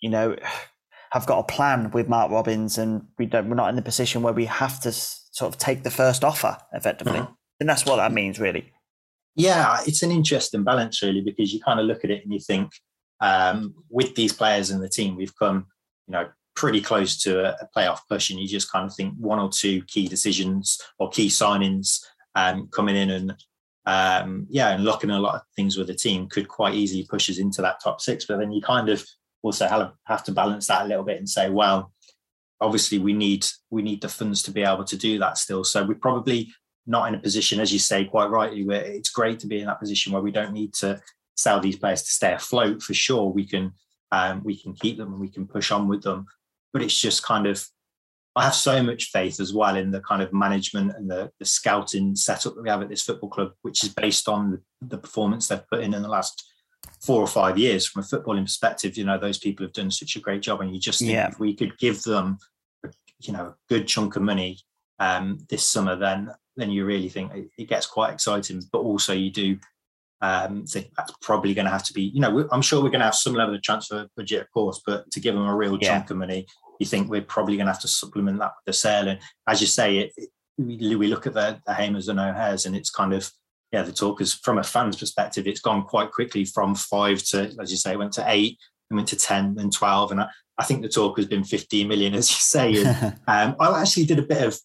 you 0.00 0.10
know, 0.10 0.36
have 1.12 1.26
got 1.26 1.38
a 1.38 1.44
plan 1.44 1.92
with 1.92 2.08
Mark 2.08 2.32
Robins, 2.32 2.78
and 2.78 3.06
we 3.16 3.26
don't. 3.26 3.48
We're 3.48 3.54
not 3.54 3.68
in 3.68 3.76
the 3.76 3.82
position 3.82 4.22
where 4.22 4.32
we 4.32 4.46
have 4.46 4.80
to 4.80 4.92
sort 5.34 5.52
of 5.52 5.58
take 5.58 5.82
the 5.82 5.90
first 5.90 6.22
offer 6.22 6.56
effectively. 6.72 7.18
Mm-hmm. 7.18 7.32
And 7.60 7.68
that's 7.68 7.84
what 7.84 7.96
that 7.96 8.12
means, 8.12 8.38
really. 8.38 8.72
Yeah, 9.34 9.78
it's 9.84 10.02
an 10.04 10.12
interesting 10.12 10.62
balance, 10.62 11.02
really, 11.02 11.20
because 11.20 11.52
you 11.52 11.60
kind 11.60 11.80
of 11.80 11.86
look 11.86 12.04
at 12.04 12.10
it 12.10 12.22
and 12.22 12.32
you 12.32 12.38
think, 12.38 12.70
um, 13.20 13.74
with 13.90 14.14
these 14.14 14.32
players 14.32 14.70
in 14.70 14.80
the 14.80 14.88
team, 14.88 15.16
we've 15.16 15.36
come, 15.36 15.66
you 16.06 16.12
know, 16.12 16.28
pretty 16.54 16.80
close 16.80 17.20
to 17.22 17.40
a, 17.44 17.56
a, 17.60 17.68
playoff 17.76 17.98
push, 18.08 18.30
and 18.30 18.38
you 18.38 18.46
just 18.46 18.70
kind 18.70 18.86
of 18.86 18.94
think 18.94 19.12
one 19.18 19.40
or 19.40 19.48
two 19.48 19.82
key 19.88 20.06
decisions 20.06 20.80
or 21.00 21.10
key 21.10 21.28
signings 21.28 22.00
um, 22.36 22.68
coming 22.68 22.94
in 22.94 23.10
and 23.10 23.34
um, 23.86 24.46
yeah, 24.48 24.70
and 24.70 24.84
locking 24.84 25.10
a 25.10 25.18
lot 25.18 25.34
of 25.34 25.42
things 25.56 25.76
with 25.76 25.88
the 25.88 25.94
team 25.94 26.28
could 26.28 26.48
quite 26.48 26.74
easily 26.74 27.06
push 27.08 27.28
us 27.28 27.38
into 27.38 27.60
that 27.62 27.82
top 27.82 28.00
six. 28.00 28.24
But 28.24 28.38
then 28.38 28.52
you 28.52 28.62
kind 28.62 28.88
of 28.88 29.04
also 29.42 29.92
have 30.04 30.24
to 30.24 30.32
balance 30.32 30.68
that 30.68 30.84
a 30.84 30.88
little 30.88 31.04
bit 31.04 31.18
and 31.18 31.28
say, 31.28 31.50
well, 31.50 31.92
obviously 32.64 32.98
we 32.98 33.12
need 33.12 33.46
we 33.70 33.82
need 33.82 34.00
the 34.00 34.08
funds 34.08 34.42
to 34.42 34.50
be 34.50 34.62
able 34.62 34.84
to 34.84 34.96
do 34.96 35.18
that 35.18 35.38
still. 35.38 35.64
So 35.64 35.84
we're 35.84 35.94
probably 35.94 36.52
not 36.86 37.08
in 37.08 37.14
a 37.14 37.18
position, 37.18 37.60
as 37.60 37.72
you 37.72 37.78
say 37.78 38.04
quite 38.04 38.30
rightly, 38.30 38.64
where 38.64 38.82
it's 38.82 39.10
great 39.10 39.38
to 39.40 39.46
be 39.46 39.60
in 39.60 39.66
that 39.66 39.80
position 39.80 40.12
where 40.12 40.22
we 40.22 40.32
don't 40.32 40.52
need 40.52 40.74
to 40.74 41.00
sell 41.36 41.60
these 41.60 41.76
players 41.76 42.02
to 42.02 42.10
stay 42.10 42.32
afloat. 42.32 42.82
For 42.82 42.94
sure, 42.94 43.30
we 43.30 43.46
can 43.46 43.72
um, 44.12 44.42
we 44.44 44.56
can 44.56 44.74
keep 44.74 44.96
them 44.96 45.12
and 45.12 45.20
we 45.20 45.30
can 45.30 45.46
push 45.46 45.70
on 45.70 45.88
with 45.88 46.02
them. 46.02 46.26
But 46.72 46.82
it's 46.82 46.98
just 46.98 47.22
kind 47.22 47.46
of 47.46 47.64
I 48.36 48.44
have 48.44 48.54
so 48.54 48.82
much 48.82 49.10
faith 49.12 49.38
as 49.40 49.54
well 49.54 49.76
in 49.76 49.92
the 49.92 50.00
kind 50.00 50.20
of 50.20 50.32
management 50.32 50.92
and 50.96 51.08
the, 51.08 51.30
the 51.38 51.44
scouting 51.44 52.16
setup 52.16 52.54
that 52.54 52.62
we 52.62 52.68
have 52.68 52.82
at 52.82 52.88
this 52.88 53.02
football 53.02 53.30
club, 53.30 53.52
which 53.62 53.84
is 53.84 53.94
based 53.94 54.28
on 54.28 54.50
the, 54.50 54.60
the 54.82 54.98
performance 54.98 55.46
they've 55.46 55.68
put 55.68 55.80
in 55.80 55.94
in 55.94 56.02
the 56.02 56.08
last 56.08 56.50
four 57.00 57.20
or 57.20 57.28
five 57.28 57.56
years. 57.58 57.86
From 57.86 58.02
a 58.02 58.06
footballing 58.06 58.44
perspective, 58.44 58.96
you 58.96 59.04
know 59.04 59.18
those 59.18 59.38
people 59.38 59.64
have 59.64 59.72
done 59.72 59.90
such 59.90 60.16
a 60.16 60.20
great 60.20 60.42
job, 60.42 60.60
and 60.60 60.74
you 60.74 60.80
just 60.80 60.98
think 60.98 61.12
yeah. 61.12 61.28
if 61.28 61.38
we 61.38 61.54
could 61.54 61.78
give 61.78 62.02
them, 62.02 62.38
you 63.20 63.32
know, 63.32 63.46
a 63.46 63.54
good 63.68 63.86
chunk 63.86 64.16
of 64.16 64.22
money 64.22 64.58
um, 64.98 65.38
this 65.48 65.68
summer, 65.68 65.96
then 65.96 66.30
then 66.56 66.70
you 66.70 66.84
really 66.84 67.08
think 67.08 67.32
it, 67.34 67.48
it 67.58 67.68
gets 67.68 67.86
quite 67.86 68.12
exciting. 68.12 68.62
But 68.72 68.78
also 68.78 69.12
you 69.12 69.30
do 69.30 69.58
um, 70.20 70.66
think 70.66 70.90
that's 70.96 71.12
probably 71.20 71.52
going 71.52 71.64
to 71.64 71.70
have 71.70 71.84
to 71.84 71.92
be, 71.92 72.02
you 72.02 72.20
know, 72.20 72.48
I'm 72.52 72.62
sure 72.62 72.82
we're 72.82 72.90
going 72.90 73.00
to 73.00 73.06
have 73.06 73.14
some 73.14 73.34
level 73.34 73.54
of 73.54 73.62
transfer 73.62 74.06
budget, 74.16 74.42
of 74.42 74.50
course, 74.52 74.80
but 74.86 75.10
to 75.10 75.20
give 75.20 75.34
them 75.34 75.46
a 75.46 75.54
real 75.54 75.78
yeah. 75.80 75.98
chunk 75.98 76.10
of 76.10 76.16
money 76.16 76.46
you 76.78 76.86
think 76.86 77.08
we're 77.08 77.22
probably 77.22 77.56
going 77.56 77.66
to 77.66 77.72
have 77.72 77.82
to 77.82 77.88
supplement 77.88 78.38
that 78.38 78.52
with 78.56 78.66
the 78.66 78.72
sale. 78.72 79.08
And 79.08 79.20
as 79.48 79.60
you 79.60 79.66
say, 79.66 79.98
it, 79.98 80.12
it, 80.16 80.28
we 80.58 81.06
look 81.06 81.26
at 81.26 81.34
the, 81.34 81.60
the 81.66 81.72
Hamers 81.72 82.08
and 82.08 82.20
O'Hares, 82.20 82.66
and 82.66 82.76
it's 82.76 82.90
kind 82.90 83.12
of 83.12 83.30
yeah, 83.72 83.82
the 83.82 83.92
talk 83.92 84.20
is 84.20 84.34
from 84.34 84.58
a 84.58 84.62
fan's 84.62 84.96
perspective, 84.96 85.48
it's 85.48 85.60
gone 85.60 85.82
quite 85.82 86.12
quickly 86.12 86.44
from 86.44 86.76
five 86.76 87.20
to, 87.24 87.52
as 87.60 87.72
you 87.72 87.76
say, 87.76 87.92
it 87.92 87.98
went 87.98 88.12
to 88.12 88.24
eight, 88.28 88.56
and 88.90 88.96
went 88.96 89.08
to 89.08 89.16
ten, 89.16 89.56
and 89.58 89.72
twelve, 89.72 90.10
and 90.10 90.20
I, 90.20 90.28
I 90.58 90.64
think 90.64 90.82
the 90.82 90.88
talk 90.88 91.16
has 91.16 91.26
been 91.26 91.42
15 91.44 91.88
million, 91.88 92.14
as 92.14 92.30
you 92.30 92.36
say. 92.36 92.84
And, 92.84 93.18
um, 93.26 93.56
I 93.58 93.80
actually 93.80 94.06
did 94.06 94.18
a 94.18 94.22
bit 94.22 94.42
of 94.42 94.58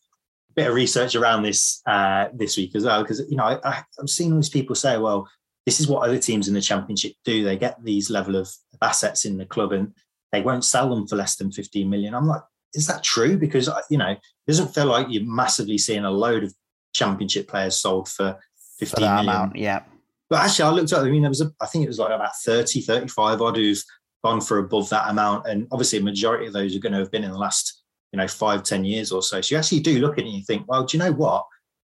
bit 0.55 0.67
of 0.67 0.73
research 0.73 1.15
around 1.15 1.43
this 1.43 1.81
uh, 1.85 2.27
this 2.33 2.57
week 2.57 2.75
as 2.75 2.85
well, 2.85 3.01
because 3.01 3.19
you 3.29 3.37
know 3.37 3.45
I, 3.45 3.59
I, 3.63 3.83
I'm 3.99 4.07
seeing 4.07 4.31
all 4.31 4.37
these 4.37 4.49
people 4.49 4.75
say, 4.75 4.97
well, 4.97 5.27
this 5.65 5.79
is 5.79 5.87
what 5.87 6.07
other 6.07 6.19
teams 6.19 6.47
in 6.47 6.53
the 6.53 6.61
championship 6.61 7.13
do. 7.23 7.43
They 7.43 7.57
get 7.57 7.83
these 7.83 8.09
level 8.09 8.35
of 8.35 8.49
assets 8.81 9.25
in 9.25 9.37
the 9.37 9.45
club, 9.45 9.71
and 9.71 9.93
they 10.31 10.41
won't 10.41 10.65
sell 10.65 10.89
them 10.89 11.07
for 11.07 11.15
less 11.15 11.35
than 11.35 11.51
15 11.51 11.89
million. 11.89 12.13
I'm 12.13 12.27
like, 12.27 12.41
is 12.73 12.87
that 12.87 13.03
true? 13.03 13.37
Because, 13.37 13.67
uh, 13.67 13.81
you 13.89 13.97
know, 13.97 14.11
it 14.11 14.19
doesn't 14.47 14.73
feel 14.73 14.85
like 14.85 15.07
you're 15.09 15.25
massively 15.25 15.77
seeing 15.77 16.05
a 16.05 16.11
load 16.11 16.43
of 16.43 16.53
championship 16.93 17.47
players 17.47 17.77
sold 17.77 18.09
for 18.09 18.37
15 18.79 18.95
for 18.95 19.01
million. 19.01 19.29
Amount, 19.29 19.55
yeah. 19.55 19.83
But 20.29 20.41
actually, 20.41 20.65
I 20.65 20.69
looked 20.69 20.93
at, 20.93 20.99
I 20.99 21.09
mean, 21.09 21.23
there 21.23 21.29
was, 21.29 21.41
a, 21.41 21.51
I 21.59 21.65
think 21.65 21.83
it 21.83 21.87
was 21.87 21.97
like 21.97 22.11
about 22.11 22.35
30, 22.45 22.81
35 22.81 23.41
odd 23.41 23.57
who've 23.57 23.83
gone 24.23 24.41
for 24.41 24.59
above 24.59 24.89
that 24.89 25.09
amount. 25.09 25.47
And 25.47 25.67
obviously, 25.71 25.99
a 25.99 26.03
majority 26.03 26.47
of 26.47 26.53
those 26.53 26.75
are 26.75 26.79
going 26.79 26.93
to 26.93 26.99
have 26.99 27.11
been 27.11 27.23
in 27.23 27.31
the 27.31 27.37
last, 27.37 27.83
you 28.11 28.17
know, 28.17 28.27
five, 28.27 28.63
10 28.63 28.85
years 28.85 29.11
or 29.11 29.21
so. 29.21 29.41
So 29.41 29.55
you 29.55 29.59
actually 29.59 29.81
do 29.81 29.99
look 29.99 30.13
at 30.13 30.19
it 30.19 30.27
and 30.27 30.35
you 30.35 30.43
think, 30.43 30.67
well, 30.67 30.83
do 30.83 30.97
you 30.97 31.03
know 31.03 31.11
what? 31.11 31.45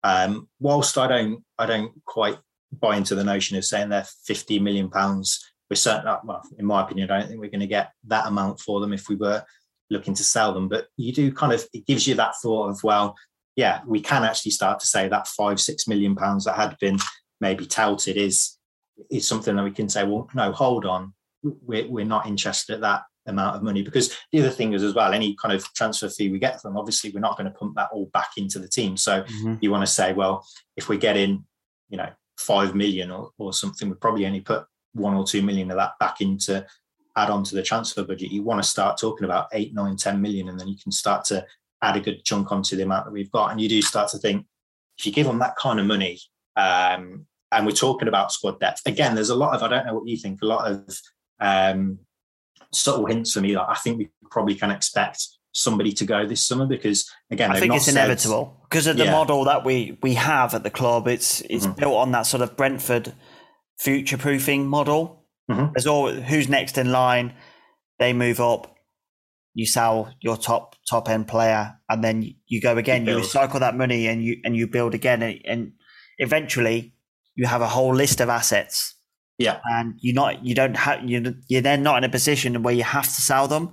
Um, 0.02 0.48
whilst 0.58 0.96
I 0.98 1.06
don't, 1.06 1.44
I 1.58 1.66
don't 1.66 1.92
quite 2.04 2.38
buy 2.72 2.96
into 2.96 3.14
the 3.14 3.24
notion 3.24 3.56
of 3.56 3.64
saying 3.64 3.88
they're 3.88 4.06
50 4.26 4.58
million 4.60 4.88
pounds 4.88 5.44
we're 5.70 5.76
certainly, 5.76 6.12
well, 6.24 6.42
in 6.58 6.66
my 6.66 6.82
opinion, 6.82 7.10
I 7.10 7.20
don't 7.20 7.28
think 7.28 7.40
we're 7.40 7.50
going 7.50 7.60
to 7.60 7.66
get 7.66 7.92
that 8.08 8.26
amount 8.26 8.58
for 8.58 8.80
them 8.80 8.92
if 8.92 9.08
we 9.08 9.14
were 9.14 9.44
looking 9.88 10.14
to 10.14 10.24
sell 10.24 10.52
them. 10.52 10.68
But 10.68 10.88
you 10.96 11.12
do 11.12 11.32
kind 11.32 11.52
of, 11.52 11.64
it 11.72 11.86
gives 11.86 12.06
you 12.06 12.16
that 12.16 12.34
thought 12.42 12.70
of, 12.70 12.82
well, 12.82 13.16
yeah, 13.54 13.80
we 13.86 14.00
can 14.00 14.24
actually 14.24 14.50
start 14.50 14.80
to 14.80 14.86
say 14.86 15.08
that 15.08 15.28
five, 15.28 15.60
six 15.60 15.86
million 15.86 16.16
pounds 16.16 16.44
that 16.44 16.56
had 16.56 16.76
been 16.80 16.98
maybe 17.40 17.66
touted 17.66 18.16
is 18.16 18.56
is 19.10 19.26
something 19.26 19.56
that 19.56 19.64
we 19.64 19.70
can 19.70 19.88
say, 19.88 20.04
well, 20.04 20.28
no, 20.34 20.52
hold 20.52 20.84
on, 20.84 21.14
we're, 21.42 21.88
we're 21.88 22.04
not 22.04 22.26
interested 22.26 22.74
at 22.74 22.80
that 22.80 23.02
amount 23.26 23.56
of 23.56 23.62
money 23.62 23.82
because 23.82 24.16
the 24.32 24.40
other 24.40 24.50
thing 24.50 24.72
is 24.72 24.82
as 24.82 24.94
well 24.94 25.12
any 25.12 25.36
kind 25.40 25.54
of 25.54 25.62
transfer 25.74 26.08
fee 26.08 26.30
we 26.30 26.38
get 26.38 26.60
from 26.60 26.76
obviously 26.76 27.10
we're 27.10 27.20
not 27.20 27.36
going 27.36 27.44
to 27.44 27.56
pump 27.56 27.74
that 27.76 27.90
all 27.92 28.06
back 28.12 28.30
into 28.38 28.58
the 28.58 28.66
team 28.66 28.96
so 28.96 29.22
mm-hmm. 29.22 29.54
you 29.60 29.70
want 29.70 29.82
to 29.82 29.92
say 29.92 30.12
well 30.12 30.44
if 30.76 30.88
we 30.88 30.96
get 30.96 31.16
in 31.16 31.44
you 31.90 31.98
know 31.98 32.08
five 32.38 32.74
million 32.74 33.10
or, 33.10 33.30
or 33.38 33.52
something 33.52 33.88
we 33.88 33.94
probably 33.96 34.26
only 34.26 34.40
put 34.40 34.64
one 34.94 35.14
or 35.14 35.24
two 35.24 35.42
million 35.42 35.70
of 35.70 35.76
that 35.76 35.92
back 36.00 36.20
into 36.20 36.66
add 37.16 37.30
on 37.30 37.44
to 37.44 37.54
the 37.54 37.62
transfer 37.62 38.04
budget. 38.04 38.32
You 38.32 38.42
want 38.42 38.62
to 38.62 38.68
start 38.68 38.98
talking 38.98 39.24
about 39.24 39.48
eight, 39.52 39.74
nine, 39.74 39.96
10 39.96 40.20
million, 40.20 40.48
and 40.48 40.58
then 40.58 40.68
you 40.68 40.76
can 40.82 40.92
start 40.92 41.24
to 41.26 41.44
add 41.82 41.96
a 41.96 42.00
good 42.00 42.24
chunk 42.24 42.52
onto 42.52 42.76
the 42.76 42.82
amount 42.82 43.06
that 43.06 43.12
we've 43.12 43.30
got. 43.30 43.50
And 43.50 43.60
you 43.60 43.68
do 43.68 43.82
start 43.82 44.10
to 44.10 44.18
think 44.18 44.46
if 44.98 45.06
you 45.06 45.12
give 45.12 45.26
them 45.26 45.38
that 45.38 45.56
kind 45.56 45.80
of 45.80 45.86
money, 45.86 46.20
um, 46.56 47.26
and 47.52 47.66
we're 47.66 47.72
talking 47.72 48.08
about 48.08 48.32
squad 48.32 48.60
depth 48.60 48.82
again, 48.86 49.14
there's 49.14 49.30
a 49.30 49.34
lot 49.34 49.54
of 49.54 49.62
I 49.62 49.68
don't 49.68 49.86
know 49.86 49.94
what 49.94 50.06
you 50.06 50.16
think, 50.16 50.40
a 50.42 50.46
lot 50.46 50.70
of 50.70 51.00
um, 51.40 51.98
subtle 52.72 53.06
hints 53.06 53.32
for 53.32 53.40
me. 53.40 53.54
that 53.54 53.68
I 53.68 53.74
think 53.74 53.98
we 53.98 54.08
probably 54.30 54.54
can 54.54 54.70
expect 54.70 55.26
somebody 55.52 55.92
to 55.92 56.04
go 56.04 56.26
this 56.26 56.44
summer 56.44 56.66
because 56.66 57.10
again, 57.30 57.50
I 57.50 57.58
think 57.58 57.74
it's 57.74 57.86
said, 57.86 57.92
inevitable 57.92 58.56
because 58.68 58.86
of 58.86 58.96
the 58.96 59.04
yeah. 59.04 59.12
model 59.12 59.44
that 59.44 59.64
we 59.64 59.98
we 60.02 60.14
have 60.14 60.54
at 60.54 60.62
the 60.62 60.70
club. 60.70 61.08
It's 61.08 61.40
it's 61.42 61.66
mm-hmm. 61.66 61.78
built 61.78 61.96
on 61.96 62.12
that 62.12 62.22
sort 62.22 62.42
of 62.42 62.56
Brentford 62.56 63.12
future 63.78 64.18
proofing 64.18 64.66
model. 64.66 65.24
Mm-hmm. 65.50 65.72
There's 65.74 65.86
all 65.86 66.10
who's 66.10 66.48
next 66.48 66.78
in 66.78 66.92
line. 66.92 67.34
They 67.98 68.12
move 68.12 68.40
up. 68.40 68.76
You 69.54 69.66
sell 69.66 70.14
your 70.20 70.36
top 70.36 70.76
top 70.88 71.08
end 71.08 71.26
player, 71.26 71.74
and 71.88 72.04
then 72.04 72.34
you 72.46 72.60
go 72.60 72.76
again. 72.76 73.06
You, 73.06 73.18
you 73.18 73.24
recycle 73.24 73.60
that 73.60 73.76
money, 73.76 74.06
and 74.06 74.22
you 74.22 74.36
and 74.44 74.56
you 74.56 74.68
build 74.68 74.94
again, 74.94 75.22
and, 75.22 75.40
and 75.44 75.72
eventually 76.18 76.94
you 77.34 77.46
have 77.46 77.62
a 77.62 77.66
whole 77.66 77.94
list 77.94 78.20
of 78.20 78.28
assets. 78.28 78.94
Yeah, 79.40 79.58
and 79.64 79.94
you're 80.00 80.14
not 80.14 80.44
you 80.44 80.54
don't 80.54 80.76
have 80.76 81.08
you 81.08 81.34
you're 81.48 81.62
then 81.62 81.82
not 81.82 81.96
in 81.96 82.04
a 82.04 82.10
position 82.10 82.62
where 82.62 82.74
you 82.74 82.82
have 82.82 83.06
to 83.06 83.22
sell 83.22 83.48
them, 83.48 83.72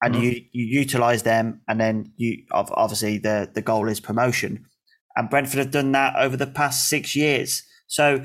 and 0.00 0.14
mm-hmm. 0.14 0.22
you 0.22 0.30
you 0.52 0.64
utilize 0.80 1.24
them, 1.24 1.62
and 1.66 1.80
then 1.80 2.12
you 2.16 2.44
obviously 2.52 3.18
the 3.18 3.50
the 3.52 3.60
goal 3.60 3.88
is 3.88 3.98
promotion, 3.98 4.66
and 5.16 5.28
Brentford 5.28 5.58
have 5.58 5.72
done 5.72 5.90
that 5.92 6.14
over 6.14 6.36
the 6.36 6.46
past 6.46 6.88
six 6.88 7.16
years. 7.16 7.64
So 7.88 8.22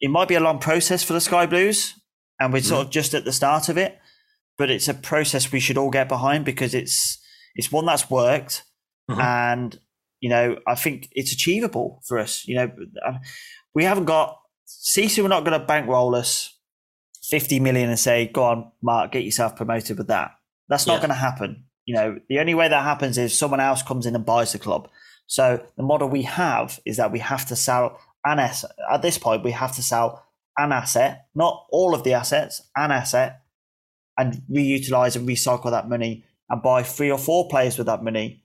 it 0.00 0.10
might 0.10 0.28
be 0.28 0.34
a 0.34 0.40
long 0.40 0.60
process 0.60 1.04
for 1.04 1.12
the 1.12 1.20
Sky 1.20 1.44
Blues, 1.44 1.92
and 2.40 2.54
we're 2.54 2.62
sort 2.62 2.84
mm. 2.84 2.86
of 2.86 2.90
just 2.90 3.12
at 3.12 3.26
the 3.26 3.32
start 3.32 3.68
of 3.68 3.76
it. 3.76 3.98
But 4.56 4.70
it's 4.70 4.88
a 4.88 4.94
process 4.94 5.52
we 5.52 5.60
should 5.60 5.76
all 5.76 5.90
get 5.90 6.08
behind 6.08 6.46
because 6.46 6.74
it's 6.74 7.18
it's 7.54 7.70
one 7.70 7.84
that's 7.84 8.08
worked, 8.08 8.64
mm-hmm. 9.10 9.20
and 9.20 9.78
you 10.20 10.30
know 10.30 10.56
I 10.66 10.74
think 10.74 11.10
it's 11.12 11.32
achievable 11.32 12.00
for 12.06 12.18
us. 12.18 12.48
You 12.48 12.54
know, 12.54 12.70
we 13.74 13.84
haven't 13.84 14.06
got 14.06 14.38
CC. 14.80 15.22
We're 15.22 15.28
not 15.28 15.44
going 15.44 15.58
to 15.58 15.66
bankroll 15.66 16.14
us 16.14 16.56
fifty 17.22 17.60
million 17.60 17.88
and 17.88 17.98
say, 17.98 18.26
"Go 18.26 18.44
on, 18.44 18.72
Mark, 18.82 19.12
get 19.12 19.24
yourself 19.24 19.56
promoted 19.56 19.98
with 19.98 20.08
that." 20.08 20.32
That's 20.68 20.86
not 20.86 20.94
yeah. 20.94 21.00
going 21.00 21.08
to 21.10 21.14
happen. 21.14 21.64
You 21.84 21.94
know, 21.94 22.20
the 22.28 22.38
only 22.38 22.54
way 22.54 22.68
that 22.68 22.84
happens 22.84 23.18
is 23.18 23.36
someone 23.36 23.60
else 23.60 23.82
comes 23.82 24.06
in 24.06 24.14
and 24.14 24.24
buys 24.24 24.52
the 24.52 24.58
club. 24.58 24.88
So 25.26 25.64
the 25.76 25.82
model 25.82 26.08
we 26.08 26.22
have 26.22 26.80
is 26.84 26.96
that 26.96 27.12
we 27.12 27.18
have 27.18 27.46
to 27.46 27.56
sell 27.56 27.98
an 28.24 28.38
asset. 28.38 28.70
At 28.90 29.02
this 29.02 29.18
point, 29.18 29.44
we 29.44 29.50
have 29.50 29.74
to 29.76 29.82
sell 29.82 30.24
an 30.58 30.72
asset, 30.72 31.26
not 31.34 31.66
all 31.70 31.94
of 31.94 32.04
the 32.04 32.14
assets, 32.14 32.62
an 32.76 32.90
asset, 32.90 33.42
and 34.18 34.42
reutilize 34.50 35.16
and 35.16 35.26
recycle 35.26 35.70
that 35.70 35.88
money 35.88 36.24
and 36.50 36.62
buy 36.62 36.82
three 36.82 37.10
or 37.10 37.18
four 37.18 37.48
players 37.48 37.78
with 37.78 37.86
that 37.86 38.04
money. 38.04 38.41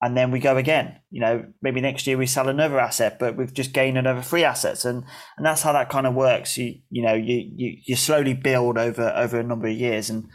And 0.00 0.16
then 0.16 0.30
we 0.30 0.38
go 0.38 0.56
again. 0.56 1.00
You 1.10 1.20
know, 1.20 1.46
maybe 1.60 1.80
next 1.80 2.06
year 2.06 2.16
we 2.16 2.26
sell 2.26 2.48
another 2.48 2.78
asset, 2.78 3.18
but 3.18 3.36
we've 3.36 3.52
just 3.52 3.72
gained 3.72 3.98
another 3.98 4.22
three 4.22 4.44
assets, 4.44 4.84
and 4.84 5.04
and 5.36 5.44
that's 5.46 5.62
how 5.62 5.72
that 5.72 5.88
kind 5.88 6.06
of 6.06 6.14
works. 6.14 6.56
You 6.56 6.76
you 6.90 7.02
know 7.02 7.14
you 7.14 7.50
you, 7.56 7.78
you 7.84 7.96
slowly 7.96 8.34
build 8.34 8.78
over 8.78 9.12
over 9.16 9.40
a 9.40 9.44
number 9.44 9.66
of 9.66 9.74
years, 9.74 10.08
and 10.08 10.28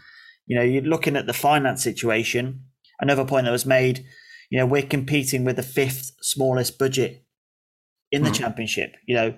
you 0.46 0.58
know 0.58 0.64
you're 0.64 0.84
looking 0.84 1.16
at 1.16 1.28
the 1.28 1.34
finance 1.34 1.82
situation. 1.82 2.66
Another 3.00 3.26
point 3.26 3.46
that 3.46 3.52
was 3.52 3.66
made, 3.66 4.06
you 4.50 4.60
know, 4.60 4.66
we're 4.66 4.84
competing 4.84 5.44
with 5.46 5.56
the 5.56 5.64
fifth 5.64 6.12
smallest 6.22 6.78
budget 6.78 7.26
in 8.12 8.24
the 8.24 8.30
mm. 8.30 8.36
championship. 8.36 8.96
You 9.08 9.16
know, 9.16 9.34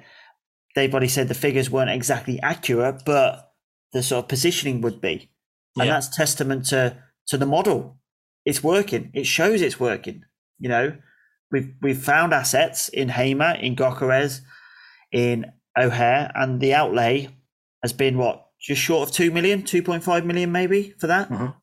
they've 0.75 0.91
already 0.91 1.07
said 1.07 1.27
the 1.29 1.33
figures 1.33 1.69
weren't 1.69 1.89
exactly 1.89 2.39
accurate, 2.41 3.03
but 3.05 3.51
the 3.93 4.03
sort 4.03 4.25
of 4.25 4.29
positioning 4.29 4.81
would 4.81 4.99
be. 4.99 5.31
And 5.77 5.87
yeah. 5.87 5.93
that's 5.93 6.15
testament 6.15 6.65
to 6.65 6.97
to 7.27 7.37
the 7.37 7.45
model. 7.45 7.97
It's 8.45 8.63
working. 8.63 9.11
It 9.13 9.25
shows 9.25 9.61
it's 9.61 9.79
working. 9.79 10.23
You 10.59 10.69
know, 10.69 10.97
we've 11.51 11.73
we've 11.81 12.01
found 12.01 12.33
assets 12.33 12.89
in 12.89 13.09
Hamer, 13.09 13.55
in 13.55 13.75
Gyökeres, 13.75 14.41
in 15.11 15.51
O'Hare, 15.77 16.31
and 16.35 16.61
the 16.61 16.73
outlay 16.73 17.29
has 17.81 17.93
been 17.93 18.17
what 18.17 18.47
just 18.61 18.81
short 18.81 19.09
of 19.09 19.15
two 19.15 19.31
million, 19.31 19.63
two 19.63 19.83
point 19.83 20.03
five 20.03 20.25
million, 20.25 20.51
maybe 20.51 20.93
for 20.99 21.07
that. 21.07 21.29
Mm-hmm. 21.29 21.57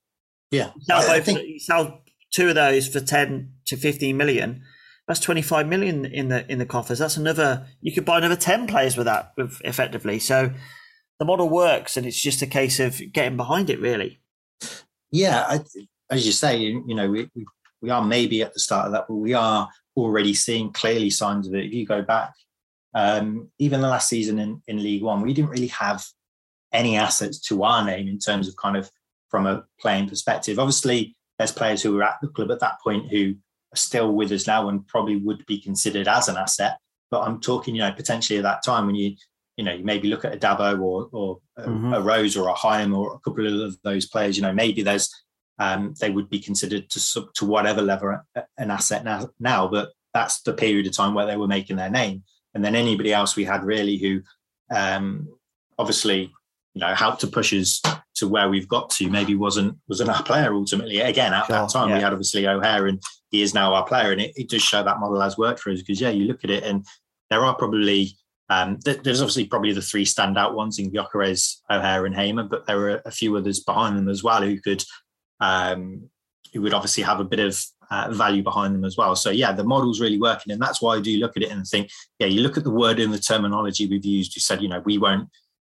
Yeah, 0.50 0.72
you 0.76 0.82
sell, 0.82 1.10
I, 1.10 1.16
I 1.16 1.20
think... 1.20 1.40
you 1.40 1.58
sell 1.58 2.02
two 2.32 2.48
of 2.48 2.54
those 2.54 2.88
for 2.88 3.00
ten 3.00 3.54
to 3.66 3.76
fifteen 3.76 4.16
million 4.16 4.62
that's 5.08 5.20
25 5.20 5.66
million 5.66 6.04
in 6.04 6.28
the 6.28 6.50
in 6.50 6.58
the 6.58 6.66
coffers. 6.66 6.98
That's 6.98 7.16
another. 7.16 7.66
You 7.80 7.92
could 7.92 8.04
buy 8.04 8.18
another 8.18 8.36
10 8.36 8.66
players 8.66 8.96
with 8.96 9.06
that, 9.06 9.32
effectively. 9.64 10.18
So 10.18 10.52
the 11.18 11.24
model 11.24 11.48
works, 11.48 11.96
and 11.96 12.06
it's 12.06 12.20
just 12.20 12.42
a 12.42 12.46
case 12.46 12.78
of 12.80 13.00
getting 13.12 13.36
behind 13.36 13.68
it, 13.68 13.80
really. 13.80 14.20
Yeah, 15.10 15.44
I, 15.46 15.60
as 16.10 16.26
you 16.26 16.32
say, 16.32 16.58
you 16.58 16.94
know, 16.94 17.10
we, 17.10 17.30
we 17.80 17.90
are 17.90 18.04
maybe 18.04 18.42
at 18.42 18.52
the 18.52 18.60
start 18.60 18.86
of 18.86 18.92
that, 18.92 19.06
but 19.08 19.16
we 19.16 19.34
are 19.34 19.68
already 19.96 20.34
seeing 20.34 20.72
clearly 20.72 21.10
signs 21.10 21.46
of 21.46 21.54
it. 21.54 21.66
If 21.66 21.72
you 21.72 21.86
go 21.86 22.02
back 22.02 22.32
Um, 22.94 23.50
even 23.58 23.80
the 23.80 23.88
last 23.88 24.08
season 24.08 24.38
in, 24.38 24.62
in 24.66 24.82
League 24.82 25.02
One, 25.02 25.22
we 25.22 25.32
didn't 25.32 25.50
really 25.50 25.68
have 25.68 26.04
any 26.72 26.96
assets 26.96 27.38
to 27.48 27.62
our 27.62 27.82
name 27.84 28.06
in 28.06 28.18
terms 28.18 28.48
of 28.48 28.56
kind 28.56 28.76
of 28.76 28.90
from 29.30 29.46
a 29.46 29.64
playing 29.80 30.08
perspective. 30.08 30.58
Obviously, 30.58 31.16
there's 31.38 31.52
players 31.52 31.82
who 31.82 31.92
were 31.94 32.02
at 32.02 32.18
the 32.20 32.28
club 32.28 32.50
at 32.50 32.60
that 32.60 32.80
point 32.84 33.10
who 33.10 33.34
are 33.72 33.76
still 33.76 34.12
with 34.12 34.30
us 34.32 34.46
now 34.46 34.68
and 34.68 34.86
probably 34.86 35.16
would 35.16 35.44
be 35.46 35.58
considered 35.58 36.06
as 36.06 36.28
an 36.28 36.36
asset. 36.36 36.76
But 37.10 37.22
I'm 37.22 37.40
talking, 37.40 37.74
you 37.74 37.82
know, 37.82 37.92
potentially 37.92 38.38
at 38.38 38.44
that 38.44 38.62
time 38.62 38.86
when 38.86 38.94
you, 38.94 39.16
you 39.56 39.64
know, 39.64 39.72
you 39.72 39.84
maybe 39.84 40.08
look 40.08 40.24
at 40.24 40.34
a 40.34 40.38
Dabo 40.38 40.80
or 40.80 41.08
or 41.12 41.38
mm-hmm. 41.58 41.94
a, 41.94 42.00
Rose 42.00 42.36
or 42.36 42.48
a 42.48 42.54
Hyam 42.54 42.94
or 42.94 43.14
a 43.14 43.20
couple 43.20 43.46
of 43.64 43.80
those 43.82 44.06
players. 44.06 44.36
You 44.36 44.42
know, 44.42 44.52
maybe 44.52 44.82
there's 44.82 45.08
um, 45.62 45.94
they 46.00 46.10
would 46.10 46.28
be 46.28 46.40
considered 46.40 46.90
to 46.90 46.98
sub 46.98 47.32
to 47.34 47.44
whatever 47.44 47.82
level 47.82 48.18
an 48.58 48.70
asset 48.70 49.04
now. 49.04 49.28
Now, 49.38 49.68
but 49.68 49.90
that's 50.12 50.42
the 50.42 50.52
period 50.52 50.86
of 50.88 50.96
time 50.96 51.14
where 51.14 51.26
they 51.26 51.36
were 51.36 51.46
making 51.46 51.76
their 51.76 51.90
name. 51.90 52.24
And 52.54 52.64
then 52.64 52.74
anybody 52.74 53.12
else 53.12 53.36
we 53.36 53.44
had 53.44 53.64
really 53.64 53.96
who, 53.96 54.22
um, 54.74 55.28
obviously, 55.78 56.32
you 56.74 56.80
know, 56.80 56.92
helped 56.94 57.20
to 57.20 57.28
push 57.28 57.54
us 57.54 57.80
to 58.16 58.26
where 58.26 58.48
we've 58.48 58.68
got 58.68 58.90
to. 58.90 59.08
Maybe 59.08 59.36
wasn't 59.36 59.78
wasn't 59.88 60.10
our 60.10 60.24
player 60.24 60.52
ultimately. 60.52 60.98
Again, 60.98 61.32
at 61.32 61.46
sure, 61.46 61.56
that 61.56 61.70
time 61.70 61.90
yeah. 61.90 61.96
we 61.96 62.02
had 62.02 62.12
obviously 62.12 62.46
O'Hare, 62.48 62.88
and 62.88 63.00
he 63.30 63.40
is 63.40 63.54
now 63.54 63.72
our 63.72 63.86
player, 63.86 64.10
and 64.10 64.20
it, 64.20 64.32
it 64.34 64.50
does 64.50 64.62
show 64.62 64.82
that 64.82 64.98
model 64.98 65.20
has 65.20 65.38
worked 65.38 65.60
for 65.60 65.70
us 65.70 65.78
because 65.78 66.00
yeah, 66.00 66.10
you 66.10 66.24
look 66.24 66.42
at 66.42 66.50
it 66.50 66.64
and 66.64 66.84
there 67.30 67.44
are 67.44 67.54
probably 67.54 68.16
um, 68.50 68.78
there's 68.84 69.22
obviously 69.22 69.46
probably 69.46 69.72
the 69.72 69.80
three 69.80 70.04
standout 70.04 70.54
ones 70.54 70.78
in 70.80 70.90
Gyökeres, 70.90 71.58
O'Hare, 71.70 72.04
and 72.04 72.16
Hamer, 72.16 72.42
but 72.42 72.66
there 72.66 72.90
are 72.90 73.02
a 73.06 73.12
few 73.12 73.36
others 73.36 73.60
behind 73.60 73.96
them 73.96 74.08
as 74.08 74.24
well 74.24 74.42
who 74.42 74.60
could 74.60 74.84
um, 75.42 76.08
who 76.54 76.62
would 76.62 76.72
obviously 76.72 77.02
have 77.02 77.20
a 77.20 77.24
bit 77.24 77.40
of 77.40 77.62
uh, 77.90 78.10
value 78.10 78.42
behind 78.42 78.74
them 78.74 78.84
as 78.84 78.96
well. 78.96 79.14
So 79.14 79.30
yeah, 79.30 79.52
the 79.52 79.64
model's 79.64 80.00
really 80.00 80.18
working, 80.18 80.52
and 80.52 80.62
that's 80.62 80.80
why 80.80 80.96
I 80.96 81.00
do 81.00 81.18
look 81.18 81.36
at 81.36 81.42
it 81.42 81.50
and 81.50 81.66
think, 81.66 81.90
yeah, 82.18 82.28
you 82.28 82.40
look 82.40 82.56
at 82.56 82.64
the 82.64 82.70
word 82.70 83.00
and 83.00 83.12
the 83.12 83.18
terminology 83.18 83.86
we've 83.86 84.04
used. 84.04 84.34
You 84.34 84.40
said, 84.40 84.62
you 84.62 84.68
know, 84.68 84.80
we 84.80 84.96
won't 84.96 85.28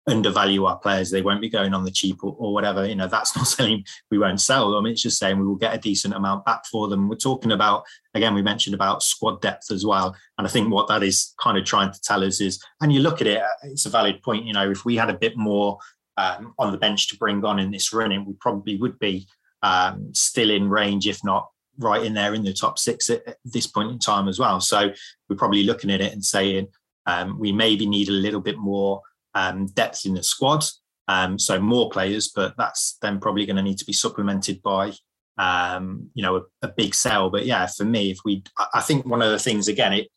undervalue 0.08 0.64
our 0.64 0.78
players. 0.78 1.10
They 1.10 1.22
won't 1.22 1.40
be 1.40 1.48
going 1.48 1.74
on 1.74 1.84
the 1.84 1.90
cheap 1.90 2.22
or, 2.22 2.34
or, 2.38 2.54
whatever. 2.54 2.86
You 2.86 2.94
know, 2.94 3.08
that's 3.08 3.36
not 3.36 3.46
saying 3.46 3.84
we 4.10 4.18
won't 4.18 4.40
sell 4.40 4.70
them. 4.70 4.86
It's 4.86 5.02
just 5.02 5.18
saying 5.18 5.38
we 5.38 5.46
will 5.46 5.56
get 5.56 5.74
a 5.74 5.78
decent 5.78 6.14
amount 6.14 6.44
back 6.44 6.64
for 6.66 6.88
them. 6.88 7.08
We're 7.08 7.16
talking 7.16 7.52
about, 7.52 7.84
again, 8.14 8.34
we 8.34 8.42
mentioned 8.42 8.74
about 8.74 9.02
squad 9.02 9.40
depth 9.42 9.70
as 9.70 9.84
well. 9.84 10.16
And 10.38 10.46
I 10.46 10.50
think 10.50 10.72
what 10.72 10.88
that 10.88 11.02
is 11.02 11.34
kind 11.42 11.58
of 11.58 11.64
trying 11.64 11.92
to 11.92 12.00
tell 12.00 12.22
us 12.22 12.40
is, 12.40 12.62
and 12.80 12.92
you 12.92 13.00
look 13.00 13.20
at 13.20 13.26
it, 13.26 13.42
it's 13.64 13.86
a 13.86 13.90
valid 13.90 14.22
point. 14.22 14.44
You 14.44 14.52
know, 14.52 14.70
if 14.70 14.84
we 14.84 14.96
had 14.96 15.10
a 15.10 15.18
bit 15.18 15.36
more 15.36 15.78
um, 16.16 16.54
on 16.58 16.72
the 16.72 16.78
bench 16.78 17.08
to 17.08 17.16
bring 17.16 17.44
on 17.44 17.58
in 17.58 17.70
this 17.70 17.92
running, 17.92 18.24
we 18.24 18.34
probably 18.34 18.76
would 18.76 18.98
be 18.98 19.26
um, 19.66 20.14
still 20.14 20.50
in 20.50 20.70
range, 20.70 21.08
if 21.08 21.24
not 21.24 21.48
right 21.78 22.04
in 22.04 22.14
there 22.14 22.34
in 22.34 22.44
the 22.44 22.52
top 22.52 22.78
six 22.78 23.10
at, 23.10 23.26
at, 23.26 23.36
this 23.44 23.66
point 23.66 23.90
in 23.90 23.98
time 23.98 24.28
as 24.28 24.38
well. 24.38 24.60
So 24.60 24.92
we're 25.28 25.36
probably 25.36 25.64
looking 25.64 25.90
at 25.90 26.00
it 26.00 26.12
and 26.12 26.24
saying 26.24 26.68
um, 27.06 27.38
we 27.38 27.50
maybe 27.50 27.84
need 27.84 28.08
a 28.08 28.12
little 28.12 28.40
bit 28.40 28.58
more 28.58 29.02
um, 29.34 29.66
depth 29.66 30.06
in 30.06 30.14
the 30.14 30.22
squad. 30.22 30.64
Um, 31.08 31.36
so 31.38 31.60
more 31.60 31.90
players, 31.90 32.28
but 32.28 32.54
that's 32.56 32.96
then 33.02 33.18
probably 33.18 33.44
going 33.44 33.56
to 33.56 33.62
need 33.62 33.78
to 33.78 33.84
be 33.84 33.92
supplemented 33.92 34.62
by, 34.62 34.92
um, 35.36 36.10
you 36.14 36.22
know, 36.22 36.36
a, 36.36 36.42
a, 36.62 36.68
big 36.68 36.94
sell. 36.94 37.28
But 37.28 37.44
yeah, 37.44 37.66
for 37.66 37.84
me, 37.84 38.10
if 38.10 38.18
we, 38.24 38.44
I 38.72 38.80
think 38.80 39.04
one 39.04 39.22
of 39.22 39.30
the 39.30 39.38
things 39.38 39.68
again, 39.68 39.92
it 39.92 40.08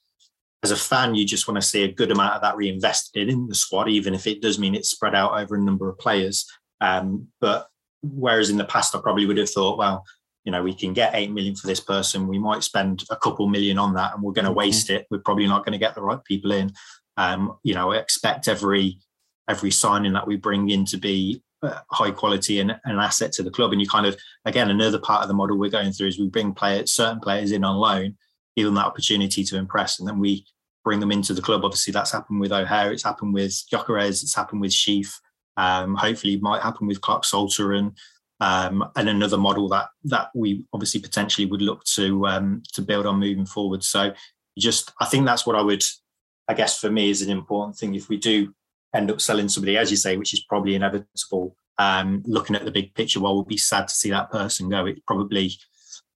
as 0.61 0.71
a 0.71 0.75
fan, 0.75 1.15
you 1.15 1.25
just 1.25 1.47
want 1.47 1.61
to 1.61 1.67
see 1.67 1.83
a 1.83 1.91
good 1.91 2.11
amount 2.11 2.35
of 2.35 2.41
that 2.41 2.55
reinvested 2.55 3.29
in 3.29 3.47
the 3.47 3.55
squad, 3.55 3.89
even 3.89 4.13
if 4.13 4.27
it 4.27 4.41
does 4.41 4.59
mean 4.59 4.75
it's 4.75 4.89
spread 4.89 5.15
out 5.15 5.39
over 5.39 5.55
a 5.55 5.61
number 5.61 5.89
of 5.89 5.97
players. 5.97 6.45
Um, 6.81 7.27
but 7.41 7.68
whereas 8.01 8.49
in 8.49 8.57
the 8.57 8.65
past, 8.65 8.95
I 8.95 8.99
probably 8.99 9.25
would 9.25 9.37
have 9.37 9.49
thought, 9.49 9.77
well, 9.77 10.05
you 10.45 10.51
know, 10.51 10.63
we 10.63 10.73
can 10.73 10.93
get 10.93 11.15
eight 11.15 11.31
million 11.31 11.55
for 11.55 11.67
this 11.67 11.79
person. 11.79 12.27
We 12.27 12.39
might 12.39 12.63
spend 12.63 13.03
a 13.09 13.15
couple 13.15 13.47
million 13.47 13.77
on 13.77 13.93
that, 13.95 14.13
and 14.13 14.23
we're 14.23 14.33
going 14.33 14.45
to 14.45 14.51
mm-hmm. 14.51 14.59
waste 14.59 14.89
it. 14.89 15.05
We're 15.11 15.19
probably 15.19 15.47
not 15.47 15.65
going 15.65 15.73
to 15.73 15.79
get 15.79 15.95
the 15.95 16.01
right 16.01 16.23
people 16.23 16.51
in. 16.51 16.71
Um, 17.17 17.57
you 17.63 17.73
know, 17.73 17.91
expect 17.91 18.47
every 18.47 18.99
every 19.49 19.71
signing 19.71 20.13
that 20.13 20.27
we 20.27 20.37
bring 20.37 20.69
in 20.69 20.85
to 20.85 20.97
be 20.97 21.41
uh, 21.61 21.79
high 21.91 22.11
quality 22.11 22.59
and 22.59 22.71
an 22.85 22.99
asset 22.99 23.31
to 23.33 23.43
the 23.43 23.51
club. 23.51 23.71
And 23.71 23.81
you 23.81 23.87
kind 23.87 24.05
of, 24.05 24.15
again, 24.45 24.69
another 24.69 24.99
part 24.99 25.23
of 25.23 25.27
the 25.27 25.33
model 25.33 25.57
we're 25.57 25.71
going 25.71 25.91
through 25.91 26.07
is 26.07 26.19
we 26.19 26.29
bring 26.29 26.53
players, 26.53 26.91
certain 26.91 27.19
players 27.19 27.51
in 27.51 27.63
on 27.63 27.75
loan, 27.75 28.15
give 28.55 28.65
them 28.65 28.75
that 28.75 28.85
opportunity 28.85 29.43
to 29.43 29.57
impress, 29.57 29.99
and 29.99 30.07
then 30.07 30.19
we 30.19 30.45
bring 30.83 30.99
them 30.99 31.11
into 31.11 31.33
the 31.33 31.41
club. 31.41 31.65
Obviously, 31.65 31.91
that's 31.91 32.11
happened 32.11 32.39
with 32.39 32.51
O'Hare, 32.51 32.91
it's 32.91 33.03
happened 33.03 33.33
with 33.33 33.51
Gyökeres, 33.71 34.23
it's 34.23 34.35
happened 34.35 34.61
with 34.61 34.71
Sheaf. 34.71 35.19
Um, 35.59 35.95
hopefully, 35.95 36.37
might 36.37 36.61
happen 36.61 36.87
with 36.87 37.01
Clarke-Salter 37.01 37.73
and 37.73 37.91
um, 38.39 38.89
and 38.95 39.09
another 39.09 39.37
model 39.37 39.67
that 39.69 39.89
that 40.05 40.29
we 40.33 40.63
obviously 40.71 41.01
potentially 41.01 41.45
would 41.45 41.61
look 41.61 41.83
to 41.95 42.25
um, 42.27 42.63
to 42.73 42.81
build 42.81 43.05
on 43.05 43.19
moving 43.19 43.45
forward. 43.45 43.83
So, 43.83 44.13
just 44.57 44.93
I 45.01 45.05
think 45.05 45.25
that's 45.25 45.45
what 45.45 45.57
I 45.57 45.61
would, 45.61 45.83
I 46.47 46.53
guess, 46.53 46.79
for 46.79 46.89
me 46.89 47.09
is 47.09 47.21
an 47.21 47.29
important 47.29 47.77
thing. 47.77 47.93
If 47.93 48.07
we 48.07 48.17
do 48.17 48.53
end 48.95 49.11
up 49.11 49.19
selling 49.19 49.49
somebody, 49.49 49.77
as 49.77 49.91
you 49.91 49.97
say, 49.97 50.15
which 50.15 50.33
is 50.33 50.45
probably 50.45 50.75
inevitable. 50.75 51.55
Um, 51.77 52.23
looking 52.25 52.57
at 52.57 52.65
the 52.65 52.71
big 52.71 52.93
picture, 52.93 53.21
while 53.21 53.35
we'll 53.35 53.45
be 53.45 53.55
sad 53.55 53.87
to 53.87 53.93
see 53.93 54.09
that 54.09 54.31
person 54.31 54.69
go, 54.69 54.85
it's 54.85 54.99
probably 55.07 55.51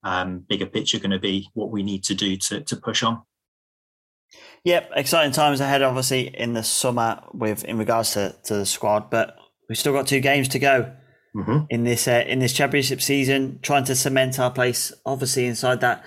um, 0.02 0.40
bigger 0.40 0.66
picture 0.66 0.98
going 0.98 1.10
to 1.10 1.18
be 1.18 1.48
what 1.54 1.70
we 1.70 1.82
need 1.82 2.04
to 2.04 2.14
do 2.14 2.36
to 2.36 2.62
to 2.62 2.76
push 2.76 3.02
on. 3.02 3.22
Yep, 4.64 4.92
exciting 4.96 5.32
times 5.32 5.60
ahead, 5.60 5.82
obviously 5.82 6.28
in 6.34 6.54
the 6.54 6.62
summer 6.62 7.22
with 7.34 7.64
in 7.64 7.76
regards 7.76 8.14
to, 8.14 8.34
to 8.44 8.54
the 8.54 8.66
squad, 8.66 9.10
but 9.10 9.36
we've 9.68 9.78
still 9.78 9.92
got 9.92 10.06
two 10.06 10.20
games 10.20 10.48
to 10.48 10.58
go 10.58 10.90
mm-hmm. 11.36 11.64
in 11.68 11.84
this 11.84 12.08
uh, 12.08 12.24
in 12.26 12.38
this 12.38 12.54
championship 12.54 13.02
season, 13.02 13.58
trying 13.62 13.84
to 13.84 13.94
cement 13.94 14.38
our 14.38 14.50
place, 14.50 14.90
obviously 15.04 15.46
inside 15.46 15.80
that 15.82 16.02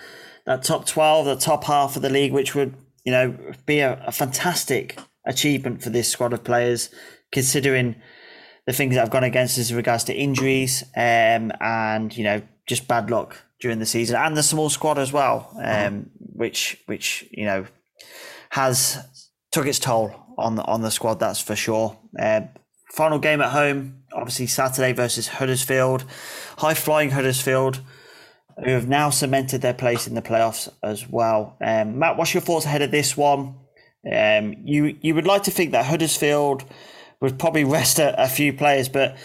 that 0.47 0.63
top 0.63 0.87
twelve, 0.87 1.25
the 1.25 1.35
top 1.35 1.65
half 1.65 1.95
of 1.95 2.01
the 2.01 2.09
league, 2.09 2.33
which 2.33 2.55
would 2.55 2.73
you 3.05 3.11
know 3.11 3.37
be 3.67 3.79
a, 3.79 4.03
a 4.07 4.11
fantastic 4.11 4.99
achievement 5.25 5.83
for 5.83 5.91
this 5.91 6.09
squad 6.09 6.33
of 6.33 6.43
players, 6.43 6.89
considering 7.31 7.95
the 8.65 8.73
things 8.73 8.95
that 8.95 9.03
I've 9.03 9.11
gone 9.11 9.23
against 9.23 9.59
us 9.59 9.69
in 9.69 9.77
regards 9.77 10.03
to 10.05 10.15
injuries 10.15 10.83
um, 10.95 11.51
and 11.61 12.15
you 12.17 12.23
know 12.23 12.41
just 12.65 12.87
bad 12.87 13.11
luck 13.11 13.43
during 13.61 13.77
the 13.77 13.85
season 13.85 14.15
and 14.15 14.35
the 14.35 14.43
small 14.43 14.69
squad 14.69 14.97
as 14.97 15.13
well, 15.13 15.51
um, 15.57 15.63
mm-hmm. 15.63 15.99
which 16.33 16.81
which 16.87 17.27
you 17.29 17.45
know 17.45 17.67
has 18.57 18.97
took 19.51 19.67
its 19.67 19.77
toll 19.77 20.11
on 20.35 20.55
the, 20.55 20.63
on 20.63 20.81
the 20.81 20.89
squad. 20.89 21.19
That's 21.19 21.39
for 21.39 21.55
sure. 21.55 21.95
Uh, 22.19 22.41
final 22.91 23.19
game 23.19 23.39
at 23.39 23.51
home, 23.51 24.03
obviously 24.11 24.47
Saturday 24.47 24.93
versus 24.93 25.27
Huddersfield, 25.27 26.05
high 26.57 26.73
flying 26.73 27.11
Huddersfield, 27.11 27.81
who 28.65 28.71
have 28.71 28.87
now 28.87 29.11
cemented 29.11 29.61
their 29.61 29.75
place 29.75 30.07
in 30.07 30.15
the 30.15 30.23
playoffs 30.23 30.67
as 30.81 31.07
well. 31.07 31.55
Um, 31.63 31.99
Matt, 31.99 32.17
what's 32.17 32.33
your 32.33 32.41
thoughts 32.41 32.65
ahead 32.65 32.81
of 32.81 32.89
this 32.89 33.15
one? 33.15 33.53
Um, 34.11 34.55
you 34.63 34.97
you 35.01 35.13
would 35.13 35.27
like 35.27 35.43
to 35.43 35.51
think 35.51 35.71
that 35.73 35.85
Huddersfield 35.85 36.63
would 37.21 37.37
probably 37.37 37.63
rest 37.77 37.99
a, 37.99 38.19
a 38.19 38.27
few 38.27 38.53
players, 38.53 38.89
but 38.89 39.17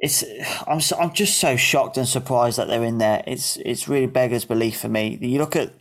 it's 0.00 0.24
I'm 0.66 0.80
so, 0.80 0.96
I'm 0.98 1.12
just 1.12 1.38
so 1.38 1.56
shocked 1.56 1.96
and 1.96 2.08
surprised 2.08 2.58
that 2.58 2.66
they're 2.66 2.82
in 2.82 2.98
there. 2.98 3.22
It's 3.24 3.56
it's 3.58 3.86
really 3.86 4.06
beggars 4.06 4.44
belief 4.44 4.80
for 4.80 4.88
me. 4.88 5.16
You 5.20 5.38
look 5.38 5.54
at 5.54 5.72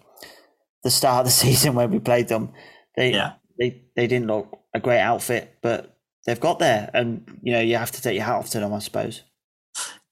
the 0.88 0.92
start 0.92 1.20
of 1.20 1.26
the 1.26 1.32
season 1.46 1.76
when 1.76 1.92
we 1.92 2.00
played 2.00 2.28
them, 2.30 2.52
they 2.96 3.12
yeah. 3.12 3.34
they 3.60 3.84
they 3.96 4.08
didn't 4.08 4.28
look 4.28 4.60
a 4.74 4.80
great 4.80 5.02
outfit, 5.02 5.58
but 5.62 5.98
they've 6.26 6.40
got 6.40 6.60
there, 6.60 6.90
and 6.94 7.40
you 7.42 7.52
know 7.52 7.60
you 7.60 7.76
have 7.76 7.92
to 7.92 8.02
take 8.02 8.16
your 8.16 8.24
hat 8.24 8.36
off 8.36 8.50
to 8.52 8.60
them, 8.60 8.74
I 8.74 8.80
suppose. 8.80 9.24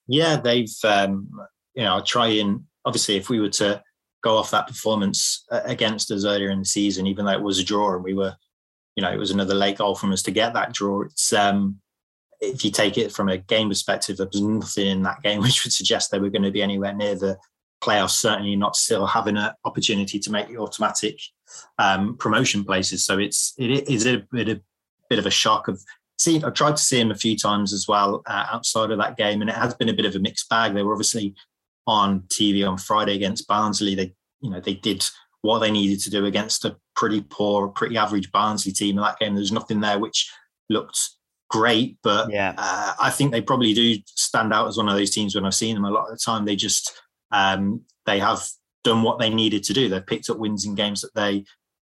Yeah, 0.08 0.36
they've 0.36 0.74
um, 0.84 1.30
you 1.74 1.84
know 1.84 2.02
try 2.06 2.28
and 2.28 2.66
obviously 2.84 3.16
if 3.16 3.30
we 3.30 3.40
were 3.40 3.50
to 3.50 3.82
go 4.24 4.38
off 4.38 4.52
that 4.52 4.68
performance 4.68 5.46
uh, 5.52 5.62
against 5.66 6.12
us 6.12 6.26
earlier 6.26 6.50
in 6.50 6.60
the 6.60 6.66
season, 6.66 7.08
even 7.08 7.26
though 7.26 7.32
it 7.32 7.42
was 7.42 7.60
a 7.60 7.64
draw 7.64 7.94
and 7.94 8.04
we 8.04 8.16
were, 8.16 8.36
you 8.96 9.04
know, 9.04 9.12
it 9.12 9.20
was 9.20 9.30
another 9.30 9.54
late 9.54 9.78
goal 9.78 9.94
from 9.94 10.12
us 10.12 10.24
to 10.24 10.32
get 10.32 10.54
that 10.54 10.74
draw. 10.74 11.04
It's 11.04 11.32
um, 11.32 11.80
if 12.42 12.66
you 12.66 12.72
take 12.72 12.98
it 12.98 13.12
from 13.12 13.30
a 13.30 13.38
game 13.38 13.70
perspective, 13.70 14.18
there 14.18 14.28
was 14.32 14.42
nothing 14.42 14.88
in 14.88 15.04
that 15.04 15.22
game 15.24 15.42
which 15.42 15.64
would 15.64 15.74
suggest 15.74 16.12
they 16.12 16.20
were 16.20 16.30
going 16.30 16.42
to 16.44 16.52
be 16.52 16.64
anywhere 16.64 16.94
near 16.94 17.16
the 17.16 17.38
playoffs. 17.86 18.12
Certainly 18.12 18.56
not 18.56 18.76
still 18.76 19.06
having 19.06 19.38
an 19.38 19.52
opportunity 19.64 20.20
to 20.20 20.32
make 20.32 20.48
the 20.48 20.58
automatic 20.58 21.20
um, 21.78 22.18
promotion 22.18 22.64
places. 22.64 23.06
So 23.06 23.20
it's 23.20 23.54
it 23.58 23.88
is 23.90 24.06
a 24.06 24.24
bit 24.32 24.50
a 24.50 24.62
bit 25.10 25.20
of 25.20 25.26
a 25.26 25.32
shock 25.32 25.68
of 25.68 25.82
see. 26.18 26.42
I've 26.44 26.54
tried 26.54 26.78
to 26.78 26.84
see 26.84 27.00
him 27.00 27.12
a 27.12 27.16
few 27.16 27.38
times 27.38 27.74
as 27.74 27.88
well 27.88 28.24
uh, 28.26 28.48
outside 28.52 28.92
of 28.92 28.98
that 29.00 29.18
game, 29.18 29.42
and 29.42 29.50
it 29.50 29.56
has 29.56 29.74
been 29.74 29.90
a 29.90 29.94
bit 29.94 30.06
of 30.06 30.16
a 30.16 30.20
mixed 30.20 30.50
bag. 30.50 30.74
They 30.74 30.84
were 30.84 30.94
obviously 30.94 31.36
on 31.88 32.22
TV 32.22 32.68
on 32.68 32.78
Friday 32.78 33.16
against 33.16 33.48
Barnsley. 33.48 33.96
They, 33.96 34.14
you 34.42 34.50
know, 34.50 34.60
they 34.60 34.74
did 34.74 35.06
what 35.42 35.60
they 35.60 35.72
needed 35.72 36.00
to 36.02 36.10
do 36.10 36.26
against 36.26 36.66
a 36.66 36.76
pretty 36.96 37.22
poor, 37.22 37.68
pretty 37.68 37.98
average 37.98 38.32
Barnsley 38.32 38.72
team 38.72 38.98
in 38.98 39.04
that 39.04 39.20
game. 39.20 39.36
There's 39.36 39.52
nothing 39.52 39.80
there 39.80 40.00
which 40.00 40.32
looked 40.70 41.10
great, 41.50 41.98
but 42.02 42.32
yeah. 42.32 42.56
uh, 42.58 42.94
I 43.00 43.12
think 43.12 43.32
they 43.32 43.42
probably 43.42 43.74
do 43.74 43.98
stand 44.08 44.52
out 44.54 44.68
as 44.68 44.78
one 44.78 44.90
of 44.90 44.96
those 44.96 45.12
teams 45.12 45.36
when 45.36 45.46
I've 45.46 45.54
seen 45.54 45.76
them 45.76 45.86
a 45.86 45.92
lot 45.92 46.06
of 46.06 46.12
the 46.12 46.18
time. 46.18 46.46
They 46.46 46.56
just 46.56 47.00
um, 47.36 47.82
they 48.06 48.20
have 48.20 48.42
done 48.84 49.04
what 49.04 49.20
they 49.20 49.30
needed 49.30 49.64
to 49.64 49.74
do. 49.74 49.90
They've 49.90 50.06
picked 50.06 50.30
up 50.30 50.38
wins 50.38 50.66
in 50.66 50.74
games 50.74 51.02
that 51.02 51.14
they 51.16 51.44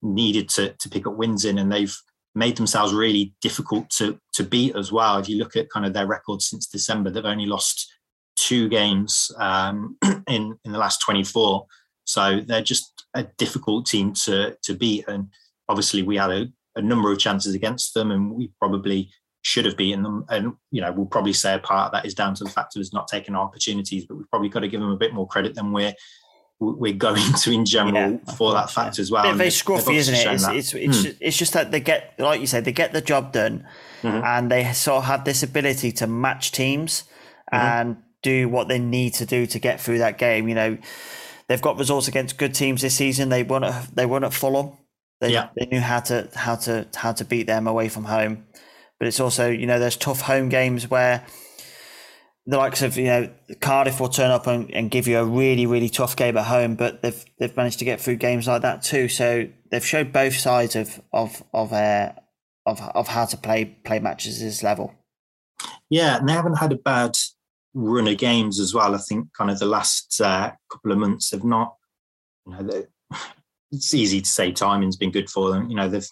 needed 0.02 0.48
to 0.50 0.74
to 0.74 0.90
pick 0.90 1.06
up 1.06 1.16
wins 1.16 1.44
in, 1.46 1.58
and 1.58 1.72
they've 1.72 1.96
made 2.36 2.56
themselves 2.56 2.94
really 2.94 3.34
difficult 3.42 3.90
to 3.98 4.18
to 4.34 4.44
beat 4.44 4.76
as 4.76 4.92
well. 4.92 5.18
If 5.18 5.28
you 5.28 5.38
look 5.38 5.56
at 5.56 5.70
kind 5.70 5.86
of 5.86 5.94
their 5.94 6.08
record 6.08 6.42
since 6.42 6.68
December, 6.68 7.10
they've 7.10 7.26
only 7.26 7.46
lost 7.46 7.92
two 8.36 8.70
games 8.70 9.32
um, 9.38 9.98
in 10.28 10.58
in 10.64 10.72
the 10.72 10.80
last 10.80 11.02
24. 11.02 11.66
So 12.06 12.42
they're 12.46 12.62
just 12.62 13.06
a 13.14 13.24
difficult 13.38 13.86
team 13.86 14.14
to 14.26 14.58
to 14.64 14.74
beat. 14.74 15.08
And 15.08 15.28
obviously, 15.68 16.04
we 16.04 16.18
had 16.18 16.32
a 16.32 16.48
a 16.76 16.82
number 16.82 17.12
of 17.12 17.20
chances 17.20 17.54
against 17.54 17.94
them, 17.94 18.12
and 18.12 18.32
we 18.32 18.52
probably 18.60 19.12
should 19.44 19.66
have 19.66 19.78
beaten 19.78 20.02
them. 20.02 20.26
And 20.30 20.54
you 20.72 20.82
know, 20.82 20.92
we'll 20.92 21.06
probably 21.06 21.34
say 21.34 21.54
a 21.54 21.60
part 21.60 21.88
of 21.88 21.92
that 21.92 22.06
is 22.06 22.16
down 22.16 22.34
to 22.36 22.44
the 22.44 22.50
fact 22.50 22.76
of 22.76 22.80
us 22.80 22.94
not 22.94 23.08
taking 23.08 23.36
opportunities, 23.36 24.06
but 24.06 24.16
we've 24.18 24.30
probably 24.30 24.50
got 24.50 24.62
to 24.62 24.68
give 24.68 24.82
them 24.82 24.90
a 24.90 24.98
bit 24.98 25.14
more 25.14 25.28
credit 25.28 25.54
than 25.54 25.72
we're 25.72 25.94
we're 26.60 26.94
going 26.94 27.34
to 27.34 27.52
in 27.52 27.66
general 27.66 28.14
yeah, 28.14 28.34
for 28.36 28.54
that 28.54 28.72
fact 28.72 28.98
yeah. 28.98 29.02
as 29.02 29.12
well. 29.12 29.24
Bit 29.24 29.36
very 29.36 29.50
scruffy, 29.50 29.96
isn't 29.96 30.16
it? 30.16 30.26
It's, 30.26 30.48
it's, 30.48 30.74
it's, 30.74 30.98
hmm. 30.98 31.04
just, 31.04 31.18
it's, 31.20 31.38
just 31.38 31.54
that 31.54 31.72
they 31.72 31.82
get, 31.82 32.14
like 32.18 32.40
you 32.40 32.48
said, 32.48 32.64
they 32.64 32.72
get 32.72 32.94
the 32.94 33.02
job 33.02 33.34
done, 33.34 33.68
mm-hmm. 34.02 34.24
and 34.24 34.50
they 34.50 34.72
sort 34.72 35.00
of 35.00 35.04
have 35.06 35.26
this 35.26 35.44
ability 35.44 35.92
to 35.94 36.08
match 36.08 36.52
teams 36.52 37.04
mm-hmm. 37.54 37.56
and 37.56 37.98
do 38.22 38.48
what 38.48 38.70
they 38.70 38.80
need 38.80 39.14
to 39.16 39.26
do 39.26 39.46
to 39.46 39.60
get 39.60 39.82
through 39.82 39.98
that 39.98 40.18
game. 40.18 40.48
You 40.48 40.56
know, 40.56 40.78
they've 41.50 41.62
got 41.62 41.78
results 41.78 42.08
against 42.08 42.38
good 42.38 42.56
teams 42.56 42.82
this 42.82 42.96
season. 42.96 43.30
They 43.30 43.44
won 43.44 43.66
at 43.66 43.94
they 43.94 44.06
won 44.06 44.24
at 44.24 44.34
Fulham. 44.34 44.78
They, 45.20 45.34
yeah. 45.34 45.50
they 45.58 45.66
knew 45.66 45.82
how 45.82 46.00
to 46.02 46.30
how 46.34 46.56
to 46.56 46.88
how 46.96 47.12
to 47.14 47.26
beat 47.26 47.48
them 47.48 47.68
away 47.68 47.90
from 47.90 48.06
home. 48.06 48.46
But 49.04 49.08
it's 49.10 49.20
also 49.20 49.50
you 49.50 49.66
know 49.66 49.80
there's 49.80 49.98
tough 49.98 50.22
home 50.22 50.48
games 50.48 50.90
where 50.90 51.26
the 52.46 52.56
likes 52.56 52.82
of 52.82 52.96
you 52.96 53.04
know 53.04 53.30
Cardiff 53.60 54.00
will 54.00 54.08
turn 54.08 54.32
up 54.32 54.48
and, 54.48 54.74
and 54.74 54.90
give 54.90 55.10
you 55.10 55.20
a 55.20 55.26
really 55.26 55.66
really 55.66 55.90
tough 55.90 56.16
game 56.16 56.38
at 56.38 56.46
home, 56.46 56.76
but 56.76 57.02
they've 57.02 57.26
they've 57.38 57.58
managed 57.58 57.80
to 57.80 57.86
get 57.86 58.00
through 58.00 58.16
games 58.16 58.48
like 58.48 58.62
that 58.62 58.82
too. 58.82 59.10
So 59.10 59.50
they've 59.70 59.86
showed 59.86 60.14
both 60.14 60.38
sides 60.38 60.78
of 60.78 61.02
of 61.12 61.44
of 61.54 61.74
uh, 61.74 62.14
of 62.66 62.80
of 62.96 63.10
how 63.10 63.26
to 63.26 63.36
play 63.36 63.66
play 63.66 64.00
matches 64.00 64.42
at 64.42 64.46
this 64.46 64.64
level. 64.64 64.96
Yeah, 65.90 66.20
and 66.20 66.30
they 66.30 66.32
haven't 66.32 66.60
had 66.60 66.72
a 66.72 66.78
bad 66.78 67.18
run 67.74 68.08
of 68.08 68.18
games 68.18 68.58
as 68.58 68.74
well. 68.74 68.96
I 68.96 69.00
think 69.00 69.34
kind 69.38 69.52
of 69.52 69.60
the 69.60 69.66
last 69.66 70.22
uh, 70.22 70.54
couple 70.72 70.94
of 70.94 70.98
months 70.98 71.32
have 71.32 71.44
not. 71.44 71.76
You 72.46 72.54
know, 72.54 72.86
it's 73.74 73.94
easy 73.94 74.22
to 74.22 74.30
say 74.30 74.54
timing's 74.54 74.96
been 74.96 75.12
good 75.12 75.30
for 75.30 75.52
them. 75.52 75.70
You 75.70 75.76
know, 75.76 75.90
they've 75.90 76.08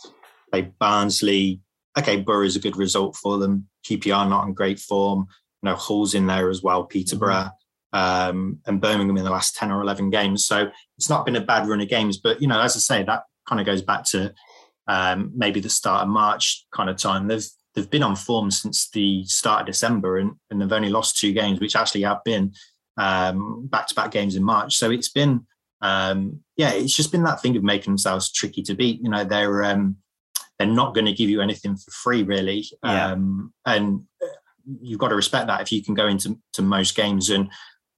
played 0.52 0.78
Barnsley. 0.78 1.62
Okay, 1.98 2.22
Borough's 2.22 2.56
a 2.56 2.60
good 2.60 2.78
result 2.78 3.16
for 3.16 3.38
them. 3.38 3.68
QPR 3.86 4.30
not 4.30 4.48
in 4.48 4.54
great 4.54 4.80
form. 4.80 5.28
You 5.62 5.70
know, 5.70 5.76
Hull's 5.76 6.14
in 6.14 6.28
there 6.28 6.50
as 6.50 6.64
well. 6.64 6.86
Peterborough. 6.86 7.52
Um, 7.94 8.60
and 8.66 8.80
Birmingham 8.80 9.18
in 9.18 9.26
the 9.26 9.32
last 9.32 9.56
10 9.58 9.70
or 9.70 9.82
11 9.82 10.10
games. 10.12 10.46
So 10.46 10.72
it's 10.98 11.10
not 11.10 11.26
been 11.26 11.36
a 11.36 11.42
bad 11.42 11.68
run 11.68 11.82
of 11.82 11.90
games. 11.90 12.18
But, 12.18 12.42
you 12.42 12.48
know, 12.48 12.62
as 12.62 12.76
I 12.76 12.80
say, 12.80 13.04
that 13.04 13.24
kind 13.48 13.60
of 13.60 13.66
goes 13.66 13.82
back 13.82 14.06
to 14.06 14.34
um, 14.88 15.32
maybe 15.36 15.60
the 15.60 15.70
start 15.70 16.04
of 16.04 16.08
March 16.08 16.66
kind 16.72 16.90
of 16.90 16.96
time. 16.98 17.28
They've 17.28 17.46
they've 17.74 17.90
been 17.90 18.04
on 18.04 18.16
form 18.16 18.52
since 18.52 18.90
the 18.90 19.24
start 19.26 19.62
of 19.62 19.68
December 19.68 20.18
and, 20.18 20.32
and 20.50 20.62
they've 20.62 20.72
only 20.72 20.90
lost 20.90 21.18
two 21.18 21.34
games, 21.34 21.60
which 21.60 21.76
actually 21.76 22.02
have 22.02 22.24
been 22.24 22.54
back 22.98 23.88
to 23.88 23.96
back 23.96 24.12
games 24.12 24.36
in 24.36 24.44
March. 24.44 24.76
So 24.76 24.92
it's 24.92 25.10
been, 25.10 25.46
um, 25.82 26.42
yeah, 26.58 26.72
it's 26.72 26.96
just 26.96 27.12
been 27.12 27.24
that 27.24 27.42
thing 27.42 27.56
of 27.56 27.64
making 27.64 27.92
themselves 27.92 28.32
tricky 28.32 28.62
to 28.64 28.76
beat. 28.76 29.02
You 29.02 29.10
know, 29.10 29.24
they're 29.24 29.64
um, 29.64 29.98
they're 30.62 30.76
not 30.76 30.94
going 30.94 31.06
to 31.06 31.14
give 31.14 31.30
you 31.30 31.42
anything 31.42 31.76
for 31.76 31.90
free, 31.92 32.22
really. 32.22 32.68
Yeah. 32.84 33.12
Um, 33.12 33.52
and 33.66 34.04
you've 34.80 35.00
got 35.00 35.08
to 35.08 35.16
respect 35.16 35.48
that 35.48 35.62
if 35.62 35.72
you 35.72 35.84
can 35.84 35.96
go 35.96 36.08
into 36.08 36.40
to 36.54 36.62
most 36.62 36.96
games 36.96 37.32
and 37.32 37.50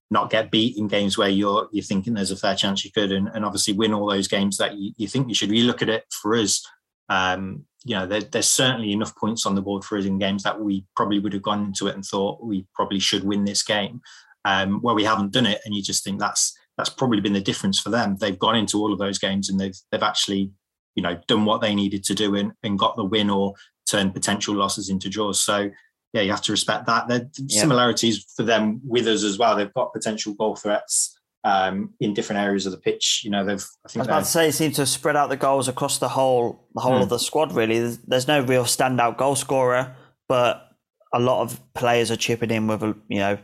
not 0.10 0.30
get 0.30 0.50
beat 0.50 0.78
in 0.78 0.88
games 0.88 1.18
where 1.18 1.30
you're 1.30 1.68
you're 1.74 1.84
thinking 1.84 2.14
there's 2.14 2.32
a 2.32 2.38
fair 2.38 2.56
chance 2.56 2.86
you 2.86 2.92
could 2.92 3.12
and, 3.12 3.28
and 3.34 3.44
obviously 3.44 3.74
win 3.74 3.94
all 3.94 4.10
those 4.10 4.30
games 4.30 4.58
that 4.58 4.76
you, 4.78 4.94
you 4.96 5.08
think 5.08 5.28
you 5.28 5.36
should. 5.36 5.52
You 5.52 5.66
look 5.66 5.82
at 5.82 5.90
it 5.90 6.06
for 6.22 6.36
us, 6.36 6.66
um, 7.10 7.66
you 7.84 7.96
know, 7.96 8.06
there, 8.06 8.22
there's 8.22 8.48
certainly 8.48 8.94
enough 8.94 9.14
points 9.18 9.46
on 9.46 9.56
the 9.56 9.62
board 9.62 9.84
for 9.84 9.98
us 9.98 10.06
in 10.06 10.20
games 10.20 10.44
that 10.44 10.62
we 10.62 10.86
probably 10.96 11.20
would 11.20 11.34
have 11.34 11.42
gone 11.42 11.66
into 11.66 11.88
it 11.88 11.96
and 11.96 12.06
thought 12.06 12.42
we 12.42 12.66
probably 12.74 13.00
should 13.00 13.26
win 13.26 13.44
this 13.44 13.62
game, 13.62 14.00
um, 14.46 14.80
where 14.82 14.96
we 14.96 15.04
haven't 15.04 15.34
done 15.34 15.46
it, 15.46 15.60
and 15.66 15.76
you 15.76 15.84
just 15.84 16.04
think 16.04 16.18
that's 16.18 16.58
that's 16.78 16.90
probably 16.90 17.20
been 17.20 17.34
the 17.34 17.42
difference 17.42 17.80
for 17.80 17.90
them. 17.90 18.16
They've 18.20 18.40
gone 18.40 18.56
into 18.56 18.78
all 18.80 18.94
of 18.94 19.00
those 19.00 19.20
games 19.20 19.50
and 19.50 19.60
they've 19.60 19.76
they've 19.92 20.02
actually, 20.02 20.52
you 20.96 21.04
know, 21.04 21.20
done 21.28 21.46
what 21.46 21.62
they 21.62 21.76
needed 21.76 22.04
to 22.06 22.14
do 22.14 22.36
and, 22.36 22.54
and 22.64 22.80
got 22.80 22.96
the 22.96 23.04
win 23.04 23.30
or 23.30 23.54
turned 23.86 24.14
potential 24.14 24.56
losses 24.56 24.90
into 24.90 25.10
draws. 25.10 25.40
So 25.40 25.70
yeah, 26.14 26.22
you 26.22 26.32
have 26.32 26.42
to 26.44 26.52
respect 26.52 26.86
that. 26.86 27.08
There 27.08 27.30
yeah. 27.38 27.62
similarities 27.62 28.26
for 28.36 28.44
them 28.44 28.82
with 28.86 29.08
us 29.08 29.24
as 29.24 29.38
well. 29.38 29.56
They've 29.56 29.74
got 29.74 29.94
potential 29.94 30.34
goal 30.36 30.56
threats 30.56 31.20
um, 31.44 31.94
in 32.00 32.14
different 32.14 32.42
areas 32.42 32.66
of 32.66 32.72
the 32.72 32.78
pitch. 32.78 33.22
You 33.24 33.32
know, 33.32 33.44
they've. 33.44 33.66
I, 33.86 33.90
think 33.90 33.98
I 33.98 34.00
was 34.00 34.08
about 34.08 34.20
to 34.20 34.26
say, 34.26 34.48
it 34.50 34.54
seems 34.54 34.76
to 34.76 34.82
have 34.82 34.90
spread 34.90 35.16
out 35.16 35.30
the 35.30 35.38
goals 35.38 35.68
across 35.68 35.98
the 35.98 36.10
whole 36.10 36.68
the 36.76 36.82
whole 36.82 36.98
hmm. 36.98 37.04
of 37.04 37.10
the 37.10 37.18
squad. 37.18 37.54
Really, 37.54 37.80
there's, 37.80 37.98
there's, 38.00 38.28
no 38.28 38.42
real 38.42 38.64
standout 38.64 39.18
goal 39.18 39.36
scorer, 39.36 39.96
but 40.30 40.70
a 41.14 41.20
lot 41.20 41.42
of 41.42 41.60
players 41.74 42.12
are 42.12 42.16
chipping 42.16 42.52
in 42.52 42.68
with 42.68 42.84
you 43.08 43.20
know 43.20 43.38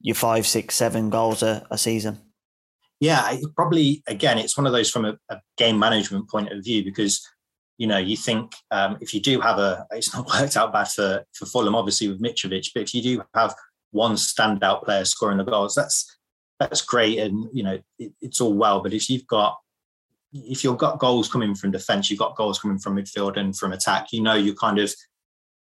your 0.00 0.14
five, 0.14 0.46
six, 0.46 0.74
seven 0.74 1.10
goals 1.10 1.42
a, 1.42 1.66
a 1.70 1.78
season. 1.78 2.18
Yeah, 3.00 3.36
probably 3.56 4.02
again, 4.06 4.38
it's 4.38 4.56
one 4.56 4.66
of 4.66 4.72
those 4.72 4.90
from 4.90 5.06
a, 5.06 5.18
a 5.30 5.40
game 5.56 5.78
management 5.78 6.28
point 6.28 6.52
of 6.52 6.62
view 6.62 6.84
because 6.84 7.26
you 7.78 7.86
know 7.86 7.96
you 7.96 8.16
think 8.16 8.54
um, 8.70 8.98
if 9.00 9.14
you 9.14 9.20
do 9.20 9.40
have 9.40 9.58
a, 9.58 9.86
it's 9.90 10.14
not 10.14 10.28
worked 10.40 10.56
out 10.56 10.72
bad 10.72 10.88
for 10.88 11.24
for 11.32 11.46
Fulham, 11.46 11.74
obviously 11.74 12.08
with 12.08 12.22
Mitrovic, 12.22 12.70
but 12.74 12.82
if 12.82 12.94
you 12.94 13.02
do 13.02 13.22
have 13.34 13.54
one 13.92 14.12
standout 14.12 14.84
player 14.84 15.04
scoring 15.04 15.38
the 15.38 15.44
goals, 15.44 15.74
that's 15.74 16.18
that's 16.60 16.82
great 16.82 17.18
and 17.18 17.48
you 17.52 17.64
know 17.64 17.78
it, 17.98 18.12
it's 18.20 18.40
all 18.40 18.52
well 18.52 18.80
but 18.80 18.92
if 18.92 19.10
you've 19.10 19.26
got 19.26 19.56
if 20.32 20.62
you've 20.62 20.78
got 20.78 21.00
goals 21.00 21.28
coming 21.28 21.54
from 21.54 21.72
defence 21.72 22.08
you've 22.08 22.20
got 22.20 22.36
goals 22.36 22.60
coming 22.60 22.78
from 22.78 22.96
midfield 22.96 23.36
and 23.36 23.56
from 23.56 23.72
attack 23.72 24.12
you 24.12 24.22
know 24.22 24.34
you're 24.34 24.54
kind 24.54 24.78
of 24.78 24.94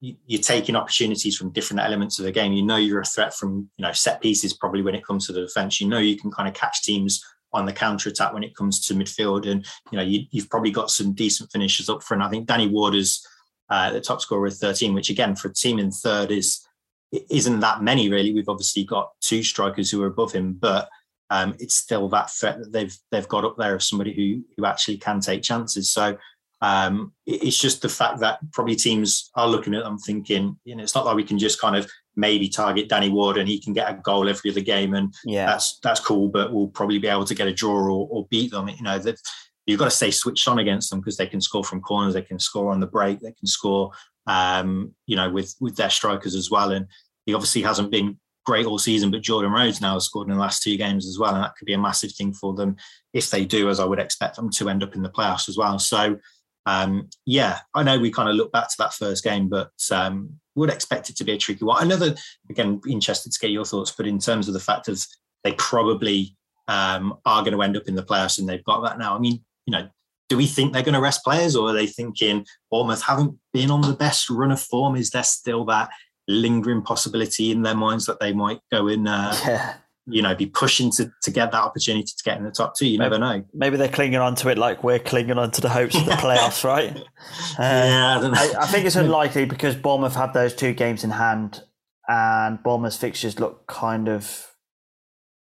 you're 0.02 0.42
taking 0.42 0.76
opportunities 0.76 1.38
from 1.38 1.52
different 1.52 1.80
elements 1.80 2.18
of 2.18 2.26
the 2.26 2.32
game 2.32 2.54
you 2.54 2.64
know 2.64 2.78
you're 2.78 3.02
a 3.02 3.06
threat 3.06 3.34
from 3.34 3.70
you 3.78 3.84
know 3.84 3.92
set 3.92 4.20
pieces 4.22 4.54
probably 4.54 4.82
when 4.82 4.96
it 4.96 5.06
comes 5.06 5.28
to 5.28 5.34
the 5.34 5.42
defence 5.42 5.80
you 5.80 5.88
know 5.88 6.00
you 6.00 6.18
can 6.18 6.32
kind 6.32 6.50
of 6.50 6.56
catch 6.56 6.82
teams 6.82 7.24
on 7.54 7.66
the 7.66 7.74
counter 7.74 8.10
attack 8.10 8.34
when 8.34 8.44
it 8.44 8.56
comes 8.56 8.86
to 8.86 8.94
midfield 8.94 9.50
and 9.50 9.66
you 9.92 9.98
know 9.98 10.04
you, 10.04 10.26
have 10.34 10.50
probably 10.50 10.72
got 10.72 10.90
some 10.90 11.14
decent 11.14 11.52
finishes 11.52 11.90
up 11.90 12.02
front 12.02 12.24
i 12.24 12.30
think 12.30 12.48
danny 12.48 12.68
ward 12.68 12.96
is 12.96 13.26
uh, 13.70 13.90
the 13.92 14.02
top 14.02 14.20
scorer 14.20 14.42
with 14.42 14.58
13 14.58 14.94
which 14.94 15.10
again 15.10 15.36
for 15.36 15.48
a 15.48 15.54
team 15.54 15.80
in 15.80 15.92
third 15.92 16.32
is 16.32 16.66
isn't 17.12 17.60
that 17.60 17.82
many 17.82 18.10
really. 18.10 18.34
We've 18.34 18.50
obviously 18.50 18.84
got 18.84 19.12
two 19.22 19.44
strikers 19.44 19.92
who 19.92 20.02
are 20.04 20.08
above 20.08 20.32
him, 20.32 20.54
but 20.54 20.90
um, 21.30 21.56
it's 21.60 21.76
still 21.76 22.10
that 22.10 22.30
threat 22.30 22.60
that 22.60 22.72
they've 22.72 22.96
they've 23.12 23.28
got 23.28 23.46
up 23.46 23.56
there 23.58 23.76
of 23.76 23.84
somebody 23.84 24.14
who 24.14 24.44
who 24.56 24.66
actually 24.66 24.98
can 24.98 25.20
take 25.20 25.44
chances. 25.44 25.90
So 25.90 26.18
um, 26.62 27.14
it's 27.26 27.58
just 27.58 27.82
the 27.82 27.90
fact 27.90 28.20
that 28.20 28.40
probably 28.52 28.76
teams 28.76 29.32
are 29.36 29.48
looking 29.48 29.74
at 29.74 29.84
them 29.84 29.98
thinking, 29.98 30.58
you 30.64 30.76
know, 30.76 30.84
it's 30.84 30.94
not 30.94 31.06
like 31.06 31.16
we 31.16 31.24
can 31.24 31.40
just 31.40 31.60
kind 31.60 31.76
of 31.76 31.90
maybe 32.16 32.48
target 32.48 32.90
Danny 32.90 33.10
Ward 33.10 33.38
and 33.38 33.48
he 33.48 33.60
can 33.60 33.74
get 33.74 33.90
a 33.90 33.96
goal 33.96 34.30
every 34.30 34.52
other 34.52 34.62
game, 34.62 34.94
and 34.94 35.14
yeah. 35.26 35.46
that's 35.46 35.80
that's 35.84 36.00
cool, 36.00 36.30
but 36.30 36.54
we'll 36.54 36.68
probably 36.68 37.00
be 37.00 37.08
able 37.08 37.26
to 37.26 37.36
get 37.36 37.48
a 37.48 37.54
draw 37.54 37.74
or, 37.74 38.08
or 38.10 38.28
beat 38.30 38.52
them. 38.52 38.70
You 38.70 38.84
know 38.84 39.00
that 39.00 39.18
you've 39.66 39.80
got 39.80 39.86
to 39.86 39.92
stay 39.92 40.12
switched 40.12 40.48
on 40.48 40.60
against 40.60 40.90
them 40.90 41.00
because 41.00 41.18
they 41.18 41.28
can 41.28 41.42
score 41.42 41.64
from 41.64 41.82
corners, 41.82 42.14
they 42.14 42.22
can 42.22 42.40
score 42.40 42.72
on 42.72 42.80
the 42.80 42.88
break, 42.88 43.20
they 43.20 43.34
can 43.34 43.48
score 43.48 43.92
um, 44.28 44.94
you 45.08 45.16
know, 45.16 45.30
with 45.30 45.56
with 45.60 45.76
their 45.76 45.90
strikers 45.90 46.36
as 46.36 46.50
well. 46.50 46.72
And 46.72 46.88
he 47.26 47.34
obviously 47.34 47.62
hasn't 47.62 47.92
been 47.92 48.18
great 48.46 48.66
all 48.66 48.80
season, 48.80 49.12
but 49.12 49.22
Jordan 49.22 49.52
Rhodes 49.52 49.82
now 49.82 49.94
has 49.94 50.06
scored 50.06 50.28
in 50.28 50.34
the 50.34 50.40
last 50.40 50.64
two 50.64 50.78
games 50.78 51.08
as 51.08 51.18
well, 51.20 51.34
and 51.34 51.44
that 51.44 51.56
could 51.56 51.66
be 51.66 51.74
a 51.74 51.80
massive 51.80 52.12
thing 52.12 52.34
for 52.34 52.54
them 52.54 52.76
if 53.14 53.30
they 53.30 53.46
do, 53.46 53.70
as 53.70 53.80
I 53.80 53.86
would 53.86 54.00
expect 54.00 54.36
them 54.36 54.50
to 54.52 54.70
end 54.70 54.84
up 54.84 54.96
in 54.96 55.04
the 55.04 55.10
playoffs 55.10 55.50
as 55.50 55.58
well. 55.58 55.78
So, 55.80 56.18
um, 56.66 57.10
yeah, 57.26 57.60
I 57.74 57.84
know 57.84 58.00
we 58.00 58.12
kind 58.12 58.30
of 58.30 58.36
look 58.36 58.52
back 58.52 58.70
to 58.70 58.76
that 58.80 58.94
first 58.94 59.24
game, 59.24 59.50
but 59.50 59.72
um, 59.92 60.40
would 60.56 60.70
expect 60.70 61.10
it 61.10 61.16
to 61.18 61.24
be 61.24 61.34
a 61.34 61.38
tricky 61.38 61.66
one. 61.66 61.84
Another, 61.84 62.16
again, 62.50 62.82
interested 62.88 63.32
to 63.32 63.40
get 63.40 63.52
your 63.52 63.66
thoughts, 63.66 63.92
but 63.92 64.08
in 64.08 64.20
terms 64.20 64.48
of 64.48 64.54
the 64.54 64.60
fact 64.60 64.88
of 64.88 65.04
they 65.44 65.54
probably 65.54 66.36
um, 66.68 67.18
are 67.26 67.42
going 67.42 67.54
to 67.54 67.62
end 67.62 67.78
up 67.78 67.88
in 67.88 67.96
the 67.96 68.04
playoffs, 68.04 68.40
and 68.40 68.48
they've 68.48 68.64
got 68.64 68.82
that 68.82 69.00
now. 69.00 69.16
I 69.16 69.20
mean, 69.20 69.44
you 69.66 69.72
know, 69.72 69.90
do 70.30 70.38
we 70.38 70.46
think 70.46 70.72
they're 70.72 70.84
going 70.84 70.94
to 70.94 71.02
rest 71.02 71.24
players 71.24 71.56
or 71.56 71.70
are 71.70 71.74
they 71.74 71.88
thinking 71.88 72.46
Bournemouth 72.70 73.02
haven't 73.02 73.38
been 73.52 73.70
on 73.70 73.82
the 73.82 73.94
best 73.94 74.30
run 74.30 74.52
of 74.52 74.62
form? 74.62 74.96
Is 74.96 75.10
there 75.10 75.24
still 75.24 75.66
that 75.66 75.90
lingering 76.28 76.82
possibility 76.82 77.52
in 77.52 77.64
their 77.64 77.76
minds 77.76 78.06
that 78.06 78.20
they 78.20 78.32
might 78.32 78.60
go 78.72 78.88
in, 78.88 79.08
uh, 79.08 79.36
yeah. 79.46 79.74
You 80.08 80.22
know, 80.22 80.36
be 80.36 80.46
pushing 80.46 80.92
to, 80.92 81.12
to 81.24 81.32
get 81.32 81.52
that 81.52 81.62
opportunity 81.62 82.12
to 82.18 82.24
get 82.24 82.38
in 82.38 82.44
the 82.44 82.52
top 82.52 82.76
two? 82.76 82.88
You 82.88 83.00
maybe, 83.00 83.12
never 83.12 83.20
know. 83.20 83.46
Maybe 83.54 83.78
they're 83.78 83.88
clinging 83.88 84.20
on 84.20 84.36
to 84.36 84.50
it 84.50 84.58
like 84.58 84.84
we're 84.84 85.00
clinging 85.00 85.38
on 85.38 85.52
to 85.52 85.62
the 85.62 85.70
hopes 85.70 85.96
of 85.96 86.06
the 86.06 86.12
playoffs, 86.12 86.64
right? 86.64 86.96
Uh, 86.96 87.02
yeah, 87.60 88.20
I, 88.20 88.54
I, 88.58 88.64
I 88.64 88.68
think 88.68 88.86
it's 88.86 88.96
unlikely 88.98 89.46
because 89.46 89.76
Bournemouth 89.76 90.16
have 90.16 90.34
those 90.34 90.54
two 90.54 90.74
games 90.74 91.04
in 91.04 91.12
hand 91.12 91.64
and 92.08 92.62
Bournemouth's 92.64 92.98
fixtures 92.98 93.40
look 93.40 93.68
kind 93.68 94.10
of 94.10 94.48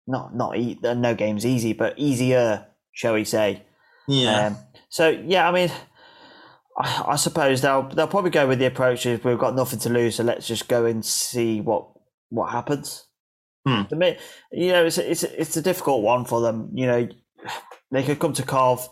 not 0.06 0.36
not 0.36 0.58
e- 0.58 0.80
no 0.82 1.16
games 1.16 1.46
easy, 1.46 1.74
but 1.74 1.98
easier, 1.98 2.68
shall 2.91 3.14
we 3.14 3.24
say? 3.24 3.64
Yeah. 4.08 4.48
Um, 4.48 4.58
so 4.89 5.10
yeah, 5.10 5.48
I 5.48 5.52
mean, 5.52 5.72
I, 6.78 7.04
I, 7.08 7.16
suppose 7.16 7.62
they'll 7.62 7.84
they'll 7.89 8.08
probably 8.08 8.32
go 8.32 8.48
with 8.48 8.60
the 8.60 8.66
approach 8.66 9.06
of 9.06 9.24
we've 9.24 9.38
got 9.38 9.56
nothing 9.56 9.80
to 9.80 9.89
lose, 9.89 10.16
so 10.16 10.24
let's 10.24 10.48
just 10.48 10.68
go 10.68 10.86
and 10.86 11.04
see 11.06 11.62
what 11.62 11.88
what 12.30 12.52
happens. 12.52 13.06
Hmm. 13.66 13.84
You 14.51 14.72
know, 14.72 14.86
it's 14.86 14.97
it's 14.97 15.24
it's 15.24 15.57
a 15.57 15.61
difficult 15.61 16.03
one 16.03 16.26
for 16.26 16.41
them. 16.41 16.70
You 16.74 16.86
know, 16.86 17.07
they 17.91 18.03
could 18.03 18.20
come 18.20 18.34
to 18.34 18.43
Cov 18.43 18.89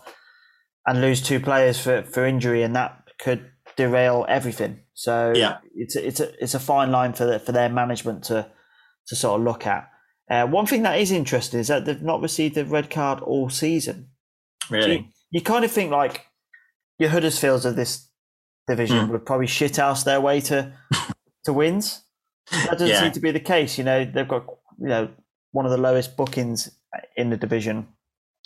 and 0.86 1.00
lose 1.00 1.20
two 1.22 1.40
players 1.40 1.78
for, 1.80 2.02
for 2.02 2.24
injury, 2.24 2.62
and 2.62 2.74
that 2.74 3.04
could 3.20 3.50
derail 3.76 4.24
everything. 4.28 4.80
So 4.94 5.32
yeah, 5.36 5.58
it's 5.74 5.96
a, 5.96 6.06
it's 6.06 6.20
a 6.20 6.42
it's 6.42 6.54
a 6.54 6.60
fine 6.60 6.90
line 6.90 7.12
for 7.12 7.26
the, 7.26 7.38
for 7.38 7.52
their 7.52 7.68
management 7.68 8.24
to 8.24 8.50
to 9.08 9.16
sort 9.16 9.40
of 9.40 9.44
look 9.44 9.66
at. 9.66 9.88
Uh, 10.30 10.46
one 10.46 10.64
thing 10.66 10.82
that 10.84 10.98
is 10.98 11.10
interesting 11.10 11.60
is 11.60 11.68
that 11.68 11.84
they've 11.84 12.02
not 12.02 12.22
received 12.22 12.56
a 12.56 12.64
red 12.64 12.88
card 12.88 13.20
all 13.20 13.50
season. 13.50 14.08
Really? 14.70 14.92
You, 14.98 15.04
you, 15.32 15.40
kind 15.42 15.64
of 15.64 15.70
think 15.70 15.90
like 15.90 16.24
your 16.98 17.10
Huddersfields 17.10 17.64
of 17.66 17.76
this 17.76 18.08
division 18.68 19.08
Mm. 19.08 19.10
would 19.10 19.26
probably 19.26 19.48
shithouse 19.48 20.04
their 20.04 20.20
way 20.20 20.40
to 20.42 20.72
to 21.44 21.52
wins. 21.52 22.04
That 22.50 22.72
doesn't 22.72 22.88
Yeah. 22.88 23.00
seem 23.00 23.12
to 23.12 23.20
be 23.20 23.30
the 23.32 23.40
case. 23.40 23.76
You 23.76 23.84
know, 23.84 24.04
they've 24.04 24.26
got 24.28 24.46
you 24.80 24.88
know 24.88 25.08
one 25.52 25.64
of 25.66 25.70
the 25.70 25.78
lowest 25.78 26.16
bookings 26.16 26.70
in 27.16 27.30
the 27.30 27.36
division. 27.36 27.86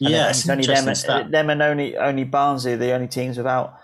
And 0.00 0.10
Yeah, 0.10 0.28
it's 0.30 0.48
only 0.48 0.66
them, 0.66 0.94
stat. 0.94 1.30
them 1.30 1.48
and 1.50 1.62
only 1.62 1.96
only 1.96 2.24
Barnsley 2.24 2.74
are 2.74 2.76
the 2.76 2.92
only 2.92 3.08
teams 3.08 3.36
without 3.38 3.74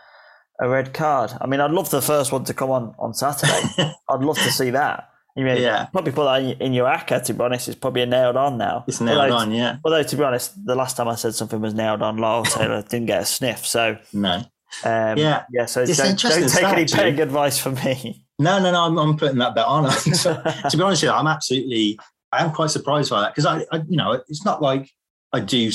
a 0.61 0.69
red 0.69 0.93
card. 0.93 1.33
I 1.41 1.47
mean, 1.47 1.61
I'd 1.61 1.71
love 1.71 1.91
the 1.91 2.03
first 2.03 2.33
one 2.33 2.45
to 2.45 2.55
come 2.55 2.71
on 2.71 2.95
on 2.99 3.15
Saturday. 3.15 3.63
I'd 4.09 4.21
love 4.21 4.37
to 4.39 4.51
see 4.53 4.71
that. 4.71 5.09
You 5.35 5.45
mean, 5.45 5.63
Yeah. 5.63 5.87
probably 5.87 6.13
put 6.13 6.25
that 6.25 6.43
in, 6.43 6.51
in 6.61 6.73
your 6.75 6.87
ACCA, 6.87 7.25
to 7.25 7.33
be 7.33 7.41
honest. 7.43 7.67
It's 7.69 7.79
probably 7.79 8.05
nailed 8.05 8.37
on 8.37 8.59
now. 8.59 8.85
It's 8.87 9.01
nailed 9.01 9.19
Although- 9.19 9.37
on, 9.37 9.53
yeah. 9.53 9.79
Although, 9.83 10.03
to 10.03 10.17
be 10.17 10.23
honest, 10.23 10.53
the 10.67 10.75
last 10.75 10.97
time 10.99 11.09
I 11.09 11.15
said 11.15 11.35
something 11.35 11.59
was 11.63 11.73
nailed 11.73 12.03
on, 12.03 12.19
Lyle 12.19 12.45
Taylor 12.45 12.83
didn't 12.89 13.07
get 13.07 13.23
a 13.23 13.25
sniff. 13.25 13.65
So, 13.67 13.97
No. 14.13 14.43
um, 14.85 15.17
Yeah. 15.17 15.45
yeah. 15.51 15.65
So 15.65 15.81
It's 15.83 15.97
don't, 15.97 16.19
don't 16.21 16.49
take 16.51 16.65
any 16.65 16.85
betting 16.85 17.21
advice 17.21 17.59
from 17.59 17.75
me. 17.77 18.27
No, 18.39 18.59
no, 18.59 18.73
no. 18.73 18.83
I'm, 18.83 18.99
I'm 18.99 19.17
putting 19.17 19.39
that 19.39 19.55
bet 19.55 19.65
on. 19.67 19.85
To 19.91 20.77
be 20.77 20.83
honest 20.83 21.03
with 21.03 21.03
you, 21.05 21.11
I'm 21.11 21.27
absolutely, 21.27 21.99
I 22.33 22.43
am 22.43 22.53
quite 22.53 22.71
surprised 22.71 23.11
by 23.11 23.21
that 23.21 23.35
because 23.35 23.47
I, 23.47 23.65
I, 23.71 23.83
you 23.89 23.97
know, 23.97 24.13
it's 24.13 24.45
not 24.45 24.63
like 24.63 24.91
I 25.33 25.41
do, 25.41 25.71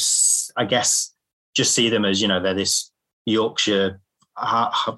I 0.56 0.66
guess, 0.66 1.14
just 1.56 1.74
see 1.74 1.90
them 1.90 2.06
as, 2.06 2.22
you 2.22 2.28
know, 2.28 2.42
they're 2.42 2.54
this 2.54 2.92
Yorkshire 3.26 4.02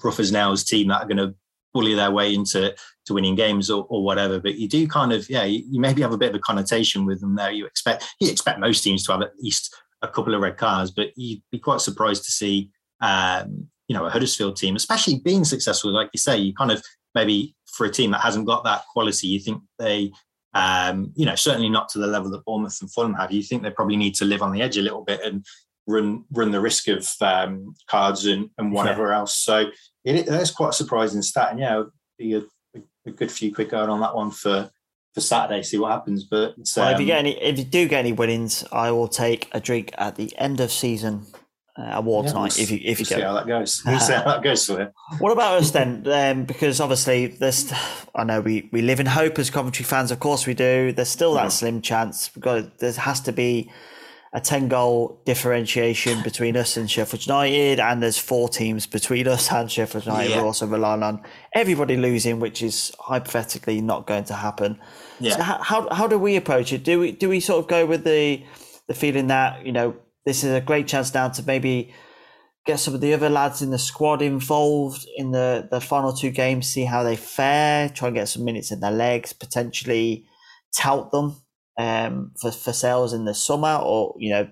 rough 0.03 0.19
as 0.19 0.31
nails 0.31 0.63
team 0.63 0.87
that 0.87 1.01
are 1.03 1.07
going 1.07 1.17
to 1.17 1.35
bully 1.73 1.93
their 1.93 2.11
way 2.11 2.33
into 2.33 2.75
to 3.05 3.13
winning 3.13 3.35
games 3.35 3.69
or, 3.69 3.85
or 3.89 4.03
whatever. 4.03 4.39
But 4.39 4.55
you 4.55 4.67
do 4.67 4.87
kind 4.87 5.13
of, 5.13 5.29
yeah, 5.29 5.43
you, 5.43 5.63
you 5.69 5.79
maybe 5.79 6.01
have 6.01 6.13
a 6.13 6.17
bit 6.17 6.29
of 6.29 6.35
a 6.35 6.39
connotation 6.39 7.05
with 7.05 7.21
them 7.21 7.35
there. 7.35 7.51
You 7.51 7.65
expect, 7.65 8.05
you 8.19 8.29
expect 8.29 8.59
most 8.59 8.83
teams 8.83 9.05
to 9.05 9.11
have 9.11 9.21
at 9.21 9.31
least 9.39 9.75
a 10.01 10.07
couple 10.07 10.33
of 10.33 10.41
red 10.41 10.57
cards, 10.57 10.91
but 10.91 11.09
you'd 11.15 11.41
be 11.51 11.59
quite 11.59 11.81
surprised 11.81 12.23
to 12.25 12.31
see, 12.31 12.71
um, 13.01 13.67
you 13.87 13.95
know, 13.95 14.05
a 14.05 14.09
Huddersfield 14.09 14.55
team, 14.55 14.75
especially 14.75 15.19
being 15.19 15.43
successful, 15.43 15.91
like 15.91 16.09
you 16.13 16.19
say, 16.19 16.37
you 16.37 16.53
kind 16.53 16.71
of 16.71 16.83
maybe 17.15 17.55
for 17.65 17.85
a 17.85 17.89
team 17.89 18.11
that 18.11 18.21
hasn't 18.21 18.45
got 18.45 18.63
that 18.63 18.83
quality, 18.93 19.27
you 19.27 19.39
think 19.39 19.61
they, 19.77 20.11
um, 20.53 21.11
you 21.15 21.25
know, 21.25 21.35
certainly 21.35 21.69
not 21.69 21.89
to 21.89 21.99
the 21.99 22.07
level 22.07 22.31
that 22.31 22.45
Bournemouth 22.45 22.79
and 22.81 22.91
Fulham 22.91 23.13
have. 23.13 23.31
You 23.31 23.43
think 23.43 23.61
they 23.61 23.69
probably 23.69 23.97
need 23.97 24.15
to 24.15 24.25
live 24.25 24.41
on 24.41 24.51
the 24.51 24.61
edge 24.61 24.77
a 24.77 24.81
little 24.81 25.03
bit 25.03 25.21
and 25.23 25.45
run 25.87 26.23
run 26.31 26.51
the 26.51 26.61
risk 26.61 26.87
of 26.87 27.07
um, 27.21 27.75
cards 27.87 28.25
and, 28.25 28.49
and 28.57 28.71
whatever 28.71 29.11
else. 29.13 29.35
So 29.35 29.69
it, 30.05 30.25
that's 30.25 30.51
quite 30.51 30.69
a 30.69 30.73
surprising 30.73 31.21
stat. 31.21 31.51
And 31.51 31.59
yeah, 31.59 31.83
be 32.17 32.35
a, 32.35 32.43
a 33.05 33.11
good 33.11 33.31
few 33.31 33.53
quick 33.53 33.69
going 33.69 33.89
on 33.89 34.01
that 34.01 34.15
one 34.15 34.31
for 34.31 34.69
for 35.13 35.21
Saturday. 35.21 35.63
See 35.63 35.77
what 35.77 35.91
happens. 35.91 36.23
But 36.23 36.55
it's, 36.57 36.75
Well, 36.75 36.89
if 36.89 36.99
you 36.99 37.03
um, 37.03 37.07
get 37.07 37.17
any, 37.19 37.41
if 37.41 37.57
you 37.57 37.65
do 37.65 37.87
get 37.87 37.99
any 37.99 38.13
winnings, 38.13 38.63
I 38.71 38.91
will 38.91 39.07
take 39.07 39.49
a 39.51 39.59
drink 39.59 39.93
at 39.97 40.15
the 40.15 40.35
end 40.37 40.59
of 40.59 40.71
season 40.71 41.25
uh, 41.79 41.91
award 41.93 42.25
yeah, 42.25 42.31
tonight. 42.31 42.53
we'll 42.55 42.63
if 42.63 42.71
you 42.71 42.79
if 42.83 42.99
you 42.99 43.05
we'll 43.09 43.17
see 43.17 43.21
how 43.21 43.33
that 43.33 43.47
goes. 43.47 43.83
We'll 43.85 43.99
see 43.99 44.13
how 44.13 44.23
that 44.23 44.43
goes 44.43 44.65
for 44.65 44.79
you. 44.81 44.87
What 45.19 45.31
about 45.31 45.59
us 45.59 45.71
then? 45.71 46.05
Um, 46.05 46.43
because 46.43 46.81
obviously, 46.81 47.27
there's, 47.27 47.71
I 48.13 48.23
know 48.23 48.41
we, 48.41 48.69
we 48.71 48.81
live 48.81 48.99
in 48.99 49.05
hope 49.05 49.39
as 49.39 49.49
Coventry 49.49 49.85
fans. 49.85 50.11
Of 50.11 50.19
course, 50.19 50.45
we 50.45 50.53
do. 50.53 50.91
There's 50.91 51.09
still 51.09 51.33
that 51.35 51.51
slim 51.51 51.81
chance. 51.81 52.31
We've 52.35 52.43
got 52.43 52.79
there 52.79 52.91
has 52.91 53.21
to 53.21 53.31
be 53.31 53.71
a 54.33 54.41
ten 54.41 54.67
goal 54.67 55.21
differentiation 55.25 56.21
between 56.21 56.57
us 56.57 56.75
and 56.75 56.91
Sheffield 56.91 57.25
United, 57.25 57.79
and 57.79 58.03
there's 58.03 58.17
four 58.17 58.49
teams 58.49 58.85
between 58.85 59.27
us 59.27 59.51
and 59.51 59.71
Sheffield 59.71 60.05
United. 60.05 60.31
Yeah. 60.31 60.41
We're 60.41 60.47
also 60.47 60.67
relying 60.67 61.03
on 61.03 61.23
everybody 61.53 61.95
losing, 61.95 62.39
which 62.39 62.61
is 62.61 62.91
hypothetically 62.99 63.79
not 63.79 64.05
going 64.05 64.25
to 64.25 64.33
happen. 64.33 64.79
Yeah. 65.19 65.37
So 65.37 65.43
how, 65.43 65.63
how 65.63 65.95
how 65.95 66.07
do 66.07 66.19
we 66.19 66.35
approach 66.35 66.73
it? 66.73 66.83
Do 66.83 66.99
we 66.99 67.13
do 67.13 67.29
we 67.29 67.39
sort 67.39 67.59
of 67.59 67.69
go 67.69 67.85
with 67.85 68.03
the 68.03 68.43
the 68.87 68.93
feeling 68.93 69.27
that 69.27 69.65
you 69.65 69.71
know 69.71 69.95
this 70.29 70.43
is 70.43 70.53
a 70.53 70.61
great 70.61 70.87
chance 70.87 71.11
now 71.11 71.27
to 71.27 71.41
maybe 71.41 71.91
get 72.67 72.79
some 72.79 72.93
of 72.93 73.01
the 73.01 73.15
other 73.15 73.29
lads 73.29 73.63
in 73.63 73.71
the 73.71 73.79
squad 73.79 74.21
involved 74.21 75.03
in 75.17 75.31
the, 75.31 75.67
the 75.71 75.81
final 75.81 76.13
two 76.13 76.29
games, 76.29 76.67
see 76.67 76.85
how 76.85 77.01
they 77.01 77.15
fare, 77.15 77.89
try 77.89 78.09
and 78.09 78.15
get 78.15 78.29
some 78.29 78.45
minutes 78.45 78.71
in 78.71 78.79
their 78.79 78.91
legs, 78.91 79.33
potentially 79.33 80.27
tout 80.77 81.11
them 81.11 81.41
um, 81.79 82.31
for, 82.39 82.51
for 82.51 82.71
sales 82.71 83.11
in 83.11 83.25
the 83.25 83.33
summer 83.33 83.79
or, 83.81 84.13
you 84.19 84.29
know, 84.29 84.47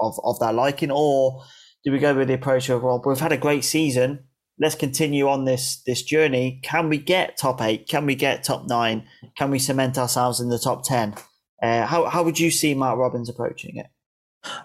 of, 0.00 0.18
of 0.24 0.40
their 0.40 0.54
liking? 0.54 0.90
Or 0.90 1.42
do 1.84 1.92
we 1.92 1.98
go 1.98 2.14
with 2.14 2.28
the 2.28 2.34
approach 2.34 2.70
of, 2.70 2.82
well, 2.82 3.02
we've 3.04 3.20
had 3.20 3.32
a 3.32 3.36
great 3.36 3.64
season. 3.64 4.24
Let's 4.58 4.74
continue 4.74 5.28
on 5.28 5.44
this 5.44 5.82
this 5.84 6.02
journey. 6.02 6.60
Can 6.62 6.88
we 6.88 6.96
get 6.96 7.36
top 7.36 7.60
eight? 7.60 7.86
Can 7.86 8.06
we 8.06 8.14
get 8.14 8.44
top 8.44 8.66
nine? 8.66 9.06
Can 9.36 9.50
we 9.50 9.58
cement 9.58 9.98
ourselves 9.98 10.40
in 10.40 10.48
the 10.48 10.58
top 10.58 10.82
ten? 10.82 11.14
Uh, 11.62 11.84
how 11.84 12.06
how 12.06 12.22
would 12.22 12.40
you 12.40 12.50
see 12.50 12.72
Mark 12.72 12.98
Robins 12.98 13.28
approaching 13.28 13.76
it? 13.76 13.88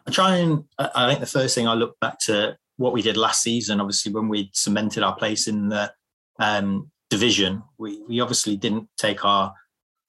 I 0.08 0.12
try 0.12 0.38
and 0.38 0.64
I 0.78 1.08
think 1.08 1.20
the 1.20 1.26
first 1.26 1.56
thing 1.56 1.68
I 1.68 1.74
look 1.74 2.00
back 2.00 2.20
to 2.22 2.58
what 2.78 2.94
we 2.94 3.02
did 3.02 3.18
last 3.18 3.42
season, 3.42 3.80
obviously 3.80 4.12
when 4.12 4.28
we 4.28 4.50
cemented 4.54 5.04
our 5.04 5.16
place 5.16 5.48
in 5.48 5.70
the 5.70 5.92
um, 6.40 6.90
division, 7.10 7.64
we, 7.78 8.02
we 8.08 8.20
obviously 8.20 8.56
didn't 8.56 8.88
take 8.98 9.24
our 9.24 9.54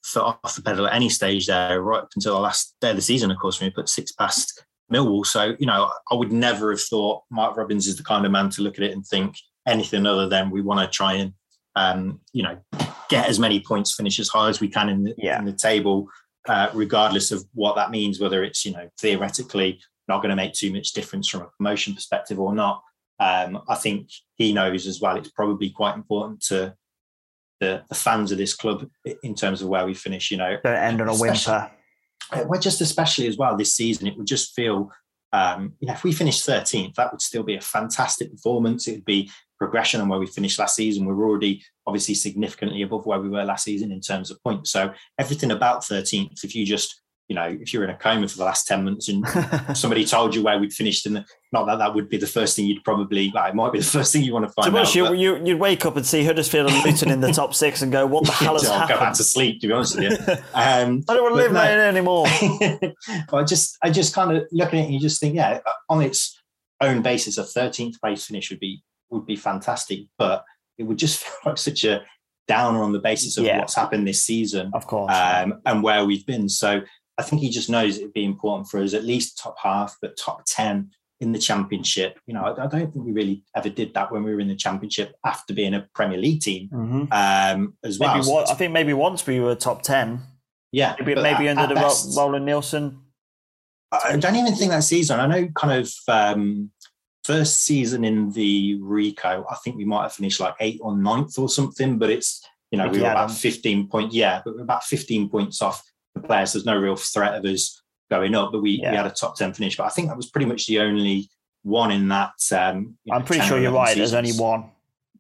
foot 0.03 0.25
off 0.25 0.57
the 0.57 0.63
pedal 0.63 0.87
at 0.87 0.95
any 0.95 1.09
stage 1.09 1.47
there, 1.47 1.81
right 1.83 2.03
up 2.03 2.09
until 2.17 2.35
the 2.35 2.41
last 2.41 2.75
day 2.81 2.91
of 2.91 2.97
the 2.97 3.03
season, 3.03 3.31
of 3.31 3.39
course, 3.39 3.61
when 3.61 3.69
we 3.69 3.75
put 3.75 3.89
six 3.89 4.13
past 4.13 4.65
Millwall. 4.93 5.25
So, 5.27 5.55
you 5.59 5.67
know, 5.67 5.91
I 6.11 6.15
would 6.15 6.33
never 6.33 6.71
have 6.71 6.81
thought 6.81 7.23
Mark 7.31 7.57
Robins 7.57 7.87
is 7.87 7.97
the 7.97 8.03
kind 8.03 8.25
of 8.27 8.33
man 8.33 8.51
to 8.51 8.63
look 8.63 8.79
at 8.79 8.85
it 8.85 8.93
and 8.93 9.07
think 9.07 9.37
anything 9.67 10.07
other 10.07 10.29
than 10.29 10.51
we 10.51 10.61
want 10.61 10.81
to 10.81 10.87
try 10.87 11.15
and, 11.15 11.33
um, 11.77 12.21
you 12.33 12.43
know, 12.43 12.59
get 13.09 13.29
as 13.29 13.39
many 13.39 13.61
points, 13.61 13.95
finish 13.95 14.19
as 14.19 14.29
high 14.29 14.49
as 14.49 14.61
we 14.61 14.69
can 14.69 14.89
in 14.89 15.05
the, 15.05 15.15
Yeah. 15.19 15.39
in 15.39 15.45
the 15.45 15.53
table, 15.53 16.09
uh, 16.49 16.71
regardless 16.75 17.31
of 17.31 17.45
what 17.55 17.77
that 17.77 17.91
means, 17.91 18.21
whether 18.21 18.43
it's, 18.43 18.65
you 18.65 18.73
know, 18.73 18.89
theoretically 18.99 19.81
not 20.09 20.19
going 20.19 20.31
to 20.31 20.37
make 20.37 20.53
too 20.53 20.73
much 20.73 20.93
difference 20.93 21.29
from 21.29 21.43
a 21.43 21.51
promotion 21.57 21.95
perspective 21.95 22.41
or 22.41 22.55
not. 22.55 22.83
Um, 23.21 23.63
I 23.69 23.77
think 23.77 24.09
he 24.35 24.53
knows 24.53 24.87
as 24.87 25.01
well. 25.01 25.17
It's 25.17 25.31
probably 25.31 25.71
quite 25.71 25.95
important 25.95 26.41
to 26.47 26.75
the, 27.61 27.85
the 27.89 27.95
fans 27.95 28.33
of 28.33 28.39
this 28.39 28.55
club 28.55 28.89
in 29.23 29.35
terms 29.35 29.63
of 29.63 29.69
where 29.69 29.87
we 29.87 29.95
finish. 29.95 30.31
You 30.31 30.39
know, 30.39 30.59
Don't 30.63 30.77
end 30.77 31.01
on 31.01 31.09
a 31.09 31.15
whimper. 31.15 31.71
uh, 32.33 32.45
well, 32.47 32.61
just 32.61 32.81
especially 32.81 33.29
as 33.29 33.37
well 33.37 33.57
this 33.57 33.75
season, 33.75 34.09
it 34.09 34.17
would 34.17 34.27
just 34.27 34.55
feel, 34.55 34.91
um, 35.33 35.75
you 35.79 35.87
know, 35.87 35.95
if 35.95 36.03
we 36.03 36.13
finished 36.13 36.47
13th, 36.47 36.95
that 36.95 37.13
would 37.13 37.23
still 37.23 37.45
be 37.45 37.55
a 37.55 37.61
fantastic 37.61 38.33
performance. 38.33 38.89
It 38.89 38.93
would 38.93 39.05
be 39.05 39.31
progression 39.63 40.01
on 40.01 40.09
where 40.09 40.19
we 40.19 40.27
finished 40.27 40.59
last 40.59 40.75
season. 40.75 41.07
We're 41.07 41.25
already 41.25 41.63
obviously 41.87 42.15
significantly 42.15 42.83
above 42.83 43.07
where 43.07 43.21
we 43.21 43.29
were 43.29 43.45
last 43.45 43.63
season 43.65 43.93
in 43.93 44.01
terms 44.01 44.29
of 44.29 44.43
points. 44.43 44.73
So 44.73 44.93
everything 45.21 45.53
about 45.53 45.83
13th, 45.83 46.43
if 46.43 46.57
you 46.57 46.67
just, 46.67 47.01
you 47.29 47.37
know, 47.37 47.57
if 47.61 47.73
you're 47.73 47.85
in 47.85 47.91
a 47.91 47.97
coma 47.97 48.27
for 48.27 48.39
the 48.39 48.45
last 48.45 48.67
10 48.67 48.85
months 48.85 49.09
and 49.09 49.25
somebody 49.77 50.05
told 50.05 50.35
you 50.35 50.43
where 50.43 50.59
we'd 50.59 50.73
finished 50.73 51.07
in 51.07 51.13
the, 51.15 51.25
not 51.53 51.67
that 51.67 51.79
that 51.79 51.95
would 51.95 52.09
be 52.09 52.17
the 52.17 52.27
first 52.27 52.57
thing 52.57 52.67
you'd 52.67 52.83
probably, 52.83 53.31
well, 53.33 53.47
it 53.47 53.55
might 53.55 53.73
be 53.73 53.79
the 53.79 53.85
first 53.85 54.13
thing 54.13 54.25
you 54.25 54.33
want 54.33 54.47
to 54.47 54.49
To 54.49 54.63
find 54.63 54.75
be 54.75 54.81
out. 54.81 54.95
you, 54.97 55.05
but- 55.05 55.19
you, 55.19 55.45
you'd 55.45 55.61
wake 55.61 55.87
up 55.87 55.97
and 55.97 56.05
see 56.05 56.25
Huddersfield 56.25 56.69
and 56.73 56.85
Luton 56.85 57.13
in 57.13 57.21
the 57.21 57.33
top 57.33 57.55
six 57.63 57.83
and 57.83 57.93
go, 57.93 58.05
what 58.05 58.25
the 58.27 58.33
hell 58.33 58.55
has 58.55 58.67
I'll 58.69 58.89
go 58.89 58.99
back 58.99 59.15
to 59.15 59.23
sleep, 59.23 59.61
to 59.61 59.69
be 59.69 59.73
honest 59.73 59.97
with 59.97 60.11
you. 60.11 60.35
Um, 60.55 61.05
I 61.09 61.15
don't 61.15 61.23
want 61.23 61.37
to 61.37 61.43
live 61.43 61.53
no. 61.53 61.61
there 61.61 61.89
anymore. 61.89 62.27
I 62.27 63.45
just, 63.47 63.79
I 63.81 63.91
just 63.91 64.13
kind 64.13 64.37
of 64.37 64.45
looking 64.51 64.81
at 64.81 64.83
it, 64.83 64.87
and 64.87 64.95
you 64.95 65.01
just 65.01 65.21
think, 65.21 65.37
yeah, 65.37 65.61
on 65.89 66.03
its 66.03 66.37
own 66.81 67.01
basis, 67.01 67.39
a 67.39 67.45
13th 67.45 68.01
place 68.01 68.27
finish 68.27 68.51
would 68.51 68.59
be 68.61 68.83
would 69.13 69.27
be 69.27 69.37
fantastic, 69.37 70.01
but 70.19 70.45
it 70.79 70.85
would 70.85 70.99
just 70.99 71.19
feel 71.23 71.35
like 71.47 71.59
such 71.59 71.85
a 71.85 72.03
downer 72.49 72.83
on 72.83 72.93
the 72.93 72.99
basis 72.99 73.39
of 73.39 73.45
Yeah. 73.45 73.59
what's 73.59 73.75
happened 73.75 74.07
this 74.07 74.25
season 74.25 74.71
Of 74.75 74.87
course. 74.87 75.13
um, 75.15 75.61
and 75.65 75.83
where 75.83 76.05
we've 76.05 76.27
been. 76.27 76.49
So 76.49 76.81
I 77.19 77.23
think 77.23 77.41
he 77.43 77.51
just 77.51 77.71
knows 77.71 77.99
it'd 77.99 78.13
be 78.13 78.25
important 78.25 78.69
for 78.69 78.81
us 78.83 78.95
at 78.95 79.05
least 79.05 79.39
top 79.39 79.57
half, 79.63 79.97
but 80.03 80.17
top 80.17 80.43
10 80.47 80.91
in 81.21 81.31
the 81.31 81.39
championship. 81.39 82.19
You 82.27 82.35
know, 82.35 82.43
I, 82.43 82.65
I 82.65 82.67
don't 82.67 82.93
think 82.93 83.05
we 83.05 83.13
really 83.13 83.45
ever 83.55 83.69
did 83.69 83.95
that 83.95 84.11
when 84.11 84.25
we 84.25 84.35
were 84.35 84.41
in 84.41 84.49
the 84.49 84.57
championship 84.57 85.15
after 85.25 85.55
being 85.55 85.75
a 85.75 85.87
Premier 85.95 86.19
League 86.19 86.41
team 86.41 86.69
Mhm. 86.73 87.09
um, 87.13 87.75
as 87.85 87.99
well. 88.01 88.15
Maybe 88.15 88.25
So 88.25 88.33
one, 88.33 88.45
I 88.49 88.55
think 88.55 88.73
maybe 88.73 88.93
once 88.93 89.25
we 89.27 89.39
were 89.39 89.55
top 89.55 89.83
10. 89.83 90.21
yeah, 90.73 90.97
Maybe, 90.99 91.15
maybe 91.15 91.47
at- 91.49 91.59
under 91.59 91.63
at 91.63 91.69
the 91.69 91.75
best- 91.77 92.17
Roland 92.17 92.45
Nilsson. 92.47 92.99
I 93.93 94.17
don't 94.17 94.37
even 94.37 94.55
think 94.55 94.71
that 94.73 94.85
season. 94.85 95.21
I 95.21 95.27
know 95.27 95.49
kind 95.55 95.81
of 95.81 95.93
um, 96.09 96.71
first 97.25 97.61
season 97.63 98.05
in 98.05 98.31
the 98.33 98.79
Ricoh, 98.81 99.45
I 99.51 99.55
think 99.57 99.77
we 99.77 99.85
might 99.85 100.03
have 100.03 100.13
finished 100.13 100.41
like 100.41 100.55
eighth 100.61 100.81
or 100.83 100.97
ninth 100.97 101.39
or 101.39 101.49
something, 101.49 101.99
but 101.99 102.11
it's, 102.11 102.45
you 102.71 102.79
know, 102.79 102.89
we 102.89 103.01
were 103.01 103.11
about 103.11 103.31
15 103.31 103.89
point, 103.89 104.13
yeah, 104.13 104.43
but 104.45 104.55
we're 104.57 104.63
about 104.63 104.85
15 104.85 105.29
points 105.29 105.63
off 105.63 105.83
the 106.15 106.21
players. 106.21 106.53
There's 106.53 106.67
no 106.67 106.77
real 106.77 106.97
threat 106.97 107.35
of 107.35 107.45
us 107.45 107.81
going 108.11 108.35
up, 108.35 108.53
but 108.53 108.61
we, 108.63 108.73
Yeah. 108.83 108.91
we 108.91 108.97
had 108.97 109.07
a 109.07 109.11
top 109.11 109.37
10 109.37 109.53
finish. 109.55 109.77
But 109.77 109.85
I 109.85 109.91
think 109.91 110.09
that 110.09 110.17
was 110.17 110.31
pretty 110.31 110.47
much 110.47 110.67
the 110.67 110.81
only 110.81 111.31
one 111.63 111.93
in 111.93 112.09
that. 112.09 112.33
Um, 112.53 112.97
I'm 113.11 113.25
pretty 113.25 113.43
sure 113.47 113.59
you're 113.59 113.71
11 113.71 113.75
right. 113.79 113.97
There's 113.97 114.15
only 114.15 114.33
one. 114.33 114.71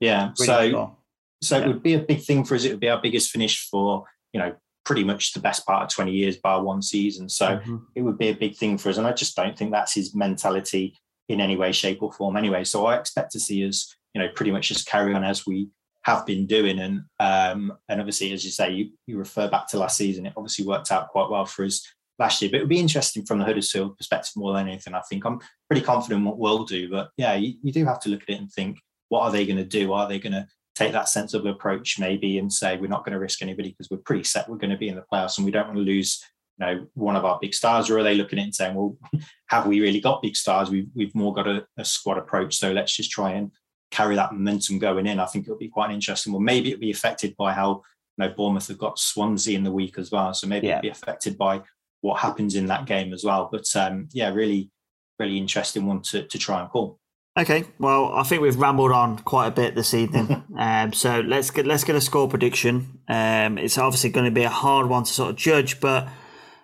Yeah. 0.00 0.32
Pretty 0.36 0.46
so, 0.46 0.70
sure. 0.70 0.96
so 1.40 1.58
Yeah. 1.58 1.64
it 1.64 1.68
would 1.68 1.82
be 1.82 1.94
a 1.94 2.00
big 2.00 2.22
thing 2.22 2.44
for 2.44 2.56
us. 2.56 2.64
It 2.64 2.70
would 2.70 2.80
be 2.80 2.88
our 2.88 3.00
biggest 3.00 3.30
finish 3.30 3.68
for, 3.68 4.04
you 4.32 4.40
know, 4.40 4.54
pretty 4.84 5.04
much 5.04 5.32
the 5.32 5.40
best 5.40 5.64
part 5.64 5.84
of 5.84 5.88
20 5.90 6.10
years, 6.10 6.36
bar 6.38 6.62
one 6.64 6.82
season. 6.82 7.28
So, 7.28 7.58
Mhm. 7.58 7.82
it 7.94 8.02
would 8.02 8.18
be 8.18 8.28
a 8.30 8.34
big 8.34 8.56
thing 8.56 8.76
for 8.76 8.88
us. 8.88 8.96
And 8.98 9.06
I 9.06 9.12
just 9.12 9.36
don't 9.36 9.56
think 9.56 9.70
that's 9.70 9.94
his 9.94 10.12
mentality 10.14 10.98
in 11.32 11.40
any 11.40 11.56
way, 11.56 11.72
shape, 11.72 12.02
or 12.02 12.12
form 12.12 12.36
anyway. 12.36 12.64
So 12.64 12.86
I 12.86 12.96
expect 12.96 13.32
to 13.32 13.40
see 13.40 13.66
us, 13.66 13.94
you 14.14 14.20
know, 14.20 14.28
pretty 14.34 14.52
much 14.52 14.68
just 14.68 14.86
carry 14.86 15.14
on 15.14 15.24
as 15.24 15.46
we 15.46 15.68
have 16.02 16.26
been 16.26 16.46
doing. 16.46 16.78
And 16.78 17.02
um, 17.18 17.72
and 17.88 18.00
obviously, 18.00 18.32
as 18.32 18.44
you 18.44 18.50
say, 18.50 18.70
you, 18.70 18.90
you 19.06 19.18
refer 19.18 19.48
back 19.48 19.68
to 19.68 19.78
last 19.78 19.96
season, 19.96 20.26
it 20.26 20.34
obviously 20.36 20.66
worked 20.66 20.92
out 20.92 21.08
quite 21.08 21.30
well 21.30 21.46
for 21.46 21.64
us 21.64 21.86
last 22.18 22.42
year. 22.42 22.50
But 22.50 22.58
it 22.58 22.60
would 22.60 22.68
be 22.68 22.80
interesting 22.80 23.24
from 23.24 23.38
the 23.38 23.44
Huddersfield 23.44 23.96
perspective 23.96 24.32
more 24.36 24.52
than 24.52 24.68
anything. 24.68 24.94
I 24.94 25.00
think 25.08 25.24
I'm 25.24 25.40
pretty 25.68 25.84
confident 25.84 26.24
what 26.24 26.38
we'll 26.38 26.64
do. 26.64 26.90
But 26.90 27.10
yeah, 27.16 27.34
you, 27.34 27.54
you 27.62 27.72
do 27.72 27.84
have 27.86 28.00
to 28.00 28.08
look 28.10 28.22
at 28.22 28.30
it 28.30 28.40
and 28.40 28.52
think 28.52 28.78
what 29.08 29.22
are 29.22 29.32
they 29.32 29.46
going 29.46 29.58
to 29.58 29.64
do? 29.64 29.92
Are 29.92 30.08
they 30.08 30.18
going 30.18 30.32
to 30.32 30.46
take 30.74 30.92
that 30.92 31.08
sensible 31.08 31.50
approach 31.50 31.98
maybe 31.98 32.38
and 32.38 32.52
say 32.52 32.76
we're 32.76 32.86
not 32.86 33.04
going 33.04 33.12
to 33.12 33.18
risk 33.18 33.42
anybody 33.42 33.70
because 33.70 33.90
we're 33.90 33.98
pretty 33.98 34.24
set 34.24 34.48
we're 34.48 34.56
going 34.56 34.70
to 34.70 34.76
be 34.76 34.88
in 34.88 34.96
the 34.96 35.04
playoffs 35.12 35.36
and 35.36 35.44
we 35.44 35.50
don't 35.50 35.66
want 35.66 35.76
to 35.76 35.82
lose 35.82 36.24
you 36.58 36.66
know 36.66 36.86
one 36.94 37.16
of 37.16 37.24
our 37.24 37.38
big 37.40 37.54
stars 37.54 37.90
or 37.90 37.98
are 37.98 38.02
they 38.02 38.14
looking 38.14 38.38
at 38.38 38.42
it 38.42 38.46
and 38.46 38.54
saying 38.54 38.74
well 38.74 38.96
have 39.48 39.66
we 39.66 39.80
really 39.80 40.00
got 40.00 40.22
big 40.22 40.36
stars 40.36 40.70
we've, 40.70 40.88
we've 40.94 41.14
more 41.14 41.32
got 41.32 41.48
a, 41.48 41.66
a 41.76 41.84
squad 41.84 42.18
approach 42.18 42.56
so 42.56 42.72
let's 42.72 42.96
just 42.96 43.10
try 43.10 43.32
and 43.32 43.50
carry 43.90 44.14
that 44.16 44.32
momentum 44.32 44.78
going 44.78 45.06
in 45.06 45.20
i 45.20 45.26
think 45.26 45.44
it'll 45.44 45.58
be 45.58 45.68
quite 45.68 45.88
an 45.88 45.94
interesting 45.94 46.32
one 46.32 46.44
maybe 46.44 46.70
it'll 46.70 46.80
be 46.80 46.90
affected 46.90 47.36
by 47.36 47.52
how 47.52 47.82
you 48.16 48.26
know 48.26 48.34
bournemouth 48.36 48.68
have 48.68 48.78
got 48.78 48.98
swansea 48.98 49.56
in 49.56 49.64
the 49.64 49.72
week 49.72 49.98
as 49.98 50.10
well 50.10 50.32
so 50.32 50.46
maybe 50.46 50.66
yeah. 50.66 50.74
it'll 50.74 50.82
be 50.82 50.88
affected 50.88 51.36
by 51.36 51.60
what 52.00 52.20
happens 52.20 52.54
in 52.54 52.66
that 52.66 52.86
game 52.86 53.12
as 53.12 53.24
well 53.24 53.48
but 53.50 53.64
um 53.76 54.08
yeah 54.12 54.30
really 54.30 54.70
really 55.18 55.38
interesting 55.38 55.86
one 55.86 56.00
to, 56.00 56.26
to 56.26 56.38
try 56.38 56.60
and 56.60 56.70
call 56.70 56.98
Okay, 57.38 57.64
well, 57.78 58.12
I 58.12 58.24
think 58.24 58.42
we've 58.42 58.58
rambled 58.58 58.92
on 58.92 59.18
quite 59.20 59.46
a 59.46 59.50
bit 59.50 59.74
this 59.74 59.94
evening. 59.94 60.44
um, 60.58 60.92
so 60.92 61.20
let's 61.20 61.50
get 61.50 61.66
let's 61.66 61.82
get 61.82 61.96
a 61.96 62.00
score 62.00 62.28
prediction. 62.28 63.00
Um, 63.08 63.56
it's 63.56 63.78
obviously 63.78 64.10
going 64.10 64.26
to 64.26 64.30
be 64.30 64.42
a 64.42 64.50
hard 64.50 64.86
one 64.86 65.04
to 65.04 65.10
sort 65.10 65.30
of 65.30 65.36
judge, 65.36 65.80
but 65.80 66.08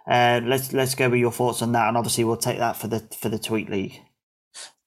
uh, 0.08 0.40
let's 0.44 0.72
let's 0.72 0.94
go 0.94 1.08
with 1.08 1.20
your 1.20 1.32
thoughts 1.32 1.62
on 1.62 1.72
that, 1.72 1.88
and 1.88 1.96
obviously 1.96 2.24
we'll 2.24 2.36
take 2.36 2.58
that 2.58 2.76
for 2.76 2.88
the 2.88 3.00
for 3.18 3.28
the 3.28 3.38
tweet 3.38 3.70
league. 3.70 4.00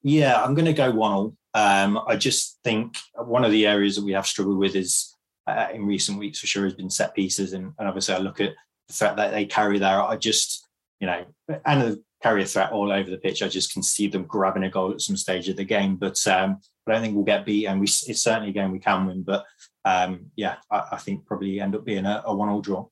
Yeah, 0.03 0.41
I'm 0.41 0.55
going 0.55 0.65
to 0.65 0.73
go 0.73 0.91
one 0.91 1.11
all. 1.11 1.35
Um, 1.53 1.99
I 2.07 2.15
just 2.15 2.59
think 2.63 2.97
one 3.15 3.45
of 3.45 3.51
the 3.51 3.67
areas 3.67 3.95
that 3.95 4.05
we 4.05 4.13
have 4.13 4.25
struggled 4.25 4.57
with 4.57 4.75
is 4.75 5.15
uh, 5.47 5.67
in 5.73 5.85
recent 5.85 6.17
weeks 6.17 6.39
for 6.39 6.47
sure 6.47 6.63
has 6.63 6.73
been 6.73 6.89
set 6.89 7.13
pieces, 7.13 7.53
and, 7.53 7.73
and 7.77 7.87
obviously 7.87 8.15
I 8.15 8.19
look 8.19 8.41
at 8.41 8.53
the 8.87 8.93
threat 8.93 9.15
that 9.17 9.31
they 9.31 9.45
carry 9.45 9.77
there. 9.79 10.01
I 10.01 10.15
just 10.15 10.67
you 10.99 11.07
know, 11.07 11.25
and 11.65 11.99
carry 12.21 12.43
a 12.43 12.45
threat 12.45 12.71
all 12.71 12.91
over 12.91 13.09
the 13.09 13.17
pitch. 13.17 13.41
I 13.41 13.47
just 13.47 13.73
can 13.73 13.83
see 13.83 14.07
them 14.07 14.23
grabbing 14.23 14.63
a 14.63 14.69
goal 14.69 14.91
at 14.91 15.01
some 15.01 15.17
stage 15.17 15.49
of 15.49 15.57
the 15.57 15.65
game, 15.65 15.95
but 15.95 16.25
um, 16.27 16.59
I 16.87 16.91
don't 16.91 17.01
think 17.01 17.15
we'll 17.15 17.25
get 17.25 17.45
beat, 17.45 17.65
and 17.65 17.79
we 17.79 17.85
it's 17.85 18.21
certainly 18.21 18.49
a 18.49 18.53
game 18.53 18.71
we 18.71 18.79
can 18.79 19.07
win. 19.07 19.23
But 19.23 19.43
um, 19.83 20.31
yeah, 20.35 20.55
I, 20.71 20.83
I, 20.93 20.97
think 20.97 21.25
probably 21.25 21.59
end 21.59 21.75
up 21.75 21.83
being 21.83 22.05
a, 22.05 22.21
a 22.25 22.35
one-all 22.35 22.61
draw. 22.61 22.85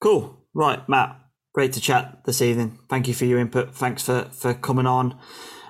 Cool, 0.00 0.38
right, 0.52 0.86
Matt. 0.88 1.18
Great 1.54 1.72
to 1.74 1.80
chat 1.80 2.18
this 2.24 2.42
evening. 2.42 2.80
Thank 2.88 3.06
you 3.06 3.14
for 3.14 3.26
your 3.26 3.38
input. 3.38 3.76
Thanks 3.76 4.02
for 4.02 4.24
for 4.32 4.54
coming 4.54 4.86
on. 4.86 5.16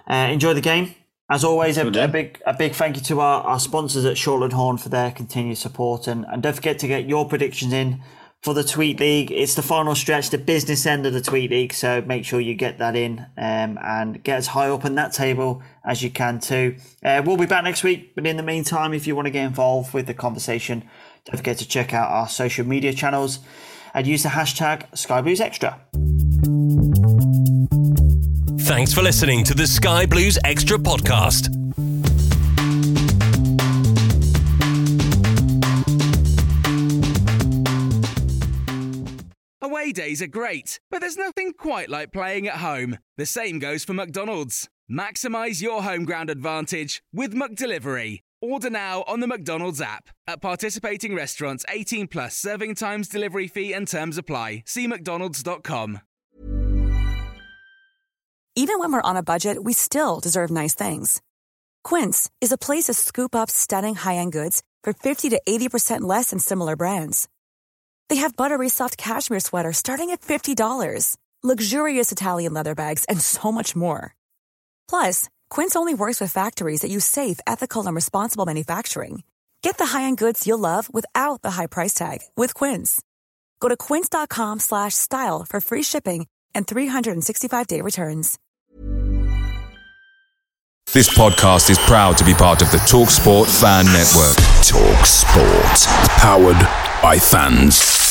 Uh, 0.08 0.28
enjoy 0.30 0.54
the 0.54 0.62
game. 0.62 0.94
As 1.28 1.44
always, 1.44 1.76
a, 1.76 1.86
a, 1.86 2.08
big 2.08 2.40
a 2.46 2.54
big 2.54 2.72
thank 2.72 2.96
you 2.96 3.02
to 3.02 3.20
our, 3.20 3.42
our 3.42 3.60
sponsors 3.60 4.06
at 4.06 4.16
Shortland 4.16 4.54
Horn 4.54 4.78
for 4.78 4.88
their 4.88 5.10
continued 5.10 5.58
support, 5.58 6.06
and, 6.06 6.24
and 6.26 6.42
don't 6.42 6.56
forget 6.56 6.78
to 6.78 6.88
get 6.88 7.06
your 7.06 7.28
predictions 7.28 7.74
in 7.74 8.00
for 8.40 8.54
the 8.54 8.64
Tweet 8.64 8.98
League. 8.98 9.30
It's 9.30 9.54
the 9.54 9.62
final 9.62 9.94
stretch, 9.94 10.30
the 10.30 10.38
business 10.38 10.86
end 10.86 11.04
of 11.04 11.12
the 11.12 11.20
Tweet 11.20 11.50
League, 11.50 11.74
so 11.74 12.00
make 12.00 12.24
sure 12.24 12.40
you 12.40 12.54
get 12.54 12.78
that 12.78 12.96
in 12.96 13.18
um, 13.36 13.78
and 13.82 14.22
get 14.22 14.38
as 14.38 14.46
high 14.48 14.70
up 14.70 14.86
in 14.86 14.94
that 14.94 15.12
table 15.12 15.62
as 15.84 16.02
you 16.02 16.08
can 16.08 16.40
too. 16.40 16.76
Uh, 17.04 17.20
we'll 17.24 17.36
be 17.36 17.44
back 17.44 17.64
next 17.64 17.84
week, 17.84 18.14
but 18.14 18.26
in 18.26 18.38
the 18.38 18.42
meantime, 18.42 18.94
if 18.94 19.06
you 19.06 19.14
want 19.14 19.26
to 19.26 19.30
get 19.30 19.44
involved 19.44 19.92
with 19.92 20.06
the 20.06 20.14
conversation, 20.14 20.88
don't 21.26 21.36
forget 21.36 21.58
to 21.58 21.68
check 21.68 21.92
out 21.92 22.10
our 22.10 22.28
social 22.28 22.66
media 22.66 22.94
channels 22.94 23.40
and 23.94 24.06
use 24.06 24.22
the 24.24 24.28
hashtag 24.30 24.90
SkyBluesExtra. 24.92 25.78
Thanks 28.62 28.92
for 28.92 29.02
listening 29.02 29.44
to 29.44 29.54
the 29.54 29.66
Sky 29.66 30.04
Blues 30.06 30.38
Extra 30.44 30.78
podcast. 30.78 31.48
Away 39.62 39.92
days 39.92 40.20
are 40.20 40.26
great, 40.26 40.80
but 40.90 41.00
there's 41.00 41.16
nothing 41.16 41.52
quite 41.52 41.88
like 41.88 42.12
playing 42.12 42.48
at 42.48 42.56
home. 42.56 42.98
The 43.16 43.26
same 43.26 43.58
goes 43.58 43.84
for 43.84 43.94
McDonald's. 43.94 44.68
Maximize 44.90 45.62
your 45.62 45.82
home 45.82 46.04
ground 46.04 46.30
advantage 46.30 47.02
with 47.12 47.32
McDelivery. 47.34 48.20
Order 48.44 48.68
now 48.68 49.04
on 49.06 49.20
the 49.20 49.26
McDonald's 49.26 49.80
app. 49.80 50.10
At 50.28 50.42
participating 50.42 51.14
restaurants, 51.14 51.64
18 51.70 52.08
plus 52.08 52.36
serving 52.36 52.74
times, 52.74 53.08
delivery 53.08 53.48
fee, 53.48 53.72
and 53.72 53.88
terms 53.88 54.18
apply. 54.18 54.64
See 54.66 54.86
McDonald's.com. 54.86 56.00
Even 58.54 58.78
when 58.78 58.92
we're 58.92 59.10
on 59.10 59.16
a 59.16 59.22
budget, 59.22 59.64
we 59.64 59.72
still 59.72 60.20
deserve 60.20 60.50
nice 60.50 60.74
things. 60.74 61.22
Quince 61.84 62.30
is 62.42 62.52
a 62.52 62.58
place 62.58 62.84
to 62.84 62.94
scoop 62.94 63.34
up 63.34 63.50
stunning 63.50 63.94
high 63.94 64.16
end 64.16 64.32
goods 64.32 64.62
for 64.82 64.92
50 64.92 65.30
to 65.30 65.40
80% 65.48 66.02
less 66.02 66.28
than 66.30 66.38
similar 66.38 66.76
brands. 66.76 67.28
They 68.10 68.16
have 68.16 68.36
buttery 68.36 68.68
soft 68.68 68.98
cashmere 68.98 69.40
sweaters 69.40 69.78
starting 69.78 70.10
at 70.10 70.20
$50, 70.20 71.16
luxurious 71.42 72.12
Italian 72.12 72.52
leather 72.52 72.74
bags, 72.74 73.06
and 73.06 73.20
so 73.20 73.50
much 73.50 73.74
more. 73.74 74.14
Plus, 74.88 75.30
Quince 75.54 75.76
only 75.76 75.94
works 75.94 76.20
with 76.20 76.32
factories 76.32 76.80
that 76.80 76.90
use 76.90 77.04
safe, 77.04 77.38
ethical, 77.46 77.86
and 77.86 77.94
responsible 77.94 78.44
manufacturing. 78.44 79.22
Get 79.62 79.78
the 79.78 79.86
high-end 79.86 80.18
goods 80.18 80.48
you'll 80.48 80.58
love 80.58 80.92
without 80.92 81.42
the 81.42 81.52
high 81.52 81.68
price 81.68 81.94
tag 81.94 82.22
with 82.36 82.54
Quince. 82.54 83.00
Go 83.60 83.68
to 83.68 83.76
quince.com/style 83.76 85.46
for 85.48 85.60
free 85.60 85.84
shipping 85.84 86.26
and 86.56 86.66
365-day 86.66 87.82
returns. 87.82 88.36
This 90.92 91.08
podcast 91.16 91.70
is 91.70 91.78
proud 91.78 92.18
to 92.18 92.24
be 92.24 92.34
part 92.34 92.60
of 92.60 92.72
the 92.72 92.78
Talk 92.78 93.10
Sport 93.10 93.48
Fan 93.48 93.86
Network. 93.86 94.36
Talk 94.66 95.06
Sport, 95.06 95.86
powered 96.18 96.58
by 97.00 97.16
fans. 97.16 98.03